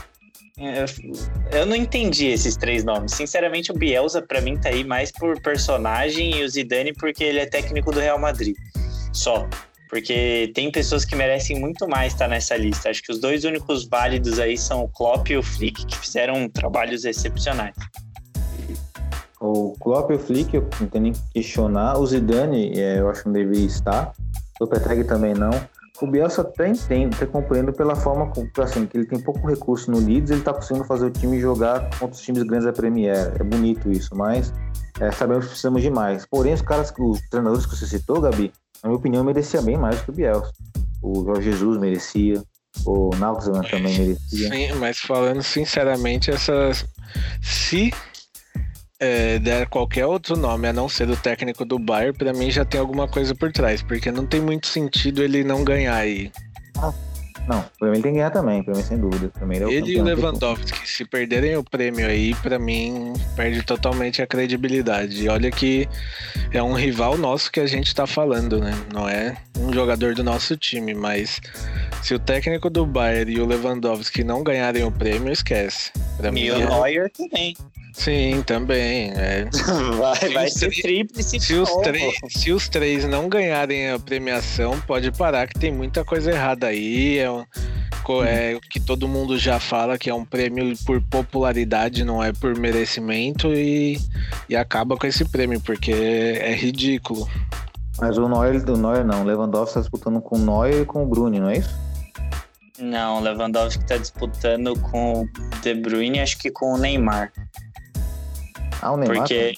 eu 1.51 1.65
não 1.65 1.75
entendi 1.75 2.25
esses 2.27 2.57
três 2.57 2.83
nomes. 2.83 3.13
Sinceramente, 3.13 3.71
o 3.71 3.75
Bielsa, 3.75 4.21
para 4.21 4.41
mim, 4.41 4.57
tá 4.57 4.69
aí 4.69 4.83
mais 4.83 5.11
por 5.11 5.39
personagem 5.41 6.35
e 6.37 6.43
o 6.43 6.49
Zidane 6.49 6.93
porque 6.93 7.23
ele 7.23 7.39
é 7.39 7.45
técnico 7.45 7.91
do 7.91 7.99
Real 7.99 8.19
Madrid. 8.19 8.55
Só. 9.13 9.47
Porque 9.89 10.51
tem 10.55 10.71
pessoas 10.71 11.05
que 11.05 11.15
merecem 11.15 11.59
muito 11.59 11.87
mais 11.87 12.13
estar 12.13 12.27
nessa 12.27 12.57
lista. 12.57 12.89
Acho 12.89 13.03
que 13.03 13.11
os 13.11 13.19
dois 13.19 13.43
únicos 13.43 13.85
válidos 13.85 14.39
aí 14.39 14.57
são 14.57 14.83
o 14.83 14.87
Klopp 14.89 15.29
e 15.29 15.37
o 15.37 15.43
Flick, 15.43 15.85
que 15.85 15.99
fizeram 15.99 16.49
trabalhos 16.49 17.05
excepcionais. 17.05 17.75
O 19.45 19.75
Klopp 19.77 20.09
e 20.09 20.15
o 20.15 20.19
Flick, 20.19 20.55
eu 20.55 20.65
não 20.79 20.87
tenho 20.87 21.03
nem 21.03 21.11
que 21.11 21.21
questionar. 21.33 21.97
O 21.99 22.07
Zidane, 22.07 22.79
é, 22.79 23.01
eu 23.01 23.09
acho 23.09 23.23
que 23.23 23.25
não 23.27 23.33
deveria 23.33 23.65
estar. 23.65 24.13
O 24.57 24.65
Peteg 24.65 25.03
também 25.03 25.33
não. 25.33 25.51
O 26.01 26.07
Bielsa 26.07 26.41
até 26.41 26.69
entendo, 26.69 27.13
até 27.13 27.25
compreendo 27.25 27.73
pela 27.73 27.93
forma 27.93 28.31
assim, 28.59 28.85
que 28.85 28.97
ele 28.97 29.05
tem 29.05 29.19
pouco 29.19 29.45
recurso 29.45 29.91
no 29.91 29.99
Leeds, 29.99 30.31
ele 30.31 30.41
tá 30.41 30.53
conseguindo 30.53 30.85
fazer 30.85 31.07
o 31.07 31.11
time 31.11 31.41
jogar 31.41 31.89
contra 31.99 32.15
os 32.15 32.21
times 32.21 32.43
grandes 32.43 32.65
da 32.65 32.71
Premier. 32.71 33.33
É 33.37 33.43
bonito 33.43 33.91
isso, 33.91 34.15
mas 34.15 34.53
é, 35.01 35.11
sabemos 35.11 35.43
que 35.43 35.49
precisamos 35.49 35.81
de 35.81 35.89
mais. 35.89 36.25
Porém, 36.25 36.53
os 36.53 36.61
caras, 36.61 36.93
os 36.97 37.19
treinadores 37.29 37.65
que 37.65 37.75
você 37.75 37.85
citou, 37.85 38.21
Gabi, 38.21 38.49
na 38.81 38.89
minha 38.89 38.97
opinião, 38.97 39.25
merecia 39.25 39.61
bem 39.61 39.77
mais 39.77 39.99
que 39.99 40.09
o 40.09 40.13
Bielsa. 40.13 40.53
O 41.01 41.25
Jorge 41.25 41.51
Jesus 41.51 41.77
merecia, 41.77 42.41
o 42.85 43.09
Nagelsmann 43.17 43.69
também 43.69 43.97
merecia. 43.97 44.49
Sim, 44.49 44.73
mas 44.79 44.99
falando 44.99 45.43
sinceramente, 45.43 46.31
essas. 46.31 46.85
Se 47.41 47.91
é, 49.03 49.39
der 49.39 49.67
qualquer 49.67 50.05
outro 50.05 50.35
nome 50.37 50.67
a 50.67 50.73
não 50.73 50.87
ser 50.87 51.09
o 51.09 51.17
técnico 51.17 51.65
do 51.65 51.77
Bayern, 51.77 52.17
pra 52.17 52.33
mim 52.33 52.49
já 52.49 52.63
tem 52.63 52.79
alguma 52.79 53.07
coisa 53.07 53.35
por 53.35 53.51
trás, 53.51 53.81
porque 53.81 54.11
não 54.11 54.25
tem 54.25 54.41
muito 54.41 54.67
sentido 54.67 55.21
ele 55.21 55.43
não 55.43 55.63
ganhar 55.63 55.95
aí. 55.95 56.31
Não, 57.47 57.63
pra 57.77 57.89
mim 57.89 57.95
ele 57.95 58.03
tem 58.03 58.11
que 58.13 58.17
ganhar 58.17 58.31
também, 58.31 58.63
pra 58.63 58.73
mim 58.73 58.83
sem 58.83 58.97
dúvida. 58.97 59.29
Pra 59.29 59.45
mim, 59.45 59.55
ele 59.55 59.63
é 59.65 59.67
o 59.67 59.71
Ele 59.71 59.91
e 59.93 59.99
o. 59.99 60.03
Lewandowski, 60.03 60.87
se 60.87 61.03
perderem 61.03 61.57
o 61.57 61.63
prêmio 61.63 62.07
aí, 62.07 62.33
pra 62.35 62.57
mim 62.57 63.11
perde 63.35 63.61
totalmente 63.63 64.21
a 64.21 64.27
credibilidade. 64.27 65.23
E 65.25 65.27
olha 65.29 65.51
que 65.51 65.87
é 66.51 66.63
um 66.63 66.73
rival 66.73 67.17
nosso 67.17 67.51
que 67.51 67.59
a 67.59 67.65
gente 67.67 67.93
tá 67.93 68.07
falando, 68.07 68.59
né? 68.59 68.73
Não 68.93 69.09
é 69.09 69.35
um 69.59 69.73
jogador 69.73 70.15
do 70.15 70.23
nosso 70.23 70.55
time, 70.55 70.93
mas 70.93 71.41
se 72.01 72.13
o 72.13 72.19
técnico 72.19 72.69
do 72.69 72.85
Bayern 72.85 73.33
e 73.33 73.39
o 73.41 73.45
Lewandowski 73.45 74.23
não 74.23 74.41
ganharem 74.43 74.83
o 74.83 74.91
prêmio, 74.91 75.31
esquece. 75.31 75.91
Pra 76.17 76.31
mim, 76.31 76.41
E 76.45 76.51
o 76.51 76.55
é- 76.55 76.65
Neuer 76.65 77.11
também. 77.11 77.55
sim, 77.93 78.41
também. 78.45 79.11
é. 79.15 79.45
Vai, 79.97 80.29
vai 80.33 80.49
ser 80.49 80.69
tríplice 80.81 81.39
Se 81.39 81.53
os, 81.55 81.69
três, 81.77 82.13
se 82.29 82.51
os 82.51 82.67
três 82.69 83.05
não 83.05 83.27
ganharem 83.29 83.89
a 83.89 83.99
premiação, 83.99 84.79
pode 84.81 85.11
parar 85.11 85.47
que 85.47 85.59
tem 85.59 85.71
muita 85.71 86.03
coisa 86.03 86.31
errada 86.31 86.67
aí. 86.67 87.17
É, 87.19 87.29
um- 87.33 87.45
co- 88.03 88.23
é 88.23 88.55
o 88.55 88.61
que 88.61 88.79
todo 88.79 89.07
mundo 89.07 89.37
já 89.37 89.59
fala 89.59 89.97
que 89.97 90.09
é 90.09 90.13
um 90.13 90.25
prêmio 90.25 90.73
por 90.85 91.01
popularidade, 91.01 92.03
não 92.03 92.23
é 92.23 92.31
por 92.33 92.57
merecimento, 92.57 93.53
e, 93.53 93.97
e 94.49 94.55
acaba 94.55 94.95
com 94.97 95.07
esse 95.07 95.25
prêmio, 95.25 95.59
porque 95.61 95.91
é 95.91 96.53
ridículo. 96.55 97.27
Mas 97.99 98.17
o 98.17 98.27
Neuer, 98.27 98.63
o 98.69 98.77
Neuer 98.77 99.05
não, 99.05 99.21
o 99.21 99.25
Lewandowski 99.25 99.75
tá 99.75 99.79
disputando 99.81 100.19
com 100.21 100.35
o 100.35 100.39
Neuer 100.39 100.81
e 100.81 100.85
com 100.85 101.03
o 101.03 101.05
Bruni, 101.07 101.39
não 101.39 101.49
é 101.49 101.57
isso? 101.57 101.69
Não, 102.79 103.19
o 103.19 103.21
Lewandowski 103.21 103.85
tá 103.85 103.97
disputando 103.97 104.77
com 104.79 105.21
o 105.21 105.29
De 105.61 105.73
Bruyne, 105.75 106.19
acho 106.19 106.37
que 106.39 106.49
com 106.49 106.73
o 106.73 106.77
Neymar. 106.77 107.31
Ah, 108.81 108.91
o 108.91 108.97
Neymar. 108.97 109.17
Porque 109.19 109.53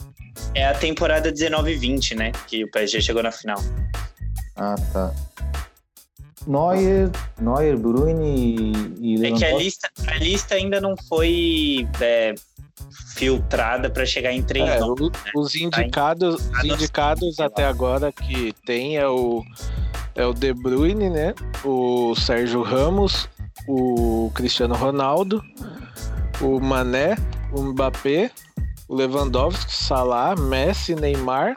é 0.53 0.65
a 0.67 0.73
temporada 0.75 1.31
19 1.31 1.71
e 1.71 1.75
20, 1.77 2.13
né? 2.13 2.31
Que 2.45 2.65
o 2.65 2.69
PSG 2.69 3.01
chegou 3.01 3.23
na 3.23 3.31
final. 3.31 3.57
Ah, 4.57 4.75
tá. 4.93 5.11
Neuer, 6.47 7.09
Neuer, 7.39 7.77
Bruni 7.77 8.55
e, 8.99 9.17
e 9.19 9.25
É 9.25 9.31
que 9.31 9.45
a 9.45 9.57
lista, 9.57 9.89
a 10.07 10.17
lista 10.17 10.55
ainda 10.55 10.79
não 10.79 10.95
foi 11.09 11.87
é, 11.99 12.35
filtrada 13.15 13.89
para 13.89 14.05
chegar 14.05 14.31
em 14.31 14.43
três 14.43 14.69
É, 14.69 14.79
nomes. 14.79 15.09
o- 15.35 15.39
os 15.41 15.55
indicados, 15.55 16.35
os 16.45 16.49
Tá 16.51 16.65
indicados 16.67 17.39
até 17.39 17.65
agora 17.65 18.11
que 18.11 18.53
tem 18.65 18.97
é 18.97 19.07
o, 19.07 19.43
é 20.15 20.25
o 20.25 20.33
De 20.33 20.53
Bruyne, 20.53 21.09
né? 21.09 21.33
O 21.63 22.13
Sérgio 22.15 22.61
Ramos, 22.61 23.27
o 23.67 24.31
Cristiano 24.35 24.75
Ronaldo, 24.75 25.41
o 26.41 26.59
Mané, 26.59 27.15
o 27.53 27.61
Mbappé, 27.61 28.29
o 28.87 28.95
Lewandowski, 28.95 29.73
Salah, 29.73 30.35
Messi, 30.35 30.93
Neymar 30.95 31.55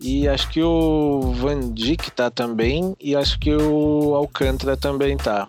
e 0.00 0.26
acho 0.26 0.48
que 0.48 0.62
o 0.62 1.20
Van 1.34 1.72
Dijk 1.72 2.10
tá 2.12 2.30
também 2.30 2.96
e 2.98 3.14
acho 3.14 3.38
que 3.38 3.54
o 3.54 4.14
Alcântara 4.14 4.76
também 4.76 5.16
tá. 5.16 5.46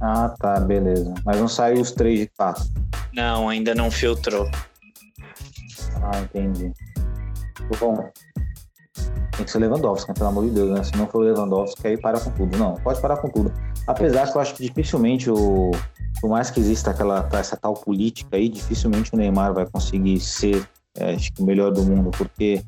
Ah, 0.00 0.34
tá, 0.38 0.60
beleza. 0.60 1.12
Mas 1.24 1.40
não 1.40 1.48
saiu 1.48 1.80
os 1.80 1.90
três 1.90 2.20
de 2.20 2.30
fato. 2.36 2.62
Não, 3.12 3.48
ainda 3.48 3.74
não 3.74 3.90
filtrou. 3.90 4.48
Ah, 6.02 6.20
entendi. 6.20 6.72
Bom, 7.80 8.10
tem 9.36 9.44
que 9.44 9.50
ser 9.50 9.58
Lewandowski, 9.58 10.10
né? 10.10 10.14
pelo 10.14 10.28
amor 10.28 10.44
de 10.44 10.50
Deus, 10.50 10.70
né? 10.70 10.84
Se 10.84 10.96
não 10.96 11.08
for 11.08 11.20
Lewandowski, 11.24 11.86
aí 11.86 11.96
para 11.96 12.20
com 12.20 12.30
tudo. 12.30 12.56
Não, 12.56 12.74
pode 12.76 13.00
parar 13.00 13.16
com 13.16 13.28
tudo. 13.28 13.52
Apesar 13.86 14.30
que 14.30 14.36
eu 14.36 14.40
acho 14.40 14.54
que 14.54 14.62
dificilmente 14.62 15.30
o. 15.30 15.72
Por 16.20 16.30
mais 16.30 16.50
que 16.50 16.60
exista 16.60 16.90
aquela, 16.90 17.28
essa 17.32 17.56
tal 17.56 17.74
política 17.74 18.36
aí, 18.36 18.48
dificilmente 18.48 19.12
o 19.12 19.16
Neymar 19.16 19.52
vai 19.52 19.66
conseguir 19.66 20.20
ser 20.20 20.66
é, 20.96 21.14
acho 21.14 21.32
que 21.32 21.42
o 21.42 21.44
melhor 21.44 21.72
do 21.72 21.82
mundo, 21.82 22.10
porque 22.12 22.62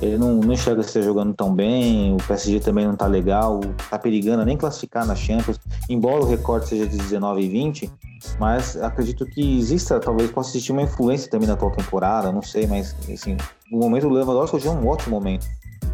ele 0.00 0.16
não, 0.18 0.36
não 0.36 0.52
enxerga 0.52 0.82
se 0.82 1.02
jogando 1.02 1.34
tão 1.34 1.54
bem, 1.54 2.14
o 2.14 2.16
PSG 2.16 2.60
também 2.60 2.86
não 2.86 2.96
tá 2.96 3.06
legal, 3.06 3.60
tá 3.90 3.98
perigando 3.98 4.42
a 4.42 4.44
nem 4.44 4.56
classificar 4.56 5.06
na 5.06 5.14
Champions, 5.14 5.58
embora 5.88 6.22
o 6.22 6.26
recorde 6.26 6.68
seja 6.68 6.86
de 6.86 6.96
19 6.96 7.42
e 7.42 7.48
20, 7.48 7.90
Mas 8.38 8.76
acredito 8.76 9.24
que 9.26 9.58
exista, 9.58 9.98
talvez 10.00 10.30
possa 10.30 10.50
existir 10.50 10.72
uma 10.72 10.82
influência 10.82 11.30
também 11.30 11.46
na 11.48 11.54
atual 11.54 11.70
temporada, 11.70 12.30
não 12.32 12.42
sei, 12.42 12.66
mas 12.66 12.94
assim, 13.12 13.36
no 13.70 13.78
momento 13.78 14.08
do 14.08 14.14
Lewandowski 14.14 14.56
hoje 14.56 14.68
é 14.68 14.70
um 14.70 14.86
ótimo 14.88 15.16
momento. 15.16 15.46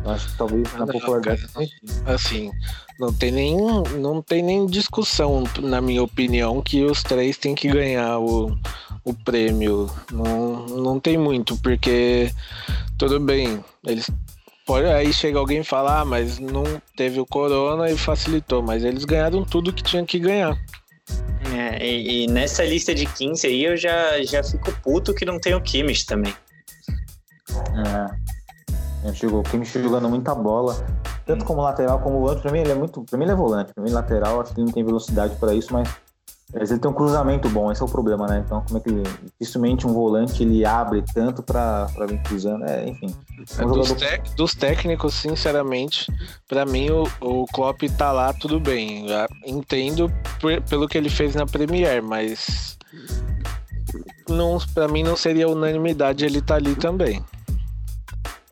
Eu 0.05 0.11
acho 0.13 0.31
que 0.31 0.39
talvez 0.39 0.73
na 0.75 0.87
Não, 0.87 0.87
popularidade. 0.87 1.47
cara, 1.49 1.67
Assim, 2.15 2.51
não 3.01 3.13
tem 3.13 3.33
nem, 3.33 3.57
não 3.99 4.23
tem 4.23 4.43
nem 4.43 4.67
discussão, 4.67 5.43
na 5.61 5.81
minha 5.81 6.03
opinião, 6.03 6.63
que 6.63 6.85
os 6.85 7.03
três 7.03 7.37
têm 7.37 7.55
que 7.55 7.69
ganhar 7.69 8.19
o, 8.19 8.57
o 9.07 9.15
prêmio. 9.15 9.89
Não, 10.13 10.67
não 10.67 11.01
tem 11.01 11.17
muito, 11.17 11.57
porque 11.59 12.31
tudo 12.99 13.19
bem, 13.21 13.65
eles 13.87 14.11
pode 14.67 14.87
aí 14.87 15.13
chega 15.13 15.39
alguém 15.39 15.61
e 15.61 15.65
fala, 15.65 16.01
ah, 16.01 16.05
mas 16.05 16.41
não 16.41 16.65
teve 16.97 17.21
o 17.21 17.25
corona 17.25 17.89
e 17.89 17.97
facilitou, 17.97 18.63
mas 18.63 18.85
eles 18.85 19.05
ganharam 19.05 19.45
tudo 19.45 19.73
que 19.73 19.83
tinha 19.83 20.05
que 20.05 20.19
ganhar. 20.19 20.59
É, 21.55 21.87
e, 21.87 22.25
e 22.25 22.27
nessa 22.27 22.65
lista 22.65 22.93
de 22.93 23.07
15 23.07 23.47
aí 23.47 23.65
eu 23.65 23.77
já, 23.77 24.21
já 24.25 24.43
fico 24.43 24.73
puto 24.83 25.15
que 25.15 25.25
não 25.25 25.39
tem 25.39 25.55
o 25.55 25.61
Kimmich 25.61 26.05
também. 26.05 26.35
É. 27.87 29.13
Chegou, 29.15 29.39
o 29.39 29.43
Kimmich 29.45 29.81
jogando 29.81 30.09
muita 30.09 30.35
bola, 30.35 30.85
tanto 31.25 31.45
como 31.45 31.63
lateral 31.63 32.01
como 32.01 32.19
volante. 32.19 32.43
Pra 32.43 32.51
mim, 32.51 32.59
ele 32.59 32.73
é 32.73 32.75
muito. 32.75 33.03
Pra 33.03 33.17
mim, 33.17 33.25
ele 33.25 33.33
é 33.33 33.37
volante. 33.37 33.73
Pra 33.73 33.85
mim, 33.85 33.91
lateral, 33.91 34.41
acho 34.41 34.53
que 34.53 34.61
ele 34.61 34.67
não 34.67 34.73
tem 34.73 34.85
velocidade 34.85 35.37
pra 35.37 35.55
isso, 35.55 35.73
mas. 35.73 35.89
Mas 36.55 36.71
ele 36.71 36.79
tem 36.79 36.89
um 36.91 36.95
cruzamento 36.95 37.49
bom, 37.49 37.73
esse 37.73 37.83
é 37.83 37.85
o 37.85 37.89
problema, 37.89 38.27
né? 38.27 38.43
Então, 38.47 38.63
como 38.63 38.79
é 38.79 38.81
que 38.81 38.89
ele. 38.89 39.03
Dificilmente 39.39 39.87
um 39.87 39.93
volante 39.93 40.43
ele 40.43 40.65
abre 40.65 41.03
tanto 41.13 41.43
pra, 41.43 41.87
pra 41.95 42.07
vir 42.07 42.23
cruzando. 42.23 42.65
É, 42.65 42.89
enfim. 42.89 43.15
É 43.59 43.65
um 43.65 43.73
Dos, 43.73 43.89
jogador- 43.89 43.97
tec- 44.09 44.35
dos 44.37 44.55
técnicos, 44.55 45.15
sinceramente, 45.15 46.07
pra 46.49 46.65
mim 46.65 46.89
o, 46.91 47.03
o 47.21 47.47
Klopp 47.47 47.83
tá 47.99 48.13
lá 48.13 48.33
tudo 48.33 48.61
bem. 48.61 49.07
Eu 49.11 49.27
entendo 49.45 50.11
por- 50.41 50.63
pelo 50.63 50.89
que 50.89 50.97
ele 50.97 51.11
fez 51.11 51.35
na 51.35 51.45
Premier, 51.47 52.01
mas 52.03 52.79
não, 54.29 54.59
para 54.73 54.89
mim 54.89 55.03
não 55.03 55.17
seria 55.17 55.49
unanimidade 55.49 56.25
ele 56.25 56.41
tá 56.41 56.55
ali 56.55 56.75
também. 56.77 57.23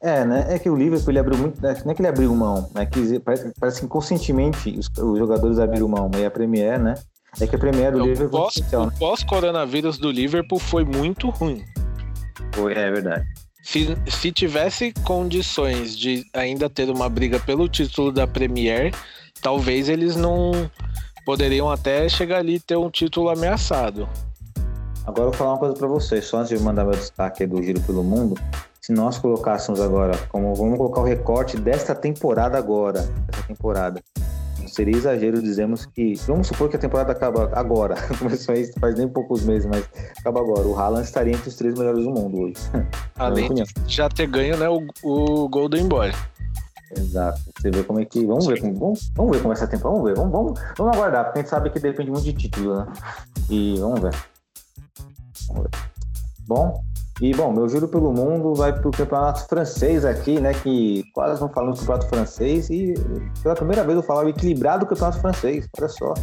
É, 0.03 0.25
né? 0.25 0.47
É 0.51 0.59
que 0.59 0.69
o 0.69 0.77
Liverpool 0.77 1.11
ele 1.11 1.19
abriu 1.19 1.39
muito. 1.39 1.63
Não 1.63 1.71
é 1.71 1.95
que 1.95 2.03
ele 2.03 2.09
abriu 2.09 2.35
mão, 2.35 2.69
né? 2.75 2.85
Que 2.85 3.19
parece, 3.21 3.53
parece 3.59 3.81
que 3.81 3.87
inconscientemente 3.87 4.77
os, 4.79 4.91
os 4.99 5.19
jogadores 5.19 5.59
abriram 5.59 5.89
mão. 5.89 6.11
E 6.19 6.25
a 6.27 6.31
Premier, 6.31 6.79
né? 6.79 6.95
É 7.41 7.47
que 7.47 7.57
do 7.57 7.67
O 8.03 8.07
Liverpool. 8.07 8.29
pós- 8.43 8.57
então, 8.57 8.87
o 8.87 8.99
pós-coronavírus 8.99 9.99
do 9.99 10.11
Liverpool 10.11 10.59
foi 10.59 10.85
muito 10.85 11.31
ruim. 11.31 11.65
Foi, 12.53 12.73
é 12.73 12.91
verdade. 12.91 13.25
Se, 13.63 13.97
se 14.07 14.31
tivesse 14.31 14.93
condições 15.05 15.97
de 15.97 16.25
ainda 16.35 16.69
ter 16.69 16.91
uma 16.91 17.09
briga 17.09 17.41
pelo 17.41 17.69
título 17.69 18.13
da 18.13 18.27
Premier, 18.27 18.95
talvez 19.41 19.89
eles 19.89 20.17
não 20.17 20.71
poderiam 21.25 21.71
até 21.71 22.09
chegar 22.09 22.39
ali 22.39 22.57
e 22.57 22.61
ter 22.61 22.77
um 22.77 22.91
título 22.91 23.31
ameaçado. 23.31 24.09
Agora 25.07 25.23
eu 25.23 25.31
vou 25.31 25.33
falar 25.33 25.53
uma 25.53 25.59
coisa 25.59 25.75
pra 25.75 25.89
vocês, 25.89 26.27
só 26.27 26.39
antes 26.39 26.57
de 26.57 26.63
mandar 26.65 26.85
meu 26.85 26.93
destaque 26.95 27.47
do 27.47 27.63
Giro 27.63 27.81
pelo 27.81 28.05
Mundo. 28.05 28.39
Se 28.81 28.93
nós 28.93 29.19
colocássemos 29.19 29.81
agora, 29.81 30.13
como 30.29 30.55
vamos 30.55 30.77
colocar 30.77 31.01
o 31.01 31.05
recorte 31.05 31.57
desta 31.57 31.95
temporada 31.95 32.59
agora, 32.59 33.01
dessa 33.31 33.43
temporada. 33.47 34.03
Seria 34.75 34.97
exagero 34.97 35.41
dizermos 35.41 35.87
que. 35.87 36.15
Vamos 36.27 36.49
supor 36.49 36.69
que 36.69 36.75
a 36.75 36.79
temporada 36.81 37.13
acaba 37.13 37.49
agora. 37.55 37.95
Começou 38.19 38.57
aí 38.57 38.69
faz 38.81 38.97
nem 38.97 39.09
poucos 39.09 39.45
meses, 39.45 39.67
mas 39.67 39.89
acaba 40.19 40.41
agora. 40.41 40.67
O 40.67 40.77
Haaland 40.77 41.05
estaria 41.05 41.33
entre 41.33 41.49
os 41.49 41.55
três 41.55 41.79
melhores 41.79 42.03
do 42.03 42.11
mundo 42.11 42.41
hoje. 42.41 42.55
Além 43.15 43.55
de 43.55 43.63
já 43.87 44.09
ter 44.09 44.27
ganho 44.27 44.57
né, 44.57 44.69
o, 44.69 44.85
o 45.05 45.49
Golden 45.49 45.87
Boy. 45.87 46.11
Exato. 46.91 47.41
Você 47.57 47.71
vê 47.71 47.85
como 47.85 48.01
é 48.01 48.05
que. 48.05 48.27
Vamos 48.27 48.49
ver 48.49 48.61
como, 48.61 48.75
vamos, 48.75 49.13
vamos 49.15 49.37
ver 49.37 49.43
como 49.43 49.53
é 49.53 49.57
essa 49.57 49.69
temporada. 49.69 49.97
Vamos 49.97 50.11
ver. 50.11 50.17
Vamos, 50.17 50.33
vamos, 50.33 50.61
vamos 50.77 50.97
aguardar, 50.97 51.25
porque 51.27 51.39
a 51.39 51.43
gente 51.43 51.51
sabe 51.51 51.71
que 51.71 51.79
depende 51.79 52.11
muito 52.11 52.25
de 52.25 52.33
título, 52.33 52.77
né? 52.77 52.93
E 53.49 53.77
vamos 53.79 54.01
ver. 54.01 54.15
Vamos 55.47 55.63
ver. 55.63 55.71
Bom. 56.49 56.94
E 57.21 57.33
bom, 57.33 57.53
meu 57.53 57.69
juro 57.69 57.87
pelo 57.87 58.13
mundo 58.13 58.55
vai 58.55 58.73
pro 58.73 58.91
campeonato 58.91 59.47
francês 59.47 60.05
aqui, 60.05 60.41
né? 60.41 60.53
Que 60.53 61.05
quase 61.13 61.41
não 61.41 61.49
falamos 61.49 61.79
do 61.79 61.87
campeonato 61.87 62.09
francês 62.09 62.69
e 62.71 62.95
pela 63.43 63.55
primeira 63.55 63.85
vez 63.85 63.97
eu 63.97 64.03
falava 64.03 64.29
equilibrado 64.29 64.85
do 64.85 64.89
campeonato 64.89 65.21
francês, 65.21 65.69
olha 65.79 65.89
só. 65.89 66.15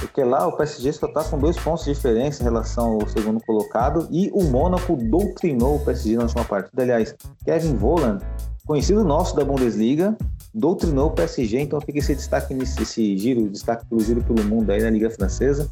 Porque 0.00 0.22
lá 0.22 0.46
o 0.46 0.56
PSG 0.56 0.92
só 0.92 1.08
tá 1.08 1.22
com 1.24 1.38
dois 1.38 1.56
pontos 1.56 1.84
de 1.84 1.92
diferença 1.92 2.42
em 2.42 2.44
relação 2.44 2.98
ao 3.00 3.08
segundo 3.08 3.40
colocado 3.44 4.08
e 4.10 4.30
o 4.32 4.44
Mônaco 4.44 4.96
doutrinou 4.96 5.76
o 5.76 5.84
PSG 5.84 6.16
na 6.16 6.24
última 6.24 6.44
partida. 6.44 6.82
Aliás, 6.82 7.14
Kevin 7.44 7.76
Voland, 7.76 8.24
conhecido 8.66 9.04
nosso 9.04 9.36
da 9.36 9.44
Bundesliga, 9.44 10.16
doutrinou 10.52 11.08
o 11.08 11.10
PSG, 11.12 11.60
então 11.60 11.80
fica 11.80 11.98
esse 11.98 12.14
destaque 12.14 12.54
nesse 12.54 12.82
esse 12.82 13.16
giro, 13.18 13.48
destaque 13.48 13.86
pelo 13.86 14.00
giro 14.00 14.22
pelo 14.22 14.44
mundo 14.44 14.70
aí 14.70 14.82
na 14.82 14.90
Liga 14.90 15.10
Francesa, 15.10 15.68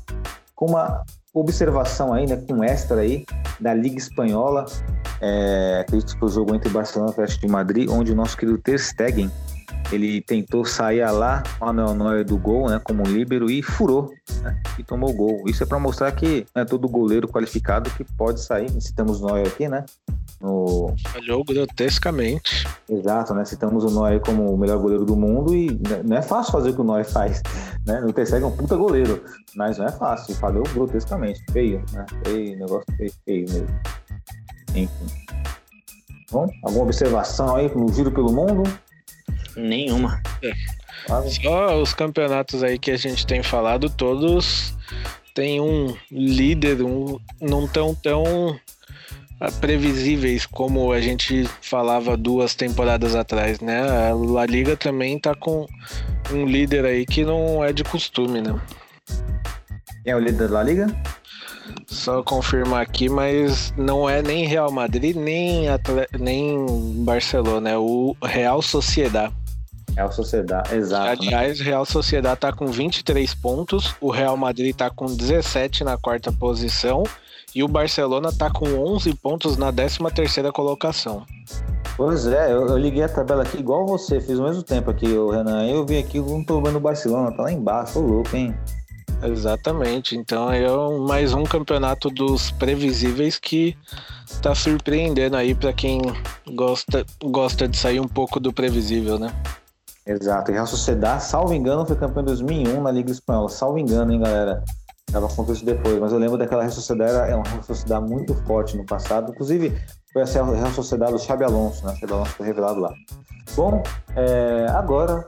com 0.54 0.66
uma 0.66 1.04
observação 1.38 2.12
aí, 2.12 2.26
né, 2.26 2.36
com 2.48 2.64
extra 2.64 3.00
aí 3.00 3.24
da 3.60 3.74
Liga 3.74 3.98
Espanhola, 3.98 4.64
é, 5.20 5.80
acredito 5.80 6.16
que 6.16 6.24
o 6.24 6.28
jogo 6.28 6.54
entre 6.54 6.68
Barcelona 6.70 7.10
e 7.10 7.12
Atlético 7.12 7.46
de 7.46 7.52
Madrid, 7.52 7.90
onde 7.90 8.12
o 8.12 8.14
nosso 8.14 8.36
querido 8.36 8.58
Ter 8.58 8.78
Stegen, 8.78 9.30
ele 9.92 10.20
tentou 10.20 10.64
sair 10.64 11.02
a 11.02 11.10
lá, 11.10 11.42
Manuel 11.60 11.94
Neuer 11.94 12.24
do 12.24 12.36
gol, 12.36 12.68
né, 12.68 12.80
como 12.82 13.02
líbero 13.04 13.50
e 13.50 13.62
furou, 13.62 14.12
né, 14.42 14.60
e 14.78 14.82
tomou 14.82 15.10
o 15.10 15.14
gol. 15.14 15.44
Isso 15.46 15.62
é 15.62 15.66
para 15.66 15.78
mostrar 15.78 16.10
que 16.12 16.46
não 16.54 16.62
é 16.62 16.64
todo 16.64 16.88
goleiro 16.88 17.28
qualificado 17.28 17.90
que 17.90 18.04
pode 18.04 18.40
sair. 18.40 18.70
Citamos 18.80 19.20
o 19.20 19.26
Neuer 19.26 19.46
aqui, 19.46 19.68
né, 19.68 19.84
no, 20.40 20.94
Falhou 21.08 21.42
grotescamente. 21.44 22.66
Exato, 22.88 23.34
né? 23.34 23.44
Citamos 23.44 23.84
o 23.84 23.90
Neuer 23.90 24.20
como 24.20 24.52
o 24.52 24.58
melhor 24.58 24.78
goleiro 24.78 25.04
do 25.04 25.16
mundo 25.16 25.54
e 25.54 25.70
né, 25.70 26.02
não 26.04 26.16
é 26.16 26.22
fácil 26.22 26.52
fazer 26.52 26.70
o 26.70 26.74
que 26.74 26.80
o 26.80 26.84
Neuer 26.84 27.04
faz, 27.04 27.42
né? 27.86 28.02
O 28.02 28.12
Ter 28.12 28.30
é 28.30 28.44
um 28.44 28.54
puta 28.54 28.76
goleiro, 28.76 29.22
mas 29.54 29.78
não 29.78 29.86
é 29.86 29.92
fácil, 29.92 30.34
falhou 30.34 30.64
grotescamente, 30.74 31.42
feio, 31.52 31.82
né? 31.92 32.04
Feio, 32.24 32.58
negócio 32.58 32.84
feio, 32.96 33.12
feio 33.24 33.46
mesmo. 33.50 33.80
Enfim. 34.74 35.06
Bom, 36.30 36.48
alguma 36.64 36.84
observação 36.84 37.56
aí 37.56 37.72
no 37.74 37.90
giro 37.92 38.10
pelo 38.10 38.32
mundo? 38.32 38.62
Nenhuma. 39.56 40.22
Flávio? 41.06 41.30
Só 41.30 41.80
os 41.80 41.94
campeonatos 41.94 42.62
aí 42.62 42.78
que 42.78 42.90
a 42.90 42.96
gente 42.96 43.26
tem 43.26 43.42
falado, 43.42 43.88
todos 43.88 44.74
tem 45.34 45.60
um 45.60 45.94
líder, 46.10 46.82
um, 46.82 47.18
não 47.40 47.68
tão 47.68 47.94
tão 47.94 48.58
ah, 49.40 49.52
previsíveis 49.52 50.46
como 50.46 50.92
a 50.92 51.00
gente 51.00 51.44
falava 51.60 52.16
duas 52.16 52.54
temporadas 52.54 53.14
atrás, 53.14 53.60
né? 53.60 53.80
A 54.08 54.14
La 54.14 54.46
Liga 54.46 54.76
também 54.76 55.18
tá 55.18 55.34
com 55.34 55.66
um 56.32 56.46
líder 56.46 56.86
aí 56.86 57.04
que 57.04 57.24
não 57.24 57.62
é 57.62 57.72
de 57.72 57.84
costume, 57.84 58.40
né? 58.40 58.58
Quem 60.02 60.12
é 60.12 60.16
o 60.16 60.20
líder 60.20 60.48
da 60.48 60.62
Liga? 60.62 60.86
Só 61.86 62.22
confirmar 62.22 62.82
aqui, 62.82 63.08
mas 63.08 63.74
não 63.76 64.08
é 64.08 64.22
nem 64.22 64.46
Real 64.46 64.70
Madrid, 64.72 65.16
nem, 65.16 65.68
Atle- 65.68 66.08
nem 66.18 66.64
Barcelona, 67.04 67.70
é 67.70 67.76
o 67.78 68.16
Real 68.22 68.62
Sociedad. 68.62 69.32
O 70.04 70.12
Sociedade, 70.12 70.74
exato. 70.74 71.22
Né? 71.22 71.28
Aliás, 71.28 71.60
Real 71.60 71.84
Sociedad 71.84 72.38
tá 72.38 72.52
com 72.52 72.66
23 72.66 73.34
pontos, 73.34 73.94
o 74.00 74.10
Real 74.10 74.36
Madrid 74.36 74.74
tá 74.74 74.90
com 74.90 75.06
17 75.06 75.84
na 75.84 75.96
quarta 75.96 76.30
posição 76.30 77.02
e 77.54 77.62
o 77.62 77.68
Barcelona 77.68 78.30
tá 78.30 78.50
com 78.50 78.66
11 78.66 79.14
pontos 79.14 79.56
na 79.56 79.72
13 79.72 79.98
terceira 80.14 80.52
colocação. 80.52 81.24
Pois 81.96 82.26
é, 82.26 82.52
eu, 82.52 82.66
eu 82.68 82.76
liguei 82.76 83.02
a 83.02 83.08
tabela 83.08 83.42
aqui 83.42 83.58
igual 83.58 83.86
você, 83.86 84.20
fiz 84.20 84.38
ao 84.38 84.46
mesmo 84.46 84.62
tempo 84.62 84.90
aqui, 84.90 85.06
o 85.06 85.30
Renan. 85.30 85.66
Eu 85.66 85.86
vi 85.86 85.96
aqui, 85.96 86.20
não 86.20 86.44
tô 86.44 86.60
vendo 86.60 86.76
o 86.76 86.80
Barcelona, 86.80 87.34
tá 87.34 87.44
lá 87.44 87.52
embaixo, 87.52 87.98
ô 87.98 88.02
louco, 88.02 88.36
hein? 88.36 88.54
Exatamente, 89.22 90.14
então 90.14 90.52
é 90.52 90.66
mais 91.06 91.32
um 91.32 91.44
campeonato 91.44 92.10
dos 92.10 92.50
previsíveis 92.50 93.38
que 93.38 93.74
tá 94.42 94.54
surpreendendo 94.54 95.38
aí 95.38 95.54
pra 95.54 95.72
quem 95.72 96.02
gosta, 96.54 97.06
gosta 97.24 97.66
de 97.66 97.78
sair 97.78 97.98
um 97.98 98.08
pouco 98.08 98.38
do 98.38 98.52
previsível, 98.52 99.18
né? 99.18 99.32
Exato, 100.06 100.50
e 100.50 100.54
Real 100.54 100.66
Sociedade, 100.66 101.24
salvo 101.24 101.52
engano, 101.52 101.84
foi 101.84 101.96
campeão 101.96 102.22
em 102.22 102.26
2001 102.26 102.80
na 102.80 102.92
Liga 102.92 103.10
Espanhola. 103.10 103.48
Salvo 103.48 103.78
engano, 103.78 104.12
hein, 104.12 104.20
galera? 104.20 104.62
Tava 105.10 105.28
com 105.28 105.50
isso 105.52 105.64
depois, 105.64 105.98
mas 105.98 106.12
eu 106.12 106.18
lembro 106.18 106.38
daquela 106.38 106.62
Real 106.62 106.72
Sociedade, 106.72 107.10
era- 107.12 107.36
uma 107.36 107.48
Real 107.48 107.62
Sociedade 107.62 108.08
muito 108.08 108.34
forte 108.44 108.76
no 108.76 108.84
passado. 108.84 109.32
Inclusive, 109.32 109.76
foi 110.12 110.22
essa 110.22 110.44
Real 110.44 110.70
Sociedade 110.70 111.12
do 111.12 111.18
Xabi 111.18 111.44
Alonso, 111.44 111.84
né? 111.84 111.94
Xabi 111.96 112.12
Alonso 112.12 112.30
foi 112.32 112.46
revelado 112.46 112.78
lá. 112.80 112.92
Bom, 113.56 113.82
é, 114.14 114.66
agora 114.70 115.24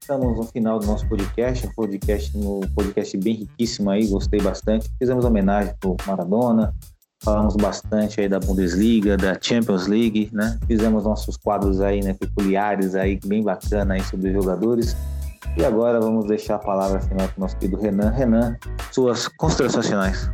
estamos 0.00 0.36
no 0.36 0.42
final 0.44 0.78
do 0.78 0.86
nosso 0.86 1.08
podcast, 1.08 1.66
um 1.66 1.72
podcast, 1.72 2.36
um 2.36 2.60
podcast 2.74 3.16
bem 3.18 3.34
riquíssimo 3.36 3.90
aí, 3.90 4.06
gostei 4.06 4.40
bastante. 4.40 4.90
Fizemos 4.98 5.24
homenagem 5.24 5.74
pro 5.80 5.96
Maradona, 6.06 6.74
falamos 7.22 7.54
bastante 7.56 8.20
aí 8.20 8.28
da 8.28 8.40
Bundesliga, 8.40 9.16
da 9.16 9.36
Champions 9.40 9.86
League, 9.86 10.30
né? 10.32 10.58
Fizemos 10.66 11.04
nossos 11.04 11.36
quadros 11.36 11.80
aí, 11.80 12.02
né, 12.02 12.14
peculiares 12.14 12.94
aí, 12.94 13.18
bem 13.24 13.42
bacana 13.42 13.94
aí 13.94 14.02
sobre 14.02 14.32
jogadores. 14.32 14.96
E 15.56 15.64
agora 15.64 16.00
vamos 16.00 16.26
deixar 16.26 16.56
a 16.56 16.58
palavra 16.58 17.00
final 17.00 17.28
para 17.28 17.36
o 17.36 17.40
nosso 17.40 17.56
querido 17.56 17.80
Renan. 17.80 18.10
Renan, 18.10 18.56
suas 18.92 19.28
considerações 19.28 19.86
finais. 19.86 20.30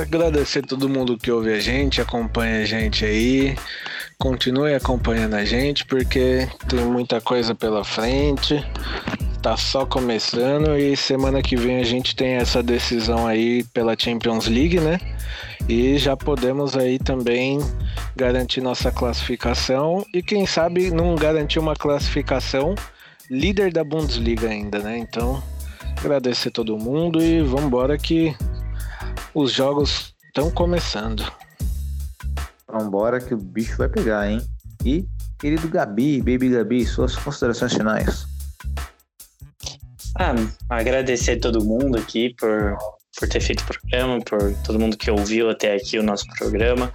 Agradecer 0.00 0.62
todo 0.62 0.88
mundo 0.88 1.16
que 1.16 1.30
ouve 1.30 1.52
a 1.52 1.60
gente, 1.60 2.00
acompanha 2.00 2.62
a 2.62 2.64
gente 2.64 3.04
aí. 3.04 3.56
Continue 4.18 4.74
acompanhando 4.74 5.34
a 5.34 5.44
gente, 5.44 5.84
porque 5.84 6.48
tem 6.68 6.80
muita 6.84 7.20
coisa 7.20 7.54
pela 7.54 7.84
frente. 7.84 8.64
Tá 9.42 9.56
só 9.56 9.86
começando 9.86 10.76
e 10.76 10.96
semana 10.96 11.42
que 11.42 11.56
vem 11.56 11.78
a 11.78 11.84
gente 11.84 12.14
tem 12.14 12.34
essa 12.34 12.62
decisão 12.62 13.26
aí 13.26 13.62
pela 13.72 13.96
Champions 13.98 14.48
League, 14.48 14.80
né? 14.80 14.98
E 15.68 15.96
já 15.98 16.16
podemos 16.16 16.76
aí 16.76 16.98
também 16.98 17.58
garantir 18.16 18.60
nossa 18.60 18.90
classificação 18.90 20.04
e 20.12 20.22
quem 20.22 20.46
sabe 20.46 20.90
não 20.90 21.14
garantir 21.14 21.58
uma 21.58 21.76
classificação 21.76 22.74
líder 23.30 23.72
da 23.72 23.84
Bundesliga 23.84 24.48
ainda, 24.48 24.80
né? 24.80 24.98
Então, 24.98 25.42
agradecer 25.98 26.50
todo 26.50 26.76
mundo 26.76 27.22
e 27.22 27.42
vamos 27.42 27.66
embora 27.66 27.96
que 27.96 28.34
os 29.34 29.52
jogos 29.52 30.14
estão 30.26 30.50
começando. 30.50 31.30
Vambora 32.70 33.20
que 33.20 33.34
o 33.34 33.38
bicho 33.38 33.76
vai 33.78 33.88
pegar, 33.88 34.30
hein? 34.30 34.40
E, 34.84 35.06
querido 35.38 35.68
Gabi, 35.68 36.18
Baby 36.18 36.50
Gabi, 36.50 36.84
suas 36.84 37.14
considerações 37.16 37.72
finais. 37.72 38.37
Ah, 40.18 40.34
agradecer 40.68 41.36
todo 41.36 41.64
mundo 41.64 41.96
aqui 41.96 42.34
por, 42.34 42.76
por 43.18 43.28
ter 43.28 43.40
feito 43.40 43.62
o 43.62 43.66
programa, 43.66 44.20
por 44.20 44.52
todo 44.64 44.78
mundo 44.78 44.96
que 44.96 45.10
ouviu 45.10 45.48
até 45.48 45.76
aqui 45.76 45.96
o 45.96 46.02
nosso 46.02 46.26
programa. 46.36 46.92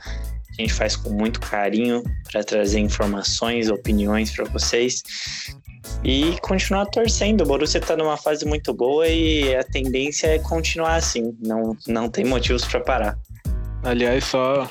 A 0.59 0.61
gente 0.61 0.73
faz 0.73 0.97
com 0.97 1.09
muito 1.09 1.39
carinho 1.39 2.03
para 2.29 2.43
trazer 2.43 2.79
informações, 2.79 3.69
opiniões 3.69 4.29
para 4.35 4.45
vocês. 4.45 5.01
E 6.03 6.37
continuar 6.41 6.85
torcendo. 6.87 7.41
O 7.41 7.47
Borussia 7.47 7.79
está 7.79 7.95
numa 7.95 8.17
fase 8.17 8.45
muito 8.45 8.73
boa 8.73 9.07
e 9.07 9.55
a 9.55 9.63
tendência 9.63 10.27
é 10.27 10.39
continuar 10.39 10.95
assim. 10.95 11.35
Não, 11.41 11.75
não 11.87 12.09
tem 12.09 12.25
motivos 12.25 12.65
para 12.65 12.81
parar. 12.81 13.19
Aliás, 13.83 14.25
só 14.25 14.69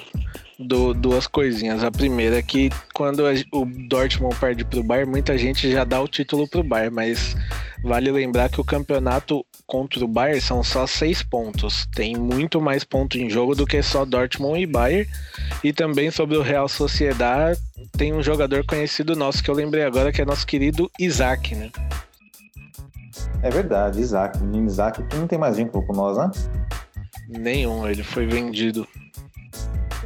do, 0.58 0.94
duas 0.94 1.26
coisinhas. 1.26 1.82
A 1.82 1.90
primeira 1.90 2.38
é 2.38 2.42
que 2.42 2.70
quando 2.94 3.26
a, 3.26 3.32
o 3.52 3.64
Dortmund 3.64 4.36
perde 4.36 4.64
pro 4.64 4.82
Bayern, 4.82 5.10
muita 5.10 5.36
gente 5.36 5.70
já 5.70 5.84
dá 5.84 6.00
o 6.00 6.08
título 6.08 6.48
pro 6.48 6.62
Bayern, 6.62 6.94
mas 6.94 7.36
vale 7.82 8.10
lembrar 8.10 8.48
que 8.48 8.60
o 8.60 8.64
campeonato 8.64 9.44
contra 9.66 10.04
o 10.04 10.08
Bayern 10.08 10.40
são 10.40 10.62
só 10.62 10.86
seis 10.86 11.22
pontos. 11.22 11.86
Tem 11.94 12.16
muito 12.16 12.60
mais 12.60 12.84
pontos 12.84 13.20
em 13.20 13.28
jogo 13.28 13.54
do 13.54 13.66
que 13.66 13.82
só 13.82 14.04
Dortmund 14.04 14.60
e 14.60 14.66
Bayern. 14.66 15.08
E 15.64 15.72
também 15.72 16.10
sobre 16.10 16.36
o 16.36 16.42
Real 16.42 16.68
Sociedade, 16.68 17.58
tem 17.96 18.12
um 18.12 18.22
jogador 18.22 18.64
conhecido 18.64 19.16
nosso 19.16 19.42
que 19.42 19.50
eu 19.50 19.54
lembrei 19.54 19.84
agora, 19.84 20.12
que 20.12 20.22
é 20.22 20.24
nosso 20.24 20.46
querido 20.46 20.90
Isaac, 20.98 21.54
né? 21.54 21.70
É 23.42 23.50
verdade, 23.50 24.00
Isaac. 24.00 24.38
O 24.38 24.44
menino 24.44 24.66
Isaac 24.66 25.02
que 25.02 25.16
não 25.16 25.26
tem 25.26 25.38
mais 25.38 25.56
vínculo 25.56 25.84
com 25.84 25.92
nós, 25.92 26.16
né? 26.16 26.30
Nenhum, 27.28 27.88
ele 27.88 28.02
foi 28.02 28.26
vendido. 28.26 28.86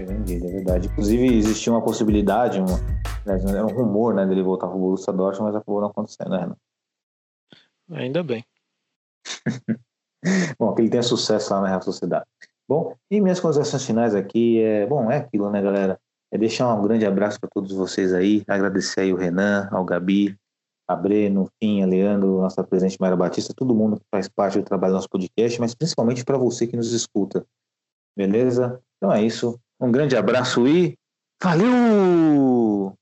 Vendido, 0.04 0.46
é 0.46 0.52
verdade. 0.52 0.88
Inclusive, 0.88 1.36
existia 1.36 1.72
uma 1.72 1.82
possibilidade, 1.82 2.60
uma, 2.60 2.78
né, 3.24 3.40
era 3.48 3.64
um 3.64 3.70
rumor 3.70 4.14
né, 4.14 4.26
dele 4.26 4.42
voltar 4.42 4.68
pro 4.68 4.78
Borussia 4.78 5.12
Dortmund, 5.12 5.52
mas 5.52 5.56
acabou 5.56 5.80
não 5.80 5.88
acontecendo, 5.88 6.30
né, 6.30 6.40
Renan? 6.40 6.56
Ainda 7.90 8.22
bem. 8.22 8.44
bom, 10.58 10.74
que 10.74 10.82
ele 10.82 10.90
tenha 10.90 11.02
sucesso 11.02 11.52
lá 11.52 11.60
na 11.60 11.68
Real 11.68 11.82
Sociedade. 11.82 12.26
Bom, 12.68 12.96
e 13.10 13.20
minhas 13.20 13.38
considerações 13.38 13.84
finais 13.84 14.14
aqui 14.14 14.60
é, 14.60 14.86
bom, 14.86 15.10
é 15.10 15.18
aquilo, 15.18 15.50
né, 15.50 15.62
galera? 15.62 16.00
É 16.32 16.36
deixar 16.36 16.74
um 16.74 16.82
grande 16.82 17.06
abraço 17.06 17.40
para 17.40 17.48
todos 17.48 17.72
vocês 17.72 18.12
aí, 18.12 18.42
agradecer 18.48 19.02
aí 19.02 19.12
o 19.12 19.16
Renan, 19.16 19.68
ao 19.70 19.84
Gabi, 19.84 20.36
a 20.88 20.94
Breno, 20.94 21.48
Finha, 21.60 21.86
Leandro, 21.86 22.40
nossa 22.40 22.62
presidente 22.62 22.96
Mayra 23.00 23.16
Batista, 23.16 23.54
todo 23.54 23.74
mundo 23.74 23.96
que 23.96 24.06
faz 24.10 24.28
parte 24.28 24.58
do 24.58 24.64
trabalho 24.64 24.92
do 24.92 24.96
nosso 24.96 25.08
podcast, 25.08 25.60
mas 25.60 25.74
principalmente 25.74 26.24
para 26.24 26.36
você 26.36 26.66
que 26.66 26.76
nos 26.76 26.92
escuta. 26.92 27.46
Beleza? 28.16 28.80
Então 28.96 29.12
é 29.12 29.22
isso. 29.22 29.58
Um 29.78 29.92
grande 29.92 30.16
abraço 30.16 30.66
e 30.66 30.96
valeu! 31.42 32.96